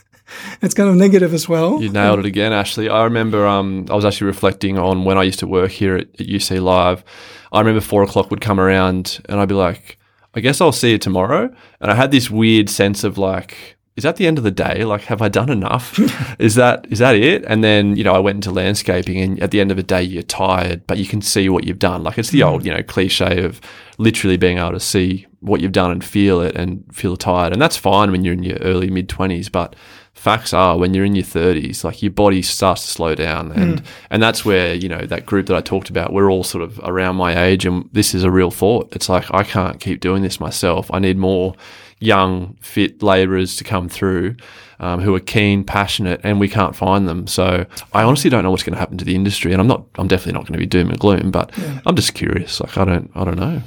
it's 0.63 0.75
kind 0.75 0.89
of 0.89 0.97
negative 0.97 1.35
as 1.35 1.49
well. 1.49 1.83
You 1.83 1.91
nailed 1.91 2.21
it 2.21 2.27
again, 2.27 2.53
Ashley. 2.53 2.89
I 2.89 3.05
remember 3.05 3.47
um, 3.47 3.87
I 3.91 3.95
was 3.95 4.05
actually 4.05 4.29
reflecting 4.29 4.79
on 4.79 5.05
when 5.05 5.19
I 5.19 5.23
used 5.25 5.41
to 5.41 5.47
work 5.47 5.71
here 5.71 5.97
at, 5.97 6.09
at 6.21 6.27
UC 6.27 6.63
Live. 6.63 7.05
I 7.53 7.59
remember 7.59 7.81
four 7.81 8.03
o'clock 8.03 8.31
would 8.31 8.41
come 8.41 8.61
around 8.61 9.21
and 9.29 9.41
I'd 9.41 9.49
be 9.49 9.55
like, 9.55 9.99
I 10.35 10.41
guess 10.41 10.61
I'll 10.61 10.73
see 10.73 10.93
you 10.93 10.99
tomorrow. 10.99 11.53
And 11.81 11.91
I 11.91 11.95
had 11.95 12.13
this 12.13 12.31
weird 12.31 12.71
sense 12.71 13.03
of 13.03 13.19
like, 13.19 13.77
is 14.01 14.05
that 14.05 14.17
the 14.17 14.27
end 14.27 14.39
of 14.39 14.45
the 14.45 14.51
day? 14.51 14.83
Like, 14.85 15.03
have 15.03 15.21
I 15.21 15.29
done 15.29 15.51
enough? 15.51 15.99
is 16.39 16.55
that 16.55 16.87
is 16.89 17.01
that 17.01 17.15
it? 17.15 17.45
And 17.45 17.63
then 17.63 17.97
you 17.97 18.03
know, 18.03 18.15
I 18.15 18.19
went 18.19 18.37
into 18.37 18.51
landscaping, 18.51 19.21
and 19.21 19.43
at 19.43 19.51
the 19.51 19.61
end 19.61 19.71
of 19.71 19.77
the 19.77 19.83
day, 19.83 20.03
you're 20.03 20.23
tired, 20.23 20.87
but 20.87 20.97
you 20.97 21.05
can 21.05 21.21
see 21.21 21.51
what 21.51 21.65
you've 21.65 21.79
done. 21.79 22.03
Like 22.03 22.17
it's 22.17 22.31
the 22.31 22.43
old 22.43 22.63
mm. 22.63 22.65
you 22.65 22.73
know 22.73 22.83
cliche 22.83 23.45
of 23.45 23.61
literally 23.99 24.39
being 24.39 24.57
able 24.57 24.73
to 24.73 24.81
see 24.81 25.27
what 25.41 25.61
you've 25.61 25.73
done 25.73 25.91
and 25.91 26.03
feel 26.03 26.41
it 26.41 26.57
and 26.57 26.83
feel 26.91 27.15
tired, 27.15 27.53
and 27.53 27.61
that's 27.61 27.77
fine 27.77 28.11
when 28.11 28.25
you're 28.25 28.33
in 28.33 28.43
your 28.43 28.57
early 28.61 28.89
mid 28.89 29.07
twenties, 29.07 29.51
but 29.51 29.77
facts 30.15 30.55
are 30.55 30.79
when 30.79 30.93
you're 30.93 31.05
in 31.05 31.15
your 31.15 31.25
30s 31.25 31.83
like 31.83 32.03
your 32.03 32.11
body 32.11 32.43
starts 32.43 32.83
to 32.83 32.89
slow 32.89 33.15
down 33.15 33.51
mm. 33.51 33.57
and 33.57 33.83
and 34.11 34.23
that's 34.23 34.45
where 34.45 34.75
you 34.75 34.89
know 34.89 35.01
that 35.07 35.25
group 35.25 35.47
that 35.47 35.57
I 35.57 35.63
talked 35.63 35.89
about 35.89 36.13
we're 36.13 36.31
all 36.31 36.45
sort 36.45 36.63
of 36.63 36.79
around 36.83 37.17
my 37.17 37.45
age 37.45 37.65
and 37.65 37.89
this 37.93 38.13
is 38.13 38.23
a 38.23 38.31
real 38.31 38.51
thought 38.51 38.95
it's 38.95 39.09
like 39.09 39.33
I 39.33 39.45
can't 39.45 39.81
keep 39.81 40.01
doing 40.01 40.23
this 40.23 40.39
myself 40.39 40.91
I 40.93 40.99
need 40.99 41.17
more 41.17 41.55
young 42.01 42.57
fit 42.61 43.03
laborers 43.03 43.57
to 43.57 43.65
come 43.65 43.89
through 43.89 44.35
um, 44.81 45.01
who 45.01 45.15
are 45.15 45.21
keen 45.21 45.63
passionate 45.63 46.21
and 46.25 46.41
we 46.41 46.49
can't 46.49 46.75
find 46.75 47.07
them. 47.07 47.27
So 47.27 47.67
I 47.93 48.03
honestly 48.03 48.31
don't 48.31 48.43
know 48.43 48.51
what's 48.51 48.63
going 48.63 48.75
to 48.75 48.81
happen 48.81 48.99
to 48.99 49.05
the 49.05 49.15
industry 49.15 49.53
and 49.53 49.61
I'm 49.61 49.69
not 49.69 49.85
I'm 49.97 50.09
definitely 50.09 50.33
not 50.33 50.47
going 50.47 50.55
to 50.55 50.59
be 50.59 50.67
doom 50.67 50.91
and 50.91 50.99
gloom 50.99 51.31
but 51.31 51.53
I'm 51.87 51.95
just 51.95 52.15
curious. 52.15 52.61
Like 52.61 52.77
I 52.77 52.85
don't 52.85 53.11
I 53.15 53.25
don't 53.25 53.39
know. 53.39 53.63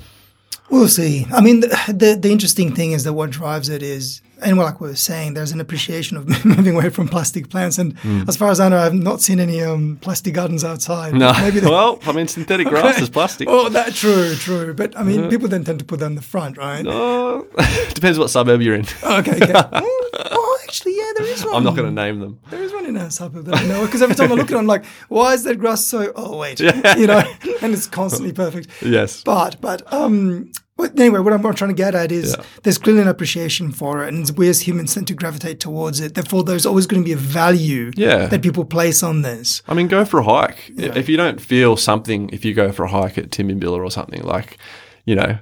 We'll 0.70 0.88
see. 0.88 1.28
I 1.32 1.42
mean, 1.42 1.60
the, 1.60 1.68
the 1.88 2.18
the 2.20 2.32
interesting 2.32 2.74
thing 2.74 2.94
is 2.94 3.04
that 3.04 3.14
what 3.14 3.30
drives 3.30 3.70
it 3.70 3.84
is, 3.84 4.22
and 4.46 4.58
like 4.58 4.80
we 4.82 4.88
were 4.90 4.96
saying, 4.96 5.34
there's 5.34 5.52
an 5.52 5.60
appreciation 5.62 6.18
of 6.18 6.28
moving 6.46 6.76
away 6.76 6.90
from 6.90 7.08
plastic 7.08 7.50
plants. 7.50 7.78
And 7.78 7.96
as 8.28 8.36
far 8.38 8.50
as 8.52 8.60
I 8.60 8.70
know, 8.70 8.78
I've 8.78 8.94
not 8.94 9.22
seen 9.22 9.40
any 9.40 9.62
um, 9.62 9.98
plastic 10.02 10.34
gardens 10.34 10.64
outside. 10.64 11.14
no 11.14 11.32
Maybe 11.34 11.60
well 11.78 12.00
I 12.06 12.12
mean 12.12 12.28
synthetic 12.28 12.68
grass 12.74 13.02
is 13.02 13.10
plastic 13.10 13.48
Oh, 13.50 13.70
that 13.70 13.94
true, 13.94 14.36
true. 14.36 14.74
But 14.74 14.98
I 14.98 15.04
mean, 15.04 15.30
people 15.30 15.48
then 15.48 15.64
tend 15.64 15.80
to 15.80 15.86
put 15.86 16.00
that 16.00 16.08
in 16.08 16.16
the 16.16 16.22
front, 16.22 16.58
right? 16.58 16.86
Oh, 16.88 17.48
depends 17.94 18.20
what 18.20 18.30
suburb 18.30 18.62
you're 18.62 18.76
in 18.76 18.86
Okay, 19.04 19.36
okay. 19.44 19.54
oh, 19.56 20.10
oh, 20.32 20.60
actually, 20.64 20.96
yeah, 20.98 21.12
there 21.18 21.26
is 21.28 21.44
one. 21.46 21.56
I'm 21.56 21.64
not 21.64 21.76
going 21.76 21.88
to 21.88 21.94
name 22.04 22.20
them 22.20 22.40
There 22.50 22.62
is 22.64 22.72
one 22.74 22.86
in 22.86 22.98
our 22.98 23.10
suburb 23.10 23.46
that 23.46 23.56
I 23.56 23.64
know 23.66 23.86
because 23.86 24.02
every 24.02 24.16
time 24.16 24.32
I 24.32 24.36
look 24.36 24.50
at 24.52 24.56
it, 24.56 24.60
I'm 24.60 24.68
like, 24.68 24.86
why 25.10 25.34
is 25.34 25.44
that 25.44 25.58
grass 25.60 25.86
so? 25.86 26.12
Oh 26.16 26.38
wait, 26.38 26.60
you 26.60 27.08
know, 27.08 27.24
and 27.62 27.74
it's 27.74 27.88
constantly 27.88 28.34
perfect. 28.34 28.68
yes 28.82 29.24
But 29.24 29.60
but 29.62 29.82
um. 29.94 30.52
But 30.76 31.00
anyway, 31.00 31.20
what 31.20 31.34
I'm 31.34 31.42
trying 31.54 31.70
to 31.70 31.76
get 31.76 31.94
at 31.94 32.12
is 32.12 32.36
Yeah. 32.38 32.44
there's 32.64 32.78
clearly 32.80 33.02
an 33.04 33.08
appreciation 33.08 33.72
for 33.72 34.04
it, 34.04 34.12
and 34.14 34.30
we 34.38 34.50
as 34.50 34.62
humans 34.68 34.94
tend 34.96 35.08
to 35.08 35.14
gravitate 35.14 35.60
towards 35.60 36.00
it. 36.00 36.16
Therefore, 36.16 36.44
there's 36.44 36.66
always 36.66 36.88
going 36.88 37.04
to 37.04 37.06
be 37.06 37.14
a 37.14 37.18
value 37.18 37.92
Yeah. 37.96 38.26
that 38.28 38.42
people 38.42 38.66
place 38.66 39.04
on 39.04 39.22
this. 39.22 39.62
I 39.68 39.76
mean, 39.76 39.88
go 39.88 40.04
for 40.04 40.20
a 40.20 40.24
hike. 40.24 40.72
If 40.76 41.08
you 41.10 41.16
don't 41.18 41.40
feel 41.40 41.78
something, 41.78 42.30
if 42.34 42.44
you 42.44 42.54
go 42.56 42.72
for 42.72 42.86
a 42.86 42.90
hike 42.90 43.18
at 43.20 43.30
Tidbinbilla 43.30 43.78
or 43.78 43.92
something, 43.92 44.24
like, 44.24 44.58
you 45.06 45.16
know, 45.16 45.38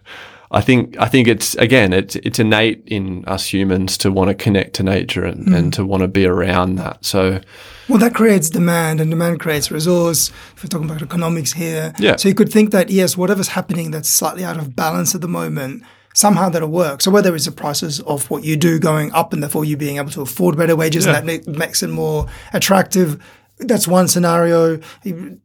I 0.53 0.61
think 0.61 0.97
I 0.99 1.07
think 1.07 1.27
it's 1.27 1.55
again 1.55 1.93
it's 1.93 2.15
it's 2.17 2.37
innate 2.39 2.83
in 2.85 3.23
us 3.25 3.45
humans 3.53 3.97
to 3.99 4.11
want 4.11 4.27
to 4.29 4.35
connect 4.35 4.73
to 4.75 4.83
nature 4.83 5.23
and, 5.25 5.47
Hmm. 5.47 5.53
and 5.55 5.73
to 5.73 5.85
want 5.85 6.01
to 6.01 6.07
be 6.07 6.25
around 6.25 6.75
that. 6.75 7.05
So 7.05 7.39
Well, 7.87 7.99
that 7.99 8.13
creates 8.13 8.49
demand, 8.49 8.99
and 9.01 9.09
demand 9.09 9.39
creates 9.39 9.71
resource. 9.71 10.29
If 10.55 10.63
we're 10.63 10.67
talking 10.69 10.89
about 10.89 11.01
economics 11.01 11.53
here, 11.53 11.93
Yeah. 11.99 12.15
So 12.17 12.27
you 12.29 12.35
could 12.35 12.51
think 12.51 12.71
that 12.71 12.89
yes, 12.89 13.15
whatever's 13.17 13.49
happening 13.49 13.91
that's 13.91 14.09
slightly 14.09 14.43
out 14.43 14.57
of 14.57 14.75
balance 14.75 15.13
at 15.15 15.21
the 15.21 15.27
moment, 15.27 15.83
somehow 16.13 16.49
that'll 16.49 16.69
work. 16.69 17.01
So 17.01 17.11
whether 17.11 17.33
it's 17.35 17.45
the 17.45 17.51
prices 17.51 17.99
of 18.01 18.29
what 18.29 18.43
you 18.43 18.57
do 18.57 18.77
going 18.79 19.11
up, 19.13 19.31
and 19.33 19.41
therefore 19.41 19.63
you 19.65 19.77
being 19.77 19.97
able 19.97 20.11
to 20.11 20.21
afford 20.21 20.57
better 20.57 20.75
wages, 20.75 21.05
Yeah. 21.05 21.17
and 21.19 21.29
that 21.29 21.47
makes 21.47 21.81
it 21.83 21.89
more 21.89 22.27
attractive. 22.53 23.17
That's 23.59 23.87
one 23.87 24.07
scenario. 24.07 24.79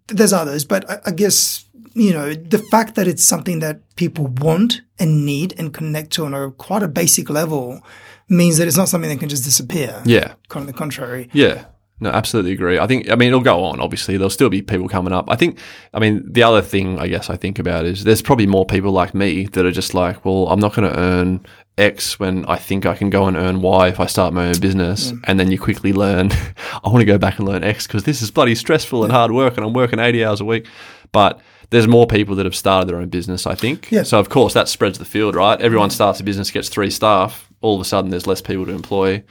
There's 0.09 0.33
others, 0.33 0.65
but 0.65 0.89
I, 0.91 0.99
I 1.07 1.11
guess 1.13 1.66
you 1.97 2.13
know 2.13 2.35
the 2.35 2.59
fact 2.59 2.95
that 2.95 3.09
it's 3.09 3.25
something 3.25 3.61
that 3.61 3.81
people 3.97 4.27
want 4.27 4.83
and 4.99 5.25
need 5.25 5.55
and 5.59 5.73
connect 5.73 6.13
to 6.13 6.27
on 6.27 6.35
a 6.35 6.51
quite 6.53 6.83
a 6.83 6.89
basic 6.89 7.31
level 7.31 7.81
means 8.29 8.59
that 8.59 8.69
it's 8.69 8.77
not 8.77 8.89
something 8.89 9.09
that 9.11 9.19
can 9.19 9.29
just 9.29 9.45
disappear. 9.45 10.03
yeah, 10.05 10.35
Kind 10.49 10.69
of 10.69 10.75
the 10.75 10.79
contrary. 10.79 11.29
Yeah. 11.33 11.65
No, 11.99 12.11
absolutely 12.11 12.53
agree. 12.53 12.79
I 12.79 12.87
think, 12.87 13.11
I 13.11 13.15
mean, 13.15 13.29
it'll 13.29 13.41
go 13.41 13.65
on, 13.65 13.81
obviously. 13.81 14.19
There'll 14.19 14.29
still 14.29 14.51
be 14.51 14.61
people 14.61 14.87
coming 14.87 15.15
up. 15.15 15.31
I 15.31 15.37
think, 15.37 15.59
I 15.95 15.99
mean, 15.99 16.31
the 16.31 16.43
other 16.43 16.61
thing 16.61 16.99
I 16.99 17.07
guess 17.09 17.31
I 17.31 17.37
think 17.37 17.59
about 17.59 17.87
is 17.87 18.05
there's 18.05 18.21
probably 18.21 18.47
more 18.47 18.67
people 18.67 18.93
like 18.93 19.15
me 19.15 19.47
that 19.47 19.65
are 19.65 19.71
just 19.71 19.95
like, 19.95 20.23
well, 20.23 20.49
I'm 20.49 20.61
not 20.61 20.75
going 20.75 20.93
to 20.93 20.99
earn 20.99 21.47
X 21.79 22.21
when 22.21 22.45
I 22.45 22.57
think 22.57 22.85
I 22.85 22.97
can 22.97 23.09
go 23.09 23.27
and 23.27 23.35
earn 23.35 23.63
Y 23.63 23.89
if 23.89 23.99
I 23.99 24.05
start 24.05 24.35
my 24.35 24.49
own 24.49 24.61
business. 24.61 25.13
Mm. 25.13 25.21
And 25.25 25.41
then 25.41 25.51
you 25.51 25.59
quickly 25.59 25.95
learn, 25.95 26.33
I 26.85 26.91
want 26.91 26.99
to 26.99 27.07
go 27.07 27.17
back 27.17 27.39
and 27.39 27.49
learn 27.49 27.65
X 27.65 27.87
because 27.87 28.05
this 28.05 28.21
is 28.21 28.31
bloody 28.31 28.55
stressful 28.55 29.03
and 29.03 29.11
hard 29.11 29.31
work 29.31 29.57
and 29.57 29.65
I'm 29.65 29.73
working 29.73 29.99
80 29.99 30.23
hours 30.23 30.43
a 30.43 30.45
week. 30.45 30.69
But 31.13 31.41
there's 31.71 31.89
more 31.89 32.07
people 32.07 32.35
that 32.37 32.47
have 32.47 32.55
started 32.55 32.89
their 32.89 32.97
own 32.99 33.09
business, 33.09 33.47
I 33.47 33.55
think. 33.55 33.91
Yeah. 33.91 34.03
So, 34.05 34.19
of 34.19 34.29
course, 34.29 34.55
that 34.55 34.69
spreads 34.69 34.99
the 34.99 35.05
field, 35.05 35.35
right? 35.35 35.61
Everyone 35.61 35.91
starts 35.91 36.21
a 36.21 36.23
business, 36.25 36.51
gets 36.51 36.69
three 36.69 36.91
staff. 36.91 37.51
All 37.61 37.75
of 37.75 37.81
a 37.81 37.85
sudden, 37.85 38.11
there's 38.11 38.27
less 38.27 38.41
people 38.41 38.67
to 38.67 38.73
employ. 38.73 39.23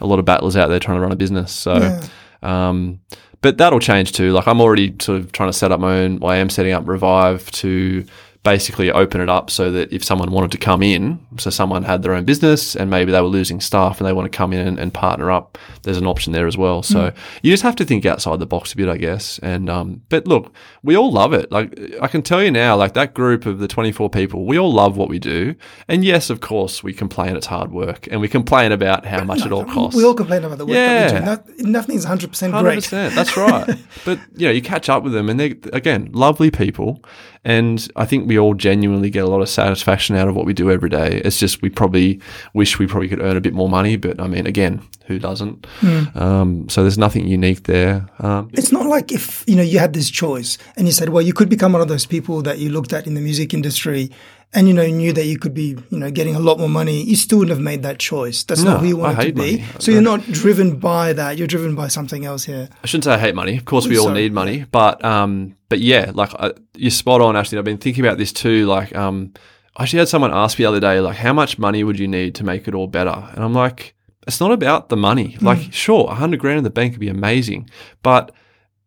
A 0.00 0.06
lot 0.06 0.18
of 0.18 0.24
battlers 0.24 0.56
out 0.56 0.68
there 0.68 0.80
trying 0.80 0.96
to 0.96 1.02
run 1.02 1.12
a 1.12 1.16
business. 1.16 1.52
So, 1.52 1.74
Yeah. 1.76 2.68
um, 2.68 3.00
but 3.42 3.58
that'll 3.58 3.78
change 3.80 4.12
too. 4.12 4.32
Like 4.32 4.48
I'm 4.48 4.60
already 4.60 4.94
sort 5.00 5.20
of 5.20 5.30
trying 5.32 5.50
to 5.50 5.52
set 5.52 5.70
up 5.70 5.78
my 5.78 5.98
own. 6.00 6.18
Well, 6.18 6.30
I 6.32 6.36
am 6.36 6.48
setting 6.48 6.72
up 6.72 6.88
Revive 6.88 7.50
to 7.52 8.04
basically 8.44 8.90
open 8.92 9.20
it 9.22 9.28
up 9.30 9.50
so 9.50 9.70
that 9.72 9.90
if 9.92 10.04
someone 10.04 10.30
wanted 10.30 10.52
to 10.52 10.58
come 10.58 10.82
in, 10.82 11.18
so 11.38 11.48
someone 11.50 11.82
had 11.82 12.02
their 12.02 12.12
own 12.12 12.24
business 12.24 12.76
and 12.76 12.90
maybe 12.90 13.10
they 13.10 13.20
were 13.20 13.26
losing 13.26 13.58
staff 13.60 13.98
and 13.98 14.06
they 14.06 14.12
want 14.12 14.30
to 14.30 14.36
come 14.36 14.52
in 14.52 14.66
and, 14.66 14.78
and 14.78 14.92
partner 14.94 15.30
up, 15.30 15.56
there's 15.82 15.96
an 15.96 16.06
option 16.06 16.32
there 16.34 16.46
as 16.46 16.56
well. 16.56 16.82
So 16.82 17.10
Hmm. 17.10 17.16
you 17.42 17.50
just 17.50 17.62
have 17.62 17.74
to 17.76 17.84
think 17.86 18.04
outside 18.06 18.38
the 18.38 18.46
box 18.46 18.72
a 18.72 18.76
bit, 18.76 18.88
I 18.88 18.98
guess. 18.98 19.38
And 19.40 19.68
um, 19.70 20.02
but 20.10 20.26
look, 20.28 20.52
we 20.82 20.94
all 20.94 21.10
love 21.10 21.32
it. 21.32 21.50
Like 21.50 21.78
I 22.02 22.06
can 22.06 22.20
tell 22.22 22.42
you 22.42 22.50
now, 22.50 22.76
like 22.76 22.92
that 22.94 23.14
group 23.14 23.46
of 23.46 23.58
the 23.60 23.66
24 23.66 24.10
people, 24.10 24.44
we 24.44 24.58
all 24.58 24.72
love 24.72 24.96
what 24.98 25.08
we 25.08 25.18
do. 25.18 25.54
And 25.88 26.04
yes, 26.04 26.28
of 26.28 26.40
course, 26.40 26.82
we 26.84 26.92
complain 26.92 27.36
it's 27.36 27.46
hard 27.46 27.72
work 27.72 28.06
and 28.10 28.20
we 28.20 28.28
complain 28.28 28.72
about 28.72 29.06
how 29.06 29.24
much 29.24 29.44
it 29.46 29.52
all 29.52 29.64
costs. 29.64 29.96
We 29.96 30.04
all 30.04 30.14
complain 30.14 30.44
about 30.44 30.58
the 30.58 30.66
work 30.66 30.74
that 30.74 31.12
we 31.14 31.18
do. 31.56 31.64
No, 31.64 31.70
nothing's 31.70 32.04
100% 32.04 32.50
Hundred 32.50 32.62
great. 32.68 32.74
percent. 32.76 33.14
That's 33.14 33.36
right. 33.38 33.74
but 34.04 34.18
you 34.36 34.46
know, 34.46 34.52
you 34.52 34.60
catch 34.60 34.90
up 34.90 35.02
with 35.02 35.14
them, 35.14 35.30
and 35.30 35.40
they're 35.40 35.54
again 35.72 36.10
lovely 36.12 36.50
people, 36.50 37.02
and 37.44 37.88
I 37.96 38.04
think 38.04 38.28
we 38.28 38.33
all 38.38 38.54
genuinely 38.54 39.10
get 39.10 39.24
a 39.24 39.28
lot 39.28 39.40
of 39.40 39.48
satisfaction 39.48 40.16
out 40.16 40.28
of 40.28 40.34
what 40.36 40.46
we 40.46 40.54
do 40.54 40.70
every 40.70 40.88
day. 40.90 41.20
It's 41.24 41.38
just 41.38 41.62
we 41.62 41.70
probably 41.70 42.20
wish 42.52 42.78
we 42.78 42.86
probably 42.86 43.08
could 43.08 43.20
earn 43.20 43.36
a 43.36 43.40
bit 43.40 43.54
more 43.54 43.68
money, 43.68 43.96
but 43.96 44.20
I 44.20 44.26
mean, 44.26 44.46
again, 44.46 44.80
who 45.06 45.18
doesn't? 45.18 45.66
Um, 46.14 46.68
so 46.68 46.82
there's 46.82 46.98
nothing 46.98 47.26
unique 47.26 47.64
there. 47.64 48.06
Um, 48.20 48.50
It's 48.52 48.72
not 48.72 48.86
like 48.86 49.12
if 49.12 49.44
you 49.46 49.56
know 49.56 49.62
you 49.62 49.78
had 49.78 49.92
this 49.92 50.10
choice 50.10 50.58
and 50.76 50.86
you 50.86 50.92
said, 50.92 51.08
well, 51.10 51.22
you 51.22 51.32
could 51.32 51.48
become 51.48 51.72
one 51.72 51.82
of 51.82 51.88
those 51.88 52.06
people 52.06 52.42
that 52.42 52.58
you 52.58 52.70
looked 52.70 52.92
at 52.92 53.06
in 53.06 53.14
the 53.14 53.20
music 53.20 53.52
industry, 53.52 54.10
and 54.54 54.68
you 54.68 54.74
know 54.74 54.86
knew 54.86 55.12
that 55.12 55.24
you 55.26 55.38
could 55.38 55.52
be 55.54 55.76
you 55.90 55.98
know 55.98 56.10
getting 56.10 56.34
a 56.34 56.38
lot 56.38 56.58
more 56.58 56.68
money. 56.68 57.02
You 57.02 57.16
still 57.16 57.38
wouldn't 57.38 57.56
have 57.56 57.64
made 57.64 57.82
that 57.82 57.98
choice. 57.98 58.44
That's 58.44 58.62
No, 58.62 58.72
not 58.72 58.80
who 58.80 58.86
you 58.86 58.96
wanted 58.96 59.26
to 59.26 59.32
be. 59.32 59.40
money. 59.58 59.64
So 59.80 59.90
you're 59.92 60.02
not 60.02 60.22
driven 60.24 60.76
by 60.78 61.12
that. 61.12 61.36
You're 61.38 61.46
driven 61.48 61.74
by 61.74 61.88
something 61.88 62.24
else 62.24 62.44
here. 62.44 62.68
I 62.82 62.86
shouldn't 62.86 63.04
say 63.04 63.12
I 63.14 63.18
hate 63.18 63.34
money. 63.34 63.56
Of 63.56 63.64
course, 63.64 63.86
we 63.86 63.98
all 63.98 64.06
Sorry. 64.06 64.22
need 64.22 64.32
money, 64.32 64.64
but 64.70 65.04
um, 65.04 65.56
but 65.68 65.80
yeah, 65.80 66.12
like 66.14 66.30
uh, 66.38 66.52
you're 66.74 66.90
spot 66.90 67.20
on, 67.20 67.36
Ashley. 67.36 67.58
I've 67.58 67.64
been 67.64 67.78
thinking 67.78 68.04
about 68.04 68.18
this 68.18 68.32
too. 68.32 68.66
Like, 68.66 68.94
um, 68.96 69.32
I 69.76 69.82
actually 69.82 69.98
had 70.00 70.08
someone 70.08 70.32
ask 70.32 70.58
me 70.58 70.64
the 70.64 70.68
other 70.68 70.80
day, 70.80 71.00
like, 71.00 71.16
how 71.16 71.32
much 71.32 71.58
money 71.58 71.82
would 71.82 71.98
you 71.98 72.06
need 72.06 72.34
to 72.36 72.44
make 72.44 72.68
it 72.68 72.74
all 72.74 72.86
better? 72.86 73.28
And 73.34 73.42
I'm 73.44 73.52
like, 73.54 73.94
it's 74.28 74.38
not 74.40 74.52
about 74.52 74.88
the 74.88 74.96
money. 74.96 75.36
Like, 75.40 75.72
sure, 75.72 76.08
a 76.10 76.14
hundred 76.14 76.38
grand 76.40 76.58
in 76.58 76.64
the 76.64 76.70
bank 76.70 76.92
would 76.92 77.00
be 77.00 77.08
amazing, 77.08 77.68
but 78.02 78.30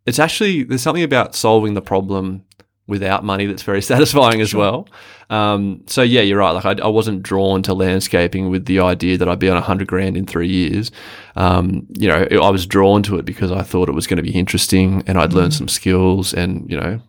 it's 0.05 0.18
actually 0.20 0.63
there's 0.63 0.82
something 0.82 1.03
about 1.03 1.36
solving 1.36 1.74
the 1.74 1.82
problem 1.82 2.45
without 2.88 3.23
money 3.23 3.45
that's 3.45 3.63
very 3.63 3.81
satisfying 3.93 4.41
as 4.41 4.53
well. 4.53 4.88
Um, 5.29 5.83
so 5.88 6.01
yeah, 6.03 6.21
you're 6.21 6.39
right. 6.39 6.51
Like 6.51 6.65
I, 6.65 6.83
I 6.83 6.88
wasn't 6.88 7.21
drawn 7.21 7.61
to 7.63 7.73
landscaping 7.73 8.49
with 8.49 8.65
the 8.65 8.79
idea 8.79 9.17
that 9.17 9.27
I'd 9.27 9.39
be 9.39 9.49
on 9.49 9.57
a 9.57 9.61
hundred 9.61 9.88
grand 9.89 10.15
in 10.15 10.25
three 10.25 10.47
years. 10.47 10.89
Um, 11.35 11.85
you 11.97 12.07
know, 12.07 12.25
I 12.41 12.49
was 12.49 12.65
drawn 12.65 13.03
to 13.03 13.17
it 13.17 13.25
because 13.25 13.51
I 13.51 13.61
thought 13.61 13.89
it 13.89 13.93
was 13.93 14.07
going 14.07 14.17
to 14.17 14.23
be 14.23 14.31
interesting 14.31 15.03
and 15.05 15.17
I'd 15.17 15.33
learn 15.33 15.51
some 15.51 15.67
skills 15.67 16.33
and 16.33 16.69
you 16.71 16.77
know 16.77 17.01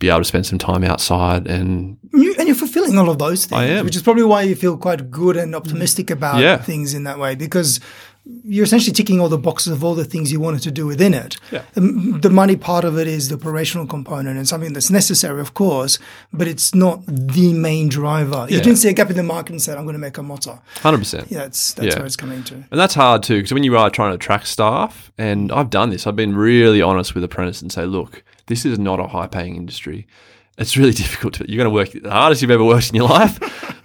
be 0.00 0.08
able 0.08 0.18
to 0.18 0.24
spend 0.24 0.44
some 0.44 0.58
time 0.58 0.82
outside 0.82 1.46
and 1.46 1.96
You, 2.12 2.34
and 2.38 2.48
you're 2.48 2.56
fulfilling 2.56 2.98
all 2.98 3.08
of 3.10 3.18
those 3.18 3.46
things, 3.46 3.60
I 3.60 3.66
am. 3.66 3.84
which 3.84 3.94
is 3.94 4.02
probably 4.02 4.24
why 4.24 4.42
you 4.42 4.56
feel 4.56 4.76
quite 4.76 5.08
good 5.10 5.36
and 5.36 5.54
optimistic 5.54 6.10
about 6.10 6.40
Yeah. 6.40 6.56
things 6.56 6.94
in 6.94 7.04
that 7.04 7.18
way 7.18 7.36
because 7.36 7.78
you're 8.44 8.64
essentially 8.64 8.92
ticking 8.92 9.20
all 9.20 9.28
the 9.28 9.36
boxes 9.36 9.70
of 9.72 9.84
all 9.84 9.94
the 9.94 10.04
things 10.04 10.32
you 10.32 10.40
wanted 10.40 10.62
to 10.62 10.70
do 10.70 10.86
within 10.86 11.12
it. 11.12 11.36
Yeah. 11.50 11.62
The, 11.74 12.18
the 12.22 12.30
money 12.30 12.56
part 12.56 12.84
of 12.84 12.98
it 12.98 13.06
is 13.06 13.28
the 13.28 13.34
operational 13.34 13.86
component 13.86 14.38
and 14.38 14.48
something 14.48 14.72
that's 14.72 14.90
necessary, 14.90 15.40
of 15.42 15.52
course, 15.52 15.98
but 16.32 16.48
it's 16.48 16.74
not 16.74 17.04
the 17.06 17.52
main 17.52 17.88
driver. 17.90 18.46
You 18.48 18.58
didn't 18.62 18.76
see 18.76 18.88
a 18.88 18.94
gap 18.94 19.10
in 19.10 19.16
the 19.16 19.22
market 19.22 19.52
and 19.52 19.60
said, 19.60 19.76
"I'm 19.76 19.84
going 19.84 19.92
to 19.94 19.98
make 20.00 20.16
a 20.16 20.22
motor." 20.22 20.58
hundred 20.80 20.98
percent. 20.98 21.30
Yeah, 21.30 21.40
that's 21.40 21.74
that's 21.74 21.88
Yeah. 21.88 21.96
where 21.98 22.06
it's 22.06 22.16
coming 22.16 22.42
to. 22.44 22.54
And 22.54 22.80
that's 22.80 22.94
hard 22.94 23.22
too, 23.22 23.36
because 23.36 23.52
when 23.52 23.62
you 23.64 23.76
are 23.76 23.90
trying 23.90 24.12
to 24.12 24.14
attract 24.14 24.46
staff, 24.46 25.12
and 25.18 25.52
I've 25.52 25.68
done 25.70 25.90
this, 25.90 26.06
I've 26.06 26.16
been 26.16 26.34
really 26.34 26.80
honest 26.80 27.14
with 27.14 27.24
apprentices 27.24 27.60
and 27.62 27.70
say, 27.70 27.84
look, 27.84 28.24
this 28.46 28.64
is 28.64 28.78
not 28.78 29.00
a 29.00 29.06
high 29.06 29.26
paying 29.26 29.56
industry. 29.56 30.06
It's 30.56 30.76
really 30.76 30.92
difficult 31.02 31.34
to, 31.34 31.44
you're 31.50 31.62
going 31.62 31.70
to 31.70 31.74
work 31.74 31.90
the 32.02 32.10
hardest 32.10 32.40
you've 32.40 32.50
ever 32.50 32.64
worked 32.64 32.88
in 32.88 32.94
your 32.96 33.08
life, 33.08 33.38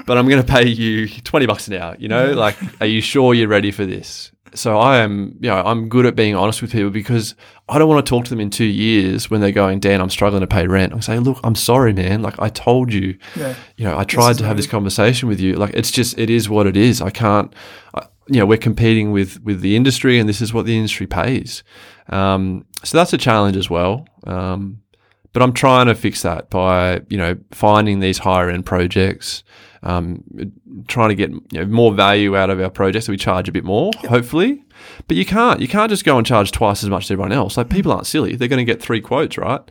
but 0.09 0.17
I'm 0.17 0.27
going 0.27 0.43
to 0.43 0.51
pay 0.51 0.67
you 0.67 1.07
20 1.07 1.45
bucks 1.45 1.67
an 1.67 1.75
hour, 1.75 1.95
you 1.99 2.07
know, 2.07 2.33
like, 2.33 2.57
are 2.81 2.87
you 2.87 2.99
sure 2.99 3.35
you're 3.35 3.47
ready 3.47 3.69
for 3.71 3.85
this? 3.85 4.31
So 4.55 4.79
I 4.79 4.97
am, 4.97 5.37
you 5.39 5.47
know, 5.49 5.57
I'm 5.63 5.87
good 5.89 6.07
at 6.07 6.15
being 6.15 6.33
honest 6.33 6.63
with 6.63 6.71
people 6.71 6.89
because 6.89 7.35
I 7.69 7.77
don't 7.77 7.87
want 7.87 8.03
to 8.03 8.09
talk 8.09 8.23
to 8.25 8.29
them 8.31 8.39
in 8.39 8.49
two 8.49 8.65
years 8.65 9.29
when 9.29 9.39
they're 9.41 9.51
going, 9.51 9.79
Dan, 9.79 10.01
I'm 10.01 10.09
struggling 10.09 10.41
to 10.41 10.47
pay 10.47 10.65
rent. 10.65 10.91
I 10.93 10.99
say, 11.01 11.19
look, 11.19 11.39
I'm 11.43 11.53
sorry, 11.53 11.93
man. 11.93 12.23
Like 12.23 12.39
I 12.39 12.49
told 12.49 12.91
you, 12.91 13.15
Yeah. 13.35 13.53
you 13.77 13.85
know, 13.85 13.95
I 13.95 14.03
tried 14.05 14.39
to 14.39 14.45
have 14.45 14.57
this 14.57 14.65
conversation 14.65 15.29
with 15.29 15.39
you. 15.39 15.53
Like 15.53 15.75
it's 15.75 15.91
just, 15.91 16.17
it 16.17 16.31
is 16.31 16.49
what 16.49 16.65
it 16.65 16.75
is. 16.75 16.99
I 16.99 17.11
can't, 17.11 17.53
I, 17.93 18.07
you 18.27 18.39
know, 18.39 18.47
we're 18.47 18.57
competing 18.57 19.11
with 19.11 19.39
with 19.43 19.61
the 19.61 19.75
industry, 19.75 20.17
and 20.19 20.27
this 20.27 20.41
is 20.41 20.51
what 20.53 20.65
the 20.65 20.75
industry 20.75 21.05
pays. 21.07 21.63
Um, 22.09 22.65
so 22.83 22.97
that's 22.97 23.13
a 23.13 23.17
challenge 23.17 23.55
as 23.57 23.69
well. 23.69 24.07
Um, 24.25 24.81
but 25.33 25.41
I'm 25.43 25.53
trying 25.53 25.85
to 25.87 25.95
fix 25.95 26.21
that 26.23 26.49
by 26.49 27.01
you 27.09 27.17
know 27.17 27.37
finding 27.51 27.99
these 27.99 28.17
higher 28.19 28.49
end 28.49 28.65
projects, 28.65 29.43
um, 29.83 30.23
trying 30.87 31.09
to 31.09 31.15
get 31.15 31.29
you 31.31 31.41
know, 31.53 31.65
more 31.65 31.93
value 31.93 32.35
out 32.35 32.49
of 32.49 32.59
our 32.59 32.69
projects. 32.69 33.05
So 33.05 33.11
we 33.11 33.17
charge 33.17 33.47
a 33.47 33.51
bit 33.51 33.63
more, 33.63 33.91
hopefully. 34.07 34.63
But 35.07 35.17
you 35.17 35.25
can't 35.25 35.59
you 35.59 35.67
can't 35.67 35.89
just 35.89 36.05
go 36.05 36.17
and 36.17 36.25
charge 36.25 36.51
twice 36.51 36.83
as 36.83 36.89
much 36.89 37.05
as 37.05 37.11
everyone 37.11 37.31
else. 37.31 37.57
Like 37.57 37.69
people 37.69 37.91
aren't 37.91 38.07
silly; 38.07 38.35
they're 38.35 38.47
going 38.47 38.65
to 38.65 38.71
get 38.71 38.81
three 38.81 39.01
quotes, 39.01 39.37
right? 39.37 39.61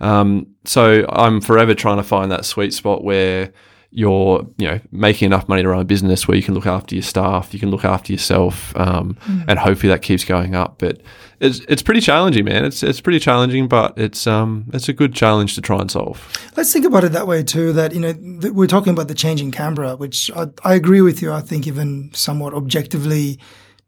Um, 0.00 0.54
so 0.64 1.06
I'm 1.10 1.40
forever 1.40 1.74
trying 1.74 1.96
to 1.96 2.02
find 2.02 2.30
that 2.30 2.44
sweet 2.44 2.72
spot 2.74 3.02
where 3.04 3.52
you're 3.92 4.46
you 4.56 4.68
know 4.68 4.80
making 4.92 5.26
enough 5.26 5.48
money 5.48 5.62
to 5.62 5.68
run 5.68 5.80
a 5.80 5.84
business 5.84 6.28
where 6.28 6.36
you 6.36 6.42
can 6.42 6.54
look 6.54 6.66
after 6.66 6.94
your 6.94 7.02
staff, 7.02 7.52
you 7.52 7.58
can 7.58 7.70
look 7.70 7.84
after 7.84 8.12
yourself, 8.12 8.76
um, 8.76 9.16
and 9.48 9.58
hopefully 9.58 9.90
that 9.90 10.02
keeps 10.02 10.24
going 10.24 10.54
up. 10.54 10.78
But 10.78 11.00
it's 11.40 11.60
it's 11.68 11.82
pretty 11.82 12.00
challenging, 12.00 12.44
man. 12.44 12.64
It's 12.64 12.82
it's 12.82 13.00
pretty 13.00 13.18
challenging, 13.18 13.66
but 13.66 13.98
it's 13.98 14.26
um 14.26 14.66
it's 14.72 14.88
a 14.88 14.92
good 14.92 15.12
challenge 15.14 15.54
to 15.56 15.60
try 15.60 15.80
and 15.80 15.90
solve. 15.90 16.32
Let's 16.56 16.72
think 16.72 16.84
about 16.84 17.02
it 17.02 17.12
that 17.12 17.26
way 17.26 17.42
too. 17.42 17.72
That 17.72 17.92
you 17.92 18.00
know 18.00 18.12
th- 18.12 18.52
we're 18.52 18.68
talking 18.68 18.92
about 18.92 19.08
the 19.08 19.14
change 19.14 19.40
in 19.40 19.50
Canberra, 19.50 19.96
which 19.96 20.30
I, 20.36 20.46
I 20.62 20.74
agree 20.74 21.00
with 21.00 21.20
you. 21.20 21.32
I 21.32 21.40
think 21.40 21.66
even 21.66 22.10
somewhat 22.14 22.54
objectively, 22.54 23.40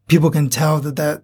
people 0.09 0.31
can 0.31 0.49
tell 0.49 0.81
that 0.81 0.97
that 0.97 1.23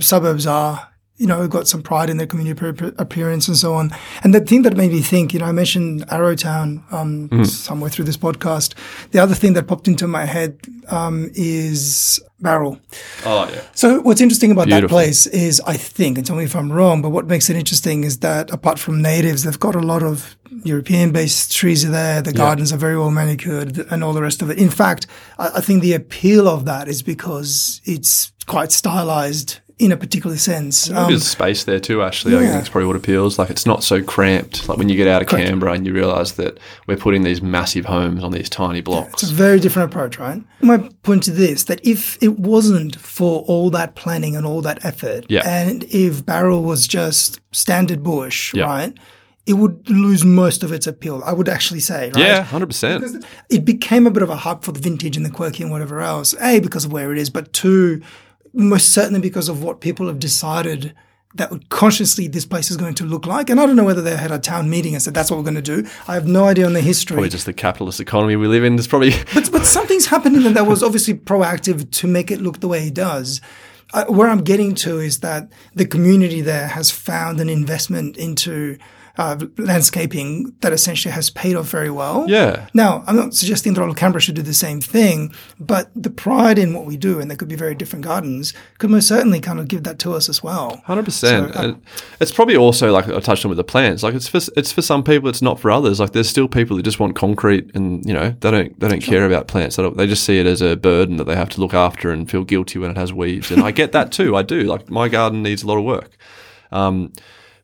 suburbs 0.00 0.46
are 0.46 0.88
you 1.16 1.26
know 1.26 1.46
got 1.48 1.66
some 1.66 1.82
pride 1.82 2.10
in 2.10 2.16
their 2.16 2.26
community 2.26 2.92
appearance 2.98 3.48
and 3.48 3.56
so 3.56 3.74
on. 3.74 3.90
And 4.22 4.34
the 4.34 4.40
thing 4.40 4.62
that 4.62 4.76
made 4.76 4.92
me 4.92 5.00
think, 5.00 5.32
you 5.32 5.40
know, 5.40 5.46
I 5.46 5.52
mentioned 5.52 6.06
Arrowtown 6.08 6.92
um, 6.92 7.44
somewhere 7.44 7.90
through 7.90 8.04
this 8.04 8.16
podcast. 8.16 8.74
The 9.10 9.18
other 9.18 9.34
thing 9.34 9.54
that 9.54 9.66
popped 9.66 9.88
into 9.88 10.06
my 10.06 10.24
head 10.24 10.58
um, 10.88 11.30
is 11.34 12.20
Bowral. 12.40 12.78
Oh 13.24 13.48
yeah, 13.48 13.62
So 13.72 14.00
what's 14.00 14.20
interesting 14.20 14.50
about 14.50 14.68
that 14.68 14.88
place 14.88 15.26
is, 15.26 15.60
I 15.66 15.76
think, 15.76 16.18
and 16.18 16.26
tell 16.26 16.36
me 16.36 16.44
if 16.44 16.54
I'm 16.54 16.70
wrong, 16.70 17.00
but 17.00 17.10
what 17.10 17.26
makes 17.26 17.48
it 17.48 17.56
interesting 17.56 18.04
is 18.04 18.18
that 18.18 18.50
apart 18.50 18.78
from 18.78 19.00
natives, 19.00 19.44
they've 19.44 19.58
got 19.58 19.74
a 19.74 19.80
lot 19.80 20.02
of 20.02 20.36
European-based 20.64 21.52
trees 21.52 21.84
are 21.84 21.90
there. 21.90 22.22
The 22.22 22.32
gardens 22.32 22.72
are 22.72 22.76
very 22.76 22.98
well 22.98 23.10
manicured, 23.10 23.78
and 23.90 24.04
all 24.04 24.12
the 24.12 24.22
rest 24.22 24.42
of 24.42 24.50
it. 24.50 24.58
In 24.58 24.70
fact, 24.70 25.06
I, 25.38 25.52
I 25.56 25.60
think 25.60 25.82
the 25.82 25.94
appeal 25.94 26.46
of 26.46 26.66
that 26.66 26.88
is 26.88 27.02
because 27.02 27.80
it's 27.84 28.32
quite 28.46 28.70
stylized 28.70 29.60
in 29.78 29.92
a 29.92 29.96
particular 29.96 30.38
sense. 30.38 30.88
Um, 30.90 31.08
there's 31.10 31.26
space 31.28 31.64
there 31.64 31.78
too. 31.78 32.02
Actually, 32.02 32.36
I 32.36 32.40
think 32.40 32.54
it's 32.60 32.68
probably 32.70 32.86
what 32.86 32.96
appeals. 32.96 33.38
Like 33.38 33.50
it's 33.50 33.66
not 33.66 33.84
so 33.84 34.02
cramped. 34.02 34.68
Like 34.68 34.78
when 34.78 34.88
you 34.88 34.96
get 34.96 35.06
out 35.06 35.20
of 35.20 35.28
Canberra 35.28 35.72
and 35.72 35.86
you 35.86 35.92
realise 35.92 36.32
that 36.32 36.58
we're 36.86 36.96
putting 36.96 37.24
these 37.24 37.42
massive 37.42 37.84
homes 37.84 38.24
on 38.24 38.32
these 38.32 38.48
tiny 38.48 38.80
blocks. 38.80 39.22
It's 39.22 39.30
a 39.30 39.34
very 39.34 39.60
different 39.60 39.92
approach, 39.92 40.18
right? 40.18 40.42
My 40.62 40.78
point 41.02 41.24
to 41.24 41.30
this 41.30 41.64
that 41.64 41.84
if 41.86 42.16
it 42.22 42.38
wasn't 42.38 42.96
for 42.96 43.42
all 43.42 43.68
that 43.70 43.96
planning 43.96 44.34
and 44.34 44.46
all 44.46 44.62
that 44.62 44.82
effort, 44.84 45.26
Yeah. 45.28 45.42
and 45.46 45.84
if 45.84 46.24
Bowral 46.24 46.62
was 46.62 46.86
just 46.86 47.40
standard 47.52 48.02
bush, 48.02 48.54
Yeah. 48.54 48.64
right, 48.64 48.94
it 49.44 49.54
would 49.54 49.88
lose 49.90 50.24
most 50.24 50.62
of 50.64 50.72
its 50.72 50.86
appeal. 50.86 51.22
I 51.24 51.32
would 51.32 51.48
actually 51.48 51.80
say, 51.80 52.06
right? 52.10 52.16
yeah, 52.16 52.42
hundred 52.42 52.66
percent. 52.66 53.24
It 53.50 53.64
became 53.64 54.06
a 54.06 54.10
bit 54.10 54.22
of 54.22 54.30
a 54.30 54.36
hub 54.36 54.64
for 54.64 54.72
the 54.72 54.80
vintage 54.80 55.16
and 55.18 55.24
the 55.26 55.30
quirky 55.30 55.62
and 55.62 55.70
whatever 55.70 56.00
else. 56.00 56.34
A 56.40 56.60
because 56.60 56.84
of 56.86 56.92
where 56.92 57.12
it 57.12 57.18
is, 57.18 57.30
but 57.30 57.52
two, 57.52 58.00
most 58.52 58.92
certainly 58.92 59.20
because 59.20 59.48
of 59.48 59.62
what 59.62 59.80
people 59.80 60.06
have 60.06 60.18
decided 60.18 60.94
that 61.36 61.50
would 61.50 61.68
consciously 61.68 62.28
this 62.28 62.46
place 62.46 62.70
is 62.70 62.76
going 62.76 62.94
to 62.94 63.04
look 63.04 63.26
like. 63.26 63.50
And 63.50 63.60
I 63.60 63.66
don't 63.66 63.76
know 63.76 63.84
whether 63.84 64.02
they 64.02 64.16
had 64.16 64.30
a 64.30 64.38
town 64.38 64.70
meeting 64.70 64.94
and 64.94 65.02
said 65.02 65.14
that's 65.14 65.30
what 65.30 65.36
we're 65.36 65.44
going 65.44 65.62
to 65.62 65.62
do. 65.62 65.88
I 66.08 66.14
have 66.14 66.26
no 66.26 66.44
idea 66.44 66.66
on 66.66 66.72
the 66.72 66.80
history. 66.80 67.14
Probably 67.14 67.28
just 67.28 67.46
the 67.46 67.52
capitalist 67.52 68.00
economy 68.00 68.36
we 68.36 68.46
live 68.46 68.64
in. 68.64 68.74
It's 68.78 68.86
probably 68.86 69.10
But, 69.34 69.52
but 69.52 69.66
something's 69.66 70.06
happening 70.06 70.52
that 70.54 70.66
was 70.66 70.82
obviously 70.82 71.14
proactive 71.14 71.90
to 71.90 72.06
make 72.06 72.30
it 72.30 72.40
look 72.40 72.60
the 72.60 72.68
way 72.68 72.88
it 72.88 72.94
does. 72.94 73.40
Uh, 73.92 74.04
where 74.06 74.28
I'm 74.28 74.42
getting 74.42 74.74
to 74.76 74.98
is 74.98 75.20
that 75.20 75.48
the 75.74 75.86
community 75.86 76.40
there 76.40 76.68
has 76.68 76.90
found 76.90 77.40
an 77.40 77.48
investment 77.48 78.16
into 78.16 78.78
uh, 79.18 79.38
landscaping 79.56 80.54
that 80.60 80.72
essentially 80.72 81.12
has 81.12 81.30
paid 81.30 81.56
off 81.56 81.68
very 81.68 81.90
well. 81.90 82.26
Yeah. 82.28 82.68
Now, 82.74 83.02
I'm 83.06 83.16
not 83.16 83.34
suggesting 83.34 83.74
that 83.74 83.80
all 83.80 83.90
of 83.90 83.96
Canberra 83.96 84.20
should 84.20 84.34
do 84.34 84.42
the 84.42 84.54
same 84.54 84.80
thing, 84.80 85.34
but 85.58 85.90
the 85.94 86.10
pride 86.10 86.58
in 86.58 86.74
what 86.74 86.84
we 86.84 86.96
do, 86.96 87.18
and 87.20 87.30
there 87.30 87.36
could 87.36 87.48
be 87.48 87.56
very 87.56 87.74
different 87.74 88.04
gardens, 88.04 88.52
could 88.78 88.90
most 88.90 89.08
certainly 89.08 89.40
kind 89.40 89.58
of 89.58 89.68
give 89.68 89.84
that 89.84 89.98
to 90.00 90.12
us 90.12 90.28
as 90.28 90.42
well. 90.42 90.82
Hundred 90.84 91.04
percent. 91.06 91.54
So, 91.54 91.60
uh, 91.60 91.74
It's 92.20 92.32
probably 92.32 92.56
also 92.56 92.92
like 92.92 93.08
I 93.08 93.20
touched 93.20 93.44
on 93.44 93.48
with 93.48 93.56
the 93.56 93.64
plants. 93.64 94.02
Like 94.02 94.14
it's 94.14 94.28
for 94.28 94.40
it's 94.56 94.72
for 94.72 94.82
some 94.82 95.02
people, 95.02 95.28
it's 95.28 95.42
not 95.42 95.58
for 95.58 95.70
others. 95.70 95.98
Like 95.98 96.12
there's 96.12 96.28
still 96.28 96.48
people 96.48 96.76
who 96.76 96.82
just 96.82 97.00
want 97.00 97.16
concrete, 97.16 97.70
and 97.74 98.04
you 98.04 98.12
know 98.12 98.30
they 98.40 98.50
don't 98.50 98.78
they 98.78 98.88
don't 98.88 99.02
care 99.02 99.26
about 99.26 99.48
plants. 99.48 99.76
They, 99.76 99.82
don't, 99.82 99.96
they 99.96 100.06
just 100.06 100.24
see 100.24 100.38
it 100.38 100.46
as 100.46 100.60
a 100.60 100.76
burden 100.76 101.16
that 101.16 101.24
they 101.24 101.36
have 101.36 101.48
to 101.50 101.60
look 101.60 101.74
after 101.74 102.10
and 102.10 102.30
feel 102.30 102.44
guilty 102.44 102.78
when 102.78 102.90
it 102.90 102.96
has 102.96 103.12
weeds. 103.12 103.50
And 103.50 103.62
I 103.62 103.70
get 103.70 103.92
that 103.92 104.12
too. 104.12 104.36
I 104.36 104.42
do. 104.42 104.62
Like 104.62 104.90
my 104.90 105.08
garden 105.08 105.42
needs 105.42 105.62
a 105.62 105.66
lot 105.66 105.78
of 105.78 105.84
work, 105.84 106.16
um, 106.70 107.12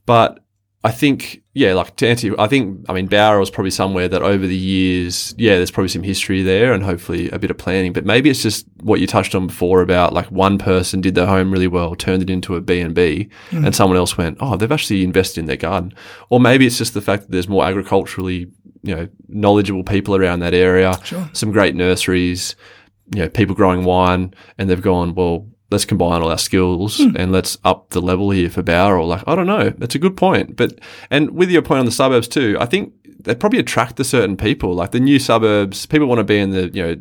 but 0.07 0.42
I 0.85 0.91
think, 0.91 1.43
yeah, 1.55 1.75
like 1.75 1.95
to 1.97 2.09
answer, 2.09 2.35
I 2.41 2.49
think, 2.49 2.85
I 2.89 2.93
mean, 2.93 3.07
Bowral 3.07 3.43
is 3.43 3.51
probably 3.51 3.71
somewhere 3.71 4.09
that 4.09 4.21
over 4.21 4.45
the 4.49 4.57
years, 4.57 5.33
yeah, 5.39 5.55
there's 5.55 5.71
probably 5.71 5.89
some 5.89 6.03
history 6.03 6.43
there 6.43 6.73
and 6.73 6.83
hopefully 6.83 7.31
a 7.31 7.39
bit 7.39 7.53
of 7.53 7.59
planning. 7.59 7.93
But 7.93 8.05
maybe 8.05 8.29
it's 8.31 8.43
just 8.43 8.67
what 8.83 8.99
you 8.99 9.07
touched 9.07 9.37
on 9.37 9.47
before 9.47 9.81
about 9.81 10.13
like 10.13 10.27
one 10.33 10.59
person 10.59 11.01
did 11.01 11.15
their 11.15 11.27
home 11.27 11.53
really 11.53 11.69
well, 11.69 11.95
turned 11.95 12.23
it 12.23 12.31
into 12.31 12.57
a 12.57 12.61
B 12.61 12.81
and 12.81 12.95
B, 12.95 13.29
hmm. 13.51 13.65
and 13.65 13.77
someone 13.77 13.97
else 13.97 14.19
went, 14.19 14.39
oh, 14.41 14.57
they've 14.57 14.73
actually 14.73 15.05
invested 15.05 15.41
in 15.41 15.47
their 15.47 15.57
garden. 15.57 15.95
Or 16.31 16.41
maybe 16.41 16.67
it's 16.67 16.79
just 16.79 16.95
the 16.95 17.01
fact 17.01 17.23
that 17.23 17.31
there's 17.31 17.49
more 17.49 17.65
agriculturally, 17.65 18.51
you 18.83 18.97
know, 18.97 19.09
knowledgeable 19.29 19.85
people 19.85 20.17
around 20.17 20.41
that 20.41 20.55
area, 20.55 20.99
Sure. 21.05 21.31
some 21.33 21.53
great 21.53 21.77
nurseries, 21.77 22.57
you 23.15 23.21
know, 23.21 23.29
people 23.29 23.55
growing 23.55 23.85
wine, 23.85 24.35
and 24.59 24.69
they've 24.69 24.83
gone, 24.83 25.15
well, 25.15 25.47
let's 25.73 25.85
combine 25.85 26.23
all 26.23 26.31
our 26.31 26.39
skills 26.39 26.99
hmm. 26.99 27.17
and 27.17 27.33
let's 27.33 27.59
up 27.65 27.91
the 27.91 28.01
level 28.01 28.31
here 28.31 28.51
for 28.51 28.63
Bowral. 28.63 29.05
Or 29.05 29.07
like, 29.07 29.25
I 29.27 29.35
don't 29.35 29.47
know, 29.47 29.71
that's 29.71 29.95
a 29.95 29.99
good 29.99 30.17
point. 30.17 30.57
But 30.57 30.79
and 31.11 31.31
with 31.31 31.51
your 31.51 31.63
point 31.63 31.81
on 31.81 31.87
the 31.87 31.93
suburbs 31.93 32.29
too, 32.29 32.57
I 32.61 32.67
think 32.67 32.93
they 33.25 33.35
probably 33.35 33.59
attract 33.59 33.99
a 34.01 34.05
certain 34.05 34.37
people. 34.37 34.75
Like 34.75 34.93
the 34.93 35.01
new 35.01 35.19
suburbs, 35.19 35.87
people 35.87 36.07
want 36.07 36.19
to 36.19 36.25
be 36.25 36.39
in 36.39 36.51
the 36.51 36.69
you 36.69 36.83
know 36.83 36.97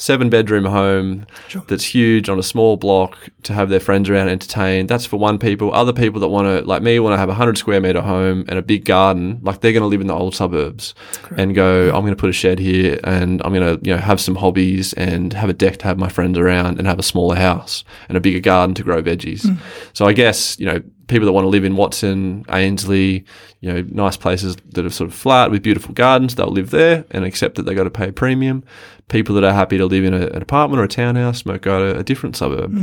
seven 0.00 0.30
bedroom 0.30 0.64
home 0.64 1.26
Sure. 1.48 1.62
that's 1.66 1.84
huge 1.84 2.28
on 2.28 2.38
a 2.38 2.42
small 2.42 2.76
block 2.76 3.18
to 3.42 3.52
have 3.52 3.68
their 3.68 3.80
friends 3.80 4.08
around 4.08 4.28
entertained. 4.28 4.88
That's 4.88 5.04
for 5.04 5.16
one 5.18 5.38
people. 5.38 5.74
Other 5.74 5.92
people 5.92 6.20
that 6.20 6.28
want 6.28 6.46
to, 6.46 6.66
like 6.66 6.82
me, 6.82 7.00
want 7.00 7.14
to 7.14 7.18
have 7.18 7.28
a 7.28 7.34
hundred 7.34 7.58
square 7.58 7.80
meter 7.80 8.00
home 8.00 8.44
and 8.48 8.58
a 8.58 8.62
big 8.62 8.84
garden. 8.84 9.40
Like 9.42 9.60
they're 9.60 9.72
going 9.72 9.82
to 9.82 9.88
live 9.88 10.00
in 10.00 10.06
the 10.06 10.14
old 10.14 10.34
suburbs 10.36 10.94
and 11.36 11.54
go, 11.54 11.86
I'm 11.88 12.02
going 12.02 12.12
to 12.14 12.16
put 12.16 12.30
a 12.30 12.32
shed 12.32 12.60
here 12.60 13.00
and 13.02 13.42
I'm 13.44 13.52
going 13.52 13.78
to, 13.78 13.84
you 13.84 13.94
know, 13.94 14.00
have 14.00 14.20
some 14.20 14.36
hobbies 14.36 14.92
and 14.92 15.32
have 15.32 15.50
a 15.50 15.52
deck 15.52 15.78
to 15.78 15.84
have 15.86 15.98
my 15.98 16.08
friends 16.08 16.38
around 16.38 16.78
and 16.78 16.86
have 16.86 17.00
a 17.00 17.02
smaller 17.02 17.34
house 17.36 17.82
and 18.08 18.16
a 18.16 18.20
bigger 18.20 18.40
garden 18.40 18.74
to 18.76 18.84
grow 18.84 19.02
veggies. 19.02 19.42
Hmm. 19.48 19.56
So 19.94 20.06
I 20.06 20.12
guess, 20.12 20.58
you 20.60 20.66
know, 20.66 20.80
people 21.08 21.26
that 21.26 21.32
want 21.32 21.44
to 21.44 21.48
live 21.48 21.64
in 21.64 21.74
Watson, 21.76 22.44
Ainslie, 22.50 23.24
you 23.60 23.72
know, 23.72 23.84
nice 23.90 24.16
places 24.16 24.56
that 24.72 24.84
are 24.86 24.90
sort 24.90 25.08
of 25.08 25.14
flat 25.14 25.50
with 25.50 25.62
beautiful 25.62 25.92
gardens, 25.94 26.34
they'll 26.36 26.46
live 26.48 26.70
there 26.70 27.04
and 27.10 27.24
accept 27.24 27.56
that 27.56 27.62
they 27.64 27.74
got 27.74 27.84
to 27.84 27.90
pay 27.90 28.08
a 28.08 28.12
premium. 28.12 28.62
People 29.08 29.34
that 29.34 29.44
are 29.44 29.52
happy 29.54 29.78
to 29.78 29.86
live 29.86 30.04
in 30.04 30.14
a, 30.14 30.26
an 30.28 30.42
apartment 30.42 30.80
or 30.80 30.84
a 30.84 30.88
townhouse 30.88 31.44
might 31.46 31.62
go 31.62 31.92
to 31.92 31.98
a 31.98 32.04
different 32.04 32.36
suburb. 32.36 32.76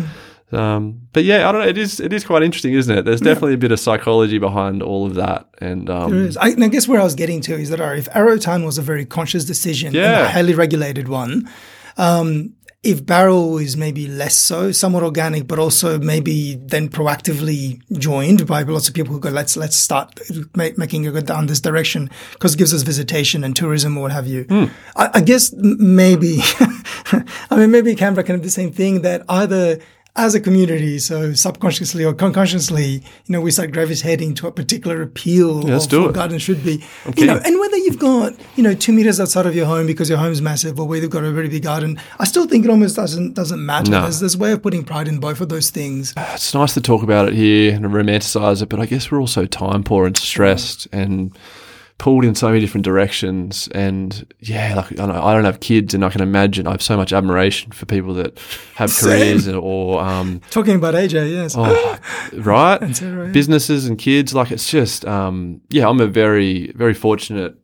Um, 0.51 1.01
but 1.13 1.23
yeah, 1.23 1.47
I 1.49 1.51
don't 1.51 1.61
know. 1.61 1.67
It 1.67 1.77
is 1.77 1.99
it 1.99 2.13
is 2.13 2.23
quite 2.23 2.43
interesting, 2.43 2.73
isn't 2.73 2.95
it? 2.97 3.03
There's 3.05 3.19
definitely 3.21 3.55
a 3.55 3.57
bit 3.57 3.71
of 3.71 3.79
psychology 3.79 4.37
behind 4.37 4.81
all 4.83 5.05
of 5.05 5.15
that, 5.15 5.47
and 5.59 5.89
um, 5.89 6.11
There 6.11 6.21
is. 6.21 6.37
I, 6.37 6.49
and 6.49 6.63
I 6.63 6.67
guess 6.67 6.87
where 6.87 6.99
I 6.99 7.03
was 7.03 7.15
getting 7.15 7.41
to 7.41 7.55
is 7.55 7.69
that 7.71 7.79
if 7.79 8.05
Arrowtown 8.11 8.63
was 8.65 8.77
a 8.77 8.81
very 8.83 9.05
conscious 9.05 9.43
decision 9.45 9.87
and 9.87 9.95
Yeah. 9.95 10.25
a 10.25 10.29
highly 10.29 10.53
regulated 10.53 11.07
one, 11.09 11.49
um, 11.97 12.53
if 12.85 13.05
Bowral 13.05 13.57
is 13.57 13.75
maybe 13.75 14.07
less 14.07 14.35
so, 14.35 14.71
somewhat 14.71 15.03
organic, 15.03 15.47
but 15.47 15.57
also 15.57 15.97
maybe 15.97 16.55
then 16.55 16.87
proactively 16.87 17.81
joined 17.97 18.45
by 18.45 18.61
lots 18.61 18.87
of 18.87 18.93
people 18.93 19.13
who 19.13 19.19
go, 19.19 19.29
let's 19.29 19.57
let's 19.57 19.75
start 19.75 20.19
ma- 20.55 20.69
making 20.77 21.03
it 21.05 21.11
go 21.11 21.21
down 21.21 21.47
this 21.47 21.59
direction 21.59 22.09
because 22.33 22.53
it 22.53 22.57
gives 22.57 22.73
us 22.73 22.83
visitation 22.83 23.43
and 23.43 23.55
tourism 23.55 23.97
or 23.97 24.01
what 24.01 24.11
have 24.11 24.27
you. 24.27 24.43
Hmm. 24.43 24.65
I, 24.95 25.09
I 25.15 25.21
guess 25.21 25.51
maybe, 25.53 26.37
I 27.49 27.57
mean, 27.57 27.71
maybe 27.71 27.95
Canberra 27.95 28.23
can 28.23 28.35
have 28.35 28.43
the 28.43 28.49
same 28.51 28.71
thing 28.71 29.01
that 29.01 29.23
either 29.27 29.79
as 30.17 30.33
a 30.33 30.39
community, 30.39 30.97
so 30.97 31.33
subconsciously 31.33 32.05
or 32.05 32.13
consciously, 32.13 32.85
you 32.85 33.01
know, 33.29 33.41
we 33.41 33.51
start 33.51 33.71
gravitating 33.71 34.33
to 34.35 34.47
a 34.47 34.51
particular 34.51 35.01
appeal 35.01 35.61
let's 35.61 35.87
do 35.87 36.01
what 36.01 36.11
it. 36.11 36.13
garden 36.13 36.39
should 36.39 36.63
be. 36.63 36.81
Okay. 37.05 37.21
You 37.21 37.27
know, 37.27 37.41
and 37.43 37.59
whether 37.59 37.75
you've 37.77 37.99
got, 37.99 38.33
you 38.55 38.63
know, 38.63 38.73
two 38.73 38.93
meters 38.93 39.19
outside 39.19 39.45
of 39.45 39.55
your 39.55 39.65
home 39.65 39.85
because 39.85 40.09
your 40.09 40.17
home's 40.17 40.41
massive 40.41 40.79
or 40.79 40.87
whether 40.87 41.03
you've 41.03 41.11
got 41.11 41.25
a 41.25 41.31
very 41.31 41.49
big 41.49 41.63
garden, 41.63 41.99
I 42.17 42.23
still 42.23 42.47
think 42.47 42.63
it 42.63 42.71
almost 42.71 42.95
doesn't 42.95 43.33
doesn't 43.33 43.65
matter. 43.65 43.91
No. 43.91 44.01
There's, 44.03 44.21
there's 44.21 44.35
a 44.35 44.37
way 44.37 44.53
of 44.53 44.63
putting 44.63 44.85
pride 44.85 45.09
in 45.09 45.19
both 45.19 45.41
of 45.41 45.49
those 45.49 45.69
things. 45.69 46.13
it's 46.17 46.53
nice 46.53 46.73
to 46.75 46.81
talk 46.81 47.03
about 47.03 47.27
it 47.27 47.33
here 47.33 47.75
and 47.75 47.83
romanticize 47.85 48.61
it, 48.61 48.69
but 48.69 48.79
I 48.79 48.85
guess 48.85 49.11
we're 49.11 49.19
also 49.19 49.45
time 49.45 49.83
poor 49.83 50.05
and 50.05 50.15
stressed 50.15 50.87
and 50.93 51.37
pulled 51.97 52.25
in 52.25 52.35
so 52.35 52.47
many 52.47 52.59
different 52.59 52.83
directions. 52.83 53.69
And 53.73 54.25
yeah, 54.39 54.75
like 54.75 54.91
I 54.91 54.95
don't, 54.95 55.09
know, 55.09 55.23
I 55.23 55.33
don't 55.33 55.45
have 55.45 55.59
kids, 55.59 55.93
and 55.93 56.03
I 56.03 56.09
can 56.09 56.21
imagine 56.21 56.67
I 56.67 56.71
have 56.71 56.81
so 56.81 56.97
much 56.97 57.13
admiration 57.13 57.71
for 57.71 57.85
people 57.85 58.13
that 58.15 58.37
have 58.75 58.89
Same. 58.91 59.09
careers 59.09 59.47
or 59.47 60.01
um, 60.01 60.41
Talking 60.49 60.75
about 60.75 60.93
AJ, 60.93 61.31
yes. 61.31 61.55
oh, 61.57 61.99
right 62.33 62.81
yeah. 63.01 63.25
businesses 63.31 63.87
and 63.87 63.97
kids. 63.97 64.33
Like 64.33 64.51
it's 64.51 64.69
just 64.69 65.05
um, 65.05 65.61
yeah, 65.69 65.87
I'm 65.87 66.01
a 66.01 66.07
very 66.07 66.71
very 66.73 66.93
fortunate 66.93 67.55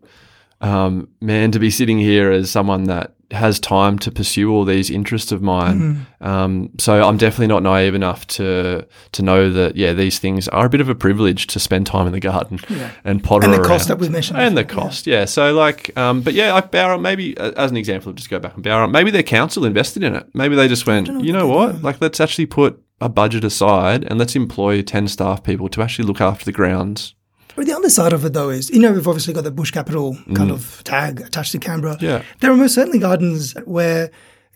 um, 0.62 1.10
man 1.20 1.52
to 1.52 1.60
be 1.60 1.70
sitting 1.70 2.00
here 2.00 2.32
as 2.32 2.50
someone 2.50 2.86
that 2.86 3.16
has 3.34 3.60
time 3.60 3.98
to 4.00 4.12
pursue 4.12 4.52
all 4.52 4.66
these 4.66 4.90
interests 4.90 5.32
of 5.32 5.42
mine. 5.42 5.80
Mm-hmm. 5.80 6.28
Um, 6.28 6.70
so 6.80 7.04
I'm 7.04 7.18
definitely 7.18 7.48
not 7.48 7.64
naive 7.64 7.96
enough 7.96 8.28
to 8.28 8.86
to 9.12 9.22
know 9.22 9.52
that 9.52 9.76
yeah, 9.76 9.94
these 9.94 10.20
things 10.20 10.48
are 10.50 10.66
a 10.66 10.70
bit 10.70 10.82
of 10.82 10.90
a 10.90 10.96
privilege 10.96 11.48
to 11.48 11.60
spend 11.60 11.88
time 11.88 12.08
in 12.08 12.14
the 12.14 12.20
garden 12.20 12.60
and 13.04 13.24
potter 13.24 13.46
And 13.46 13.54
the 13.54 13.60
around. 13.60 13.68
cost 13.68 13.88
that 13.88 14.00
we 14.00 14.10
mentioned 14.10 14.40
and 14.40 14.58
the 14.58 14.64
before, 14.64 14.84
yeah. 14.84 14.88
cost, 14.88 15.08
yeah. 15.08 15.26
So 15.26 15.54
like, 15.54 15.96
um, 15.98 16.22
but 16.22 16.34
yeah, 16.34 16.54
like 16.54 16.72
Bowral, 16.72 17.00
maybe 17.00 17.38
uh, 17.38 17.52
as 17.58 17.72
an 17.72 17.78
example, 17.78 18.14
just 18.14 18.30
go 18.30 18.40
back 18.40 18.56
and 18.56 18.64
Bowral, 18.64 18.90
maybe 18.90 19.12
their 19.12 19.24
council 19.24 19.66
invested 19.66 20.04
in 20.04 20.16
it. 20.16 20.28
Maybe 20.34 20.56
they 20.56 20.68
just 20.68 20.86
went, 20.86 21.08
you 21.08 21.34
know 21.34 21.48
what, 21.48 21.82
like 21.82 22.02
let's 22.02 22.20
actually 22.20 22.46
put 22.46 22.82
a 23.00 23.10
budget 23.10 23.44
aside 23.44 24.04
and 24.04 24.20
let's 24.20 24.36
employ 24.36 24.82
ten 24.82 25.08
staff 25.08 25.44
people 25.44 25.68
to 25.70 25.82
actually 25.82 26.06
look 26.08 26.22
after 26.22 26.46
the 26.46 26.52
grounds. 26.52 27.16
But 27.56 27.66
the 27.66 27.74
other 27.74 27.90
side 27.90 28.14
of 28.14 28.24
it, 28.26 28.34
though, 28.34 28.50
is 28.50 28.70
you 28.70 28.80
know 28.80 28.92
we've 28.92 29.08
obviously 29.08 29.34
got 29.34 29.44
the 29.44 29.52
bush 29.52 29.72
capital 29.72 30.18
kind 30.36 30.52
of 30.52 30.82
tag 30.84 31.22
attached 31.22 31.52
to 31.54 31.60
Canberra. 31.60 31.98
Mm. 31.98 32.02
Yeah. 32.02 32.24
there 32.40 32.52
are 32.52 32.58
most 32.58 32.76
certainly 32.76 33.00
gardens 33.00 33.54
where 33.66 34.12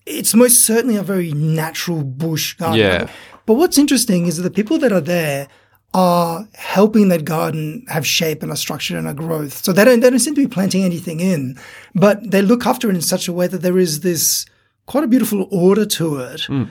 it's 0.06 0.34
most 0.36 0.66
certainly 0.66 0.96
a 0.96 1.04
very 1.04 1.32
natural 1.34 2.04
bush 2.04 2.54
garden. 2.54 2.80
Yeah. 2.80 3.10
But 3.46 3.56
what's 3.56 3.78
interesting 3.78 4.26
is 4.26 4.38
that 4.38 4.44
the 4.44 4.52
people 4.52 4.78
that 4.80 4.92
are 4.92 5.02
there 5.02 5.48
are 5.94 6.48
helping 6.56 7.08
that 7.08 7.24
garden 7.24 7.86
have 7.88 8.06
shape 8.06 8.44
and 8.44 8.52
a 8.52 8.58
structure 8.58 8.98
and 8.98 9.08
a 9.08 9.14
growth. 9.14 9.64
So 9.64 9.72
they 9.72 9.86
don't 9.86 10.02
they 10.02 10.10
don't 10.10 10.20
seem 10.20 10.36
to 10.36 10.42
be 10.42 10.48
planting 10.48 10.84
anything 10.84 11.20
in, 11.22 11.58
but 11.94 12.32
they 12.32 12.42
look 12.42 12.66
after 12.66 12.90
it 12.90 12.96
in 12.96 13.02
such 13.02 13.28
a 13.28 13.34
way 13.34 13.48
that 13.48 13.62
there 13.62 13.78
is 13.78 14.02
this 14.02 14.46
quite 14.88 15.04
a 15.04 15.08
beautiful 15.08 15.48
order 15.52 15.86
to 15.86 16.18
it. 16.18 16.42
Mm. 16.42 16.70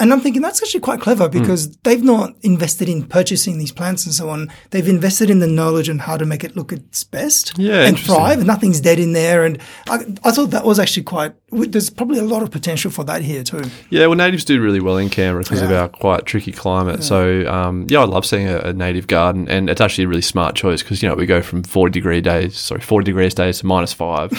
And 0.00 0.12
I'm 0.12 0.20
thinking 0.20 0.42
that's 0.42 0.60
actually 0.60 0.80
quite 0.80 1.00
clever 1.00 1.28
because 1.28 1.76
they've 1.84 2.02
not 2.02 2.34
invested 2.42 2.88
in 2.88 3.06
purchasing 3.06 3.58
these 3.58 3.70
plants 3.70 4.04
and 4.04 4.12
so 4.12 4.28
on. 4.28 4.50
They've 4.70 4.88
invested 4.88 5.30
in 5.30 5.38
the 5.38 5.46
knowledge 5.46 5.88
and 5.88 6.00
how 6.00 6.16
to 6.16 6.26
make 6.26 6.42
it 6.42 6.56
look 6.56 6.72
its 6.72 7.04
best 7.04 7.56
Yeah, 7.56 7.86
and 7.86 7.96
thrive. 7.96 8.44
Nothing's 8.44 8.80
dead 8.80 8.98
in 8.98 9.12
there. 9.12 9.44
And 9.44 9.60
I, 9.88 10.04
I 10.24 10.32
thought 10.32 10.50
that 10.50 10.64
was 10.64 10.80
actually 10.80 11.04
quite, 11.04 11.34
there's 11.52 11.90
probably 11.90 12.18
a 12.18 12.24
lot 12.24 12.42
of 12.42 12.50
potential 12.50 12.90
for 12.90 13.04
that 13.04 13.22
here 13.22 13.44
too. 13.44 13.62
Yeah, 13.88 14.06
well, 14.06 14.16
natives 14.16 14.44
do 14.44 14.60
really 14.60 14.80
well 14.80 14.96
in 14.96 15.10
Canberra 15.10 15.44
because 15.44 15.62
of 15.62 15.70
our 15.70 15.88
quite 15.88 16.26
tricky 16.26 16.50
climate. 16.50 17.04
So, 17.04 17.46
um, 17.46 17.86
yeah, 17.88 18.00
I 18.00 18.04
love 18.04 18.26
seeing 18.26 18.48
a, 18.48 18.58
a 18.58 18.72
native 18.72 19.06
garden, 19.06 19.48
and 19.48 19.70
it's 19.70 19.80
actually 19.80 20.04
a 20.04 20.08
really 20.08 20.22
smart 20.22 20.56
choice 20.56 20.82
because 20.82 21.04
you 21.04 21.08
know 21.08 21.14
we 21.14 21.26
go 21.26 21.40
from 21.40 21.62
forty 21.62 21.92
degree 21.92 22.20
days, 22.20 22.58
sorry, 22.58 22.80
forty 22.80 23.04
degrees 23.04 23.34
days 23.34 23.60
to 23.60 23.66
minus 23.66 23.92
five. 23.92 24.32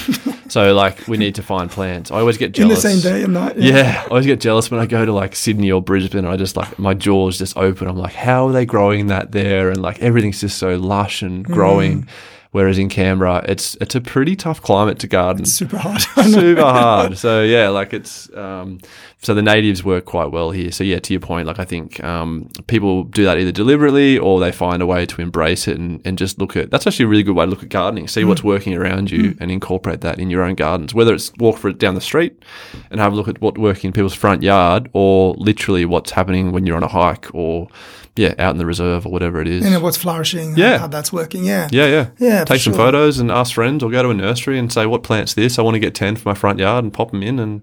so, 0.49 0.73
like, 0.73 1.07
we 1.07 1.17
need 1.17 1.35
to 1.35 1.43
find 1.43 1.71
plants. 1.71 2.11
I 2.11 2.19
always 2.19 2.37
get 2.37 2.57
In 2.59 2.67
the 2.67 2.75
same 2.75 2.99
day 2.99 3.23
and 3.23 3.33
night. 3.33 3.57
Yeah, 3.57 4.01
I 4.05 4.09
always 4.09 4.25
get 4.25 4.41
jealous 4.41 4.69
when 4.69 4.81
I 4.81 4.85
go 4.85 5.05
to 5.05 5.13
like 5.13 5.35
Sydney 5.45 5.71
or 5.71 5.81
Brisbane. 5.81 6.25
I 6.25 6.37
just 6.37 6.57
like 6.57 6.79
my 6.79 6.95
jaws 6.95 7.37
just 7.37 7.55
open. 7.55 7.87
I'm 7.87 7.97
like, 7.97 8.15
how 8.15 8.47
are 8.47 8.51
they 8.51 8.65
growing 8.65 9.07
that 9.07 9.31
there? 9.31 9.69
And 9.69 9.79
like 9.79 9.99
everything's 9.99 10.41
just 10.41 10.57
so 10.57 10.75
lush 10.75 11.21
and 11.21 11.45
growing. 11.45 12.01
Mm. 12.01 12.07
Whereas 12.55 12.77
in 12.77 12.87
Canberra, 12.87 13.43
it's 13.49 13.75
it's 13.81 13.95
a 13.95 13.99
pretty 13.99 14.37
tough 14.37 14.61
climate 14.61 14.97
to 14.99 15.07
garden 15.07 15.43
Super 15.43 15.77
hard. 15.77 16.01
super 16.23 16.61
hard. 16.61 17.17
So 17.17 17.43
yeah, 17.43 17.67
like 17.67 17.91
it's 17.93 18.33
um, 18.33 18.79
so 19.21 19.33
the 19.33 19.41
natives 19.41 19.83
work 19.83 20.05
quite 20.05 20.31
well 20.31 20.51
here. 20.51 20.71
So 20.71 20.85
yeah, 20.85 20.99
to 20.99 21.13
your 21.13 21.19
point, 21.19 21.47
like 21.47 21.59
I 21.59 21.65
think 21.65 22.01
um, 22.01 22.49
people 22.67 23.03
do 23.03 23.25
that 23.25 23.37
either 23.37 23.51
deliberately 23.51 24.17
or 24.17 24.39
they 24.39 24.53
find 24.53 24.81
a 24.81 24.85
way 24.85 25.05
to 25.05 25.21
embrace 25.21 25.67
it 25.67 25.77
and, 25.77 25.99
and 26.05 26.17
just 26.17 26.39
look 26.39 26.55
at. 26.55 26.71
That's 26.71 26.87
actually 26.87 27.03
a 27.03 27.07
really 27.09 27.23
good 27.23 27.35
way 27.35 27.43
to 27.43 27.51
look 27.51 27.61
at 27.61 27.67
gardening. 27.67 28.07
See 28.07 28.23
what's 28.23 28.41
working 28.41 28.73
around 28.73 29.11
you 29.11 29.35
and 29.41 29.51
incorporate 29.51 29.99
that 29.99 30.17
in 30.17 30.29
your 30.29 30.41
own 30.41 30.55
gardens. 30.55 30.93
Whether 30.93 31.13
it's 31.13 31.33
walk 31.37 31.57
for 31.57 31.67
it 31.67 31.77
down 31.77 31.95
the 31.95 31.99
street 31.99 32.41
and 32.89 33.01
have 33.01 33.11
a 33.11 33.17
look 33.17 33.27
at 33.27 33.41
what's 33.41 33.57
working 33.57 33.89
in 33.89 33.93
people's 33.93 34.13
front 34.13 34.43
yard, 34.43 34.89
or 34.93 35.33
literally 35.37 35.83
what's 35.83 36.11
happening 36.11 36.53
when 36.53 36.65
you're 36.65 36.77
on 36.77 36.83
a 36.83 36.87
hike 36.87 37.35
or 37.35 37.67
yeah, 38.15 38.33
out 38.39 38.51
in 38.51 38.57
the 38.57 38.65
reserve 38.65 39.05
or 39.05 39.11
whatever 39.11 39.41
it 39.41 39.47
is. 39.47 39.63
you 39.63 39.71
know, 39.71 39.79
what's 39.79 39.97
flourishing, 39.97 40.53
Yeah. 40.57 40.77
how 40.77 40.87
that's 40.87 41.11
working. 41.11 41.43
Yeah. 41.45 41.67
yeah, 41.71 41.87
yeah, 41.87 42.05
Yeah, 42.19 42.43
Take 42.45 42.61
some 42.61 42.73
sure. 42.73 42.85
photos 42.85 43.19
and 43.19 43.29
ask 43.31 43.53
friends, 43.53 43.83
or 43.83 43.89
go 43.91 44.01
to 44.03 44.09
a 44.09 44.13
nursery 44.13 44.57
and 44.57 44.71
say, 44.71 44.85
"What 44.85 45.03
plant's 45.03 45.33
this? 45.33 45.59
I 45.59 45.61
want 45.61 45.75
to 45.75 45.79
get 45.79 45.93
ten 45.95 46.15
for 46.15 46.29
my 46.29 46.35
front 46.35 46.59
yard," 46.59 46.83
and 46.83 46.93
pop 46.93 47.11
them 47.11 47.23
in. 47.23 47.39
And 47.39 47.61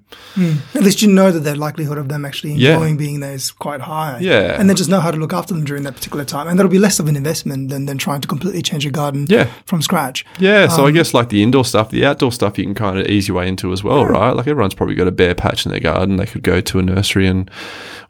At 0.74 0.82
least 0.82 1.02
you 1.02 1.08
know 1.08 1.30
that 1.32 1.40
the 1.40 1.54
likelihood 1.54 1.98
of 1.98 2.08
them 2.08 2.24
actually 2.24 2.54
Yeah. 2.54 2.74
enjoying 2.74 2.96
being 2.96 3.20
there 3.20 3.32
is 3.34 3.50
quite 3.50 3.82
high. 3.82 4.18
Yeah. 4.20 4.56
And 4.58 4.68
then 4.68 4.76
just 4.76 4.90
know 4.90 5.00
how 5.00 5.10
to 5.10 5.16
look 5.18 5.32
after 5.32 5.54
them 5.54 5.64
during 5.64 5.82
that 5.84 5.94
particular 5.94 6.24
time. 6.24 6.48
And 6.48 6.58
that'll 6.58 6.70
be 6.70 6.78
less 6.78 6.98
of 7.00 7.08
an 7.08 7.16
investment 7.16 7.68
than, 7.70 7.86
than 7.86 7.98
trying 7.98 8.20
to 8.20 8.28
completely 8.28 8.62
change 8.62 8.84
your 8.84 8.92
garden 8.92 9.26
Yeah. 9.28 9.46
from 9.66 9.82
scratch. 9.82 10.24
Yeah, 10.38 10.68
so 10.68 10.84
I 10.84 10.88
Um, 10.88 10.94
guess 10.94 11.14
like 11.14 11.28
the 11.28 11.42
indoor 11.42 11.64
stuff, 11.64 11.90
the 11.90 12.04
outdoor 12.04 12.32
stuff, 12.32 12.58
you 12.58 12.64
can 12.64 12.74
kind 12.74 12.98
of 12.98 13.06
ease 13.06 13.28
your 13.28 13.36
way 13.38 13.48
into 13.48 13.72
as 13.72 13.82
well, 13.84 14.04
right? 14.06 14.34
Like 14.36 14.46
everyone's 14.46 14.74
probably 14.74 14.94
got 14.94 15.06
a 15.08 15.12
bare 15.12 15.34
patch 15.34 15.64
in 15.66 15.70
their 15.70 15.80
garden. 15.80 16.16
They 16.16 16.26
could 16.26 16.42
go 16.42 16.60
to 16.60 16.78
a 16.78 16.82
nursery 16.82 17.26
and, 17.26 17.50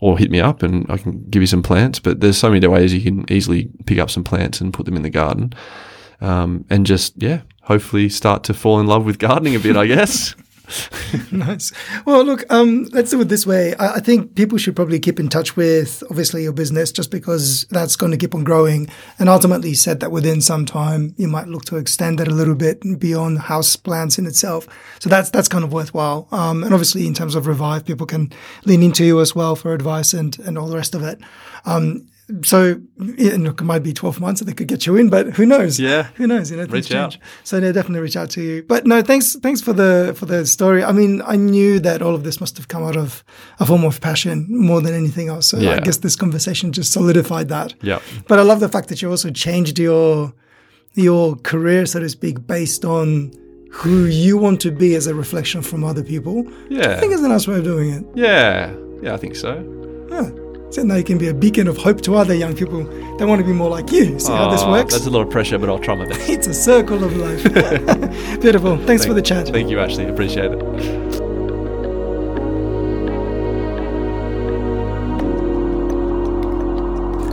or 0.00 0.18
hit 0.18 0.30
me 0.30 0.40
up 0.40 0.62
and 0.62 0.86
I 0.88 0.96
can 0.96 1.24
give 1.30 1.42
you 1.42 1.46
some 1.46 1.62
plants. 1.62 1.98
But 1.98 2.20
there's 2.20 2.31
so 2.38 2.50
many 2.50 2.66
ways 2.66 2.92
you 2.94 3.00
can 3.00 3.30
easily 3.30 3.70
pick 3.86 3.98
up 3.98 4.10
some 4.10 4.24
plants 4.24 4.60
and 4.60 4.72
put 4.72 4.86
them 4.86 4.96
in 4.96 5.02
the 5.02 5.10
garden, 5.10 5.52
um, 6.20 6.64
and 6.70 6.86
just 6.86 7.20
yeah, 7.22 7.42
hopefully 7.62 8.08
start 8.08 8.44
to 8.44 8.54
fall 8.54 8.80
in 8.80 8.86
love 8.86 9.04
with 9.04 9.18
gardening 9.18 9.56
a 9.56 9.58
bit. 9.58 9.76
I 9.76 9.86
guess. 9.86 10.34
nice. 11.32 11.72
Well, 12.04 12.24
look, 12.24 12.44
um, 12.52 12.84
let's 12.92 13.10
do 13.10 13.20
it 13.20 13.28
this 13.28 13.46
way. 13.46 13.74
I, 13.76 13.94
I, 13.94 14.00
think 14.00 14.34
people 14.34 14.58
should 14.58 14.76
probably 14.76 14.98
keep 14.98 15.18
in 15.18 15.28
touch 15.28 15.56
with, 15.56 16.02
obviously, 16.10 16.44
your 16.44 16.52
business 16.52 16.92
just 16.92 17.10
because 17.10 17.66
that's 17.70 17.96
going 17.96 18.12
to 18.12 18.18
keep 18.18 18.34
on 18.34 18.44
growing. 18.44 18.88
And 19.18 19.28
ultimately, 19.28 19.70
you 19.70 19.74
said 19.74 20.00
that 20.00 20.12
within 20.12 20.40
some 20.40 20.64
time, 20.64 21.14
you 21.16 21.28
might 21.28 21.48
look 21.48 21.64
to 21.66 21.76
extend 21.76 22.20
it 22.20 22.28
a 22.28 22.34
little 22.34 22.54
bit 22.54 22.80
beyond 22.98 23.40
house 23.40 23.76
plants 23.76 24.18
in 24.18 24.26
itself. 24.26 24.66
So 25.00 25.10
that's 25.10 25.30
that's 25.30 25.48
kind 25.48 25.64
of 25.64 25.72
worthwhile. 25.72 26.28
Um, 26.30 26.62
and 26.62 26.72
obviously, 26.72 27.06
in 27.06 27.14
terms 27.14 27.34
of 27.34 27.46
Revive, 27.46 27.84
people 27.84 28.06
can 28.06 28.32
lean 28.64 28.82
into 28.82 29.04
you 29.04 29.20
as 29.20 29.34
well 29.34 29.56
for 29.56 29.74
advice 29.74 30.12
and 30.12 30.38
and 30.40 30.56
all 30.56 30.68
the 30.68 30.76
rest 30.76 30.94
of 30.94 31.02
it. 31.02 31.20
Um, 31.64 32.08
so 32.42 32.80
yeah, 32.98 33.36
look, 33.36 33.60
it 33.60 33.64
might 33.64 33.82
be 33.82 33.92
12 33.92 34.20
months 34.20 34.40
that 34.40 34.46
they 34.46 34.52
could 34.52 34.68
get 34.68 34.86
you 34.86 34.96
in, 34.96 35.10
but 35.10 35.34
who 35.34 35.44
knows? 35.44 35.78
Yeah. 35.78 36.04
Who 36.14 36.26
knows? 36.26 36.50
You 36.50 36.56
know, 36.56 36.64
reach 36.64 36.88
change. 36.88 37.16
out. 37.16 37.18
So 37.44 37.60
they 37.60 37.72
definitely 37.72 38.00
reach 38.00 38.16
out 38.16 38.30
to 38.30 38.42
you. 38.42 38.62
But 38.62 38.86
no, 38.86 39.02
thanks, 39.02 39.36
thanks 39.36 39.60
for 39.60 39.72
the, 39.72 40.14
for 40.16 40.26
the 40.26 40.46
story. 40.46 40.82
I 40.82 40.92
mean, 40.92 41.22
I 41.26 41.36
knew 41.36 41.80
that 41.80 42.00
all 42.02 42.14
of 42.14 42.24
this 42.24 42.40
must 42.40 42.56
have 42.56 42.68
come 42.68 42.82
out 42.82 42.96
of 42.96 43.24
a 43.60 43.66
form 43.66 43.84
of 43.84 44.00
passion 44.00 44.46
more 44.48 44.80
than 44.80 44.94
anything 44.94 45.28
else. 45.28 45.46
So 45.46 45.58
yeah. 45.58 45.72
I 45.72 45.80
guess 45.80 45.98
this 45.98 46.16
conversation 46.16 46.72
just 46.72 46.92
solidified 46.92 47.48
that. 47.48 47.74
Yeah. 47.82 48.00
But 48.28 48.38
I 48.38 48.42
love 48.42 48.60
the 48.60 48.68
fact 48.68 48.88
that 48.88 49.02
you 49.02 49.10
also 49.10 49.30
changed 49.30 49.78
your, 49.78 50.32
your 50.94 51.36
career, 51.36 51.86
so 51.86 52.00
to 52.00 52.08
speak, 52.08 52.46
based 52.46 52.84
on 52.84 53.32
who 53.70 54.04
you 54.04 54.36
want 54.36 54.60
to 54.60 54.70
be 54.70 54.94
as 54.94 55.06
a 55.06 55.14
reflection 55.14 55.62
from 55.62 55.82
other 55.84 56.02
people. 56.02 56.46
Yeah. 56.68 56.92
I 56.92 57.00
think 57.00 57.12
it's 57.12 57.22
a 57.22 57.28
nice 57.28 57.48
way 57.48 57.58
of 57.58 57.64
doing 57.64 57.90
it. 57.90 58.04
Yeah. 58.14 58.74
Yeah, 59.02 59.14
I 59.14 59.16
think 59.16 59.34
so. 59.34 59.54
Yeah. 60.10 60.41
So 60.72 60.82
now 60.82 60.94
you 60.94 61.04
can 61.04 61.18
be 61.18 61.28
a 61.28 61.34
beacon 61.34 61.68
of 61.68 61.76
hope 61.76 62.00
to 62.00 62.16
other 62.16 62.34
young 62.34 62.56
people 62.56 62.82
They 63.18 63.26
want 63.26 63.42
to 63.42 63.46
be 63.46 63.52
more 63.52 63.68
like 63.68 63.92
you. 63.92 64.18
See 64.18 64.32
oh, 64.32 64.36
how 64.36 64.50
this 64.50 64.62
ah, 64.62 64.70
works? 64.70 64.94
That's 64.94 65.04
a 65.04 65.10
lot 65.10 65.20
of 65.20 65.28
pressure, 65.28 65.58
but 65.58 65.68
I'll 65.68 65.78
try 65.78 65.94
my 65.94 66.06
best. 66.06 66.20
it's 66.30 66.46
a 66.46 66.54
circle 66.54 67.04
of 67.04 67.14
life. 67.14 67.42
Beautiful. 68.40 68.78
Thanks 68.78 69.02
thank, 69.02 69.02
for 69.02 69.12
the 69.12 69.20
chat. 69.20 69.48
Thank 69.48 69.68
you, 69.68 69.78
Ashley. 69.78 70.06
Appreciate 70.06 70.50
it. 70.50 71.21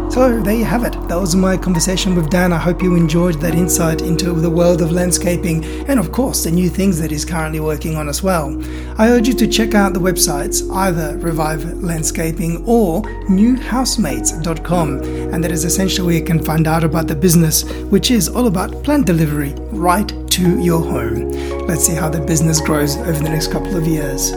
So 0.09 0.41
there 0.41 0.55
you 0.55 0.65
have 0.65 0.83
it. 0.83 0.93
That 1.07 1.19
was 1.19 1.35
my 1.35 1.55
conversation 1.55 2.15
with 2.15 2.31
Dan. 2.31 2.51
I 2.51 2.57
hope 2.57 2.81
you 2.81 2.95
enjoyed 2.95 3.35
that 3.41 3.53
insight 3.53 4.01
into 4.01 4.33
the 4.33 4.49
world 4.49 4.81
of 4.81 4.91
landscaping 4.91 5.63
and, 5.87 5.99
of 5.99 6.11
course, 6.11 6.43
the 6.43 6.51
new 6.51 6.67
things 6.67 6.99
that 6.99 7.11
he's 7.11 7.23
currently 7.23 7.59
working 7.59 7.95
on 7.95 8.09
as 8.09 8.23
well. 8.23 8.59
I 8.97 9.09
urge 9.11 9.27
you 9.27 9.35
to 9.35 9.47
check 9.47 9.75
out 9.75 9.93
the 9.93 9.99
websites, 9.99 10.67
either 10.75 11.15
Revive 11.19 11.63
Landscaping 11.83 12.65
or 12.65 13.03
newhousemates.com, 13.29 15.03
and 15.31 15.43
that 15.43 15.51
is 15.51 15.63
essentially 15.63 16.07
where 16.07 16.15
you 16.15 16.25
can 16.25 16.43
find 16.43 16.67
out 16.67 16.83
about 16.83 17.07
the 17.07 17.15
business, 17.15 17.63
which 17.91 18.09
is 18.09 18.27
all 18.27 18.47
about 18.47 18.83
plant 18.83 19.05
delivery 19.05 19.53
right 19.71 20.11
to 20.31 20.59
your 20.59 20.81
home. 20.81 21.29
Let's 21.67 21.85
see 21.85 21.93
how 21.93 22.09
the 22.09 22.19
business 22.19 22.59
grows 22.59 22.97
over 22.97 23.13
the 23.13 23.29
next 23.29 23.51
couple 23.51 23.77
of 23.77 23.85
years. 23.85 24.33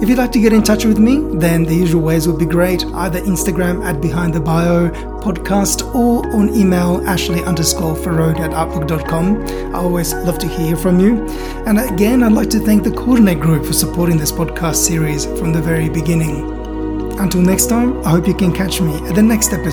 If 0.00 0.08
you'd 0.08 0.18
like 0.18 0.30
to 0.32 0.40
get 0.40 0.52
in 0.52 0.62
touch 0.62 0.84
with 0.84 0.98
me, 0.98 1.18
then 1.38 1.64
the 1.64 1.74
usual 1.74 2.02
ways 2.02 2.28
would 2.28 2.38
be 2.38 2.46
great 2.46 2.84
either 2.84 3.20
Instagram 3.20 3.84
at 3.84 4.00
Behind 4.00 4.32
the 4.32 4.40
Bio 4.40 4.90
podcast 5.20 5.92
or 5.92 6.24
on 6.36 6.54
email 6.54 7.02
ashley 7.06 7.42
underscore 7.42 7.96
feraude 7.96 8.38
at 8.38 8.52
outlook.com. 8.52 9.44
I 9.74 9.78
always 9.78 10.14
love 10.14 10.38
to 10.38 10.46
hear 10.46 10.76
from 10.76 11.00
you. 11.00 11.26
And 11.66 11.80
again, 11.80 12.22
I'd 12.22 12.32
like 12.32 12.48
to 12.50 12.60
thank 12.60 12.84
the 12.84 12.92
Coordinate 12.92 13.40
Group 13.40 13.66
for 13.66 13.72
supporting 13.72 14.18
this 14.18 14.30
podcast 14.30 14.76
series 14.76 15.26
from 15.26 15.52
the 15.52 15.60
very 15.60 15.88
beginning. 15.88 16.58
Until 17.18 17.42
next 17.42 17.66
time, 17.66 17.98
I 18.06 18.10
hope 18.10 18.28
you 18.28 18.34
can 18.34 18.52
catch 18.52 18.80
me 18.80 18.94
at 19.08 19.16
the 19.16 19.22
next 19.22 19.52
episode 19.52 19.72